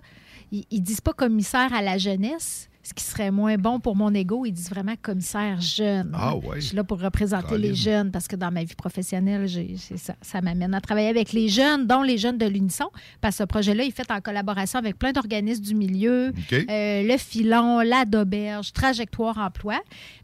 Ils, 0.52 0.64
ils 0.70 0.80
disent 0.82 1.00
pas 1.00 1.12
commissaire 1.12 1.72
à 1.72 1.82
la 1.82 1.98
jeunesse, 1.98 2.68
ce 2.86 2.92
qui 2.92 3.02
serait 3.02 3.30
moins 3.30 3.56
bon 3.56 3.80
pour 3.80 3.96
mon 3.96 4.12
ego. 4.12 4.44
Ils 4.44 4.52
disent 4.52 4.68
vraiment 4.68 4.92
commissaire 5.00 5.58
jeune. 5.60 6.10
Ah 6.14 6.36
ouais. 6.36 6.60
Je 6.60 6.66
suis 6.66 6.76
là 6.76 6.84
pour 6.84 7.00
représenter 7.00 7.56
les 7.56 7.74
jeunes 7.74 8.10
parce 8.10 8.28
que 8.28 8.36
dans 8.36 8.50
ma 8.50 8.62
vie 8.62 8.74
professionnelle, 8.74 9.46
j'ai- 9.48 9.76
ça, 9.96 10.14
ça 10.20 10.40
m'amène 10.42 10.74
à 10.74 10.80
travailler 10.82 11.08
avec 11.08 11.32
les 11.32 11.48
jeunes, 11.48 11.86
dont 11.86 12.02
les 12.02 12.18
jeunes 12.18 12.36
de 12.36 12.44
l'Unisson. 12.46 12.90
Parce 13.22 13.36
que 13.36 13.44
ce 13.44 13.46
projet-là, 13.48 13.84
il 13.84 13.88
est 13.88 13.90
fait 13.90 14.10
en 14.10 14.20
collaboration 14.20 14.78
avec 14.78 14.98
plein 14.98 15.12
d'organismes 15.12 15.62
du 15.64 15.74
milieu, 15.74 16.32
euh, 16.52 17.02
le 17.02 17.16
Filon, 17.16 17.80
la 17.80 18.04
d'Auberge, 18.04 18.72
Trajectoire 18.74 19.38
Emploi. 19.38 19.80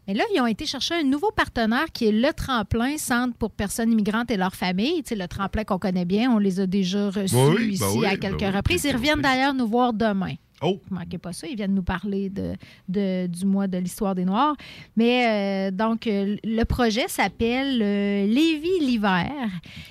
Mais 0.07 0.13
là, 0.13 0.23
ils 0.35 0.39
ont 0.41 0.45
été 0.47 0.65
chercher 0.67 0.93
un 0.95 1.03
nouveau 1.03 1.31
partenaire 1.31 1.85
qui 1.91 2.05
est 2.07 2.11
le 2.11 2.31
Tremplin, 2.33 2.97
Centre 2.97 3.35
pour 3.37 3.49
personnes 3.51 3.91
immigrantes 3.91 4.29
et 4.29 4.37
leurs 4.37 4.55
familles. 4.55 5.01
Tu 5.03 5.09
sais, 5.09 5.15
le 5.15 5.27
Tremplin 5.27 5.63
qu'on 5.63 5.79
connaît 5.79 6.05
bien, 6.05 6.31
on 6.31 6.37
les 6.37 6.59
a 6.59 6.67
déjà 6.67 7.09
reçus 7.09 7.35
Oui, 7.35 7.69
ici 7.73 7.79
ben 7.81 7.89
oui, 7.95 8.05
à 8.05 8.09
ben 8.11 8.19
quelques 8.19 8.41
oui, 8.41 8.49
reprises. 8.49 8.83
Ils 8.83 8.93
reviennent 8.95 9.21
d'ailleurs 9.21 9.53
nous 9.55 9.67
voir 9.67 9.93
demain. 9.93 10.33
Oh! 10.61 10.79
Ne 10.91 10.97
manquez 10.97 11.17
pas 11.17 11.33
ça. 11.33 11.47
Ils 11.47 11.55
viennent 11.55 11.73
nous 11.73 11.81
parler 11.83 12.29
de, 12.29 12.53
de- 12.87 13.27
du 13.27 13.45
mois 13.45 13.67
de 13.67 13.77
l'histoire 13.77 14.15
des 14.15 14.25
Noirs. 14.25 14.55
Mais 14.95 15.69
euh, 15.69 15.71
donc, 15.71 16.07
euh, 16.07 16.35
le 16.43 16.63
projet 16.65 17.07
s'appelle 17.07 17.81
euh, 17.81 18.25
Lévis 18.27 18.79
l'hiver. 18.79 19.31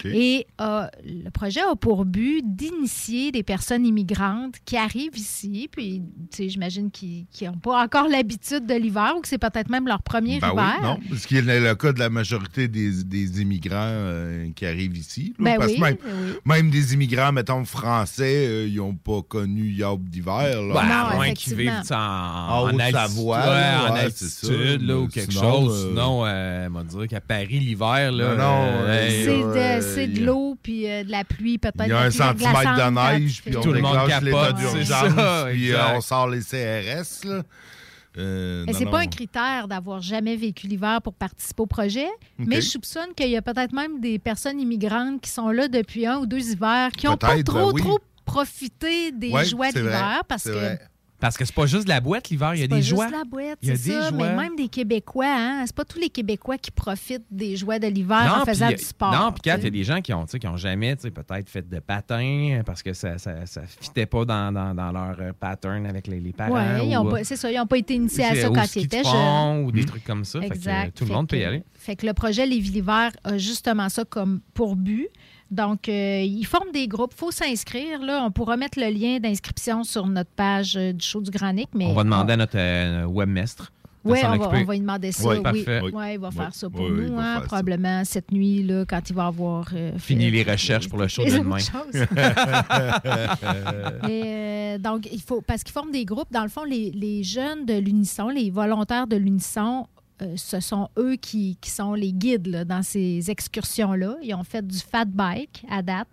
Et 0.04 0.46
euh, 0.60 0.86
le 1.04 1.30
projet 1.30 1.60
a 1.60 1.74
pour 1.76 2.04
but 2.04 2.42
d'initier 2.44 3.32
des 3.32 3.42
personnes 3.42 3.84
immigrantes 3.84 4.56
qui 4.64 4.76
arrivent 4.76 5.16
ici. 5.18 5.68
Puis, 5.70 6.02
tu 6.30 6.36
sais, 6.36 6.48
j'imagine 6.48 6.90
qu'ils 6.90 7.26
n'ont 7.42 7.58
pas 7.58 7.82
encore 7.82 8.08
l'habitude 8.08 8.66
de 8.66 8.74
l'hiver 8.74 9.14
ou 9.16 9.20
que 9.20 9.28
c'est 9.28 9.38
peut-être 9.38 9.70
même 9.70 9.86
leur 9.86 10.02
premier 10.02 10.38
Ben 10.40 10.52
hiver. 10.52 10.76
oui, 10.80 10.86
non, 11.10 11.16
ce 11.16 11.26
qui 11.26 11.36
est 11.36 11.42
le 11.42 11.74
cas 11.74 11.92
de 11.92 11.98
la 11.98 12.10
majorité 12.10 12.68
des, 12.68 13.02
des 13.04 13.42
immigrants 13.42 14.50
qui 14.54 14.66
arrivent 14.66 14.96
ici. 14.96 15.34
là, 15.38 15.44
Ben 15.44 15.58
parce 15.58 15.72
oui, 15.72 15.80
même, 15.80 15.96
ben 15.96 16.10
oui. 16.26 16.32
même 16.44 16.70
des 16.70 16.94
immigrants, 16.94 17.32
mettons, 17.32 17.64
français, 17.64 18.68
ils 18.68 18.76
n'ont 18.76 18.94
pas 18.94 19.22
connu 19.22 19.70
Yob 19.70 20.08
d'hiver. 20.08 20.59
Là. 20.68 20.74
Ben, 20.74 20.90
à 20.90 21.14
moins 21.14 21.32
qu'ils 21.34 21.54
vivent 21.54 21.80
tu 21.80 21.86
sais, 21.88 21.94
en, 21.94 21.98
En 21.98 22.62
en 22.74 22.78
altitude, 22.78 23.18
ouais, 23.24 23.36
là, 23.38 23.90
en 23.90 23.94
altitude 23.94 24.82
là, 24.82 24.96
ou 24.98 25.08
quelque 25.08 25.32
sinon, 25.32 25.42
chose. 25.60 25.84
euh, 25.84 25.88
Sinon, 25.88 26.26
euh, 26.26 26.68
on 26.68 26.72
va 26.72 26.82
dire 26.84 27.08
qu'à 27.08 27.20
Paris, 27.20 27.58
l'hiver, 27.58 28.12
là, 28.12 28.34
Non, 28.34 28.36
non, 28.36 28.66
euh, 28.86 29.08
C'est 29.24 29.28
euh, 29.42 29.78
de, 29.78 29.82
c'est 29.82 30.06
de 30.06 30.20
a- 30.20 30.24
l'eau, 30.26 30.56
puis 30.62 30.90
euh, 30.90 31.04
de 31.04 31.10
la 31.10 31.24
pluie, 31.24 31.58
peut-être. 31.58 31.84
Il 31.86 31.90
y 31.90 31.92
a 31.92 32.00
un 32.00 32.10
centimètre 32.10 32.76
de 32.76 33.18
neige, 33.20 33.42
puis 33.44 33.54
Tout 33.54 33.72
le 33.72 33.80
monde 33.80 33.92
déclenche 34.06 34.22
l'état 34.22 34.46
capote, 34.52 34.56
c'est 34.58 34.74
d'urgence, 34.78 35.14
ça, 35.14 35.46
puis 35.52 35.72
euh, 35.72 35.78
on 35.96 36.00
sort 36.00 36.28
les 36.28 36.40
CRS. 36.40 37.24
Là. 37.28 37.42
Euh, 38.18 38.64
Mais 38.66 38.72
non, 38.72 38.78
c'est 38.80 38.84
non. 38.86 38.90
pas 38.90 38.98
un 39.00 39.06
critère 39.06 39.68
d'avoir 39.68 40.00
jamais 40.02 40.34
vécu 40.34 40.66
l'hiver 40.66 41.00
pour 41.00 41.14
participer 41.14 41.62
au 41.62 41.66
projet, 41.66 42.08
mais 42.38 42.56
je 42.56 42.66
soupçonne 42.68 43.14
qu'il 43.16 43.30
y 43.30 43.36
a 43.36 43.42
peut-être 43.42 43.72
même 43.72 44.00
des 44.00 44.18
personnes 44.18 44.58
immigrantes 44.60 45.20
qui 45.20 45.30
sont 45.30 45.50
là 45.50 45.68
depuis 45.68 46.06
un 46.06 46.18
ou 46.18 46.26
deux 46.26 46.50
hivers, 46.50 46.90
qui 46.90 47.06
n'ont 47.06 47.16
pas 47.16 47.40
trop, 47.44 47.68
ben 47.68 47.72
oui. 47.74 47.82
trop 47.82 47.98
profité 48.32 49.12
des 49.12 49.30
Ouais, 49.30 49.44
joies 49.44 49.68
de 49.68 49.72
c'est 49.74 49.82
l'hiver 49.82 50.22
parce 50.28 50.42
c'est 50.44 50.50
que 50.50 50.54
vrai. 50.56 50.80
Parce 51.18 51.36
que 51.36 51.44
c'est 51.44 51.54
pas 51.54 51.66
juste 51.66 51.84
de 51.84 51.90
la 51.90 52.00
boîte 52.00 52.30
l'hiver, 52.30 52.54
il 52.54 52.60
y 52.60 52.62
a 52.62 52.64
c'est 52.64 52.68
pas 52.68 52.76
des 52.76 52.80
juste 52.82 52.94
joies. 52.96 53.10
la 53.10 53.24
boîte, 53.24 53.58
Il 53.60 53.68
y 53.68 53.72
a 53.72 53.76
c'est 53.76 53.90
des 53.90 54.00
ça, 54.00 54.10
mais 54.10 54.18
joies. 54.24 54.32
même 54.42 54.56
des 54.56 54.68
Québécois, 54.68 55.26
hein, 55.28 55.62
c'est 55.66 55.74
pas 55.76 55.84
tous 55.84 55.98
les 55.98 56.08
Québécois 56.08 56.56
qui 56.56 56.70
profitent 56.70 57.26
des 57.30 57.56
joies 57.56 57.78
de 57.78 57.88
l'hiver 57.88 58.38
en 58.40 58.46
faisant 58.46 58.68
a- 58.68 58.72
du 58.72 58.82
sport. 58.82 59.12
Non, 59.12 59.30
puis 59.30 59.42
il 59.44 59.48
y 59.48 59.50
a 59.52 59.58
des 59.58 59.84
gens 59.84 60.00
qui 60.00 60.14
ont, 60.14 60.24
tu 60.24 60.30
sais, 60.30 60.38
qui 60.38 60.46
ont 60.48 60.56
jamais, 60.56 60.96
tu 60.96 61.02
sais, 61.02 61.10
peut-être 61.10 61.50
fait 61.50 61.68
de 61.68 61.78
patin 61.78 62.62
parce 62.64 62.82
que 62.82 62.94
ça 62.94 63.18
ça, 63.18 63.44
ça 63.44 63.60
fitait 63.66 64.06
pas 64.06 64.24
dans, 64.24 64.50
dans, 64.50 64.74
dans 64.74 64.90
leur 64.92 65.14
euh, 65.20 65.32
pattern 65.38 65.84
avec 65.84 66.06
les, 66.06 66.20
les 66.20 66.30
sais. 66.30 66.36
parents. 66.38 66.54
Ouais, 66.54 66.86
ils 66.88 66.96
ont 66.96 67.06
ou, 67.06 67.10
pas- 67.10 67.22
c'est 67.24 67.36
ça, 67.36 67.52
ils 67.52 67.56
n'ont 67.58 67.66
pas 67.66 67.76
été 67.76 67.92
initiés 67.96 68.24
à 68.24 68.34
c'est- 68.34 68.40
ça 68.40 68.48
quand 68.48 68.76
ils 68.76 68.84
étaient 68.84 69.04
jeunes. 69.04 69.64
ou 69.66 69.72
des 69.72 69.84
trucs 69.84 70.04
comme 70.04 70.24
ça. 70.24 70.40
Fait 70.40 70.48
que, 70.48 70.54
Exact. 70.54 70.86
euh, 70.86 70.90
tout 70.94 71.04
le 71.04 71.12
monde 71.12 71.28
peut 71.28 71.36
y 71.36 71.44
aller. 71.44 71.62
Fait 71.74 71.96
que 71.96 72.06
le 72.06 72.14
projet 72.14 72.46
Lévis 72.46 72.70
l'hiver 72.70 73.10
a 73.24 73.36
justement 73.36 73.90
ça 73.90 74.06
comme 74.06 74.40
pour 74.54 74.74
but. 74.74 75.08
Donc, 75.50 75.88
euh, 75.88 76.22
ils 76.22 76.44
forment 76.44 76.70
des 76.72 76.86
groupes. 76.86 77.12
Il 77.14 77.18
faut 77.18 77.30
s'inscrire. 77.32 78.00
Là. 78.00 78.22
On 78.24 78.30
pourra 78.30 78.56
mettre 78.56 78.78
le 78.78 78.88
lien 78.88 79.18
d'inscription 79.18 79.82
sur 79.82 80.06
notre 80.06 80.30
page 80.30 80.76
euh, 80.76 80.92
du 80.92 81.04
show 81.04 81.20
du 81.20 81.30
Granic. 81.30 81.68
Mais 81.74 81.86
On 81.86 81.94
va 81.94 82.04
demander 82.04 82.34
à 82.34 82.36
notre 82.36 82.56
euh, 82.56 83.04
webmestre. 83.06 83.72
Oui, 84.02 84.18
on 84.24 84.28
va, 84.28 84.34
occuper. 84.36 84.62
on 84.62 84.64
va 84.64 84.72
lui 84.72 84.80
demander 84.80 85.12
ça. 85.12 85.28
Oui, 85.28 85.42
oui. 85.44 85.90
Ouais, 85.92 86.14
il 86.14 86.20
va 86.20 86.30
faire 86.30 86.54
ça 86.54 86.70
pour 86.70 86.88
nous, 86.88 87.18
hein, 87.18 87.34
ça. 87.34 87.40
probablement 87.42 88.02
cette 88.04 88.32
nuit, 88.32 88.62
là, 88.62 88.84
quand 88.88 89.10
il 89.10 89.14
va 89.14 89.26
avoir 89.26 89.66
euh, 89.74 89.92
Fini 89.98 90.24
fait- 90.24 90.30
les 90.30 90.42
recherches 90.52 90.88
pour 90.88 90.98
le 90.98 91.06
show 91.06 91.22
de 91.22 91.30
demain. 91.30 91.58
Et, 94.08 94.22
euh, 94.74 94.78
donc, 94.78 95.06
il 95.12 95.20
faut 95.20 95.42
parce 95.42 95.62
qu'ils 95.62 95.74
forment 95.74 95.90
des 95.92 96.06
groupes. 96.06 96.32
Dans 96.32 96.44
le 96.44 96.48
fond, 96.48 96.64
les, 96.64 96.90
les 96.92 97.22
jeunes 97.22 97.66
de 97.66 97.74
l'Unisson, 97.74 98.28
les 98.28 98.50
volontaires 98.50 99.06
de 99.06 99.16
l'Unisson, 99.16 99.86
ce 100.36 100.60
sont 100.60 100.88
eux 100.98 101.16
qui, 101.16 101.56
qui 101.60 101.70
sont 101.70 101.94
les 101.94 102.12
guides 102.12 102.46
là, 102.46 102.64
dans 102.64 102.82
ces 102.82 103.30
excursions-là. 103.30 104.16
Ils 104.22 104.34
ont 104.34 104.44
fait 104.44 104.66
du 104.66 104.78
fat 104.78 105.04
bike 105.04 105.64
à 105.70 105.82
date. 105.82 106.08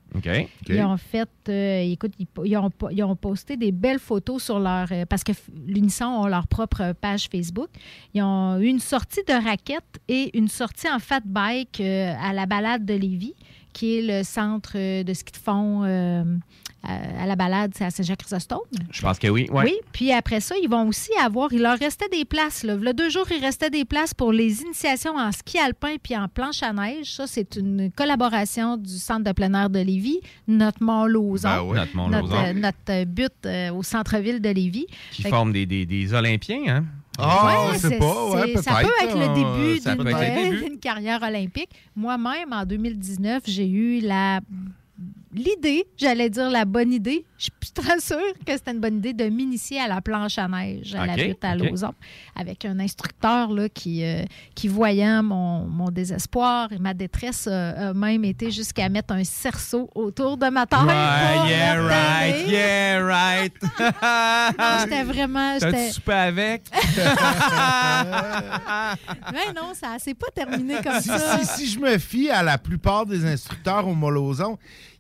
Ils 0.70 0.82
ont 0.84 0.98
fait, 0.98 1.30
euh, 1.50 1.82
écoute, 1.92 2.14
ils, 2.20 2.28
ils 2.46 2.58
ont, 2.58 2.72
ils 2.92 3.04
ont 3.04 3.16
posté 3.16 3.58
des 3.58 3.72
belles 3.72 4.00
photos 4.00 4.44
sur 4.44 4.60
leur. 4.60 4.88
euh, 4.92 5.06
parce 5.06 5.24
que 5.24 5.32
l'Unisson 5.68 6.06
ont 6.06 6.28
leur 6.28 6.48
propre 6.48 6.94
page 7.00 7.28
Facebook. 7.32 7.70
Ils 8.14 8.22
ont 8.24 8.58
eu 8.60 8.68
une 8.68 8.80
sortie 8.80 9.22
de 9.28 9.34
raquettes 9.34 10.00
et 10.08 10.38
une 10.38 10.48
sortie 10.48 10.90
en 10.90 11.00
fat 11.00 11.22
bike 11.26 11.80
euh, 11.82 12.14
à 12.22 12.34
la 12.34 12.46
balade 12.46 12.86
de 12.86 12.94
Lévis 12.94 13.36
qui 13.74 14.00
est 14.00 14.02
le 14.02 14.24
centre 14.24 14.72
euh, 14.76 15.04
de 15.04 15.14
ski 15.14 15.32
de 15.34 15.38
fond 15.38 15.84
euh, 15.84 16.24
à, 16.84 17.24
à 17.24 17.26
la 17.26 17.36
balade, 17.36 17.72
c'est 17.76 17.84
à 17.86 17.90
Saint-Jean-Chrysostome. 17.90 18.60
Je 18.92 19.02
pense 19.02 19.20
que 19.20 19.28
oui. 19.28 19.48
Ouais. 19.52 19.64
Oui, 19.66 19.74
puis 19.92 20.12
après 20.12 20.40
ça, 20.40 20.56
ils 20.62 20.70
vont 20.70 20.88
aussi 20.88 21.12
avoir, 21.22 21.52
il 21.52 21.62
leur 21.62 21.78
restait 21.78 22.08
des 22.10 22.24
places. 22.26 22.64
Là. 22.64 22.76
V'là 22.76 22.94
deux 22.94 23.10
jours, 23.10 23.26
il 23.32 23.44
restait 23.44 23.70
des 23.70 23.84
places 23.86 24.14
pour 24.14 24.32
les 24.32 24.62
initiations 24.62 25.16
en 25.18 25.32
ski 25.32 25.58
alpin 25.60 25.96
puis 26.02 26.16
en 26.16 26.28
planche 26.28 26.64
à 26.64 26.72
neige. 26.74 27.12
Ça, 27.14 27.28
c'est 27.28 27.56
une 27.56 27.92
collaboration 27.92 28.78
du 28.78 28.98
Centre 28.98 29.24
de 29.26 29.32
plein 29.32 29.54
air 29.54 29.70
de 29.70 29.80
Lévis, 29.80 30.20
notre 30.48 30.82
Mont-Lauzon. 30.84 31.48
Ben 31.50 31.62
oui. 31.64 31.76
Notre 31.78 31.96
Mont-Lauzon. 31.96 32.22
Notre, 32.28 32.36
euh, 32.46 32.54
notre, 32.54 32.78
euh, 32.90 33.06
but 33.06 33.34
euh, 33.46 33.72
au 33.74 33.84
centre-ville 33.84 34.40
de 34.42 34.50
Lévis. 34.50 34.86
Qui 35.12 35.24
Fait 35.24 35.30
que- 35.30 35.36
forment 35.36 35.52
des, 35.54 35.66
des, 35.66 35.86
des 35.86 36.14
Olympiens, 36.14 36.62
hein? 36.68 36.86
Ah, 37.20 37.70
Ouais, 37.72 37.78
sais 37.80 37.98
pas, 37.98 38.30
ouais, 38.30 38.54
c'est- 38.56 38.62
Ça 38.62 38.76
peut 38.82 38.90
être 39.04 39.16
le 39.18 39.24
euh, 39.24 39.34
début 39.34 39.80
ça 39.82 39.96
d'une 39.96 40.04
peut 40.04 40.10
être 40.12 40.20
le 40.20 40.24
euh, 40.24 40.52
début. 40.52 40.64
d'une 40.70 40.78
carrière 40.80 41.20
olympique. 41.24 41.70
Moi-même, 41.96 42.54
en 42.54 42.64
2019, 42.64 43.42
j'ai 43.48 43.68
eu 43.68 44.02
la 44.02 44.40
l'idée, 45.38 45.86
j'allais 45.98 46.30
dire 46.30 46.50
la 46.50 46.66
bonne 46.66 46.92
idée, 46.92 47.26
je 47.38 47.44
suis 47.44 47.72
très 47.74 48.00
sûre 48.00 48.18
que 48.46 48.54
c'était 48.54 48.72
une 48.72 48.80
bonne 48.80 48.98
idée 48.98 49.14
de 49.14 49.26
m'initier 49.26 49.80
à 49.80 49.88
la 49.88 50.02
planche 50.02 50.38
à 50.38 50.48
neige 50.48 50.96
à 50.96 51.06
la 51.06 51.16
butte 51.16 51.44
à 51.44 51.56
OK. 51.56 51.70
Lauson 51.70 51.94
avec 52.36 52.66
un 52.66 52.80
instructeur 52.80 53.52
là, 53.52 53.70
qui, 53.70 54.04
euh, 54.04 54.24
qui 54.56 54.68
voyant 54.68 55.24
mon, 55.24 55.66
mon 55.68 55.90
désespoir 55.90 56.72
et 56.74 56.80
ma 56.80 56.94
détresse 56.94 57.48
euh, 57.50 57.92
a 57.92 57.94
même 57.94 58.26
été 58.26 58.52
jusqu'à 58.52 58.90
mettre 58.90 59.14
un 59.14 59.24
cerceau 59.24 59.90
autour 59.96 60.38
de 60.38 60.48
ma 60.50 60.66
taille. 60.66 60.86
Ouais, 60.86 61.50
yeah, 61.50 61.82
right, 61.84 62.48
yeah, 62.48 63.06
right. 63.06 63.54
Non, 64.58 64.78
J'étais 64.84 65.04
vraiment... 65.04 65.58
Soupé 65.92 66.14
avec? 66.14 66.64
Mais 69.32 69.54
non, 69.56 69.74
ça 69.74 69.98
s'est 70.00 70.14
pas 70.14 70.28
terminé 70.34 70.76
comme 70.84 71.00
si, 71.02 71.10
ça. 71.10 71.40
si- 71.40 71.46
si 71.58 71.68
je 71.72 71.80
me 71.80 71.98
fie 71.98 72.30
à 72.30 72.44
la 72.44 72.58
plupart 72.58 73.06
des 73.06 73.26
instructeurs 73.26 73.88
au 73.88 73.94
Molozon, 73.94 74.58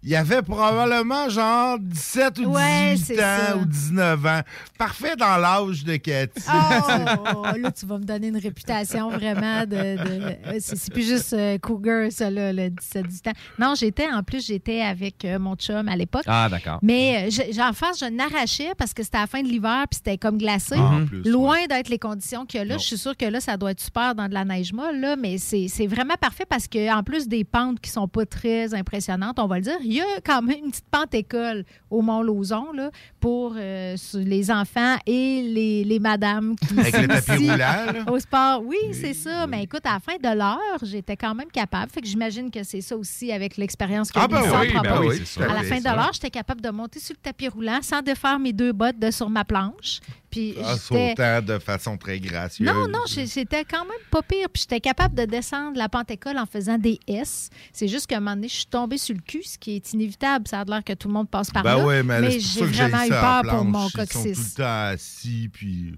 il 0.08 0.12
y 0.12 0.16
avait 0.16 0.42
probablement 0.42 1.28
genre 1.28 1.78
17 1.80 2.40
ou 2.40 2.54
Ouais, 2.54 2.94
18 2.96 3.06
c'est 3.06 3.20
ans 3.24 3.38
ça. 3.48 3.58
ou 3.58 3.66
19 3.66 4.26
ans. 4.26 4.40
Parfait 4.78 5.18
dans 5.18 5.36
l'âge 5.36 5.84
de 5.84 5.98
Cathy. 5.98 6.44
Oh, 6.48 7.44
là, 7.58 7.72
tu 7.72 7.86
vas 7.86 7.98
me 7.98 8.06
donner 8.06 8.28
une 8.28 8.38
réputation 8.38 9.10
vraiment 9.10 9.62
de. 9.66 9.76
de- 9.98 10.60
c'est 10.60 10.78
c'est 10.78 10.94
plus 10.94 11.06
juste 11.06 11.34
euh, 11.34 11.58
cougar, 11.58 12.10
ça, 12.12 12.30
là, 12.30 12.54
le 12.54 12.70
17-18 12.70 13.30
ans. 13.30 13.34
Non, 13.60 13.74
j'étais, 13.76 14.08
en 14.10 14.24
plus, 14.24 14.46
j'étais 14.48 14.82
avec 14.82 15.26
euh, 15.26 15.40
mon 15.40 15.56
chum 15.56 15.88
à 15.90 15.96
l'époque. 15.98 16.24
Ah, 16.26 16.48
d'accord. 16.50 16.80
Mais 16.82 17.28
euh, 17.28 17.30
je- 17.30 17.54
j'en 17.54 17.74
face, 17.74 18.00
je 18.00 18.06
n'arrachais 18.06 18.72
parce 18.78 18.94
que 18.94 19.04
c'était 19.04 19.18
à 19.18 19.22
la 19.22 19.28
fin 19.28 19.42
de 19.42 19.48
l'hiver 19.50 19.86
puis 19.92 19.98
c'était 20.04 20.18
comme 20.18 20.38
glacé. 20.38 20.76
Ah, 20.78 21.00
plus, 21.06 21.24
Loin 21.30 21.66
d'être 21.68 21.90
les 21.90 22.00
conditions 22.00 22.46
qu'il 22.46 22.60
y 22.60 22.62
a 22.62 22.66
là. 22.66 22.76
Non. 22.76 22.80
Je 22.80 22.86
suis 22.86 22.98
sûre 22.98 23.18
que 23.18 23.26
là, 23.26 23.42
ça 23.42 23.58
doit 23.58 23.72
être 23.72 23.82
super 23.82 24.16
dans 24.16 24.30
de 24.30 24.34
la 24.34 24.46
neige 24.46 24.72
molle, 24.72 25.02
là, 25.02 25.16
mais 25.18 25.38
c'est 25.38 25.68
c'est 25.68 25.88
vraiment 25.88 26.16
parfait 26.20 26.46
parce 26.50 26.68
qu'en 26.70 27.04
plus 27.04 27.28
des 27.28 27.44
pentes 27.44 27.82
qui 27.82 27.90
sont 27.90 28.08
pas 28.08 28.26
très 28.26 28.74
impressionnantes, 28.74 29.38
on 29.40 29.48
va 29.48 29.58
le 29.58 29.64
dire, 29.64 29.78
il 29.84 29.97
y 29.98 30.02
a 30.02 30.22
quand 30.26 30.42
même 30.42 30.58
une 30.66 30.72
petite 30.72 30.90
pente 30.90 31.14
école 31.14 31.64
au 31.90 32.02
Mont-Lauzon 32.02 32.72
là, 32.74 32.92
pour 33.20 33.56
euh, 33.58 33.96
les 34.14 34.52
enfants 34.52 34.96
et 35.06 35.42
les, 35.44 35.84
les 35.84 36.00
madames 36.00 36.56
qui 36.56 36.80
Avec 36.80 36.94
le 36.96 37.52
roulant, 37.52 38.12
au 38.14 38.20
sport. 38.20 38.64
Oui, 38.66 38.78
c'est 38.94 39.14
ça. 39.14 39.48
Mais 39.48 39.64
écoute, 39.64 39.86
à 39.86 39.94
la 39.94 40.00
fin 40.00 40.18
de 40.18 40.38
l'heure, 40.38 40.80
j'étais 40.84 41.16
quand 41.18 41.36
même 41.36 41.50
capable. 41.50 41.92
Fait 41.92 42.02
que 42.02 42.08
j'imagine 42.08 42.52
que 42.52 42.64
c'est 42.64 42.82
ça 42.82 42.96
aussi 42.96 43.32
avec 43.32 43.58
l'expérience 43.58 44.12
que 44.12 44.20
Ah, 44.20 44.28
ben 44.28 44.42
oui, 44.42 44.74
ben 44.84 45.02
oui, 45.02 45.22
à 45.42 45.54
la 45.54 45.64
fin 45.64 45.80
de 45.80 45.84
l'heure, 45.84 46.12
j'étais 46.14 46.30
capable 46.30 46.62
de 46.62 46.70
monter 46.70 47.00
sur 47.00 47.14
le 47.16 47.22
tapis 47.22 47.48
roulant 47.48 47.80
sans 47.82 48.02
défaire 48.02 48.40
mes 48.40 48.54
deux 48.54 48.74
bottes 48.74 49.00
de 49.00 49.12
sur 49.12 49.30
ma 49.30 49.44
planche. 49.46 50.00
Puis 50.38 50.54
En 50.64 50.74
j'étais- 50.76 51.10
sautant 51.16 51.42
de 51.42 51.60
façon 51.60 51.98
très 51.98 52.20
gracieuse. 52.20 52.68
non, 52.68 52.88
non, 52.88 53.00
j'étais 53.08 53.66
quand 53.66 53.84
même 53.86 53.98
pas 54.12 54.22
pire. 54.22 54.48
Puis 54.54 54.62
j'étais 54.64 54.80
capable 54.80 55.16
de 55.16 55.26
descendre 55.26 55.78
la 55.78 55.90
pente 55.90 56.12
école 56.12 56.38
en 56.38 56.46
faisant 56.46 56.78
des 56.78 57.00
S. 57.08 57.50
C'est 57.74 57.88
juste 57.88 58.06
qu'à 58.08 58.18
un 58.18 58.20
moment 58.20 58.36
donné, 58.36 58.48
je 58.48 58.56
suis 58.56 58.66
tombée 58.68 58.98
sur 59.00 59.16
le 59.16 59.22
cul, 59.22 59.42
ce 59.44 59.58
qui 59.58 59.76
est 59.78 59.94
inévitable. 59.94 60.48
Ça 60.48 60.62
a 60.62 60.66
l'air 60.66 60.84
que 60.84 60.94
tout 60.94 61.08
le 61.08 61.14
monde 61.16 61.30
passe 61.30 61.50
par 61.50 61.64
Ben 61.64 61.78
là. 61.78 61.86
ouais, 61.86 62.04
mais, 62.04 62.32
c'est 62.32 62.40
j'ai 62.40 62.66
vraiment 62.66 63.04
eu 63.04 63.10
peur 63.10 63.42
pour 63.44 63.66
mon 63.66 63.80
Ils 63.80 63.84
sont 63.84 63.90
tout 63.90 63.98
coccyx. 63.98 64.38
le 64.38 64.56
temps 64.58 64.84
assis, 64.94 65.50
puis... 65.52 65.96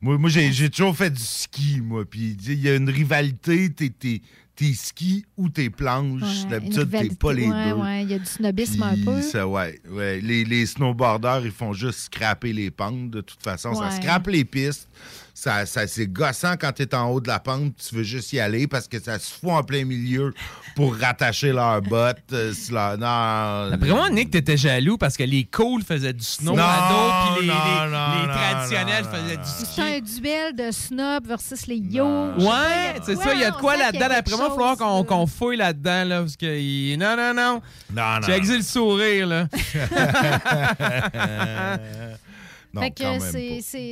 Moi, 0.00 0.18
moi 0.18 0.28
j'ai 0.30 0.70
toujours 0.70 0.94
fait 0.96 1.10
du 1.10 1.22
ski, 1.22 1.80
moi. 1.82 2.04
Puis 2.04 2.36
il 2.46 2.60
y 2.60 2.68
a 2.68 2.76
une 2.76 2.88
rivalité, 2.90 3.70
t'es 3.70 4.20
t'es- 4.56 4.64
t'es 4.66 4.72
ski 4.74 5.24
ou 5.36 5.48
t'es 5.48 5.70
planches. 5.70 6.22
Ouais, 6.22 6.48
D'habitude, 6.50 6.90
t'es 6.90 7.08
pas 7.14 7.32
les 7.32 7.46
Ouais, 7.48 7.68
deux. 7.70 7.74
ouais, 7.74 8.02
il 8.04 8.10
y 8.10 8.14
a 8.14 8.18
du 8.18 8.24
snobisme 8.24 8.82
un 8.82 8.96
peu. 9.04 9.22
ça, 9.22 9.46
ouais, 9.46 9.80
ouais. 9.90 10.20
Les, 10.20 10.44
les 10.44 10.66
snowboarders, 10.66 11.44
ils 11.44 11.52
font 11.52 11.72
juste 11.72 11.98
scraper 12.00 12.52
les 12.52 12.70
pentes. 12.70 13.10
De 13.10 13.20
toute 13.20 13.42
façon, 13.42 13.74
ça 13.74 13.90
scrape 13.90 14.26
les 14.28 14.44
pistes. 14.44 14.88
Ça, 15.38 15.66
ça, 15.66 15.86
c'est 15.86 16.06
gossant 16.06 16.54
quand 16.58 16.72
t'es 16.72 16.94
en 16.94 17.10
haut 17.10 17.20
de 17.20 17.28
la 17.28 17.38
pente, 17.38 17.74
tu 17.76 17.94
veux 17.94 18.02
juste 18.02 18.32
y 18.32 18.40
aller 18.40 18.66
parce 18.66 18.88
que 18.88 18.98
ça 18.98 19.18
se 19.18 19.30
fout 19.34 19.50
en 19.50 19.62
plein 19.62 19.84
milieu 19.84 20.32
pour 20.74 20.96
rattacher 20.96 21.52
leurs 21.52 21.82
bottes. 21.82 22.16
euh, 22.32 22.54
sur 22.54 22.74
leur- 22.74 22.96
non, 22.96 23.70
Après 23.74 23.90
moi, 23.90 24.08
Nick, 24.08 24.30
t'étais 24.30 24.56
jaloux 24.56 24.96
parce 24.96 25.14
que 25.14 25.24
les 25.24 25.44
cools 25.44 25.82
faisaient 25.82 26.14
du 26.14 26.24
snow 26.24 26.56
Non, 26.56 26.62
à 26.64 26.88
dos, 26.90 27.12
puis 27.36 27.48
les, 27.48 27.52
non, 27.52 27.58
les- 27.84 27.90
non, 27.90 28.22
les 28.22 28.26
non, 28.28 28.32
traditionnels 28.32 29.04
non, 29.04 29.10
faisaient 29.10 29.36
du 29.36 29.42
C'est 29.44 29.66
ski. 29.66 29.80
un 29.82 30.00
duel 30.00 30.56
de 30.56 30.70
snob 30.72 31.26
versus 31.28 31.66
les 31.66 31.76
yo. 31.76 32.06
Ouais, 32.38 32.94
c'est 33.04 33.16
ça, 33.16 33.34
il 33.34 33.40
y 33.40 33.44
a 33.44 33.50
de 33.50 33.56
quoi 33.56 33.76
là-dedans. 33.76 34.08
D'après 34.08 34.36
moi, 34.36 34.46
il 34.46 34.48
va 34.48 34.54
falloir 34.54 34.76
qu'on 34.78 35.04
qu'on 35.04 35.26
fouille 35.26 35.58
là-dedans, 35.58 36.04
là, 36.04 36.20
parce 36.20 36.36
que... 36.38 36.96
Non, 36.96 37.14
non, 37.14 37.34
non. 37.34 37.60
Non, 37.94 38.20
exilles 38.28 38.56
le 38.56 38.62
sourire, 38.62 39.26
là. 39.26 39.48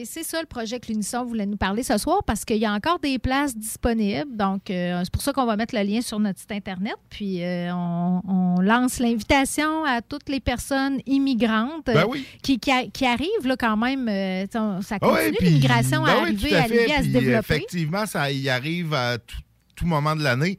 c'est- 0.05 0.23
ça 0.23 0.41
le 0.41 0.47
projet 0.47 0.81
que 0.81 0.89
l'Unisson 0.89 1.25
voulait 1.25 1.47
nous 1.47 1.57
parler 1.57 1.83
ce 1.83 1.97
soir 1.99 2.23
parce 2.25 2.45
qu'il 2.45 2.57
y 2.59 2.65
a 2.67 2.73
encore 2.73 2.99
des 2.99 3.19
places 3.19 3.57
disponibles. 3.57 4.37
Donc, 4.37 4.71
euh, 4.71 5.01
c'est 5.05 5.13
pour 5.13 5.23
ça 5.23 5.33
qu'on 5.33 5.47
va 5.47 5.57
mettre 5.57 5.75
le 5.75 5.83
lien 5.83 6.01
sur 6.01 6.19
notre 6.21 6.39
site 6.41 6.53
Internet. 6.53 6.95
Puis, 7.11 7.43
euh, 7.43 7.73
on, 7.75 8.21
on 8.27 8.61
lance 8.61 8.99
l'invitation 8.99 9.85
à 9.85 10.01
toutes 10.03 10.29
les 10.29 10.41
personnes 10.41 10.99
immigrantes 11.07 11.89
euh, 11.89 11.95
Ben 11.95 12.07
oui. 12.09 12.27
qui, 12.43 12.59
qui, 12.59 12.71
a- 12.71 12.87
qui 12.87 13.07
arrivent 13.07 13.47
là, 13.47 13.57
quand 13.57 13.77
même. 13.77 14.09
euh, 14.09 14.47
ça 14.51 14.97
Ah 14.97 14.99
continue 15.01 15.37
l'immigration 15.41 16.03
ben 16.05 16.11
à 16.11 16.17
oui, 16.23 16.23
arriver 16.23 16.55
à, 16.57 16.63
fait. 16.65 16.75
Lévis, 16.77 16.93
à 16.93 17.03
se 17.03 17.09
développer. 17.09 17.55
Effectivement, 17.55 18.07
ça 18.07 18.31
y 18.31 18.49
arrive 18.49 18.95
à 18.95 19.19
tout, 19.19 19.39
tout 19.77 19.87
moment 19.87 20.15
de 20.17 20.23
l'année. 20.23 20.59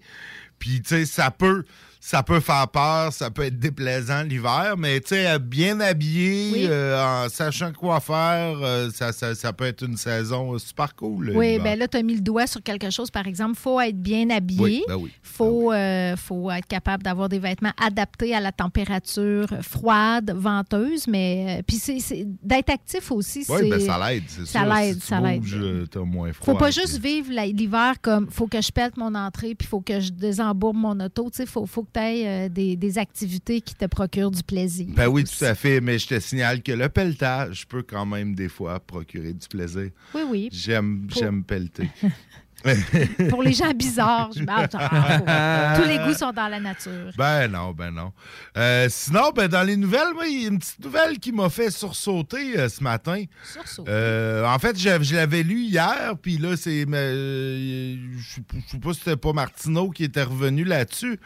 Puis, 0.59 0.81
tu 0.81 0.89
sais, 0.89 1.05
ça 1.05 1.31
peut, 1.31 1.65
ça 2.07 2.21
peut 2.21 2.39
faire 2.39 2.67
peur, 2.67 3.11
ça 3.11 3.31
peut 3.31 3.41
être 3.45 3.57
déplaisant 3.57 4.21
l'hiver, 4.21 4.75
mais, 4.77 4.99
tu 5.01 5.15
sais, 5.15 5.39
bien 5.39 5.79
habillé, 5.79 6.51
Oui. 6.53 6.67
euh, 6.69 7.25
en 7.25 7.29
sachant 7.29 7.73
quoi 7.73 7.99
faire, 7.99 8.59
euh, 8.61 8.91
ça, 8.93 9.11
ça, 9.11 9.33
ça 9.33 9.51
peut 9.53 9.65
être 9.65 9.83
une 9.83 9.97
saison 9.97 10.53
euh, 10.53 10.59
super 10.59 10.95
cool. 10.95 11.31
Oui, 11.35 11.57
ben 11.57 11.79
là, 11.79 11.87
tu 11.87 11.97
as 11.97 12.03
mis 12.03 12.13
le 12.13 12.21
doigt 12.21 12.45
sur 12.45 12.61
quelque 12.61 12.91
chose. 12.91 13.09
Par 13.09 13.25
exemple, 13.25 13.53
il 13.57 13.59
faut 13.59 13.79
être 13.81 13.99
bien 13.99 14.29
habillé. 14.29 14.61
Oui, 14.61 14.83
ben 14.87 14.97
oui. 14.97 15.11
faut, 15.23 15.73
euh, 15.73 16.15
faut 16.15 16.51
être 16.51 16.67
capable 16.67 17.01
d'avoir 17.01 17.27
des 17.27 17.39
vêtements 17.39 17.73
adaptés 17.83 18.35
à 18.35 18.39
la 18.39 18.51
température 18.51 19.47
froide, 19.63 20.31
venteuse. 20.37 21.07
Mais 21.07 21.63
puis 21.67 21.77
c'est- 21.77 22.27
d'être 22.43 22.69
actif 22.69 23.11
aussi, 23.11 23.45
Oui, 23.49 23.67
ben 23.67 23.79
ça 23.79 23.97
l'aide, 24.07 24.23
c'est 24.27 24.45
ça 24.45 24.59
sûr. 24.63 24.73
l'aide, 24.75 25.01
Si 25.01 25.07
ça 25.07 25.19
l'aide. 25.21 25.41
bouges, 25.41 25.57
t'as 25.89 25.99
moins 26.01 26.31
froid. 26.33 26.53
Faut 26.53 26.59
pas 26.59 26.69
juste 26.69 26.99
vivre 27.01 27.31
l'hiver 27.31 27.95
comme 28.03 28.29
faut 28.29 28.45
que 28.45 28.61
je 28.61 28.71
pète 28.71 28.95
mon 28.95 29.15
entrée 29.15 29.55
puis 29.55 29.67
faut 29.67 29.81
que 29.81 29.99
je 29.99 30.11
désembourbe 30.11 30.77
mon 30.77 30.99
auto. 30.99 31.31
Tu 31.31 31.37
sais, 31.37 31.45
faut, 31.47 31.65
faut 31.65 31.81
que 31.81 31.94
aies 31.97 32.49
des, 32.49 32.75
des 32.75 32.97
activités 32.97 33.61
qui 33.61 33.75
te 33.75 33.85
procurent 33.85 34.31
du 34.31 34.43
plaisir. 34.43 34.87
Ben 34.89 35.07
oui, 35.07 35.23
tout 35.23 35.43
à 35.45 35.55
fait, 35.55 35.81
mais 35.81 35.97
je 35.99 36.07
te 36.07 36.19
signale 36.19 36.61
que 36.61 36.71
le 36.71 36.89
pelletage 36.89 37.67
peut 37.67 37.83
quand 37.83 38.05
même 38.05 38.35
des 38.35 38.49
fois 38.49 38.79
procurer 38.79 39.33
du 39.33 39.47
plaisir. 39.47 39.89
Oui, 40.13 40.21
oui. 40.29 40.49
J'aime, 40.51 41.07
Pour- 41.07 41.17
j'aime 41.19 41.43
pelleter. 41.43 41.89
Pour 43.29 43.43
les 43.43 43.53
gens 43.53 43.71
bizarres, 43.73 44.31
je 44.35 44.39
tous 45.81 45.87
les 45.87 45.97
goûts 45.99 46.17
sont 46.17 46.31
dans 46.31 46.47
la 46.47 46.59
nature. 46.59 47.11
Ben 47.17 47.47
non, 47.47 47.73
ben 47.73 47.91
non. 47.91 48.11
Euh, 48.57 48.87
sinon, 48.89 49.31
ben 49.35 49.47
dans 49.47 49.61
les 49.61 49.77
nouvelles, 49.77 50.13
moi, 50.15 50.25
il 50.27 50.41
y 50.41 50.45
a 50.45 50.47
une 50.47 50.57
petite 50.59 50.83
nouvelle 50.83 51.19
qui 51.19 51.31
m'a 51.31 51.49
fait 51.49 51.69
sursauter 51.69 52.57
euh, 52.57 52.69
ce 52.69 52.81
matin. 52.83 53.23
Sursauter? 53.43 53.91
Euh, 53.91 54.45
en 54.47 54.57
fait, 54.57 54.77
je, 54.79 55.03
je 55.03 55.15
l'avais 55.15 55.43
lu 55.43 55.61
hier, 55.61 56.13
puis 56.19 56.37
là, 56.37 56.57
c'est. 56.57 56.85
mais, 56.87 56.97
euh, 56.97 57.95
je 58.17 58.17
je 58.25 58.71
sais 58.71 58.79
pas 58.79 58.93
si 58.93 58.99
c'était 58.99 59.17
pas 59.17 59.33
Martineau 59.33 59.91
qui 59.91 60.03
était 60.03 60.23
revenu 60.23 60.63
là-dessus. 60.63 61.19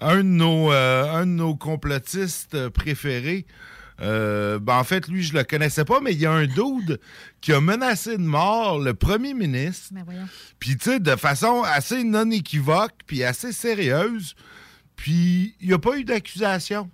Un 0.00 0.18
de 0.18 0.22
nos, 0.22 0.72
euh, 0.72 1.12
un 1.12 1.26
de 1.26 1.32
nos 1.32 1.54
complotistes 1.54 2.68
préférés. 2.70 3.46
euh, 4.02 4.58
ben, 4.58 4.76
en 4.78 4.84
fait, 4.84 5.08
lui, 5.08 5.22
je 5.22 5.34
le 5.34 5.44
connaissais 5.44 5.84
pas, 5.84 6.00
mais 6.00 6.12
il 6.12 6.18
y 6.20 6.24
a 6.26 6.32
un 6.32 6.46
dude 6.46 6.98
qui 7.42 7.52
a 7.52 7.60
menacé 7.60 8.16
de 8.16 8.22
mort 8.22 8.78
le 8.78 8.94
premier 8.94 9.34
ministre. 9.34 9.88
Ben. 9.92 10.04
Puis, 10.58 10.76
tu 10.78 10.84
sais, 10.90 11.00
de 11.00 11.16
façon 11.16 11.62
assez 11.64 12.02
non 12.02 12.30
équivoque, 12.30 12.92
puis 13.06 13.22
assez 13.24 13.52
sérieuse. 13.52 14.34
Puis, 14.96 15.54
il 15.60 15.68
n'y 15.68 15.74
a 15.74 15.78
pas 15.78 15.98
eu 15.98 16.04
d'accusation. 16.04 16.90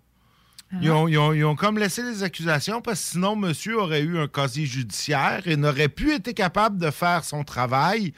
Ils, 0.82 0.90
ont, 0.90 1.06
ils 1.06 1.16
ont- 1.16 1.32
ils 1.32 1.44
ont 1.44 1.54
comme 1.54 1.78
laissé 1.78 2.02
les 2.02 2.24
accusations 2.24 2.82
parce 2.82 3.00
que 3.00 3.10
sinon, 3.12 3.36
monsieur 3.36 3.78
aurait 3.80 4.02
eu 4.02 4.18
un 4.18 4.26
casier 4.26 4.66
judiciaire 4.66 5.42
et 5.46 5.56
n'aurait 5.56 5.88
plus 5.88 6.12
été 6.12 6.34
capable 6.34 6.78
de 6.78 6.90
faire 6.90 7.24
son 7.24 7.44
travail, 7.44 8.12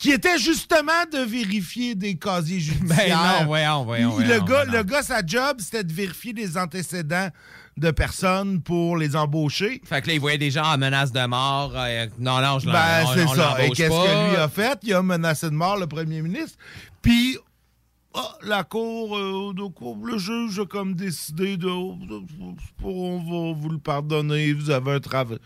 qui 0.00 0.10
était 0.12 0.38
justement 0.38 1.04
de 1.12 1.18
vérifier 1.18 1.94
des 1.94 2.16
casiers 2.16 2.58
judiciaires. 2.58 3.40
non, 3.40 3.46
voyons, 3.46 3.84
voyons, 3.84 4.18
le, 4.18 4.26
gars, 4.40 4.64
voyons. 4.64 4.72
le 4.72 4.82
gars, 4.82 5.02
sa 5.02 5.24
job, 5.24 5.58
c'était 5.60 5.84
de 5.84 5.92
vérifier 5.92 6.32
des 6.32 6.56
antécédents 6.56 7.28
de 7.76 7.90
personnes 7.90 8.62
pour 8.62 8.96
les 8.96 9.14
embaucher. 9.14 9.82
Fait 9.84 10.00
que 10.00 10.06
là, 10.08 10.14
il 10.14 10.20
voyait 10.20 10.38
des 10.38 10.50
gens 10.50 10.64
en 10.64 10.78
menace 10.78 11.12
de 11.12 11.26
mort. 11.26 11.72
euh, 11.76 12.06
non, 12.18 12.40
non, 12.40 12.58
je 12.58 12.66
Ben, 12.66 13.04
c'est 13.14 13.28
ça. 13.28 13.62
Et 13.62 13.70
qu'est-ce 13.70 13.90
que 13.90 14.30
lui 14.30 14.36
a 14.36 14.48
fait? 14.48 14.78
Il 14.84 14.94
a 14.94 15.02
menacé 15.02 15.50
de 15.50 15.54
mort 15.54 15.76
le 15.76 15.86
premier 15.86 16.22
ministre. 16.22 16.56
Puis, 17.02 17.36
Ah, 18.14 18.36
la 18.42 18.64
cour, 18.64 19.16
euh, 19.16 19.52
de 19.54 19.68
cour, 19.68 19.96
le 20.04 20.18
juge 20.18 20.58
a 20.58 20.66
comme 20.66 20.94
décidé 20.94 21.56
de, 21.56 21.68
on 21.68 23.18
va 23.18 23.54
vous 23.60 23.68
le 23.68 23.78
pardonner, 23.78 24.52
vous 24.52 24.70
avez 24.70 24.92
un 24.94 25.00
travail. 25.00 25.38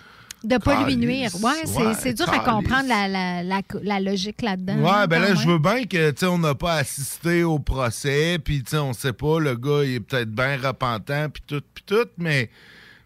De 0.45 0.59
pas 0.59 0.85
lui 0.85 0.97
nuire. 0.97 1.31
Ouais, 1.43 1.53
c'est 1.65 1.77
Ouais, 1.87 1.95
c'est 1.99 2.13
dur 2.15 2.29
à 2.29 2.39
comprendre 2.41 2.87
la, 2.89 3.09
la, 3.09 3.43
la, 3.43 3.61
la 3.83 4.01
logique 4.01 4.43
là-dedans. 4.43 4.77
Ouais, 4.77 4.91
hein, 4.91 5.07
ben 5.07 5.21
là, 5.23 5.35
je 5.35 5.49
veux 5.49 5.59
bien 5.59 5.85
que, 5.85 6.11
tu 6.11 6.19
sais, 6.21 6.27
on 6.27 6.39
n'a 6.39 6.55
pas 6.55 6.75
assisté 6.75 7.43
au 7.43 7.59
procès, 7.59 8.39
puis, 8.45 8.63
tu 8.63 8.71
sais, 8.73 8.79
on 8.79 8.93
sait 8.93 9.13
pas, 9.15 9.41
le 9.41 9.57
gars, 9.57 9.83
il 9.85 9.95
est 9.95 10.01
peut-être 10.01 10.31
bien 10.31 10.57
repentant, 10.59 11.29
puis 11.31 11.43
tout, 11.47 11.63
puis 11.75 11.85
tout, 11.87 12.07
mais, 12.19 12.51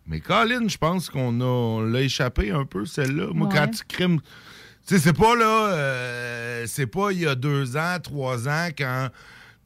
mais 0.07 0.21
Colin, 0.21 0.67
je 0.69 0.77
pense 0.77 1.09
qu'on 1.11 1.41
a, 1.41 1.45
on 1.45 1.81
l'a 1.83 2.01
échappé 2.03 2.51
un 2.51 2.65
peu, 2.65 2.85
celle-là. 2.87 3.29
Moi, 3.33 3.47
Ouais. 3.49 3.55
quand 3.55 3.69
tu 3.69 3.85
crimes, 3.87 4.21
tu 4.21 4.95
sais, 4.97 4.99
c'est 4.99 5.13
pas, 5.17 5.37
là, 5.37 5.69
euh, 5.69 6.65
c'est 6.67 6.87
pas 6.87 7.13
il 7.13 7.21
y 7.21 7.27
a 7.27 7.35
deux 7.35 7.77
ans, 7.77 7.97
trois 8.03 8.49
ans, 8.49 8.69
quand, 8.77 9.09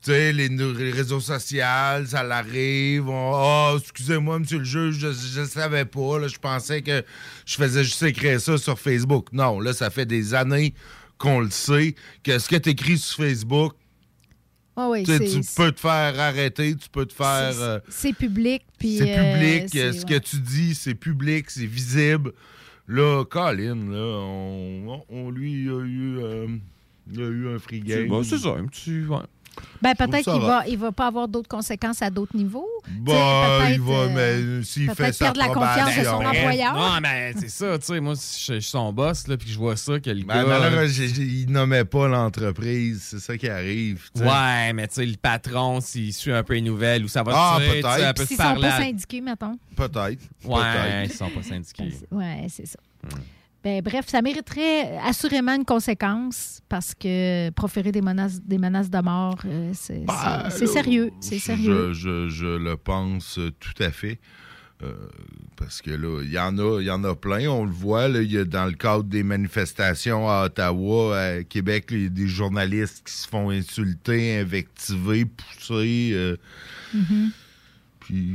tu 0.03 0.11
sais, 0.11 0.33
les, 0.33 0.49
les 0.49 0.91
réseaux 0.91 1.21
sociaux, 1.21 1.61
ça 2.07 2.23
l'arrive, 2.25 3.09
ah, 3.11 3.75
excusez-moi, 3.79 4.41
monsieur 4.41 4.59
le 4.59 4.65
juge, 4.65 4.97
je, 4.99 5.13
je 5.13 5.45
savais 5.45 5.85
pas, 5.85 6.19
là, 6.19 6.27
je 6.29 6.39
pensais 6.39 6.83
que 6.83 7.05
je 7.47 7.55
faisais 7.55 7.85
juste 7.85 8.03
écrire 8.03 8.41
ça 8.41 8.59
sur 8.59 8.79
Facebook. 8.79 9.29
Non, 9.33 9.61
là, 9.61 9.73
ça 9.73 9.91
fait 9.91 10.07
des 10.07 10.35
années 10.35 10.75
qu'on 11.19 11.41
le 11.41 11.51
sait, 11.51 11.95
que 12.25 12.39
ce 12.39 12.49
que 12.49 12.57
tu 12.57 12.71
écris 12.71 12.99
sur 12.99 13.25
Facebook, 13.25 13.75
Ah 14.75 14.89
oui, 14.91 15.05
tu 15.05 15.41
peux 15.55 15.71
te 15.71 15.79
faire 15.81 16.19
arrêter, 16.19 16.75
tu 16.75 16.89
peux 16.89 17.07
te 17.07 17.13
faire... 17.13 17.53
euh, 17.61 17.79
C'est 17.89 18.13
public. 18.13 18.63
puis, 18.79 18.99
c'est 18.99 19.17
euh, 19.17 19.35
public, 19.35 19.77
euh, 19.77 19.93
ce 19.93 20.05
que 20.05 20.19
tu 20.19 20.37
dis, 20.41 20.75
c'est 20.75 20.95
public, 20.97 21.49
c'est 21.49 21.67
visible. 21.67 22.33
Là, 22.89 23.25
Colin, 23.25 23.77
là, 23.77 24.19
on, 24.21 25.05
on- 25.09 25.31
lui 25.31 25.69
a 25.69 25.79
eu, 25.81 26.19
euh, 26.19 26.47
il 27.13 27.21
a 27.23 27.27
eu 27.29 27.55
un 27.55 27.59
free 27.61 27.81
game. 27.81 28.09
bon, 28.09 28.25
c'est 28.25 28.39
ça, 28.39 28.49
un 28.59 28.67
petit... 28.67 29.05
ouais. 29.05 29.19
Ben, 29.83 29.95
peut-être 29.95 30.25
ça 30.25 30.33
qu'il 30.33 30.41
va, 30.41 30.63
il 30.69 30.79
va 30.79 30.93
pas 30.93 31.09
avoir 31.09 31.27
d'autres 31.29 31.49
conséquences 31.49 32.01
à 32.03 32.09
d'autres 32.11 32.37
niveaux. 32.37 32.69
Sais, 32.87 32.93
Bah, 33.01 33.71
il 33.71 33.81
va, 33.81 33.93
euh, 33.93 34.09
mais 34.59 34.65
s'il 34.65 34.89
fait 34.95 35.13
sa 35.13 35.25
perdre 35.33 35.41
la 35.41 35.49
confiance 35.49 35.99
de 35.99 36.05
son 36.05 36.25
employeur. 36.25 36.75
Non, 36.75 37.01
mais 37.03 37.35
c'est 37.37 37.49
ça, 37.51 37.79
tu 37.79 37.87
sais, 37.87 38.01
moi, 38.01 38.15
si 38.17 38.47
je 38.47 38.55
je 38.55 38.61
suis 38.61 38.71
son 38.71 38.93
boss, 38.93 39.27
là, 39.29 39.37
puis 39.37 39.51
je 39.51 39.59
vois 39.59 39.77
ça, 39.77 39.99
que 39.99 40.09
le 40.11 40.23
Ben, 40.25 40.35
gars... 40.35 40.45
malheureusement, 40.47 40.87
j'ai- 40.95 41.09
j'ai- 41.09 41.23
il 41.23 41.51
nommait 41.51 41.85
pas 41.85 42.07
l'entreprise, 42.09 43.03
c'est 43.03 43.19
ça 43.19 43.37
qui 43.37 43.49
arrive. 43.49 44.03
Ouais, 44.17 44.73
mais 44.73 44.87
tu 44.89 44.95
sais, 44.95 45.07
le 45.07 45.17
patron, 45.17 45.81
s'il 45.81 46.13
suit 46.13 46.33
un 46.33 46.43
peu 46.45 46.55
les 46.55 46.61
nouvelles, 46.63 47.05
ou 47.05 47.09
ça 47.09 47.23
va 47.23 47.33
Ah, 47.35 47.59
peut-être. 47.59 48.15
peut 48.15 48.23
se 48.23 48.29
S'ils 48.29 48.37
sont 48.37 48.55
pas 48.61 48.79
syndiqués, 48.79 49.21
mettons. 49.21 49.59
Peut-être. 49.77 49.97
Ouais, 50.45 50.61
peut-être. 50.61 51.11
ils 51.13 51.17
sont 51.17 51.29
pas 51.31 51.43
syndiqués. 51.43 51.93
Ouais, 52.11 52.47
c'est 52.49 52.67
ça. 52.67 52.79
Ben, 53.65 53.81
bref, 53.81 54.07
ça 54.09 54.23
mériterait 54.23 54.99
assurément 55.05 55.55
une 55.55 55.65
conséquence 55.65 56.61
parce 56.69 56.95
que 56.95 57.51
proférer 57.51 57.93
des 57.93 58.03
menaces, 58.03 58.41
des 58.43 58.59
menaces 58.59 58.91
de 58.91 58.99
mort, 59.01 59.39
euh, 59.45 59.71
c'est 59.73 60.05
Ben, 60.05 60.51
c'est- 60.51 60.67
sérieux. 60.67 61.13
C'est 61.21 61.39
sérieux. 61.39 61.93
Je, 61.93 62.29
je- 62.29 62.29
je 62.29 62.47
le 62.59 62.77
pense 62.77 63.39
tout 63.61 63.83
à 63.83 63.91
fait. 63.91 64.19
Euh, 64.83 64.93
parce 65.57 65.81
que 65.81 65.93
là, 65.93 66.23
il 66.25 66.33
y 66.33 66.41
en 66.41 66.59
a, 66.59 66.81
il 66.81 66.87
y 66.87 66.91
en 66.91 67.05
a 67.05 67.15
plein. 67.15 67.47
On 67.49 67.65
le 67.65 67.71
voit, 67.71 68.09
là, 68.09 68.21
il 68.21 68.33
y 68.33 68.37
a 68.39 68.45
dans 68.45 68.65
le 68.67 68.73
cadre 68.73 69.05
des 69.05 69.23
manifestations 69.23 70.29
à 70.29 70.47
Ottawa, 70.47 71.17
à 71.17 71.43
Québec, 71.45 71.87
il 71.93 72.03
y 72.03 72.07
a 72.07 72.09
des 72.09 72.27
journalistes 72.27 73.07
qui 73.07 73.13
se 73.15 73.29
font 73.29 73.51
insulter, 73.51 74.41
invectiver, 74.41 75.25
pousser. 75.25 76.11
euh, 76.15 76.37
Mhm. 76.95 77.31
puis 78.01 78.35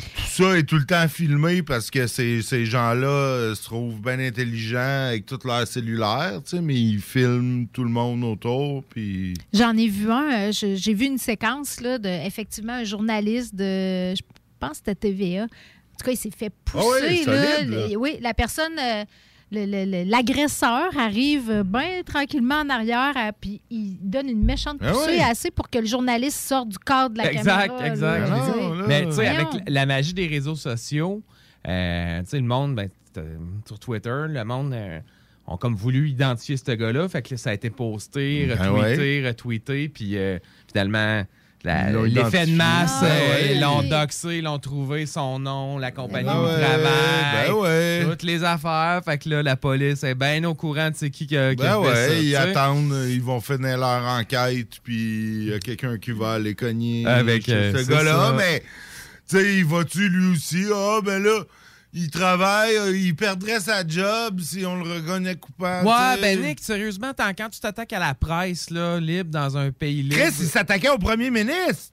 tout 0.00 0.22
ça 0.44 0.58
est 0.58 0.62
tout 0.62 0.76
le 0.76 0.84
temps 0.84 1.06
filmé 1.08 1.62
parce 1.62 1.90
que 1.90 2.06
ces, 2.06 2.42
ces 2.42 2.64
gens-là 2.64 3.06
euh, 3.08 3.54
se 3.54 3.64
trouvent 3.64 4.00
bien 4.00 4.18
intelligents 4.18 5.06
avec 5.08 5.26
tout 5.26 5.38
leur 5.44 5.66
cellulaire, 5.66 6.40
tu 6.44 6.56
sais, 6.56 6.60
mais 6.62 6.74
ils 6.74 7.00
filment 7.00 7.66
tout 7.72 7.84
le 7.84 7.90
monde 7.90 8.24
autour. 8.24 8.84
Puis. 8.84 9.34
J'en 9.52 9.76
ai 9.76 9.88
vu 9.88 10.10
un. 10.10 10.48
euh, 10.48 10.52
J'ai 10.52 10.94
vu 10.94 11.06
une 11.06 11.18
séquence 11.18 11.80
là, 11.80 11.98
de 11.98 12.08
effectivement 12.08 12.74
un 12.74 12.84
journaliste 12.84 13.54
de, 13.54 14.14
je 14.14 14.22
pense 14.58 14.72
que 14.72 14.76
c'était 14.86 14.94
TVA. 14.94 15.44
En 15.44 15.46
tout 15.46 16.04
cas, 16.06 16.12
il 16.12 16.16
s'est 16.16 16.30
fait 16.30 16.52
Ah 16.74 16.78
oui, 16.78 16.82
pousser. 17.18 17.24
là. 17.26 17.56
solide, 17.56 17.70
là. 17.70 17.86
Oui, 17.98 18.16
la 18.20 18.32
personne, 18.34 18.72
euh, 18.78 19.04
l'agresseur 19.50 20.90
arrive 20.98 21.62
bien 21.64 22.02
tranquillement 22.04 22.60
en 22.60 22.68
arrière, 22.70 23.12
euh, 23.16 23.32
puis 23.40 23.60
il 23.70 23.96
donne 24.00 24.28
une 24.28 24.44
méchante 24.44 24.78
Ah 24.80 24.92
poussée 24.92 25.16
oui. 25.16 25.20
assez 25.20 25.50
pour 25.50 25.68
que 25.68 25.78
le 25.78 25.86
journaliste 25.86 26.38
sorte 26.40 26.68
du 26.68 26.78
cadre 26.78 27.14
de 27.14 27.18
la 27.18 27.32
exact, 27.32 27.66
caméra. 27.68 27.86
exact. 27.86 28.24
dire. 28.26 28.84
Mais 28.86 29.06
tu 29.06 29.12
sais, 29.12 29.26
avec 29.26 29.48
la- 29.52 29.60
la 29.72 29.86
magie 29.86 30.14
des 30.14 30.26
réseaux 30.26 30.54
sociaux, 30.56 31.22
euh, 31.68 32.20
tu 32.20 32.26
sais, 32.28 32.36
le 32.38 32.44
monde, 32.46 32.74
ben, 32.76 32.88
t'as- 33.12 33.22
sur 33.66 33.78
Twitter, 33.78 34.24
le 34.28 34.44
monde 34.44 34.72
euh, 34.72 35.00
ont 35.46 35.56
comme 35.56 35.74
voulu 35.74 36.08
identifier 36.08 36.56
ce 36.56 36.70
gars-là. 36.72 37.08
Fait 37.08 37.22
que 37.22 37.30
là, 37.34 37.36
ça 37.36 37.50
a 37.50 37.54
été 37.54 37.70
posté, 37.70 38.46
Ben 38.46 38.56
retweeté, 38.70 39.26
retweeté, 39.26 39.88
puis 39.88 40.16
euh, 40.16 40.38
finalement. 40.68 41.24
L'effet 41.62 42.46
de 42.46 42.52
masse, 42.56 42.90
Ah 43.02 43.04
euh, 43.04 43.08
ouais. 43.34 43.54
ils 43.54 43.60
l'ont 43.60 43.82
doxé, 43.82 44.38
ils 44.38 44.44
l'ont 44.44 44.58
trouvé, 44.58 45.04
son 45.06 45.38
nom, 45.38 45.76
la 45.78 45.90
compagnie 45.90 46.24
Ben 46.26 46.38
où 46.38 46.44
ouais, 46.44 46.60
travaille, 46.60 47.48
ben 47.48 47.54
ouais. 47.54 48.04
toutes 48.08 48.22
les 48.22 48.42
affaires. 48.44 49.02
Fait 49.04 49.18
que 49.18 49.28
là, 49.28 49.42
la 49.42 49.56
police 49.56 50.02
est 50.04 50.14
bien 50.14 50.42
au 50.44 50.54
courant 50.54 50.88
de 50.90 50.94
c'est 50.96 51.10
qui 51.10 51.26
qui 51.26 51.36
a, 51.36 51.54
qui 51.54 51.62
a 51.62 51.76
Ben 51.78 51.82
fait 51.82 51.88
ouais, 51.88 52.08
ça. 52.08 52.14
ils 52.14 52.36
attendent, 52.36 52.94
ils 53.10 53.22
vont 53.22 53.40
finir 53.40 53.76
leur 53.78 54.02
enquête, 54.04 54.78
puis 54.82 54.94
il 55.42 55.44
y 55.48 55.52
a 55.52 55.58
quelqu'un 55.58 55.98
qui 55.98 56.12
va 56.12 56.32
aller 56.32 56.54
cogner 56.54 57.06
Avec, 57.06 57.48
euh, 57.48 57.72
ce 57.84 57.88
gars-là, 57.90 58.32
mais 58.36 58.62
tu 59.28 59.36
sais, 59.36 59.56
il 59.58 59.64
va-tu 59.64 60.08
lui 60.08 60.32
aussi? 60.32 60.64
Ah, 60.74 61.00
ben 61.04 61.22
là, 61.22 61.40
il 61.92 62.10
travaille, 62.10 62.76
euh, 62.76 62.96
il 62.96 63.14
perdrait 63.16 63.60
sa 63.60 63.86
job 63.86 64.40
si 64.40 64.64
on 64.64 64.76
le 64.82 64.92
reconnaît 64.94 65.36
coupable. 65.36 65.86
Ouais, 65.86 66.20
ben 66.20 66.40
Nick, 66.40 66.60
sérieusement, 66.60 67.12
quand 67.16 67.48
tu 67.50 67.60
t'attaques 67.60 67.92
à 67.92 67.98
la 67.98 68.14
presse 68.14 68.70
là, 68.70 68.98
libre 69.00 69.30
dans 69.30 69.56
un 69.56 69.70
pays 69.72 70.02
libre. 70.02 70.16
Chris, 70.16 70.34
il 70.40 70.46
s'attaquait 70.46 70.90
au 70.90 70.98
premier 70.98 71.30
ministre. 71.30 71.92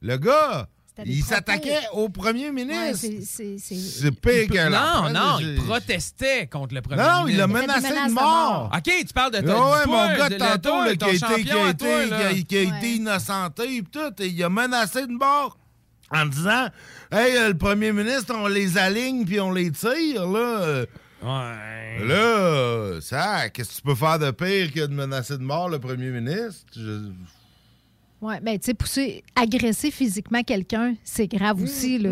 Le 0.00 0.16
gars, 0.16 0.66
il 1.06 1.22
s'attaquait 1.24 1.78
au 1.92 2.08
premier 2.08 2.50
ministre. 2.50 3.06
c'est- 3.24 4.10
pire 4.10 4.48
que 4.48 4.68
Non, 4.68 5.10
non, 5.12 5.38
il 5.38 5.54
protestait 5.54 6.48
contre 6.48 6.74
le 6.74 6.82
premier 6.82 7.00
Non, 7.02 7.26
il 7.28 7.36
l'a 7.36 7.46
ministre. 7.46 7.68
menacé 7.68 7.88
de 8.08 8.12
mort. 8.12 8.70
OK, 8.76 8.92
tu 9.06 9.12
parles 9.14 9.30
de 9.32 9.40
toi. 9.40 9.72
ouais, 9.78 9.86
mon 9.86 10.06
gars 10.16 10.28
de- 10.28 10.34
tantôt, 10.34 10.68
toi, 10.70 10.84
là, 10.86 10.92
qui 10.92 10.98
ton 10.98 11.06
a 11.06 11.10
été, 11.10 11.18
qui 11.18 11.48
champion 11.48 11.62
a 11.62 11.66
à 11.66 11.70
été, 11.70 11.84
toi, 11.84 12.04
qui 12.06 12.12
a- 12.12 12.32
là. 12.32 12.42
qui 12.42 12.56
a 12.56 12.62
été 12.62 12.94
innocenté 12.96 13.76
et 13.76 13.82
tout, 13.82 14.12
et 14.22 14.26
il 14.26 14.42
a 14.44 14.48
menacé 14.48 15.06
de 15.06 15.12
mort 15.12 15.56
en 16.12 16.26
disant 16.26 16.68
Hey, 17.10 17.36
euh, 17.36 17.48
le 17.48 17.56
premier 17.56 17.92
ministre, 17.92 18.34
on 18.36 18.46
les 18.46 18.78
aligne 18.78 19.24
puis 19.24 19.40
on 19.40 19.52
les 19.52 19.70
tire, 19.70 20.26
là. 20.28 20.84
Ouais. 21.22 22.06
Là, 22.06 23.00
ça, 23.00 23.48
qu'est-ce 23.50 23.70
que 23.70 23.74
tu 23.76 23.82
peux 23.82 23.94
faire 23.94 24.18
de 24.18 24.30
pire 24.32 24.72
que 24.72 24.80
de 24.86 24.94
menacer 24.94 25.38
de 25.38 25.42
mort 25.42 25.68
le 25.68 25.78
premier 25.78 26.10
ministre? 26.10 26.64
Je- 26.74 27.10
Oui, 28.20 28.34
mais 28.42 28.58
tu 28.58 28.66
sais, 28.66 28.74
pousser, 28.74 29.24
agresser 29.36 29.90
physiquement 29.90 30.42
quelqu'un, 30.42 30.94
c'est 31.04 31.26
grave 31.28 31.62
aussi, 31.62 31.98
là. 31.98 32.10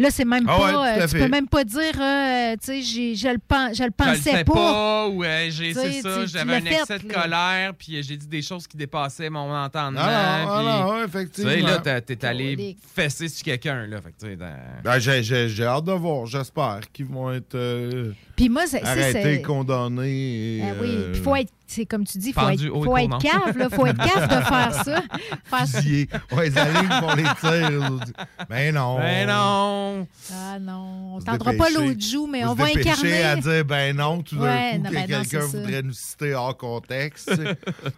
Là, 0.00 0.10
c'est 0.10 0.24
même 0.24 0.44
Ah 0.48 0.56
ouais, 0.58 0.62
pas. 0.64 0.72
tout 0.72 0.78
à 0.78 0.86
euh, 1.04 1.06
tu 1.08 1.18
peux 1.18 1.28
même 1.28 1.46
pas 1.48 1.62
dire, 1.64 2.00
euh, 2.00 2.52
tu 2.54 2.58
sais, 2.66 2.82
j'ai- 2.82 3.14
je 3.14 3.28
le, 3.28 3.38
pen- 3.38 3.68
je 3.68 3.68
le 3.68 3.74
Je 3.74 3.82
le 3.84 3.90
pensais 4.16 4.44
pas. 4.44 4.52
pas, 4.54 5.08
ou 5.08 5.22
euh, 5.22 5.48
j'ai, 5.50 5.74
c'est 5.74 6.00
ça, 6.00 6.24
j'avais 6.26 6.54
un 6.56 6.60
fait, 6.62 6.72
excès 6.74 6.98
de 7.00 7.08
là. 7.12 7.22
colère, 7.22 7.74
puis 7.78 7.96
euh, 7.98 8.02
j'ai 8.02 8.16
dit 8.16 8.26
des 8.26 8.40
choses 8.42 8.66
qui 8.66 8.76
dépassaient 8.78 9.28
mon 9.28 9.54
entendement. 9.54 10.00
Ah 10.02 10.42
non, 10.44 10.50
ah 10.50 10.82
non, 10.86 11.04
effectivement. 11.04 11.50
Tu 11.50 11.56
sais, 11.60 11.62
là, 11.84 12.00
t'es- 12.00 12.24
allé 12.24 12.76
fesser 12.94 13.28
sur 13.28 13.44
quelqu'un, 13.44 13.86
là. 13.86 13.98
Fait 14.00 14.10
que, 14.12 14.20
tu 14.20 14.26
sais, 14.30 14.36
dans- 14.36 14.52
Ben, 14.84 14.98
j'ai, 14.98 15.22
j'ai- 15.22 15.48
j'ai 15.50 15.64
hâte 15.64 15.84
de 15.84 15.92
voir, 15.92 16.24
j'espère 16.26 16.80
qu'ils 16.92 17.06
vont 17.06 17.30
être 17.32 17.54
euh, 17.54 18.12
Puis 18.36 18.48
moi, 18.48 18.66
c'est- 18.66 18.82
arrêtés, 18.82 19.42
condamnés. 19.42 20.58
et, 20.58 20.62
Ah 20.62 20.74
oui, 20.80 20.88
euh, 20.90 21.12
puis 21.12 21.20
faut 21.22 21.36
être, 21.36 21.52
c'est 21.72 21.86
comme 21.86 22.04
tu 22.04 22.18
dis, 22.18 22.32
faut 22.32 22.40
Pendu 22.40 22.66
être, 22.66 22.84
faut 22.84 22.96
être 22.96 23.18
cave, 23.18 23.56
là, 23.56 23.68
faut 23.70 23.86
être 23.86 23.96
cave 23.98 24.28
de 24.28 24.44
faire 24.44 24.74
ça. 24.84 25.02
Faire- 25.44 25.66
fusillés. 25.68 26.08
Ouais, 26.32 26.48
les 26.50 26.58
alignent 26.58 27.00
pour 27.00 27.14
les 27.14 27.22
tirs. 27.22 28.00
Ben 28.48 28.74
non. 28.74 28.98
Ben 28.98 29.26
non. 29.28 30.06
Ah 30.32 30.58
non, 30.58 31.14
on 31.14 31.20
Se 31.20 31.24
tendra 31.26 31.52
pas 31.52 31.70
l'autre 31.70 32.00
joue, 32.00 32.26
mais 32.26 32.42
Faut 32.42 32.48
on 32.50 32.52
se 32.52 32.58
va 32.58 32.64
incarner. 32.64 33.22
à 33.22 33.36
dire 33.36 33.64
ben 33.64 33.96
non 33.96 34.22
tout 34.22 34.36
d'un 34.36 34.42
Ouais, 34.42 34.72
coup 34.76 34.82
non, 34.82 34.90
que 34.90 34.94
ben 34.94 35.00
non, 35.00 35.06
quelqu'un 35.06 35.40
ça. 35.40 35.46
voudrait 35.46 35.82
nous 35.82 35.92
citer 35.92 36.34
hors 36.34 36.56
contexte. 36.56 37.30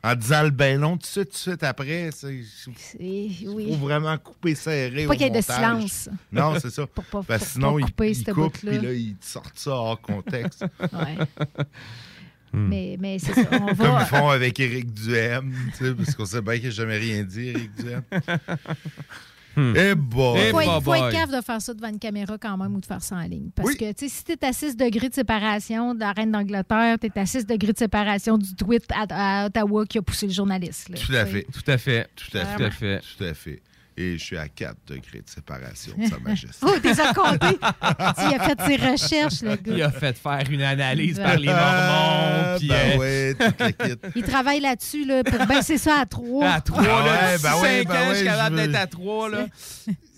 en 0.05 0.15
disant 0.15 0.43
le 0.43 0.51
ben 0.51 0.78
non 0.81 0.93
tout 0.93 0.99
de 0.99 1.07
suite, 1.07 1.24
tout 1.31 1.32
de 1.32 1.36
suite 1.36 1.62
après. 1.62 2.11
Il 2.23 2.44
C'est- 2.77 3.49
oui. 3.49 3.69
faut 3.70 3.77
vraiment 3.86 4.16
couper 4.19 4.55
serré 4.55 5.07
Pas 5.07 5.12
au 5.12 5.16
qu'il 5.16 5.23
y 5.23 5.24
ait 5.27 5.31
de 5.31 5.35
montage. 5.36 5.57
silence. 5.57 6.09
Non, 6.31 6.55
c'est 6.61 6.70
ça. 6.70 6.86
Pour 6.86 7.05
Parce 7.05 7.27
que 7.27 7.32
pour 7.39 7.47
sinon, 7.53 7.73
pas 7.74 7.78
il, 7.81 7.85
couper 7.86 8.11
il 8.11 8.16
cette 8.16 8.32
coupe, 8.35 8.61
bout-là. 8.61 8.78
puis 8.78 8.86
là, 8.86 8.93
il 8.93 9.16
sort 9.20 9.43
ça 9.55 9.70
hors 9.70 10.01
contexte. 10.01 10.65
Ouais. 10.93 11.57
Hmm. 12.53 12.69
Mais, 12.69 12.97
mais 13.01 13.19
c'est 13.19 13.33
ça. 13.35 13.49
On 13.53 13.66
Comme 13.74 13.99
ils 14.01 14.07
font 14.07 14.29
avec 14.29 14.61
Éric 14.61 14.93
Duhem, 14.93 15.55
tu 15.77 15.85
sais, 15.85 15.95
parce 15.95 16.15
qu'on 16.15 16.27
sait 16.27 16.43
bien 16.43 16.57
qu'il 16.57 16.65
n'a 16.65 16.70
jamais 16.70 16.99
rien 16.99 17.24
dit, 17.24 17.49
Éric 17.49 17.74
Duhem. 17.74 18.03
Eh 19.57 19.95
boy! 19.95 20.41
Il 20.47 20.51
faut, 20.51 20.61
être, 20.61 20.83
faut 20.83 20.95
être 20.95 21.11
cave 21.11 21.31
de 21.31 21.41
faire 21.45 21.61
ça 21.61 21.74
devant 21.74 21.89
une 21.89 21.99
caméra 21.99 22.39
quand 22.39 22.57
même 22.57 22.74
ou 22.74 22.81
de 22.81 22.87
faire 22.87 23.03
ça 23.03 23.16
en 23.16 23.23
ligne. 23.23 23.51
Parce 23.55 23.74
que, 23.74 23.93
tu 23.93 24.09
sais, 24.09 24.09
si 24.09 24.24
tu 24.24 24.33
es 24.33 24.45
à 24.47 24.53
6 24.53 24.77
degrés 24.77 25.11
de 25.11 25.15
séparation 25.15 25.95
de 25.95 26.01
la 26.01 26.12
reine 26.12 26.33
d'Angleterre, 26.33 26.97
tu 26.99 27.07
es 27.09 27.19
à 27.19 27.27
6 27.27 27.47
degrés 27.47 27.73
de 27.73 27.79
séparation 27.79 28.39
du 28.39 28.55
tweet 28.55 28.85
à, 28.91 29.43
à 29.43 29.47
Ottawa 29.47 29.85
qui 29.85 29.99
a 29.99 30.03
poussé 30.03 30.27
le 30.27 30.33
journaliste. 30.33 30.89
là, 30.89 30.97
Tout 30.97 31.12
à 31.12 31.27
fait. 31.27 31.47
Tout 31.53 31.70
à 31.70 31.77
fait. 31.77 32.09
Tout 32.16 32.39
à 32.39 32.45
fait. 32.45 32.57
Vraiment. 32.57 32.59
Tout 32.59 32.65
à 32.65 32.70
fait. 32.70 33.01
Tout 33.19 33.24
à 33.24 33.35
fait. 33.35 33.62
Et 33.97 34.16
je 34.16 34.24
suis 34.24 34.39
à 34.39 34.48
4 34.48 34.74
degrés 34.86 35.20
de 35.20 35.28
séparation 35.28 35.93
de 35.98 36.06
Sa 36.06 36.19
Majesté. 36.24 36.56
Oh, 36.62 36.70
t'es 36.82 36.93
compté. 37.14 37.59
Il 37.60 38.35
a 38.35 38.44
fait 38.48 38.60
ses 38.66 38.77
recherches, 38.77 39.43
le 39.43 39.56
gars. 39.56 39.73
Il 39.77 39.82
a 39.82 39.90
fait 39.90 40.16
faire 40.16 40.44
une 40.51 40.62
analyse 40.62 41.19
par 41.19 41.36
les 41.36 41.48
Ah, 41.51 42.48
Mormons. 42.48 42.59
puis, 42.59 42.69
ben 42.69 43.01
euh, 43.01 43.35
oui, 43.35 43.47
toute 43.47 43.60
la 43.60 43.73
kit. 43.73 43.94
Il 44.16 44.23
travaille 44.23 44.60
là-dessus 44.60 45.05
là, 45.05 45.23
pour 45.23 45.47
baisser 45.47 45.77
ça 45.77 46.01
à 46.01 46.06
trois. 46.06 46.48
À 46.48 46.60
trois, 46.62 46.82
Ah 46.82 46.86
là, 46.86 47.12
ouais, 47.27 47.32
d'ici 47.36 47.43
ben 47.43 47.52
oui, 47.60 47.69
cinq 47.69 47.89
ben 47.89 47.94
ans, 47.97 48.09
je 48.10 48.14
suis 48.14 48.24
capable 48.24 48.56
veux- 48.56 48.66
d'être 48.66 48.81
à 48.81 48.86
trois, 48.86 49.28
là. 49.28 49.47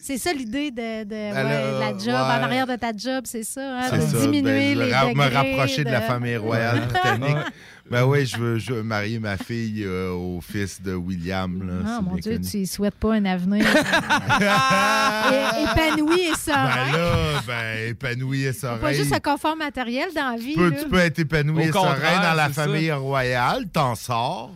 C'est 0.01 0.19
ça 0.19 0.33
l'idée 0.35 0.71
de, 0.71 1.05
de, 1.05 1.35
Alors, 1.35 1.51
de 1.77 1.81
la 1.81 1.91
job. 1.93 2.09
ouais. 2.09 2.13
En 2.15 2.43
arrière 2.45 2.67
de 2.67 2.77
ta 2.77 2.93
job, 2.95 3.25
c'est 3.25 3.43
ça. 3.43 3.79
Hein, 3.81 3.91
de 3.97 4.01
ça, 4.03 4.19
diminuer 4.21 4.75
ben, 4.75 4.79
les 4.81 4.85
me 4.85 4.85
degrés 4.85 5.15
me 5.15 5.35
rapprocher 5.35 5.83
de... 5.85 5.91
la 5.91 6.03
famille 6.03 6.37
royale 6.37 6.81
britannique. 6.89 7.37
Ouais. 7.91 7.99
Ben 8.01 8.05
oui, 8.07 8.25
je 8.25 8.37
veux, 8.39 8.59
je 8.59 8.73
veux 8.73 8.83
marier 8.83 9.19
ma 9.19 9.37
fille 9.37 9.85
euh, 9.85 10.11
au 10.11 10.41
fils 10.41 10.81
de 10.81 10.95
William. 10.95 11.67
Là, 11.67 11.75
Ah, 11.87 11.99
c'est 12.01 12.05
mon 12.11 12.17
Dieu, 12.17 12.33
connu. 12.33 12.49
tu 12.49 12.59
ne 12.61 12.65
souhaites 12.65 12.95
pas 12.95 13.13
un 13.15 13.25
avenir 13.27 13.67
é- 13.67 15.63
épanoui 15.65 16.21
et 16.21 16.31
Ben 16.31 16.35
serein. 16.37 16.93
là, 16.93 17.43
ben 17.47 17.89
épanoui 17.91 18.45
et 18.45 18.53
serein. 18.53 18.79
pas 18.79 18.93
juste 18.93 19.13
un 19.13 19.21
confort 19.21 19.57
matériel 19.57 20.09
dans 20.15 20.31
la 20.31 20.37
vie. 20.37 20.53
Tu 20.55 20.59
peux, 20.59 20.73
tu 20.75 20.89
peux 20.89 20.99
être 20.99 21.19
épanoui 21.19 21.65
Au 21.65 21.69
et 21.69 21.73
serein 21.73 22.23
dans 22.23 22.35
la 22.35 22.49
ça. 22.49 22.65
famille 22.65 22.93
royale, 22.93 23.67
t'en 23.73 23.95
sors. 23.95 24.55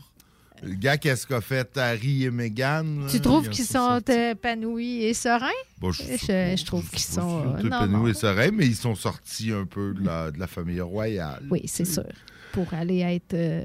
Le 0.63 0.75
gars, 0.75 0.97
qu'est-ce 0.97 1.25
qu'a 1.25 1.41
fait 1.41 1.77
Harry 1.79 2.25
et 2.25 2.31
Meghan? 2.33 2.83
là? 3.03 3.07
Tu 3.09 3.21
trouves 3.21 3.45
Ils 3.47 3.51
qu'ils 3.51 3.65
sont 3.65 4.01
épanouis 4.09 5.05
et 5.05 5.15
sereins? 5.15 5.47
Bon, 5.81 5.93
je- 5.93 6.03
je, 6.03 6.57
je 6.57 6.65
trouve 6.65 6.85
qu'ils 6.91 6.99
sont. 6.99 7.43
euh, 7.57 7.63
non, 7.63 7.67
épanouis 7.67 7.93
non. 7.95 8.09
et 8.09 8.15
sereins, 8.15 8.51
mais 8.53 8.67
ils 8.67 8.75
sont 8.75 8.97
sortis 8.97 9.53
un 9.53 9.67
peu 9.67 9.95
de 9.95 10.05
la, 10.05 10.33
de 10.33 10.39
la 10.41 10.47
famille 10.49 10.81
royale. 10.81 11.43
Oui, 11.49 11.63
c'est 11.67 11.85
sûr. 11.85 12.03
Pour 12.53 12.73
aller 12.75 13.01
être. 13.01 13.35
euh, 13.35 13.65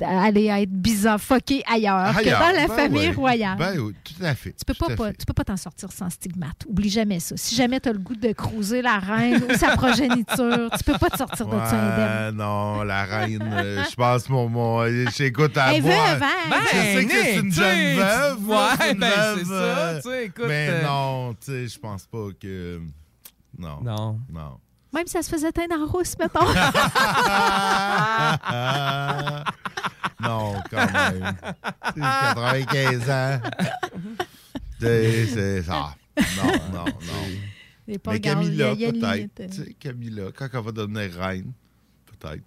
aller 0.00 0.46
être 0.46 0.70
bizarre, 0.70 1.20
fucké 1.20 1.64
ailleurs, 1.70 2.16
Ailleurs, 2.16 2.16
que 2.22 2.28
dans 2.54 2.56
la 2.60 2.68
ben 2.68 2.74
famille 2.76 3.10
royale. 3.10 3.58
Ben 3.58 3.76
oui, 3.80 3.92
tout 4.04 4.22
à 4.24 4.34
fait. 4.36 4.52
Tu 4.52 4.64
peux 4.64 4.74
pas, 4.74 5.12
tu 5.12 5.26
peux 5.26 5.32
pas 5.32 5.42
t'en 5.44 5.56
sortir 5.56 5.90
sans 5.90 6.08
stigmate. 6.10 6.64
Oublie 6.68 6.88
jamais 6.90 7.18
ça. 7.18 7.36
Si 7.36 7.56
jamais 7.56 7.80
tu 7.80 7.88
as 7.88 7.92
le 7.92 7.98
goût 7.98 8.14
de 8.14 8.32
cruiser 8.32 8.82
la 8.82 8.98
reine 9.00 9.42
ou 9.42 9.54
sa 9.56 9.76
progéniture, 9.76 10.70
tu 10.78 10.84
peux 10.84 10.96
pas 10.96 11.10
te 11.10 11.16
sortir 11.16 11.46
de 11.46 11.56
ça 11.56 11.76
indemne. 11.76 12.36
Non, 12.36 12.82
la 12.84 13.04
reine, 13.04 13.42
euh, 13.42 13.82
je 13.90 13.94
pense, 13.96 14.28
mon. 14.28 14.48
mon 14.48 14.86
j'écoute 15.10 15.56
à 15.58 15.74
Elle 15.74 15.82
boire. 15.82 16.14
veuve, 16.14 16.22
hein? 16.22 16.56
je 16.72 16.76
sais 16.76 17.04
que 17.06 17.12
c'est 17.12 17.36
une 17.40 17.52
jeune 17.52 17.96
veuve. 17.96 18.48
ouais, 18.48 18.56
c'est 18.80 18.92
une 18.92 18.98
ben, 19.00 19.08
veuve, 19.10 19.38
c'est 19.38 19.44
ça, 19.44 19.52
euh, 19.52 19.96
tu 20.00 20.08
sais, 20.08 20.24
écoute, 20.26 20.44
Mais 20.46 20.68
euh, 20.70 20.82
non, 20.86 21.34
tu 21.34 21.38
sais, 21.46 21.66
je 21.66 21.78
pense 21.80 22.06
pas 22.06 22.28
que. 22.40 22.80
Non. 23.58 23.80
Non. 23.82 24.20
Non. 24.32 24.58
Même 24.92 25.06
si 25.06 25.12
ça 25.12 25.22
se 25.22 25.30
faisait 25.30 25.52
teindre 25.52 25.76
en 25.76 25.86
rousse, 25.86 26.16
mettons. 26.18 26.40
non, 30.20 30.54
quand 30.68 30.92
même. 30.92 31.36
C'est 31.94 32.00
95 32.00 33.10
ans. 33.10 33.40
C'est 34.80 35.26
c'est 35.26 35.62
ça. 35.62 35.94
Non, 36.36 36.52
non, 36.72 36.84
non. 36.86 37.26
Mais 37.86 38.20
Camilla, 38.20 38.74
peut-être. 38.74 39.50
Tu 39.50 39.64
sais, 39.64 39.74
Camilla, 39.78 40.30
quand 40.34 40.48
elle 40.52 40.60
va 40.60 40.72
devenir 40.72 41.12
reine, 41.12 41.52
peut-être. 42.06 42.42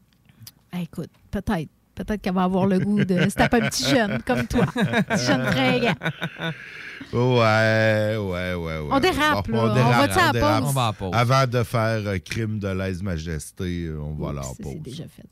Ah, 0.72 0.82
écoute, 0.82 1.12
peut-être. 1.32 1.70
Peut-être 1.96 2.22
qu'elle 2.22 2.34
va 2.34 2.44
avoir 2.44 2.66
le 2.66 2.80
goût 2.80 3.04
de 3.06 3.30
se 3.30 3.36
taper 3.36 3.58
un 3.62 3.70
petit 3.70 3.88
jeune 3.88 4.20
comme 4.26 4.48
toi. 4.48 4.66
Petit 4.66 5.26
jeune 5.26 5.46
fringant. 5.46 5.96
Ouais, 7.12 8.16
ouais, 8.18 8.54
ouais, 8.54 8.56
ouais. 8.56 8.90
On 8.92 9.00
dérape, 9.00 9.48
Bon, 9.50 9.66
là. 9.68 9.74
On 9.86 9.92
va-tu 9.92 10.20
à 10.20 10.26
la 10.28 10.32
dérape. 10.32 10.62
pause? 10.62 10.70
On 10.70 10.74
va 10.74 10.82
à 10.82 10.88
la 10.88 10.94
pause. 10.94 11.10
Avant 11.14 11.46
de 11.48 11.64
faire 11.64 12.02
euh, 12.08 12.18
crime 12.18 12.58
de 12.60 12.68
lèse-majesté, 12.70 13.86
euh, 13.86 14.00
on 14.02 14.14
va 14.24 14.30
à 14.32 14.34
la 14.34 14.42
C'est 14.44 14.64
pause. 14.64 14.82
déjà 14.84 15.04
fait. 15.04 15.28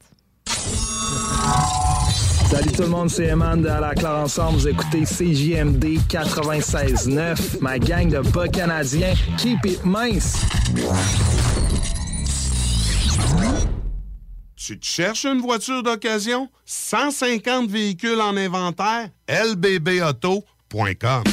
Salut 2.52 2.72
tout 2.74 2.82
le 2.84 2.90
monde, 2.90 3.10
c'est 3.10 3.28
Eman 3.28 3.62
de 3.62 3.68
À 3.70 3.80
la 3.80 3.96
Claire 3.96 4.12
Ensemble. 4.18 4.58
Vous 4.60 4.68
écoutez 4.68 5.04
CJMD 5.06 5.86
96.9, 6.10 7.60
ma 7.62 7.80
gang 7.80 8.10
de 8.10 8.20
bas 8.30 8.48
canadiens. 8.50 9.14
Keep 9.38 9.66
it 9.66 9.86
mince. 9.86 10.36
Tu 14.64 14.78
te 14.78 14.86
cherches 14.86 15.26
une 15.26 15.42
voiture 15.42 15.82
d'occasion? 15.82 16.48
150 16.66 17.68
véhicules 17.68 18.22
en 18.22 18.38
inventaire? 18.38 19.10
lbbauto.com 19.28 21.24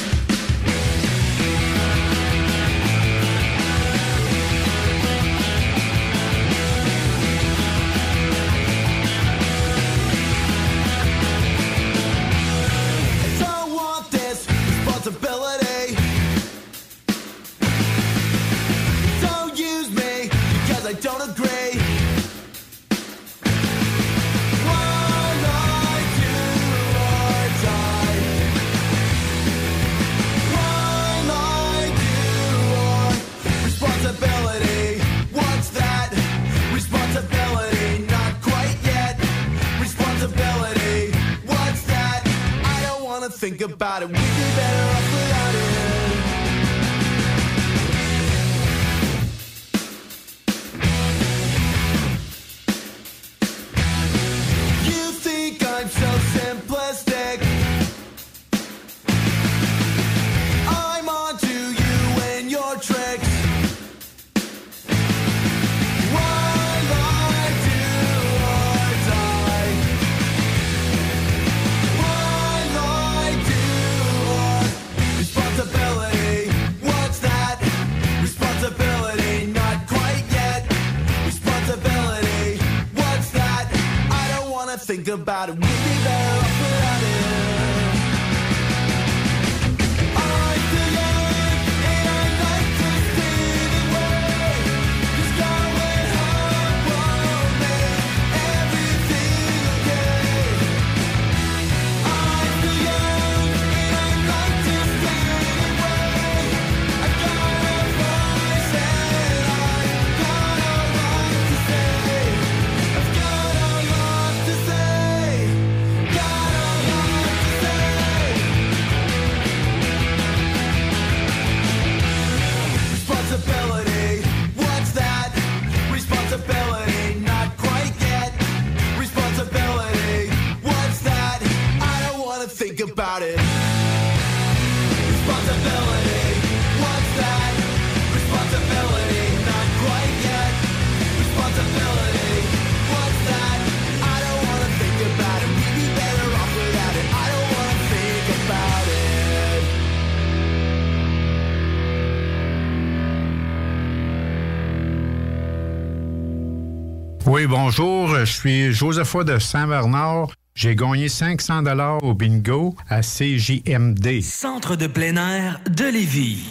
Oui, 157.39 157.47
bonjour. 157.47 158.15
Je 158.17 158.25
suis 158.25 158.73
Josepha 158.73 159.23
de 159.23 159.39
Saint-Bernard. 159.39 160.27
J'ai 160.55 160.75
gagné 160.75 161.07
500 161.07 161.61
dollars 161.61 162.03
au 162.03 162.13
bingo 162.13 162.75
à 162.89 162.99
CJMD. 162.99 164.21
Centre 164.21 164.75
de 164.75 164.87
plein 164.87 165.15
air 165.15 165.61
de 165.69 165.85
Lévis. 165.85 166.49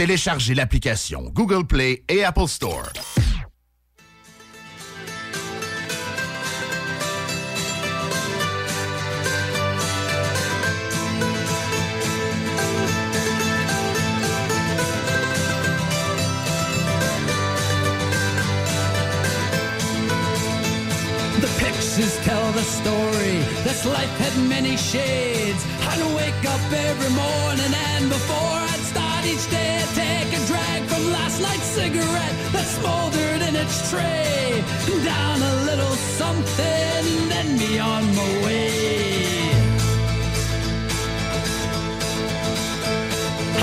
Téléchargez 0.00 0.54
l'application 0.54 1.24
Google 1.24 1.66
Play 1.66 2.04
et 2.08 2.24
Apple 2.24 2.48
Store. 2.48 2.90
Tell 22.24 22.52
the 22.52 22.62
story. 22.62 23.38
This 23.64 23.84
life 23.84 24.18
had 24.18 24.48
many 24.48 24.76
shades. 24.76 25.64
I'd 25.88 26.16
wake 26.16 26.44
up 26.50 26.60
every 26.72 27.10
morning 27.10 27.74
and 27.74 28.08
before 28.08 28.69
each 29.40 29.50
day 29.50 29.78
I 29.78 29.86
take 29.94 30.32
a 30.40 30.46
drag 30.46 30.82
from 30.90 31.12
last 31.12 31.40
night's 31.40 31.70
cigarette 31.78 32.36
that 32.52 32.66
smoldered 32.76 33.42
in 33.48 33.56
its 33.56 33.90
tray. 33.90 34.62
Down 35.04 35.38
a 35.40 35.54
little 35.68 35.96
something, 36.20 37.04
then 37.32 37.58
be 37.58 37.78
on 37.78 38.02
my 38.18 38.28
way. 38.44 38.70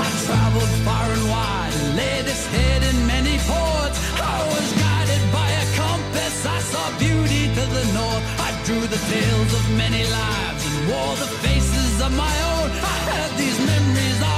I 0.06 0.08
traveled 0.26 0.74
far 0.86 1.06
and 1.16 1.24
wide, 1.34 1.74
laid 2.00 2.24
its 2.26 2.46
head 2.46 2.82
in 2.90 2.96
many 3.06 3.36
ports. 3.50 3.98
I 4.34 4.36
was 4.54 4.68
guided 4.84 5.24
by 5.38 5.48
a 5.62 5.66
compass, 5.82 6.36
I 6.46 6.58
saw 6.72 6.86
beauty 6.98 7.44
to 7.56 7.64
the 7.76 7.84
north. 7.98 8.24
I 8.48 8.50
drew 8.66 8.84
the 8.94 9.02
tales 9.12 9.52
of 9.58 9.64
many 9.76 10.02
lives 10.04 10.62
and 10.68 10.76
wore 10.90 11.16
the 11.22 11.30
faces 11.44 12.00
of 12.06 12.10
my 12.16 12.34
own. 12.52 12.68
I 12.94 12.96
had 13.10 13.30
these 13.38 13.58
memories 13.66 14.37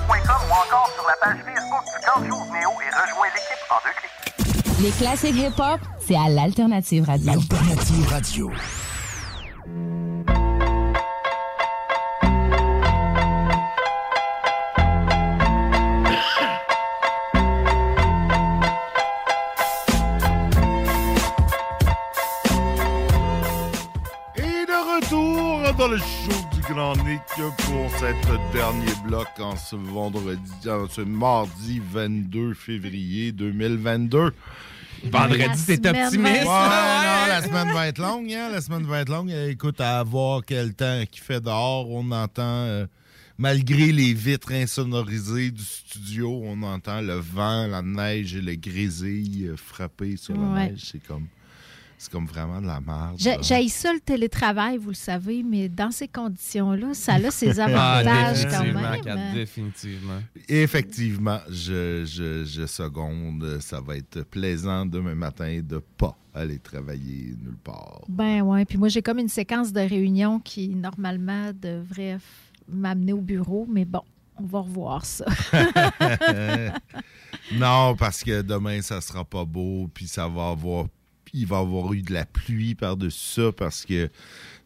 Les 4.81 4.89
classiques 4.89 5.35
hip-hop, 5.35 5.79
c'est 5.99 6.15
à 6.15 6.27
l'Alternative 6.27 7.03
Radio. 7.05 7.33
Alternative 7.33 8.07
Radio. 8.09 8.51
Et 24.35 24.65
de 24.65 24.95
retour 24.95 25.73
dans 25.77 25.87
le 25.89 25.97
show 25.97 26.31
du 26.53 26.61
Grand 26.61 26.95
Nick 27.05 27.21
pour 27.35 27.80
cette 28.01 28.51
dernier 28.53 28.93
bloc 29.05 29.27
en 29.39 29.55
ce 29.55 29.75
vendredi, 29.75 30.39
en 30.67 30.87
ce 30.89 31.01
mardi 31.01 31.79
22 31.91 32.53
février 32.55 33.31
2022. 33.31 34.33
Vendredi, 35.05 35.65
t'es 35.79 35.87
optimiste. 35.89 36.17
Ouais, 36.23 36.43
non, 36.45 37.27
la 37.27 37.41
semaine 37.43 37.71
va 37.71 37.87
être 37.87 37.99
longue, 38.01 38.31
hein, 38.33 38.49
La 38.51 38.61
semaine 38.61 38.83
va 38.85 39.01
être 39.01 39.09
longue. 39.09 39.29
Écoute, 39.31 39.79
à 39.81 40.01
voir 40.03 40.41
quel 40.45 40.73
temps 40.73 41.03
qu'il 41.09 41.21
fait 41.21 41.41
dehors, 41.41 41.89
on 41.91 42.09
entend, 42.11 42.41
euh, 42.65 42.85
malgré 43.37 43.91
les 43.91 44.13
vitres 44.13 44.51
insonorisées 44.51 45.51
du 45.51 45.63
studio, 45.63 46.41
on 46.43 46.61
entend 46.63 47.01
le 47.01 47.15
vent, 47.15 47.67
la 47.67 47.81
neige 47.83 48.35
et 48.35 48.41
le 48.41 48.55
grésil 48.55 49.53
frapper 49.57 50.17
sur 50.17 50.35
la 50.35 50.41
Ouais. 50.47 50.69
neige. 50.71 50.81
C'est 50.91 51.03
comme, 51.05 51.27
c'est 52.01 52.11
comme 52.11 52.25
vraiment 52.25 52.59
de 52.59 52.65
la 52.65 52.81
merde. 52.81 53.15
J'ai 53.19 53.67
ça 53.67 53.93
le 53.93 53.99
télétravail, 53.99 54.77
vous 54.77 54.89
le 54.89 54.95
savez, 54.95 55.43
mais 55.43 55.69
dans 55.69 55.91
ces 55.91 56.07
conditions-là, 56.07 56.95
ça 56.95 57.13
a 57.13 57.29
ses 57.29 57.59
Ah, 57.59 57.65
avantages 57.65 58.47
quand 58.49 58.63
définitivement, 58.63 58.91
même. 58.91 59.07
Hein. 59.07 59.33
définitivement. 59.35 60.19
Effectivement, 60.49 61.39
je, 61.47 62.03
je, 62.05 62.43
je 62.43 62.65
seconde. 62.65 63.59
Ça 63.59 63.79
va 63.81 63.97
être 63.97 64.23
plaisant 64.23 64.87
demain 64.87 65.13
matin 65.13 65.61
de 65.63 65.77
pas 65.77 66.17
aller 66.33 66.57
travailler 66.57 67.35
nulle 67.39 67.57
part. 67.63 68.01
Ben 68.09 68.41
ouais, 68.41 68.65
puis 68.65 68.79
moi 68.79 68.87
j'ai 68.87 69.03
comme 69.03 69.19
une 69.19 69.29
séquence 69.29 69.71
de 69.71 69.81
réunions 69.81 70.39
qui 70.39 70.69
normalement 70.69 71.51
devrait 71.53 72.17
m'amener 72.67 73.13
au 73.13 73.21
bureau, 73.21 73.67
mais 73.69 73.85
bon, 73.85 74.01
on 74.37 74.45
va 74.45 74.61
revoir 74.61 75.05
ça. 75.05 75.25
non, 77.53 77.95
parce 77.95 78.23
que 78.23 78.41
demain, 78.41 78.81
ça 78.81 79.01
sera 79.01 79.23
pas 79.23 79.45
beau, 79.45 79.87
puis 79.93 80.07
ça 80.07 80.27
va 80.27 80.49
avoir. 80.49 80.87
Il 81.33 81.47
va 81.47 81.57
y 81.57 81.59
avoir 81.61 81.93
eu 81.93 82.01
de 82.01 82.11
la 82.13 82.25
pluie 82.25 82.75
par-dessus 82.75 83.41
ça 83.41 83.51
parce 83.53 83.85
que 83.85 84.09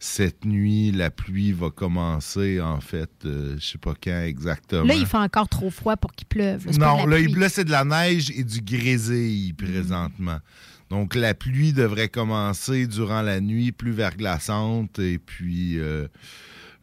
cette 0.00 0.44
nuit, 0.44 0.90
la 0.90 1.10
pluie 1.10 1.52
va 1.52 1.70
commencer, 1.70 2.60
en 2.60 2.80
fait, 2.80 3.10
euh, 3.24 3.56
je 3.58 3.64
sais 3.64 3.78
pas 3.78 3.94
quand 4.02 4.20
exactement. 4.22 4.82
Là, 4.84 4.94
il 4.94 5.06
fait 5.06 5.16
encore 5.16 5.48
trop 5.48 5.70
froid 5.70 5.96
pour 5.96 6.12
qu'il 6.12 6.26
pleuve. 6.26 6.66
là, 6.66 6.72
Non, 6.78 7.06
là, 7.06 7.18
il- 7.20 7.30
pluie. 7.30 7.40
là, 7.40 7.48
c'est 7.48 7.64
de 7.64 7.70
la 7.70 7.84
neige 7.84 8.30
et 8.30 8.42
du 8.42 8.60
grésil 8.62 9.54
présentement. 9.54 10.38
Donc, 10.90 11.14
la 11.14 11.34
pluie 11.34 11.72
devrait 11.72 12.08
commencer 12.08 12.86
durant 12.88 13.22
la 13.22 13.40
nuit, 13.40 13.70
plus 13.72 13.92
verglaçante, 13.92 14.98
et 14.98 15.18
puis, 15.18 15.78
euh, 15.78 16.06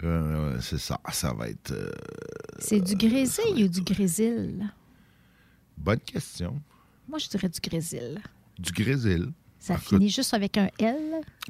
euh, 0.03 0.57
c'est 0.61 0.79
ça, 0.79 0.99
ça 1.11 1.33
va 1.33 1.49
être... 1.49 1.71
euh, 1.71 1.89
C'est 2.59 2.79
du 2.81 2.95
grésil 2.95 3.43
ou 3.63 3.67
du 3.67 3.81
grésil? 3.81 4.69
bonne 5.77 5.99
question. 5.99 6.61
Moi, 7.09 7.19
je 7.19 7.27
dirais 7.27 7.49
du 7.49 7.59
grésil. 7.59 8.21
Du 8.59 8.71
grésil. 8.71 9.31
Ça 9.65 9.75
Écoute, 9.75 9.87
finit 9.87 10.09
juste 10.09 10.33
avec 10.33 10.57
un 10.57 10.67
L? 10.77 10.97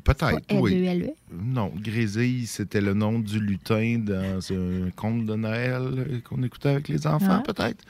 Peut-être, 0.03 0.39
oui. 0.51 0.73
L-E-L-E. 0.75 1.13
Non, 1.33 1.71
Grésil, 1.75 2.45
c'était 2.45 2.79
le 2.79 2.93
nom 2.93 3.17
du 3.17 3.39
lutin 3.39 3.97
dans 3.97 4.39
un 4.51 4.91
conte 4.95 5.25
de 5.25 5.33
Noël 5.35 6.21
qu'on 6.23 6.43
écoutait 6.43 6.69
avec 6.69 6.89
les 6.89 7.07
enfants, 7.07 7.41
Ah. 7.41 7.43
peut-être. 7.51 7.83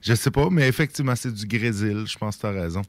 Je 0.00 0.14
sais 0.14 0.30
pas, 0.30 0.48
mais 0.48 0.66
effectivement, 0.66 1.14
c'est 1.14 1.34
du 1.34 1.44
Grésil. 1.46 2.04
Je 2.06 2.16
pense 2.16 2.36
que 2.36 2.40
tu 2.40 2.46
as 2.46 2.52
raison. 2.52 2.80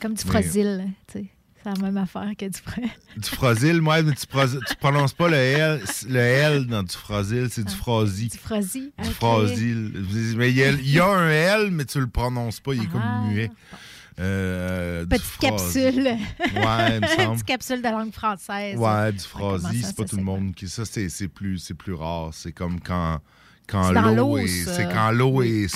Comme 0.00 0.14
du 0.14 0.22
Mais- 0.24 0.30
frosil, 0.30 0.84
tu 1.08 1.18
sais. 1.18 1.24
C'est 1.64 1.68
la 1.68 1.82
même 1.82 1.96
affaire 1.96 2.30
que 2.38 2.46
du 2.46 2.58
frais. 2.58 2.88
Du 3.18 3.28
frosil, 3.28 3.80
moi, 3.82 4.00
mais 4.00 4.12
tu, 4.14 4.24
tu 4.24 4.76
prononces 4.78 5.12
pas 5.12 5.28
le 5.28 5.36
L, 5.36 5.82
le 6.08 6.18
L 6.20 6.66
dans 6.68 6.84
du 6.84 6.94
frosil, 6.96 7.48
c'est 7.50 7.64
du 7.66 7.74
frosi. 7.74 8.28
Du 8.28 8.38
frosi. 8.38 8.92
Du 9.02 9.08
ok. 9.08 9.14
frosil. 9.14 9.92
Mais 10.38 10.50
il 10.50 10.56
y, 10.56 10.62
a, 10.62 10.70
il 10.70 10.90
y 10.90 10.98
a 11.00 11.06
un 11.06 11.28
L, 11.28 11.70
mais 11.72 11.84
tu 11.84 11.98
le 12.00 12.06
prononces 12.06 12.60
pas, 12.60 12.72
il 12.72 12.82
est 12.82 12.86
Ah. 12.94 13.20
comme 13.22 13.32
muet. 13.34 13.50
Euh, 14.20 15.06
Petite 15.06 15.38
capsule. 15.38 16.04
Ouais, 16.04 16.16
il 16.96 17.00
me 17.00 17.06
semble. 17.16 17.32
Petite 17.32 17.46
capsule 17.46 17.82
de 17.82 17.88
langue 17.88 18.12
française. 18.12 18.76
Ouais, 18.78 19.12
du 19.12 19.18
ça, 19.18 19.70
c'est 19.82 19.96
pas 19.96 20.04
tout 20.04 20.16
le 20.16 20.22
monde 20.22 20.54
qui. 20.54 20.68
Ça, 20.68 20.84
c'est 20.84 21.28
plus, 21.28 21.72
plus 21.76 21.94
rare. 21.94 22.30
C'est 22.32 22.52
comme 22.52 22.80
quand. 22.80 23.18
Quand 23.66 23.92
l'eau 23.92 24.36
est, 24.36 24.48
c'est 24.48 24.88
quand 24.92 25.12
l'eau 25.12 25.42
est 25.42 25.68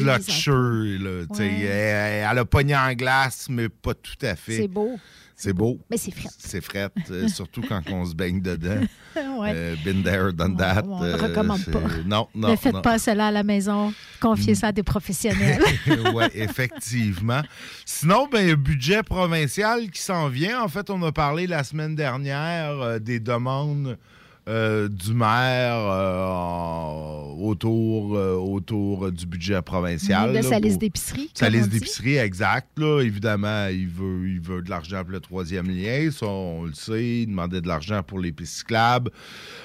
là. 0.00 0.18
Ouais. 0.18 1.38
Elle, 1.38 2.26
elle 2.30 2.38
a 2.38 2.44
pogné 2.46 2.74
en 2.74 2.90
glace, 2.94 3.48
mais 3.50 3.68
pas 3.68 3.92
tout 3.92 4.16
à 4.22 4.34
fait. 4.34 4.62
C'est 4.62 4.68
beau. 4.68 4.98
C'est 5.36 5.52
beau. 5.52 5.78
Mais 5.90 5.96
c'est 5.96 6.12
fret. 6.12 6.28
C'est 6.38 6.60
fret, 6.60 6.90
euh, 7.10 7.28
surtout 7.28 7.62
quand 7.68 7.82
on 7.90 8.04
se 8.04 8.14
baigne 8.14 8.40
dedans. 8.40 8.80
Ouais. 9.38 9.52
Euh, 9.54 9.76
been 9.84 10.02
there, 10.02 10.32
done 10.32 10.56
that. 10.56 10.82
on 10.84 11.00
le 11.00 11.10
euh, 11.10 11.16
recommande 11.16 11.64
pas. 11.66 11.80
Non, 12.04 12.26
non. 12.34 12.50
ne 12.50 12.56
faites 12.56 12.74
non. 12.74 12.82
pas 12.82 12.98
cela 12.98 13.28
à 13.28 13.30
la 13.30 13.44
maison. 13.44 13.92
Confiez 14.20 14.56
ça 14.56 14.68
à 14.68 14.72
des 14.72 14.82
professionnels. 14.82 15.62
oui, 15.86 16.24
effectivement. 16.34 17.42
Sinon, 17.84 18.28
ben, 18.30 18.54
budget 18.54 19.04
provincial 19.04 19.88
qui 19.90 20.02
s'en 20.02 20.28
vient. 20.28 20.60
En 20.62 20.68
fait, 20.68 20.90
on 20.90 21.00
a 21.04 21.12
parlé 21.12 21.46
la 21.46 21.62
semaine 21.62 21.94
dernière 21.94 23.00
des 23.00 23.20
demandes 23.20 23.96
euh, 24.46 24.88
du 24.88 25.14
maire 25.14 25.74
euh, 25.76 26.26
en- 26.26 27.34
autour, 27.38 28.16
euh, 28.16 28.34
autour 28.34 29.10
du 29.10 29.24
budget 29.26 29.62
provincial. 29.62 30.30
de 30.30 30.34
là, 30.34 30.42
sa 30.42 30.58
liste 30.58 30.78
d'épicerie. 30.78 31.30
Sa 31.34 31.48
liste 31.48 31.70
d'épicerie, 31.70 32.16
exact. 32.18 32.68
Là. 32.78 33.00
Évidemment, 33.00 33.68
il 33.68 33.88
veut, 33.88 34.28
il 34.28 34.40
veut 34.40 34.60
de 34.62 34.68
l'argent 34.70 35.02
pour 35.02 35.12
le 35.12 35.20
troisième 35.20 35.68
lien. 35.70 36.10
Ça, 36.10 36.26
on 36.26 36.64
le 36.64 36.74
sait. 36.74 37.22
Il 37.22 37.26
demandait 37.28 37.60
de 37.62 37.68
l'argent 37.68 38.02
pour 38.02 38.18
les 38.18 38.32
pistes 38.32 38.58
cyclables. 38.58 39.10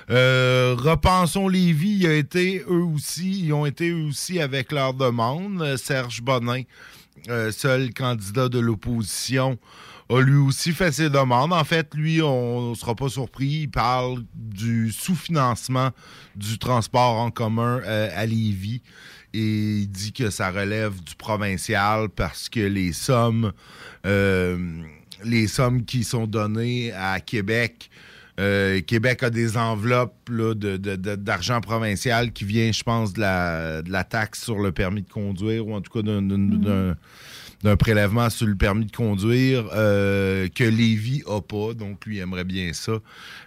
Repensons 0.07 1.47
Lévis, 1.47 1.97
il 2.01 2.07
a 2.07 2.13
été 2.15 2.63
eux 2.69 2.83
aussi, 2.83 3.45
ils 3.45 3.53
ont 3.53 3.65
été 3.65 3.89
eux 3.89 4.05
aussi 4.07 4.39
avec 4.39 4.71
leur 4.71 4.93
demande. 4.93 5.75
Serge 5.77 6.21
Bonin, 6.21 6.61
seul 7.51 7.93
candidat 7.93 8.49
de 8.49 8.59
l'opposition, 8.59 9.57
a 10.09 10.19
lui 10.21 10.37
aussi 10.37 10.71
fait 10.73 10.91
ses 10.91 11.09
demandes. 11.09 11.53
En 11.53 11.63
fait, 11.63 11.93
lui, 11.93 12.21
on 12.21 12.71
ne 12.71 12.75
sera 12.75 12.95
pas 12.95 13.09
surpris, 13.09 13.61
il 13.63 13.67
parle 13.69 14.23
du 14.33 14.91
sous-financement 14.91 15.91
du 16.35 16.57
transport 16.57 17.17
en 17.17 17.29
commun 17.31 17.81
euh, 17.85 18.09
à 18.15 18.25
Lévis. 18.25 18.81
Et 19.33 19.81
il 19.81 19.87
dit 19.87 20.11
que 20.11 20.31
ça 20.31 20.49
relève 20.49 20.93
du 21.03 21.13
provincial 21.15 22.09
parce 22.09 22.49
que 22.49 22.61
les 22.61 22.93
sommes, 22.93 23.51
euh, 24.07 24.57
les 25.23 25.47
sommes 25.47 25.85
qui 25.85 26.03
sont 26.03 26.25
données 26.25 26.91
à 26.93 27.19
Québec, 27.19 27.91
euh, 28.39 28.81
Québec 28.81 29.21
a 29.21 29.29
des 29.29 29.57
enveloppes 29.57 30.15
là, 30.31 30.55
de- 30.55 30.77
de- 30.77 30.95
de- 30.95 31.15
d'argent 31.15 31.61
provincial 31.61 32.31
qui 32.31 32.45
vient, 32.45 32.71
je 32.71 32.81
pense, 32.81 33.13
de 33.13 33.19
la, 33.19 33.81
de 33.83 33.91
la 33.91 34.03
taxe 34.03 34.43
sur 34.43 34.57
le 34.59 34.71
permis 34.71 35.03
de 35.03 35.09
conduire 35.09 35.67
ou 35.67 35.75
en 35.75 35.81
tout 35.81 35.91
cas 35.91 36.01
d'un- 36.01 36.21
d'un 36.21 36.95
d'un 37.63 37.75
prélèvement 37.75 38.29
sur 38.29 38.47
le 38.47 38.55
permis 38.55 38.85
de 38.85 38.91
conduire 38.95 39.65
euh, 39.73 40.47
que 40.53 40.63
Lévis 40.63 41.23
a 41.27 41.41
pas. 41.41 41.73
Donc, 41.73 42.05
lui 42.05 42.19
aimerait 42.19 42.43
bien 42.45 42.71
ça, 42.73 42.93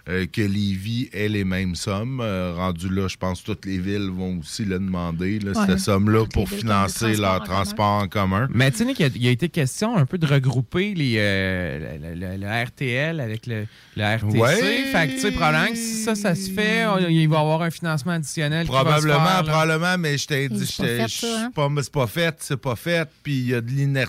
euh, 0.09 0.25
que 0.31 0.41
Lévis 0.41 1.09
ait 1.13 1.29
les 1.29 1.43
mêmes 1.43 1.75
sommes. 1.75 2.19
Euh, 2.21 2.53
rendu 2.55 2.89
là, 2.89 3.07
je 3.07 3.17
pense 3.17 3.41
que 3.41 3.47
toutes 3.47 3.65
les 3.65 3.79
villes 3.79 4.09
vont 4.15 4.39
aussi 4.39 4.65
le 4.65 4.77
demander, 4.79 5.39
là, 5.39 5.51
Ouais. 5.51 5.65
cette 5.67 5.79
somme-là, 5.79 6.25
pour 6.31 6.47
financer 6.47 7.15
leur 7.15 7.43
transport 7.43 8.03
en 8.03 8.07
commun. 8.07 8.47
Mais 8.53 8.69
tu 8.71 8.77
sais, 8.77 8.85
Nick, 8.85 8.99
il 8.99 9.03
y 9.03 9.05
a- 9.05 9.11
il 9.15 9.23
y, 9.23 9.27
a 9.27 9.31
été 9.31 9.49
question 9.49 9.95
un 9.97 10.05
peu 10.05 10.17
de 10.19 10.27
regrouper 10.27 10.93
les, 10.93 11.15
euh, 11.17 11.97
le, 12.01 12.19
le- 12.19 12.37
le 12.37 12.63
RTL 12.65 13.19
avec 13.19 13.47
le, 13.47 13.65
le 13.97 14.03
RTC. 14.03 14.37
Ouais. 14.37 14.55
Fait 14.91 15.07
que, 15.07 15.13
tu 15.13 15.19
sais, 15.21 15.31
probablement 15.31 15.69
que 15.71 15.75
si 15.77 16.03
ça, 16.03 16.13
ça 16.15 16.35
se 16.35 16.51
fait, 16.51 16.85
on- 16.85 16.99
il 17.09 17.27
va 17.27 17.37
y 17.37 17.39
avoir 17.39 17.61
un 17.63 17.71
financement 17.71 18.11
additionnel. 18.13 18.67
qui 18.67 18.71
va 18.71 18.79
se 18.79 18.83
Probablement, 18.83 19.25
faire, 19.25 19.43
probablement, 19.43 19.97
mais 19.97 20.17
je 20.19 20.27
t'ai 20.27 20.49
dit, 20.49 20.67
c'est 20.67 20.97
pas 20.97 21.03
hein? 21.03 21.07
je- 21.07 21.51
pas- 21.51 21.69
c'est 21.81 21.91
pas 21.91 22.07
fait, 22.07 22.35
c'est 22.39 22.57
pas 22.61 22.75
fait. 22.75 23.09
Puis 23.23 23.33
il 23.33 23.47
y 23.49 23.53
a 23.55 23.61
de 23.61 23.69
l'inertie 23.71 24.02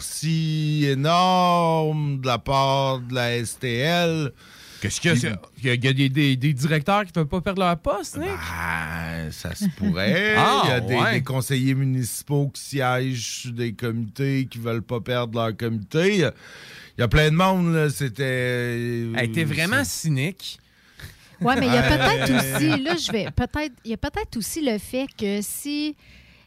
énorme 0.83 2.21
de 2.21 2.27
la 2.27 2.39
part 2.39 3.01
de 3.01 3.15
la 3.15 3.45
STL. 3.45 4.33
Qu'est-ce 4.81 5.01
qu'il 5.01 5.11
y 5.19 5.27
a? 5.27 5.41
Il 5.59 5.67
y 5.67 5.71
a, 5.71 5.75
il 5.75 5.85
y 5.85 5.89
a 5.89 5.93
des, 5.95 6.09
des- 6.11 6.37
des 6.37 6.53
directeurs 6.53 7.03
qui 7.05 7.09
ne 7.09 7.13
peuvent 7.13 7.27
pas 7.27 7.41
perdre 7.41 7.63
leur 7.63 7.79
poste, 7.79 8.19
Nick? 8.19 8.29
Ben, 8.29 9.31
ça 9.33 9.55
se 9.55 9.65
pourrait. 9.77 10.35
Ah, 10.37 10.63
il 10.65 10.69
y 10.69 10.73
a 10.73 10.81
des, 10.81 10.95
ouais. 10.95 11.13
des 11.15 11.23
conseillers 11.23 11.75
municipaux 11.75 12.51
qui 12.53 12.61
siègent 12.63 13.41
sur 13.43 13.53
des 13.53 13.73
comités 13.73 14.47
qui 14.51 14.59
veulent 14.59 14.83
pas 14.83 15.01
perdre 15.01 15.39
leur 15.41 15.57
comité. 15.57 16.15
Il 16.15 16.21
y 16.21 16.25
a- 16.25 16.35
il 16.97 17.01
y 17.01 17.05
a 17.05 17.09
plein 17.09 17.31
de 17.31 17.35
monde, 17.35 17.75
là. 17.75 17.89
C'était. 17.91 18.23
Elle 19.17 19.25
était 19.25 19.45
vraiment 19.45 19.83
cynique. 19.85 20.59
Oui, 21.41 21.55
mais 21.59 21.67
il 21.67 21.73
y 21.73 21.77
a 21.77 21.83
peut-être 21.97 22.31
aussi, 22.31 22.83
là, 22.83 22.95
je 22.97 23.11
vais 23.11 23.27
peut-être, 23.35 23.73
il 23.85 23.91
y 23.91 23.95
a 23.95 23.97
peut-être 23.97 24.37
aussi 24.37 24.61
le 24.65 24.79
fait 24.79 25.07
que 25.19 25.41
si 25.43 25.97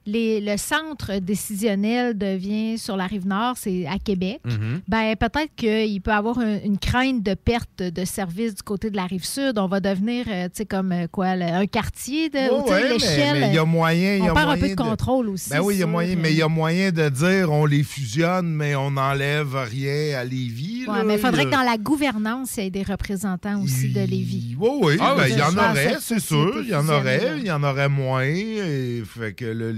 les, 0.07 0.41
le 0.41 0.57
centre 0.57 1.19
décisionnel 1.19 2.17
devient 2.17 2.77
sur 2.77 2.97
la 2.97 3.05
rive 3.07 3.27
nord, 3.27 3.55
c'est 3.57 3.85
à 3.85 3.99
Québec, 3.99 4.39
Mhm. 4.45 4.79
ben 4.87 5.15
peut-être 5.15 5.53
qu'il 5.55 6.01
peut 6.01 6.11
y 6.11 6.13
avoir 6.13 6.39
un- 6.39 6.59
une 6.63 6.77
crainte 6.79 7.21
de 7.23 7.33
perte 7.35 7.83
de 7.83 8.05
services 8.05 8.55
du 8.55 8.63
côté 8.63 8.89
de 8.89 8.95
la 8.95 9.05
rive 9.05 9.25
sud. 9.25 9.57
On 9.57 9.67
va 9.67 9.79
devenir, 9.79 10.25
euh, 10.29 10.45
tu 10.45 10.51
sais, 10.55 10.65
comme 10.65 10.91
euh, 10.93 11.07
quoi, 11.11 11.35
le- 11.35 11.43
un 11.45 11.65
quartier 11.67 12.29
de 12.29 12.37
ouais, 12.69 12.89
l'échelle. 12.93 13.39
mais 13.41 13.47
il 13.49 13.55
y 13.55 13.57
a 13.59 13.65
moyen. 13.65 14.15
il 14.15 14.23
y 14.23 14.29
On 14.29 14.31
a 14.31 14.33
perd 14.33 14.49
un 14.51 14.57
peu 14.57 14.69
de 14.69 14.75
contrôle 14.75 15.29
aussi. 15.29 15.49
Ben 15.49 15.59
oui, 15.61 15.75
il 15.75 15.79
y 15.81 15.83
a 15.83 15.87
moyen, 15.87 16.15
euh, 16.15 16.19
mais 16.21 16.31
il 16.31 16.37
y 16.37 16.41
a 16.41 16.47
moyen 16.47 16.91
de 16.91 17.09
dire 17.09 17.51
on 17.51 17.65
les 17.65 17.83
fusionne, 17.83 18.47
mais 18.47 18.75
on 18.75 18.91
n'enlève 18.91 19.55
rien 19.69 20.19
à 20.19 20.23
Lévis. 20.23 20.85
Là. 20.87 21.03
mais 21.03 21.15
il 21.15 21.19
faudrait 21.19 21.45
que 21.45 21.51
dans 21.51 21.61
la 21.63 21.77
gouvernance, 21.77 22.55
il 22.57 22.63
y 22.63 22.67
ait 22.67 22.69
des 22.69 22.83
reprensants 22.83 23.35
aussi 23.61 23.89
de 23.89 23.99
Lévis. 23.99 24.55
Oui, 24.57 24.69
oui, 24.81 24.97
Ah, 25.01 25.15
ben, 25.17 25.23
oui, 25.25 25.29
il 25.33 25.37
y 25.37 25.41
en 25.41 25.53
aurait, 25.57 25.97
c'est 25.99 26.19
sûr. 26.19 26.61
Il 26.63 26.69
y 26.69 26.75
en 26.75 26.87
aurait, 26.87 27.33
il 27.39 27.45
y 27.45 27.51
en 27.51 27.61
aurait 27.63 27.89
moins. 27.89 28.23
Et 28.23 29.03
fait 29.05 29.33
que 29.33 29.45
le 29.45 29.71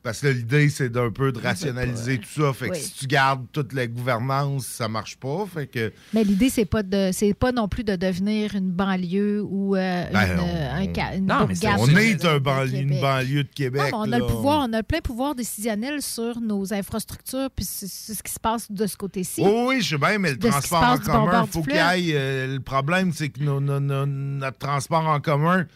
Parce 0.00 0.20
que 0.20 0.28
l'idée, 0.28 0.68
c'est 0.70 0.88
d'un 0.90 1.10
peu 1.10 1.32
de 1.32 1.40
rationaliser 1.40 2.18
tout 2.18 2.40
ça. 2.42 2.52
Fait 2.52 2.68
que 2.68 2.74
Oui. 2.74 2.80
si 2.80 2.92
tu 2.92 3.06
gardes 3.08 3.44
toute 3.52 3.72
la 3.72 3.88
gouvernance, 3.88 4.64
ça 4.64 4.88
marche 4.88 5.16
pas. 5.16 5.44
Fait 5.52 5.66
que. 5.66 5.92
Mais 6.14 6.22
l'idée, 6.22 6.48
c'est 6.50 6.64
pas 6.64 6.84
de 6.84 7.10
c'est 7.12 7.34
pas 7.34 7.50
non 7.50 7.66
plus 7.68 7.82
de 7.82 7.96
devenir 7.96 8.54
une 8.54 8.70
banlieue 8.70 9.42
ou 9.42 9.74
euh, 9.74 10.04
Ben, 10.12 10.32
une, 10.34 10.40
on- 10.40 10.46
euh, 10.46 10.72
un 10.72 11.14
une 11.16 11.26
Non, 11.26 11.46
mais 11.48 11.54
bourgade 11.54 11.76
on 11.80 11.96
est 11.96 12.24
un 12.24 12.38
banlieue- 12.38 12.78
une 12.80 13.00
banlieue 13.00 13.42
de 13.42 13.48
Québec, 13.52 13.90
Non, 13.92 13.98
on 14.06 14.12
a 14.12 14.18
le 14.20 14.26
pouvoir, 14.26 14.66
on 14.70 14.72
a 14.72 14.82
plein 14.84 15.00
pouvoir 15.00 15.34
décisionnel 15.34 16.00
sur 16.00 16.40
nos 16.40 16.72
infrastructures, 16.72 17.50
puis 17.54 17.64
ce 17.64 18.22
qui 18.22 18.32
se 18.32 18.40
passe 18.40 18.70
de 18.70 18.86
ce 18.86 18.96
côté-ci. 18.96 19.42
Oui, 19.42 19.50
oui, 19.66 19.80
je 19.82 19.88
sais 19.90 19.98
bien, 19.98 20.16
mais 20.18 20.30
le 20.30 20.36
De 20.36 20.48
transport 20.48 20.84
en 20.84 20.98
commun, 20.98 21.30
bord 21.32 21.44
il 21.48 21.52
faut 21.52 21.62
qu'il 21.62 21.76
aille. 21.76 22.12
euh, 22.14 22.54
le 22.54 22.60
problème, 22.60 23.12
c'est 23.12 23.30
que 23.30 23.40
nos- 23.42 23.60
nos- 23.60 23.80
nos- 23.80 24.06
notre 24.06 24.58
transport 24.58 25.06
en 25.06 25.20
commun, 25.20 25.66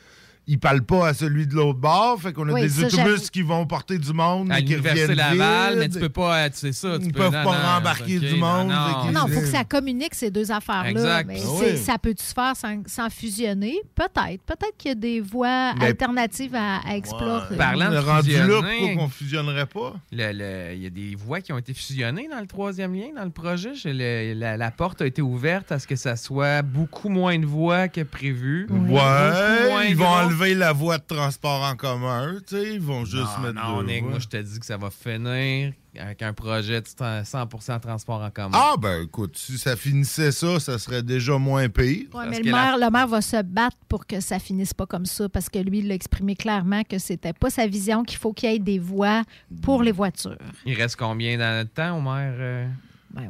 il 0.46 0.58
parle 0.58 0.82
pas 0.82 1.08
à 1.08 1.14
celui 1.14 1.46
de 1.46 1.54
l'autre 1.54 1.78
bord. 1.78 2.20
Fait 2.20 2.32
qu'on 2.32 2.48
a 2.48 2.52
Oui, 2.52 2.62
des 2.62 2.68
ça, 2.68 2.86
autobus 2.86 3.30
qui 3.30 3.42
vont 3.42 3.64
porter 3.66 3.98
du 3.98 4.12
monde, 4.12 4.50
À 4.50 4.58
l'Université 4.60 5.06
reviennent 5.06 5.16
Laval, 5.38 5.78
mais 5.78 5.88
tu 5.88 5.98
peux 6.00 6.08
pas, 6.08 6.50
tu 6.50 6.58
sais 6.58 6.72
ça. 6.72 6.98
Tu 6.98 7.06
Ils 7.06 7.12
peux, 7.12 7.20
peuvent 7.20 7.32
non, 7.32 7.44
pas 7.44 7.58
non, 7.58 7.74
rembarquer 7.74 8.18
du 8.18 8.34
monde, 8.36 8.68
Non, 8.68 9.12
non. 9.12 9.26
Il 9.28 9.32
faut 9.34 9.40
que 9.40 9.46
ça 9.46 9.64
communique 9.64 10.14
ces 10.14 10.30
deux 10.30 10.50
affaires-là. 10.50 11.22
Mais 11.24 11.38
c'est- 11.38 11.46
oui. 11.72 11.78
ça 11.78 11.96
peut-tu 11.98 12.24
se 12.24 12.32
faire 12.34 12.56
sans, 12.56 12.82
sans 12.86 13.08
fusionner? 13.10 13.76
Peut-être. 13.94 14.42
Peut-être 14.42 14.76
qu'il 14.78 14.88
y 14.90 14.92
a 14.92 14.94
des 14.96 15.20
voies 15.20 15.74
Mais- 15.78 15.86
alternatives 15.86 16.54
à, 16.54 16.78
à 16.86 16.96
explorer. 16.96 17.56
Parlant 17.56 17.90
de 17.90 17.96
rendu 17.98 18.32
là, 18.32 18.42
fusionner, 18.44 18.76
pourquoi 18.78 18.94
qu'on 19.04 19.08
fusionnerait 19.08 19.66
pas? 19.66 19.94
le- 20.12 20.32
le- 20.32 20.74
Il 20.74 20.82
y 20.82 20.86
a 20.86 20.90
des 20.90 21.14
voies 21.16 21.40
qui 21.40 21.52
ont 21.52 21.58
été 21.58 21.72
fusionnées 21.74 22.28
dans 22.30 22.40
le 22.40 22.46
troisième 22.46 22.94
lien, 22.94 23.08
dans 23.16 23.24
le 23.24 23.30
projet. 23.30 23.72
Le- 23.84 24.34
la, 24.34 24.56
la 24.56 24.70
porte 24.70 25.02
a 25.02 25.06
été 25.06 25.22
ouverte 25.22 25.70
à 25.72 25.78
ce 25.78 25.86
que 25.86 25.96
ça 25.96 26.16
soit 26.16 26.62
beaucoup 26.62 27.08
moins 27.08 27.38
de 27.38 27.46
voies 27.46 27.88
que 27.88 28.00
prévu. 28.02 28.66
Ouais, 28.70 29.88
ils 29.90 29.96
vont. 29.96 30.31
Enlever 30.32 30.54
la 30.54 30.72
voie 30.72 30.98
de 30.98 31.04
transport 31.04 31.62
en 31.62 31.76
commun, 31.76 32.36
tu 32.46 32.56
sais, 32.56 32.74
ils 32.74 32.80
vont 32.80 33.04
juste 33.04 33.28
non, 33.38 33.42
mettre 33.42 33.66
non, 33.66 33.82
Nick, 33.82 34.04
moi 34.04 34.18
je 34.18 34.28
te 34.28 34.36
dis 34.36 34.58
que 34.58 34.66
ça 34.66 34.76
va 34.76 34.90
finir 34.90 35.72
avec 35.98 36.22
un 36.22 36.32
projet 36.32 36.80
de 36.80 36.86
100% 36.86 37.80
transport 37.80 38.22
en 38.22 38.30
commun. 38.30 38.58
Ah, 38.58 38.74
ben 38.80 39.02
écoute, 39.02 39.36
si 39.36 39.58
ça 39.58 39.76
finissait 39.76 40.32
ça, 40.32 40.58
ça 40.58 40.78
serait 40.78 41.02
déjà 41.02 41.36
moins 41.36 41.68
pire. 41.68 42.06
Ouais, 42.14 42.26
mais 42.28 42.40
le 42.40 42.50
maire, 42.50 42.78
le 42.78 42.90
maire 42.90 43.06
va 43.06 43.20
se 43.20 43.42
battre 43.42 43.76
pour 43.88 44.06
que 44.06 44.20
ça 44.20 44.38
finisse 44.38 44.72
pas 44.72 44.86
comme 44.86 45.06
ça 45.06 45.28
parce 45.28 45.50
que 45.50 45.58
lui, 45.58 45.80
il 45.80 45.88
l'a 45.88 45.94
exprimé 45.94 46.34
clairement 46.34 46.82
que 46.84 46.98
c'était 46.98 47.34
pas 47.34 47.50
sa 47.50 47.66
vision, 47.66 48.04
qu'il 48.04 48.18
faut 48.18 48.32
qu'il 48.32 48.50
y 48.50 48.54
ait 48.54 48.58
des 48.58 48.78
voies 48.78 49.22
pour 49.62 49.82
les 49.82 49.92
voitures. 49.92 50.38
Il 50.64 50.74
reste 50.74 50.96
combien 50.96 51.36
dans 51.36 51.60
le 51.60 51.66
temps 51.66 51.98
au 51.98 52.00
maire? 52.00 52.68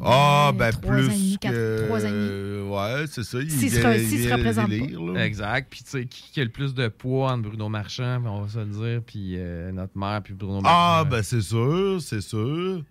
Ah, 0.04 0.52
ben 0.56 0.70
trois 0.70 0.92
ans 0.94 0.96
et 0.98 1.00
plus 1.00 1.08
demi, 1.08 1.38
quatre- 1.40 1.52
que... 1.54 1.84
trois 1.86 2.04
ans 2.04 2.08
et 2.08 2.10
demi. 2.10 2.70
ouais, 2.70 3.04
c'est 3.08 3.24
ça. 3.24 3.38
il 3.40 3.50
S'il 3.50 3.70
se 3.70 3.76
il 3.76 4.24
se 4.24 4.32
représente 4.32 4.68
pas. 4.68 5.12
là. 5.14 5.24
Exact. 5.26 5.66
Puis, 5.70 5.82
tu 5.82 5.90
sais, 5.90 6.04
qui, 6.06 6.22
qui 6.32 6.40
a 6.40 6.44
le 6.44 6.50
plus 6.50 6.74
de 6.74 6.88
poids 6.88 7.32
entre 7.32 7.42
Bruno 7.48 7.68
Marchand, 7.68 8.22
on 8.26 8.42
va 8.42 8.48
se 8.48 8.58
le 8.58 8.66
dire, 8.66 9.02
puis 9.06 9.34
euh, 9.36 9.72
notre 9.72 9.96
maire, 9.98 10.20
puis 10.22 10.34
Bruno 10.34 10.60
Ah, 10.64 11.02
Marchand? 11.04 11.10
ben 11.10 11.22
c'est 11.22 11.40
sûr, 11.42 12.00
c'est 12.00 12.20
sûr. 12.20 12.82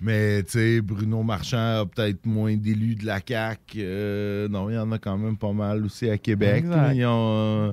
Mais, 0.00 0.42
tu 0.42 0.50
sais, 0.52 0.80
Bruno 0.82 1.22
Marchand 1.22 1.80
a 1.80 1.86
peut-être 1.86 2.26
moins 2.26 2.54
d'élus 2.54 2.96
de 2.96 3.06
la 3.06 3.18
CAQ. 3.26 3.78
euh, 3.78 4.46
non, 4.48 4.68
il 4.68 4.74
y 4.74 4.78
en 4.78 4.92
a 4.92 4.98
quand 4.98 5.16
même 5.16 5.38
pas 5.38 5.52
mal 5.52 5.84
aussi 5.86 6.08
à 6.10 6.18
Québec. 6.18 6.58
Exact. 6.58 6.76
là. 6.76 6.94
Ils 6.94 7.06
ont, 7.06 7.68
euh, 7.68 7.72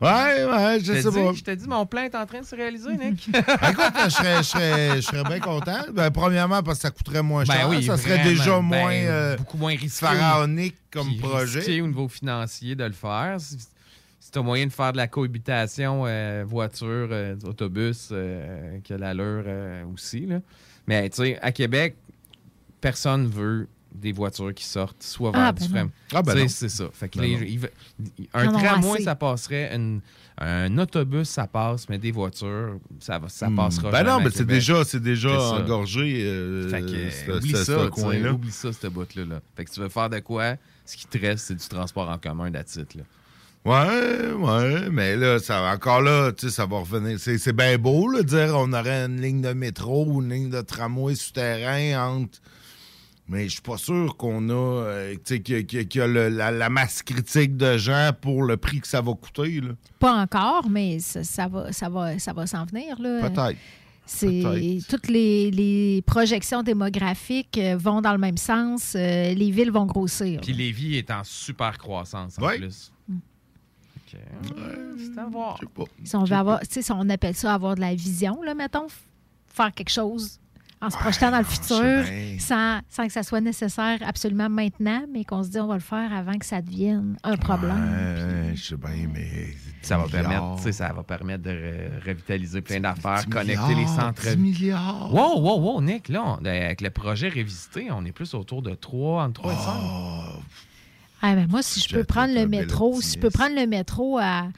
Ouais, 0.00 0.44
ouais, 0.44 0.78
je 0.80 0.84
Je 0.84 0.92
sais 1.00 1.02
te 1.10 1.14
pas. 1.14 1.32
dis- 1.32 1.38
je 1.38 1.44
te 1.44 1.50
dis, 1.50 1.66
mon 1.66 1.84
plan 1.84 2.02
est 2.02 2.14
en 2.14 2.24
train 2.24 2.40
de 2.40 2.44
se 2.46 2.54
réaliser, 2.54 2.96
Nick. 2.96 3.28
Écoute, 3.34 3.92
je 4.04 4.10
serais, 4.10 4.36
je 4.38 4.42
serais, 4.42 4.96
je 4.96 5.00
serais 5.00 5.24
bien 5.24 5.40
content. 5.40 5.80
Ben, 5.92 6.10
premièrement, 6.12 6.62
parce 6.62 6.78
que 6.78 6.82
ça 6.82 6.90
coûterait 6.92 7.22
moins 7.22 7.42
Ben 7.44 7.52
cher. 7.54 7.68
oui, 7.68 7.82
ça 7.82 7.96
serait 7.96 8.22
déjà 8.22 8.56
Ben, 8.56 8.62
moins, 8.62 8.92
euh, 8.92 9.36
beaucoup 9.36 9.56
moins 9.56 9.72
risqué. 9.74 10.06
pharaonique 10.06 10.76
comme 10.92 11.08
Puis 11.08 11.16
projet. 11.18 11.58
risqué 11.58 11.80
au 11.82 11.88
niveau 11.88 12.06
financier 12.08 12.76
de 12.76 12.84
le 12.84 12.92
faire. 12.92 13.36
Si, 13.40 13.58
si 14.20 14.30
tu 14.30 14.38
as 14.38 14.42
moyen 14.42 14.66
de 14.66 14.72
faire 14.72 14.92
de 14.92 14.98
la 14.98 15.08
cohabitation 15.08 16.04
euh, 16.06 16.44
voiture, 16.46 17.08
euh, 17.10 17.34
autobus, 17.44 18.10
euh, 18.12 18.78
qui 18.84 18.92
a 18.92 18.98
l'allure 18.98 19.42
euh, 19.46 19.82
aussi. 19.92 20.26
Là. 20.26 20.38
Mais 20.86 21.08
tu 21.10 21.24
sais, 21.24 21.38
à 21.42 21.50
Québec, 21.50 21.96
personne 22.80 23.26
veut 23.26 23.66
des 23.94 24.12
voitures 24.12 24.52
qui 24.54 24.64
sortent 24.64 25.02
soit 25.02 25.30
vers 25.30 25.40
Ah, 25.46 25.52
du 25.52 25.68
ben. 25.68 25.90
Ah, 26.12 26.22
ben 26.22 26.32
Tu 26.32 26.38
sais, 26.38 26.42
non. 26.44 26.48
c'est 26.48 26.68
ça. 26.68 26.84
Fait 26.92 27.08
que 27.08 27.18
Ben 27.18 27.38
les- 27.40 27.58
il 28.18 28.28
un 28.34 28.48
tramway, 28.52 29.02
ça 29.02 29.14
passerait. 29.14 29.74
une- 29.74 30.00
un 30.40 30.78
autobus, 30.78 31.28
ça 31.28 31.48
passe, 31.48 31.88
mais 31.88 31.98
des 31.98 32.12
voitures, 32.12 32.78
ça, 33.00 33.18
va, 33.18 33.28
ça 33.28 33.50
Hmm. 33.50 33.56
passera 33.56 33.90
Ben 33.90 34.04
non, 34.04 34.20
mais 34.20 34.30
c'est 34.30 34.44
déjà, 34.46 34.84
c'est 34.84 35.02
déjà 35.02 35.30
ça. 35.30 35.54
engorgé. 35.56 36.22
euh, 36.24 36.68
Fait 36.68 36.80
que, 36.82 36.86
ce- 37.10 37.30
oublie 37.38 37.50
ce- 37.50 37.56
ça, 37.56 37.64
ce 37.64 38.28
oublie 38.30 38.52
ça, 38.52 38.72
cette 38.72 38.92
bout-là. 38.92 39.24
là. 39.24 39.40
Fait 39.56 39.64
que 39.64 39.70
tu 39.72 39.80
veux 39.80 39.88
faire 39.88 40.08
de 40.10 40.20
quoi? 40.20 40.54
Ce 40.84 40.96
qui 40.96 41.06
te 41.08 41.18
reste, 41.18 41.46
c'est 41.46 41.56
du 41.56 41.66
transport 41.66 42.08
en 42.08 42.18
commun 42.18 42.50
d'attitude. 42.52 42.86
là. 42.96 43.02
Ouais, 43.64 44.32
ouais, 44.32 44.88
mais 44.90 45.16
là, 45.16 45.40
ça, 45.40 45.62
encore 45.74 46.00
là, 46.00 46.30
tu 46.32 46.46
sais, 46.48 46.54
ça 46.54 46.64
va 46.66 46.78
revenir. 46.78 47.18
C'est, 47.18 47.36
c'est 47.38 47.52
bien 47.52 47.76
beau, 47.76 48.08
là, 48.08 48.22
de 48.22 48.28
dire 48.28 48.52
on 48.54 48.72
aurait 48.72 49.04
une 49.06 49.20
ligne 49.20 49.40
de 49.42 49.52
métro 49.52 50.06
ou 50.06 50.22
une 50.22 50.30
ligne 50.32 50.50
de 50.50 50.60
tramway 50.60 51.16
souterrain 51.16 52.08
entre. 52.14 52.38
Mais 53.30 53.44
je 53.44 53.52
suis 53.54 53.60
pas 53.62 53.76
sûr 53.76 54.16
qu'on 54.16 54.48
a, 54.48 54.52
euh, 54.54 55.14
tu 55.16 55.20
sais, 55.24 55.40
qu'il 55.40 55.56
y 55.56 55.58
a, 55.58 55.62
qu'il 55.62 55.78
y 55.78 55.82
a- 55.82 55.84
qu'il 55.84 56.00
y 56.00 56.04
a 56.04 56.06
le- 56.06 56.28
la, 56.30 56.50
la 56.50 56.70
masse 56.70 57.02
critique 57.02 57.56
de 57.58 57.76
gens 57.76 58.10
pour 58.20 58.42
le 58.42 58.56
prix 58.56 58.80
que 58.80 58.88
ça 58.88 59.02
va 59.02 59.12
coûter, 59.12 59.60
là. 59.60 59.72
Pas 59.98 60.14
encore, 60.22 60.68
mais 60.70 60.98
ça, 60.98 61.22
ça 61.24 61.46
va, 61.46 61.70
ça 61.72 61.88
va, 61.90 62.18
ça 62.18 62.32
va 62.32 62.46
s'en 62.46 62.64
venir. 62.64 62.98
Là. 63.00 63.28
Peut-être. 63.28 63.58
C'est 64.06 64.78
toutes 64.88 65.08
les, 65.08 65.50
les 65.50 66.00
projections 66.06 66.62
démographiques 66.62 67.58
euh, 67.58 67.76
vont 67.76 68.00
dans 68.00 68.12
le 68.12 68.18
même 68.18 68.38
sens. 68.38 68.94
euh, 68.96 69.34
les 69.34 69.50
villes 69.50 69.70
vont 69.70 69.84
grossir. 69.84 70.40
Puis 70.40 70.54
Lévis 70.54 70.96
est 70.96 71.10
en 71.10 71.22
super 71.24 71.76
croissance 71.76 72.38
en 72.38 72.46
Ouais. 72.46 72.56
plus. 72.58 72.90
OK. 73.10 74.18
C'est 74.98 75.18
à 75.20 75.26
voir. 75.26 75.60
Si 76.04 76.16
on 76.16 76.24
veut 76.24 76.36
avoir, 76.36 76.60
tu 76.60 76.66
sais, 76.70 76.82
si 76.82 76.92
on 76.92 77.06
appelle 77.10 77.34
ça 77.34 77.52
avoir 77.52 77.74
de 77.74 77.80
la 77.80 77.94
vision, 77.94 78.40
là, 78.42 78.54
mettons, 78.54 78.86
faire 79.48 79.74
quelque 79.74 79.90
chose 79.90 80.40
en 80.80 80.90
se 80.90 80.96
projetant 80.96 81.30
dans 81.30 81.38
le 81.38 81.44
futur, 81.44 81.80
bien. 81.80 82.36
sans, 82.38 82.78
sans 82.88 83.06
que 83.06 83.12
ça 83.12 83.22
soit 83.22 83.40
nécessaire 83.40 83.98
absolument 84.06 84.48
maintenant, 84.48 85.02
mais 85.12 85.24
qu'on 85.24 85.42
se 85.42 85.48
dit 85.48 85.58
on 85.58 85.66
va 85.66 85.74
le 85.74 85.80
faire 85.80 86.12
avant 86.12 86.38
que 86.38 86.46
ça 86.46 86.62
devienne 86.62 87.16
un 87.24 87.36
problème. 87.36 87.76
Ouais, 87.76 88.52
je 88.54 88.62
sais 88.62 88.76
bien, 88.76 89.08
mais. 89.12 89.26
Ça 89.82 89.96
va, 89.96 90.06
permettre, 90.08 90.56
tu 90.56 90.62
sais, 90.64 90.72
ça 90.72 90.92
va 90.92 91.02
permettre 91.04 91.44
de 91.44 91.50
re- 91.50 92.04
revitaliser 92.06 92.60
plein 92.60 92.80
d'affaires, 92.80 93.24
10 93.24 93.30
connecter 93.30 93.74
les 93.76 93.86
centres. 93.86 94.22
10 94.22 94.36
milliards. 94.36 95.14
Wow, 95.14 95.40
wow, 95.40 95.60
wow, 95.60 95.80
Nick, 95.80 96.08
là, 96.08 96.24
on- 96.40 96.44
avec 96.44 96.80
le 96.80 96.90
projet 96.90 97.28
révisité, 97.28 97.88
on 97.90 98.04
est 98.04 98.12
plus 98.12 98.34
autour 98.34 98.60
de 98.60 98.74
3, 98.74 99.22
entre 99.24 99.40
3 99.40 99.52
et 99.52 99.56
5. 99.56 100.42
Ah, 101.22 101.34
ben 101.34 101.46
moi, 101.48 101.62
si 101.62 101.80
je 101.80 101.88
peux 101.94 102.04
prendre 102.04 102.34
le 102.34 102.46
métro, 102.46 103.00
si 103.00 103.14
je 103.14 103.18
peux 103.20 103.30
prendre 103.30 103.54
le 103.56 103.66
métro 103.66 104.18
à, 104.18 104.48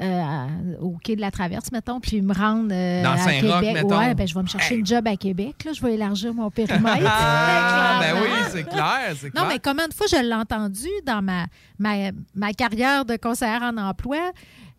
euh, 0.00 0.46
au 0.80 0.96
quai 1.02 1.14
de 1.16 1.20
la 1.20 1.30
Traverse, 1.30 1.70
mettons, 1.72 2.00
puis 2.00 2.20
me 2.20 2.34
rendre 2.34 2.70
euh, 2.72 3.02
Dans 3.02 3.12
à 3.12 3.32
Québec. 3.32 3.74
mettons. 3.74 3.98
Ouais, 3.98 4.14
ben, 4.14 4.26
je 4.26 4.34
vais 4.34 4.42
me 4.42 4.48
chercher 4.48 4.74
une 4.76 4.86
job 4.86 5.06
à 5.06 5.16
Québec. 5.16 5.64
Là. 5.64 5.72
Je 5.72 5.80
vais 5.82 5.94
élargir 5.94 6.34
mon 6.34 6.50
périmètre. 6.50 6.98
Ah, 7.06 8.00
ben 8.00 8.20
oui, 8.22 8.28
c'est 8.50 8.64
clair, 8.64 9.14
c'est 9.16 9.30
clair. 9.30 9.42
Non, 9.42 9.48
mais 9.48 9.58
combien 9.58 9.86
de 9.88 9.94
fois 9.94 10.06
je 10.10 10.16
l'ai 10.16 10.34
entendu 10.34 10.88
dans 11.06 11.22
ma, 11.22 11.46
ma, 11.78 12.10
ma 12.34 12.52
carrière 12.52 13.04
de 13.04 13.16
conseillère 13.16 13.62
en 13.62 13.76
emploi? 13.76 14.32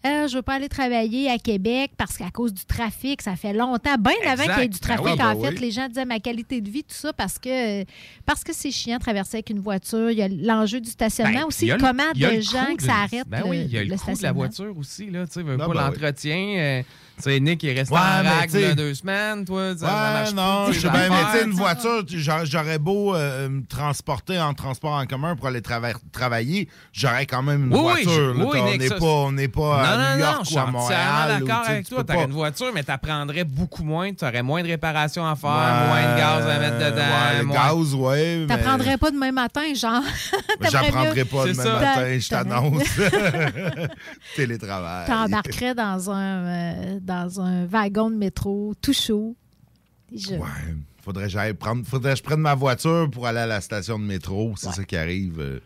Euh, 0.06 0.27
je 0.27 0.36
veux 0.36 0.41
pas 0.41 0.56
aller 0.56 0.69
travailler 0.69 1.30
à 1.32 1.38
Québec 1.40 1.91
parce 1.98 2.18
qu'à 2.18 2.30
cause 2.30 2.53
du 2.53 2.64
trafic, 2.65 3.22
ça 3.22 3.36
fait 3.36 3.53
longtemps, 3.53 3.95
bien 3.98 4.14
avant 4.27 4.44
qu'il 4.44 4.61
y 4.61 4.65
ait 4.65 4.68
du 4.68 4.77
Ben 4.80 4.95
trafic, 4.95 5.06
oui, 5.06 5.18
ben 5.18 5.27
en 5.36 5.41
fait, 5.41 5.49
oui. 5.49 5.57
les 5.60 5.72
gens 5.72 5.88
disaient 5.88 6.06
ma 6.06 6.19
qualité 6.19 6.61
de 6.61 6.69
vie, 6.69 6.84
tout 6.84 6.94
ça, 6.94 7.11
parce 7.14 7.40
que 7.40 7.84
parce 8.26 8.44
que 8.44 8.53
c'est 8.53 8.69
chiant 8.72 8.98
de 8.98 9.02
traverser 9.02 9.38
avec 9.38 9.49
une 9.49 9.60
voiture. 9.60 10.11
Il 10.11 10.18
y 10.18 10.22
a 10.22 10.27
l'enjeu 10.27 10.80
du 10.80 10.90
stationnement 10.91 11.40
Ben, 11.40 11.45
aussi, 11.45 11.65
il 11.65 11.69
y 11.69 11.72
a 11.72 11.77
le- 11.77 11.82
comment 11.82 12.03
il 12.14 12.22
y 12.22 12.26
a 12.26 12.32
de 12.32 12.36
le 12.36 12.41
gens 12.41 12.76
que 12.76 12.84
ça 12.84 12.95
arrête 12.98 13.27
Ben 13.27 13.41
le, 13.44 13.48
oui, 13.49 13.61
il 13.65 13.72
y 13.72 13.77
a 13.77 13.84
le, 13.84 13.90
le 13.90 13.95
coût 13.98 14.06
de 14.06 14.10
la 14.11 14.15
stationnement? 14.15 14.40
voiture 14.40 14.77
aussi. 14.77 15.10
Là, 15.10 15.26
tu 15.26 15.34
sais, 15.34 15.41
veux 15.44 15.57
pas 15.57 15.68
oui. 15.69 15.76
l'entretien. 15.77 16.38
euh, 16.57 16.84
sais, 17.24 17.40
Nick 17.40 17.64
est 17.64 17.74
resté 17.74 17.94
Ouais, 17.94 18.00
en 18.00 18.44
tu 18.44 18.50
sais- 18.50 18.62
là, 18.62 18.76
deux 18.76 18.94
semaines. 18.94 19.46
Toi, 19.46 19.76
ça 19.78 19.86
Ouais, 19.86 20.32
non, 20.34 20.72
je 20.72 20.80
sais 20.80 20.90
bien, 20.90 21.10
mais 21.10 21.24
tu 21.32 21.38
sais, 21.40 21.44
une 21.46 21.52
voiture, 21.52 22.06
tu- 22.06 22.20
j'aurais 22.20 22.80
beau 22.80 23.16
euh, 23.16 23.50
me 23.50 23.66
transporter 23.66 24.40
en 24.40 24.54
transport 24.54 24.94
en 24.94 25.06
commun 25.06 25.36
pour 25.36 25.48
aller 25.48 25.62
trava- 25.62 25.94
travailler, 26.12 26.68
j'aurais 26.94 27.26
quand 27.26 27.42
même 27.44 27.66
une 27.66 27.74
Oui, 27.74 27.82
voiture. 27.82 28.12
je- 28.12 28.22
là. 28.40 28.46
oui, 28.46 28.60
on 28.62 28.78
n'est 28.78 28.88
ça, 28.88 28.96
pas, 28.96 29.06
on 29.06 29.32
n'est 29.32 29.48
pas 29.48 29.62
non, 29.62 29.72
à 29.74 29.98
non, 29.98 30.04
New 30.04 30.20
non, 30.20 30.26
York 30.32 30.40
je 30.42 30.46
suis 30.48 30.56
ou 30.56 30.60
à 30.60 30.66
Montréal. 30.68 31.42
ou, 31.42 31.46
d'accord 31.46 31.60
tu 31.62 31.66
sais, 31.68 31.72
avec 31.74 31.86
tu 31.86 31.90
toi. 31.94 31.98
peux 32.04 32.06
Tu 32.06 32.12
aurais 32.14 32.26
pas- 32.26 32.30
une 32.30 32.36
voiture, 32.36 32.72
mais 32.74 32.84
tu 32.84 32.92
prendrais 33.02 33.44
beaucoup 33.44 33.84
moins. 33.84 34.14
Tu 34.14 34.26
aurais 34.26 34.44
moins 34.44 34.62
de 34.64 34.68
réparations 34.68 35.26
à 35.28 35.36
faire, 35.36 35.50
Ouais, 35.50 35.88
moins 35.88 36.14
de 36.14 36.18
gaz 36.18 36.46
à 36.48 36.60
mettre 36.60 36.78
dedans. 36.78 36.98
Ouais, 37.02 37.38
le 37.40 37.46
moins- 37.46 37.56
gaz, 37.56 37.94
ouais. 37.96 38.38
mais- 38.40 38.48
T'apprendrais 38.48 38.98
pas 38.98 39.12
demain 39.12 39.32
matin, 39.32 39.62
genre. 39.76 40.02
Mais 40.60 40.68
T'aimerais 40.70 40.86
J'apprendrai 40.86 41.16
mieux- 41.20 41.26
pas 41.26 41.46
demain 41.46 41.80
matin, 41.80 42.20
je 42.20 42.30
t'annonce. 42.30 42.84
Télétravail. 44.36 45.08
T'embarquerais 45.08 45.76
dans 45.76 46.10
un, 46.12 46.16
euh, 46.46 47.00
dans 47.06 47.40
un 47.40 47.65
wagon 47.65 48.10
de 48.10 48.15
métro 48.15 48.73
tout 48.82 48.94
chaud. 48.94 49.36
Je- 50.14 50.36
Faudrait 51.03 51.26
que 51.26 51.30
j'aille 51.30 51.53
prendre, 51.53 51.86
faudrait 51.86 52.14
que 52.14 52.18
je 52.18 52.23
prenne 52.23 52.40
ma 52.40 52.56
voiture 52.56 53.07
pour 53.11 53.27
aller 53.27 53.38
à 53.40 53.45
la 53.45 53.61
station 53.61 53.99
de 53.99 54.03
métro. 54.03 54.53
C'est 54.57 54.72
ça 54.72 54.84
qui 54.84 54.98
arrive. 54.98 55.40
euh. 55.40 55.60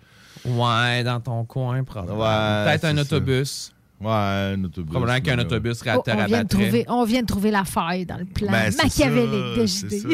Ouais, 0.46 1.04
dans 1.04 1.20
ton 1.22 1.46
coin, 1.46 1.84
probablement. 1.86 2.20
Ouais, 2.20 2.66
Peut-être 2.66 2.86
un 2.86 2.96
ça. 2.96 3.02
autobus. 3.02 3.74
Ouais, 4.02 4.10
un 4.10 4.64
autobus. 4.66 4.92
Probablement 4.92 5.22
qu'un 5.22 5.36
là. 5.38 5.44
autobus 5.44 5.82
Oh, 5.86 6.02
on, 6.06 6.26
vient 6.26 6.44
de 6.44 6.48
trouver, 6.48 6.86
on 6.90 7.04
vient 7.06 7.22
de 7.22 7.26
trouver 7.28 7.52
la 7.52 7.64
faille 7.66 8.06
dans 8.06 8.18
le 8.18 8.26
plan 8.26 8.52
Ben, 8.52 8.74
machiavélique 8.76 9.58
de 9.58 9.66
JD. 9.66 10.08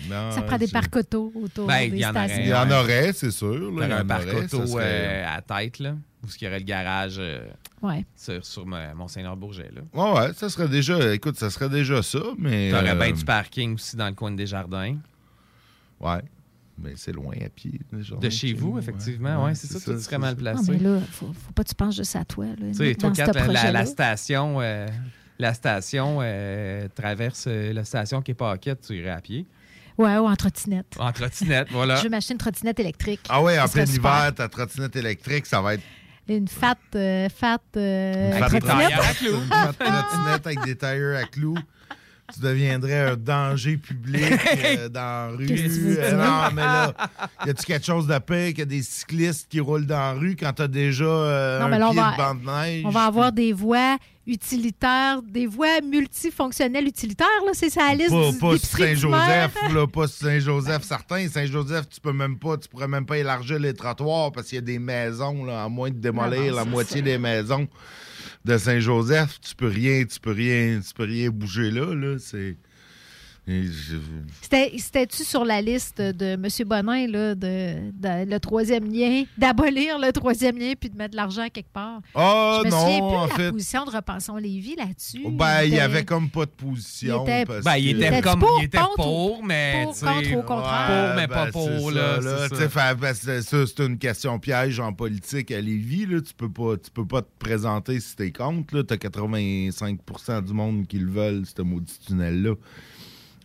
Ça, 0.00 0.04
tu 0.06 0.10
Non, 0.10 0.30
Ça 0.32 0.42
prend 0.42 0.58
des 0.58 0.68
parcs 0.68 0.96
auto 0.96 1.32
autour 1.34 1.66
Ben, 1.66 1.90
des 1.90 1.98
y 1.98 2.02
stations. 2.02 2.36
Il 2.40 2.48
y 2.48 2.54
en 2.54 2.70
aurait, 2.70 3.12
c'est 3.12 3.30
sûr. 3.30 3.70
là, 3.80 3.86
il 3.86 3.90
y 3.90 3.92
un 3.92 4.02
en 4.02 4.06
parc 4.06 4.26
aurait, 4.28 4.48
ça 4.48 4.56
auto 4.56 4.66
serait- 4.66 4.84
euh, 4.84 5.36
à 5.36 5.42
tête, 5.42 5.78
là, 5.78 5.92
où 6.22 6.26
il 6.40 6.44
y 6.44 6.46
aurait 6.48 6.58
le 6.58 6.64
garage 6.64 7.16
euh, 7.18 7.46
Ouais. 7.82 8.04
sur, 8.16 8.44
sur 8.44 8.66
là. 9.74 9.82
Ouais, 9.94 10.20
ouais, 10.20 10.32
ça 10.34 10.48
serait 10.48 10.68
déjà. 10.68 11.12
Écoute, 11.14 11.36
ça 11.38 11.48
serait 11.50 11.68
déjà 11.70 12.02
ça, 12.02 12.20
mais. 12.38 12.70
T'aurais 12.70 12.90
euh, 12.90 12.94
bien 12.94 13.12
du 13.12 13.24
parking 13.24 13.74
aussi 13.74 13.96
dans 13.96 14.08
le 14.08 14.14
coin 14.14 14.30
des 14.32 14.46
jardins. 14.46 14.96
Ouais. 16.00 16.22
Mais 16.82 16.92
c'est 16.96 17.12
loin 17.12 17.34
à 17.44 17.48
pied. 17.50 17.78
déjà. 17.92 18.16
De 18.16 18.30
chez 18.30 18.54
vous, 18.54 18.78
effectivement. 18.78 19.44
Ouais, 19.44 19.54
c'est 19.54 19.66
ça, 19.66 19.78
tout 19.92 19.98
serait 20.00 20.16
mal 20.18 20.30
Non, 20.34 20.40
placé. 20.40 20.72
mais 20.72 20.78
là, 20.78 20.98
faut, 21.12 21.26
faut 21.26 21.52
pas 21.52 21.62
que 21.62 21.68
tu 21.68 21.74
penses 21.74 21.94
juste 21.96 22.16
à 22.16 22.24
toi. 22.24 22.46
Là, 22.46 22.54
Tu 22.68 22.74
sais, 22.74 22.94
toi, 22.94 23.10
Kat, 23.10 23.26
la, 23.26 23.32
la- 23.34 23.44
projet-là. 23.44 23.72
la 23.72 23.84
station, 23.86 24.58
euh, 24.62 24.86
la 25.38 25.52
station 25.52 26.18
euh, 26.22 26.88
traverse 26.94 27.44
euh, 27.48 27.74
la 27.74 27.84
station 27.84 28.22
qui 28.22 28.30
est 28.30 28.34
pas 28.34 28.52
tu 28.86 28.94
irais 28.94 29.10
à 29.10 29.20
pied. 29.20 29.44
Ouais, 30.00 30.16
ou 30.16 30.26
en 30.26 30.34
trottinette. 30.34 30.96
En 30.98 31.12
trottinette, 31.12 31.68
voilà. 31.70 31.96
Je 31.96 32.04
vais 32.04 32.08
m'acheter 32.08 32.32
une 32.32 32.38
trottinette 32.38 32.80
électrique. 32.80 33.20
Ah 33.28 33.42
ouais, 33.42 33.58
en 33.58 33.68
plein 33.68 33.84
super. 33.84 34.10
hiver, 34.20 34.34
ta 34.34 34.48
trottinette 34.48 34.96
électrique, 34.96 35.44
ça 35.44 35.60
va 35.60 35.74
être 35.74 35.82
Une 36.26 36.48
fat, 36.48 36.74
euh, 36.94 37.28
fat, 37.28 37.58
euh, 37.76 38.32
une 38.32 38.38
fat 38.38 38.48
trottinette. 38.48 38.92
trottinette. 38.92 39.32
Une 39.42 39.46
fat 39.48 39.72
trottinette 39.78 40.46
avec 40.46 40.64
des 40.64 40.76
tailleurs 40.76 41.18
à 41.22 41.24
clous. 41.24 41.58
Tu 42.34 42.40
deviendrais 42.40 43.10
un 43.10 43.16
danger 43.16 43.76
public 43.76 44.22
euh, 44.64 44.88
dans 44.88 45.00
la 45.32 45.36
rue. 45.36 45.46
Que 45.46 45.52
Euh, 46.00 46.12
non, 46.12 46.54
mais 46.54 46.62
là, 46.62 46.92
y 47.46 47.50
a-tu 47.50 47.64
quelque 47.64 47.86
chose 47.86 48.06
de 48.06 48.18
pire 48.18 48.48
qu'il 48.48 48.58
y 48.58 48.62
a 48.62 48.64
des 48.66 48.82
cyclistes 48.82 49.46
qui 49.48 49.60
roulent 49.60 49.86
dans 49.86 49.96
la 49.98 50.12
rue 50.12 50.36
quand 50.36 50.52
t'as 50.52 50.68
déjà 50.68 51.04
euh, 51.04 51.58
Non, 51.60 51.66
un 51.66 51.68
mais 51.68 51.78
là, 51.78 51.88
on 51.88 51.92
pied 51.92 52.00
va- 52.00 52.12
de 52.12 52.16
bande 52.16 52.40
de 52.42 52.46
neige? 52.46 52.82
On 52.86 52.90
va 52.90 53.04
avoir 53.04 53.32
des 53.32 53.52
voies 53.52 53.96
utilitaires, 54.26 55.22
des 55.22 55.46
voies 55.46 55.80
multifonctionnelles 55.82 56.86
utilitaires. 56.86 57.26
Là, 57.44 57.52
c'est 57.54 57.70
ça 57.70 57.88
la 57.88 57.94
liste 57.94 58.10
Pas, 58.10 58.30
du- 58.30 58.38
pas. 58.38 58.58
Saint-Joseph, 58.58 59.54
là, 59.74 59.86
pas 59.86 60.06
Saint-Joseph, 60.08 60.82
certain. 60.84 61.28
Saint-Joseph, 61.28 61.88
tu 61.88 62.00
peux 62.00 62.12
même 62.12 62.38
pas, 62.38 62.56
tu 62.56 62.68
pourrais 62.68 62.88
même 62.88 63.06
pas 63.06 63.18
élargir 63.18 63.58
les 63.58 63.74
trottoirs 63.74 64.32
parce 64.32 64.46
qu'il 64.48 64.56
y 64.56 64.58
a 64.58 64.62
des 64.62 64.78
maisons, 64.78 65.44
là, 65.44 65.64
à 65.64 65.68
moins 65.68 65.90
de 65.90 65.96
démolir 65.98 66.40
Non, 66.40 66.50
non, 66.50 66.56
la 66.56 66.64
moitié 66.64 66.98
ça. 66.98 67.02
des 67.02 67.18
maisons 67.18 67.66
de 68.44 68.58
Saint-Joseph. 68.58 69.40
Tu 69.40 69.54
peux 69.54 69.68
rien, 69.68 70.04
tu 70.04 70.20
peux 70.20 70.32
rien, 70.32 70.80
tu 70.80 70.94
peux 70.94 71.04
rien 71.04 71.30
bouger 71.30 71.70
là, 71.70 71.94
là. 71.94 72.18
C'est. 72.18 72.56
C'était-tu 74.42 75.24
sur 75.24 75.44
la 75.44 75.60
liste 75.60 76.00
de 76.00 76.34
M. 76.34 76.46
Bonin, 76.66 77.06
là, 77.08 77.34
de, 77.34 77.90
de- 77.92 78.30
le 78.30 78.38
troisième 78.40 78.90
lien, 78.92 79.24
d'abolir 79.38 79.98
le 79.98 80.12
troisième 80.12 80.58
lien 80.58 80.72
puis 80.78 80.88
de 80.90 80.96
mettre 80.96 81.12
de 81.12 81.16
l'argent 81.16 81.46
quelque 81.52 81.72
part? 81.72 82.00
Ah 82.14 82.60
Je 82.62 82.66
me 82.66 82.70
souviens 82.70 82.98
non, 83.00 83.08
plus 83.08 83.16
en 83.16 83.24
de 83.24 83.28
la 83.30 83.34
fait. 83.36 83.50
position 83.50 83.84
de 83.84 83.90
Repensons 83.90 84.36
Lévis 84.36 84.76
là-dessus. 84.76 85.22
Ben, 85.30 85.62
il 85.64 85.70
y 85.70 85.72
était- 85.74 85.80
avait 85.80 86.04
comme 86.04 86.28
pas 86.30 86.44
de 86.46 86.50
position. 86.50 87.24
Il 87.26 87.30
était- 87.30 87.44
parce 87.46 87.64
Ben, 87.64 87.76
il 87.76 88.02
était 88.02 88.20
comme. 88.22 88.40
pour, 88.40 88.58
il 88.60 88.64
était 88.64 88.78
contre 88.78 88.94
pour, 88.96 89.40
ou- 89.40 89.42
mais. 89.42 89.82
pour, 89.84 89.98
contre 89.98 90.34
ou 90.34 90.38
au 90.38 90.42
contraire? 90.42 90.86
Pour, 90.86 91.16
mais 91.20 91.28
pas 91.28 91.46
pour, 91.50 91.90
c'est 91.90 91.94
là. 91.94 92.18
ben, 92.96 93.86
une 93.86 93.98
question 93.98 94.38
piège 94.38 94.78
en 94.80 94.92
politique 94.92 95.50
à 95.50 95.60
Lévis. 95.60 96.06
Là. 96.06 96.20
Tu 96.20 96.34
peux 96.34 96.50
pas, 96.50 96.76
tu 96.76 96.90
peux 96.90 97.06
pas 97.06 97.22
te 97.22 97.28
présenter 97.38 97.98
si 98.00 98.14
t'es 98.16 98.30
contre. 98.32 98.82
Tu 98.82 98.92
as 98.94 98.96
85% 98.96 100.42
du 100.44 100.52
monde 100.52 100.86
qui 100.86 100.98
le 100.98 101.10
veulent, 101.10 101.44
ce 101.46 101.62
maudit 101.62 101.98
tunnel-là. 102.06 102.54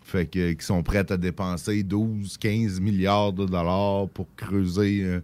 Fait 0.05 0.27
que, 0.27 0.53
qui 0.53 0.63
sont 0.63 0.83
prêts 0.83 1.11
à 1.11 1.17
dépenser 1.17 1.81
12, 1.81 2.37
15 2.37 2.79
milliards 2.79 3.33
de 3.33 3.47
dollars 3.47 4.07
pour 4.09 4.27
creuser 4.35 5.01
euh, 5.01 5.19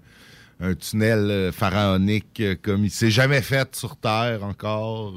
un 0.59 0.73
tunnel 0.73 1.29
euh, 1.29 1.51
pharaonique 1.51 2.39
euh, 2.39 2.55
comme 2.59 2.83
il 2.83 2.89
s'est 2.89 3.11
jamais 3.11 3.43
fait 3.43 3.75
sur 3.75 3.95
Terre 3.95 4.43
encore. 4.43 5.13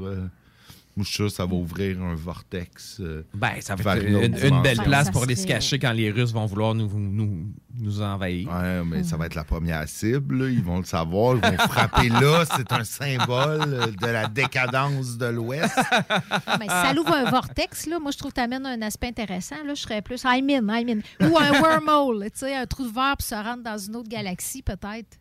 Ça 1.29 1.45
va 1.47 1.55
ouvrir 1.55 2.01
un 2.03 2.15
vortex. 2.15 2.99
euh, 3.01 3.23
Ben, 3.35 3.55
ça 3.61 3.75
va 3.75 3.97
être 3.97 4.07
une 4.07 4.15
autre 4.17 4.45
une, 4.47 4.55
une 4.55 4.63
belle 4.63 4.77
place 4.79 5.07
Ça 5.07 5.13
pour 5.13 5.23
aller 5.25 5.35
se 5.35 5.47
cacher 5.47 5.79
quand 5.79 5.93
les 5.93 6.11
Russes 6.11 6.33
vont 6.33 6.47
vouloir 6.47 6.75
nous, 6.75 6.89
nous, 6.89 7.47
nous 7.81 8.01
envahir. 8.01 8.49
Ouais, 8.49 8.85
mais 8.85 9.03
ça 9.03 9.17
va 9.17 9.27
être 9.27 9.35
la 9.35 9.45
première 9.45 9.89
cible. 9.89 10.45
là. 10.45 10.49
Ils 10.51 10.63
vont 10.63 10.79
le 10.79 10.85
savoir. 10.85 11.37
Ils 11.37 11.41
vont 11.51 11.59
frapper 11.69 12.09
là. 12.11 12.45
C'est 12.57 12.71
un 12.73 12.85
symbole 12.85 13.93
de 14.01 14.07
la 14.07 14.29
décadence 14.29 15.19
de 15.19 15.27
l'Ouest. 15.27 15.75
Ah, 16.09 16.59
si 16.61 16.69
ça 16.69 16.93
l'ouvre 16.95 17.13
un 17.15 17.31
vortex, 17.31 17.87
là, 17.87 17.99
moi, 17.99 18.11
je 18.13 18.19
trouve 18.19 18.31
que 18.31 18.37
tu 18.37 18.43
amènes 18.45 18.67
un 18.67 18.81
aspect 18.83 19.09
intéressant. 19.09 19.57
Là, 19.67 19.75
je 19.75 19.81
serais 19.81 20.03
plus 20.03 20.23
I'm 20.25 20.49
in, 20.49 20.69
I'm 20.79 20.89
in. 21.21 21.27
Ou 21.29 21.39
un 21.39 21.61
wormhole, 21.61 22.25
tu 22.27 22.41
sais, 22.41 22.55
un 22.55 22.67
trou 22.67 22.85
de 22.87 22.93
verre 22.93 23.17
pour 23.19 23.27
se 23.27 23.35
rendre 23.35 23.63
dans 23.65 23.79
une 23.79 23.97
autre 23.97 24.09
galaxie, 24.09 24.63
peut-être. 24.63 25.19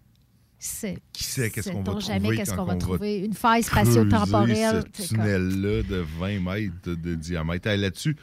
Qui 1.11 1.23
sait 1.23 1.49
qu'est-ce 1.49 1.69
qu'on 1.71 1.79
va 1.83 1.91
trouver 1.91 2.05
jamais 2.05 2.35
qu'est-ce 2.37 2.53
qu'on 2.53 2.63
va 2.63 2.75
trouver? 2.75 3.17
Une 3.19 3.33
faille 3.33 3.63
spatio-temporelle. 3.63 4.83
Ce 4.97 5.09
comme- 5.09 5.17
tunnel-là 5.19 5.83
de 5.83 6.05
20 6.19 6.39
mètres 6.39 6.73
de 6.85 7.15
diamètre. 7.15 7.67
Là-dessus, 7.69 8.15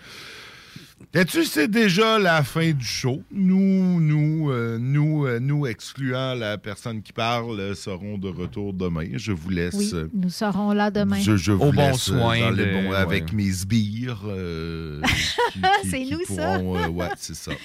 là-dessus, 1.12 1.44
c'est 1.44 1.68
déjà 1.70 2.18
la 2.18 2.42
fin 2.42 2.70
du 2.72 2.84
show. 2.84 3.22
Nous, 3.30 4.00
nous, 4.00 4.50
euh, 4.50 4.78
nous, 4.80 5.26
euh, 5.26 5.38
nous, 5.38 5.66
excluant 5.66 6.34
la 6.34 6.56
personne 6.56 7.02
qui 7.02 7.12
parle, 7.12 7.74
serons 7.76 8.16
de 8.16 8.28
retour 8.28 8.72
demain. 8.72 9.06
Je 9.14 9.32
vous 9.32 9.50
laisse. 9.50 9.74
Oui, 9.74 9.90
euh, 9.92 10.08
nous 10.14 10.30
serons 10.30 10.72
là 10.72 10.90
demain. 10.90 11.20
Je, 11.20 11.36
je 11.36 11.52
vous 11.52 11.66
Au 11.66 11.72
bon 11.72 11.90
laisse, 11.90 12.00
soin 12.00 12.40
dans 12.40 12.50
les 12.50 12.64
de- 12.66 12.72
bons- 12.72 12.92
avec 12.92 13.24
ouais. 13.26 13.34
mes 13.34 13.50
sbires. 13.52 14.22
euh, 14.26 15.00
C'est 15.90 16.04
nous, 16.10 16.20
ça. 16.36 16.58
pourront, 16.58 16.76
euh, 16.78 16.88
ouais, 16.88 17.08
c'est 17.18 17.34
ça. 17.36 17.52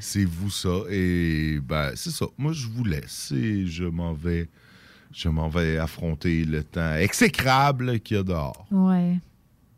C'est 0.00 0.24
vous 0.24 0.50
ça. 0.50 0.82
Et 0.90 1.58
ben, 1.60 1.92
c'est 1.94 2.10
ça. 2.10 2.26
Moi, 2.36 2.52
je 2.52 2.66
vous 2.66 2.84
laisse 2.84 3.32
et 3.32 3.66
je 3.66 3.84
m'en 3.84 4.12
vais. 4.12 4.48
Je 5.10 5.28
m'en 5.30 5.48
vais 5.48 5.78
affronter 5.78 6.44
le 6.44 6.62
temps 6.62 6.94
exécrable 6.96 7.98
qu'il 8.00 8.18
y 8.18 8.20
a 8.20 8.22
dehors. 8.22 8.66
Ouais. 8.70 9.18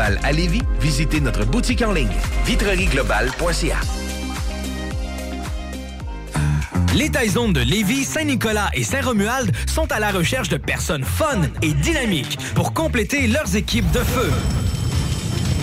à 0.00 0.32
Lévis, 0.32 0.62
visitez 0.80 1.20
notre 1.20 1.44
boutique 1.44 1.82
en 1.82 1.92
ligne 1.92 2.08
vitrerieglobale.ca. 2.46 3.78
Les 6.94 7.10
Taizones 7.10 7.52
de 7.52 7.60
Lévis, 7.60 8.04
Saint-Nicolas 8.04 8.70
et 8.74 8.84
Saint-Romuald 8.84 9.52
sont 9.66 9.90
à 9.90 9.98
la 9.98 10.10
recherche 10.10 10.48
de 10.48 10.56
personnes 10.56 11.04
fun 11.04 11.42
et 11.62 11.72
dynamiques 11.72 12.38
pour 12.54 12.72
compléter 12.72 13.26
leurs 13.26 13.56
équipes 13.56 13.90
de 13.90 13.98
feu. 13.98 14.30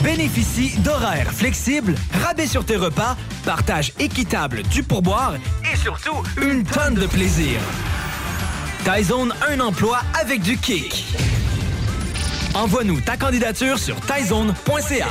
Bénéficie 0.04 0.78
d'horaires 0.80 1.32
flexibles, 1.32 1.96
rabais 2.22 2.48
sur 2.48 2.66
tes 2.66 2.76
repas, 2.76 3.18
partage 3.46 3.94
équitable 4.00 4.64
du 4.64 4.84
pourboire 4.84 5.36
et 5.72 5.78
surtout 5.78 6.24
une 6.42 6.64
tonne 6.64 6.96
de 6.96 7.08
plaisir. 7.08 7.60
Taizone, 8.84 9.34
un 9.50 9.62
emploi 9.62 10.02
avec 10.20 10.42
du 10.42 10.58
kick. 10.58 11.06
Envoie-nous 12.56 13.02
ta 13.02 13.18
candidature 13.18 13.78
sur 13.78 14.00
taizone.ca. 14.00 15.08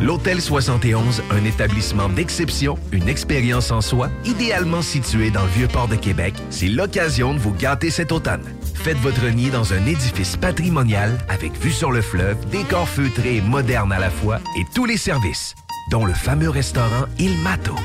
L'Hôtel 0.00 0.40
71, 0.40 1.22
un 1.30 1.44
établissement 1.44 2.08
d'exception, 2.08 2.78
une 2.90 3.06
expérience 3.06 3.70
en 3.70 3.82
soi, 3.82 4.08
idéalement 4.24 4.80
situé 4.80 5.30
dans 5.30 5.42
le 5.42 5.50
Vieux-Port 5.50 5.88
de 5.88 5.96
Québec, 5.96 6.32
c'est 6.48 6.68
l'occasion 6.68 7.34
de 7.34 7.38
vous 7.38 7.52
gâter 7.52 7.90
cet 7.90 8.12
automne. 8.12 8.42
Faites 8.74 8.96
votre 8.96 9.26
nid 9.26 9.50
dans 9.50 9.74
un 9.74 9.84
édifice 9.84 10.38
patrimonial 10.38 11.18
avec 11.28 11.52
vue 11.60 11.70
sur 11.70 11.92
le 11.92 12.00
fleuve, 12.00 12.38
décor 12.48 12.88
feutré 12.88 13.36
et 13.36 13.40
moderne 13.42 13.92
à 13.92 13.98
la 13.98 14.10
fois 14.10 14.38
et 14.58 14.64
tous 14.74 14.86
les 14.86 14.96
services, 14.96 15.54
dont 15.90 16.06
le 16.06 16.14
fameux 16.14 16.50
restaurant 16.50 17.04
Il 17.18 17.36
Mato. 17.38 17.76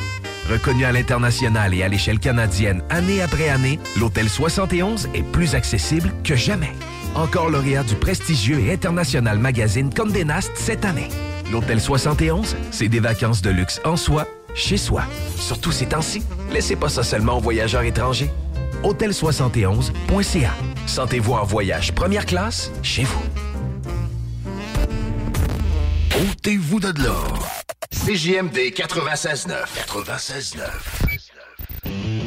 Reconnu 0.49 0.85
à 0.85 0.93
l'international 0.93 1.73
et 1.73 1.83
à 1.83 1.89
l'échelle 1.89 2.19
canadienne 2.19 2.81
année 2.89 3.21
après 3.21 3.49
année, 3.49 3.79
l'Hôtel 3.99 4.29
71 4.29 5.09
est 5.13 5.23
plus 5.23 5.55
accessible 5.55 6.13
que 6.23 6.35
jamais. 6.35 6.71
Encore 7.15 7.49
lauréat 7.49 7.83
du 7.83 7.95
prestigieux 7.95 8.59
et 8.59 8.73
international 8.73 9.39
magazine 9.39 9.93
Condé 9.93 10.23
Nast 10.23 10.51
cette 10.55 10.85
année. 10.85 11.09
L'Hôtel 11.51 11.81
71, 11.81 12.55
c'est 12.71 12.87
des 12.87 12.99
vacances 12.99 13.41
de 13.41 13.49
luxe 13.49 13.81
en 13.83 13.97
soi, 13.97 14.25
chez 14.55 14.77
soi. 14.77 15.03
Surtout 15.35 15.71
ces 15.71 15.87
temps-ci, 15.87 16.23
laissez 16.53 16.77
pas 16.77 16.89
ça 16.89 17.03
seulement 17.03 17.37
aux 17.37 17.41
voyageurs 17.41 17.83
étrangers. 17.83 18.29
Hôtel71.ca. 18.83 20.51
Sentez-vous 20.85 21.33
en 21.33 21.43
voyage 21.43 21.93
première 21.93 22.25
classe 22.25 22.71
chez 22.83 23.03
vous. 23.03 23.23
Ôtez-vous 26.15 26.79
de 26.79 27.03
l'or. 27.03 27.66
CJMD 28.07 28.71
96.9. 28.71 29.85
96.9. 29.85 32.26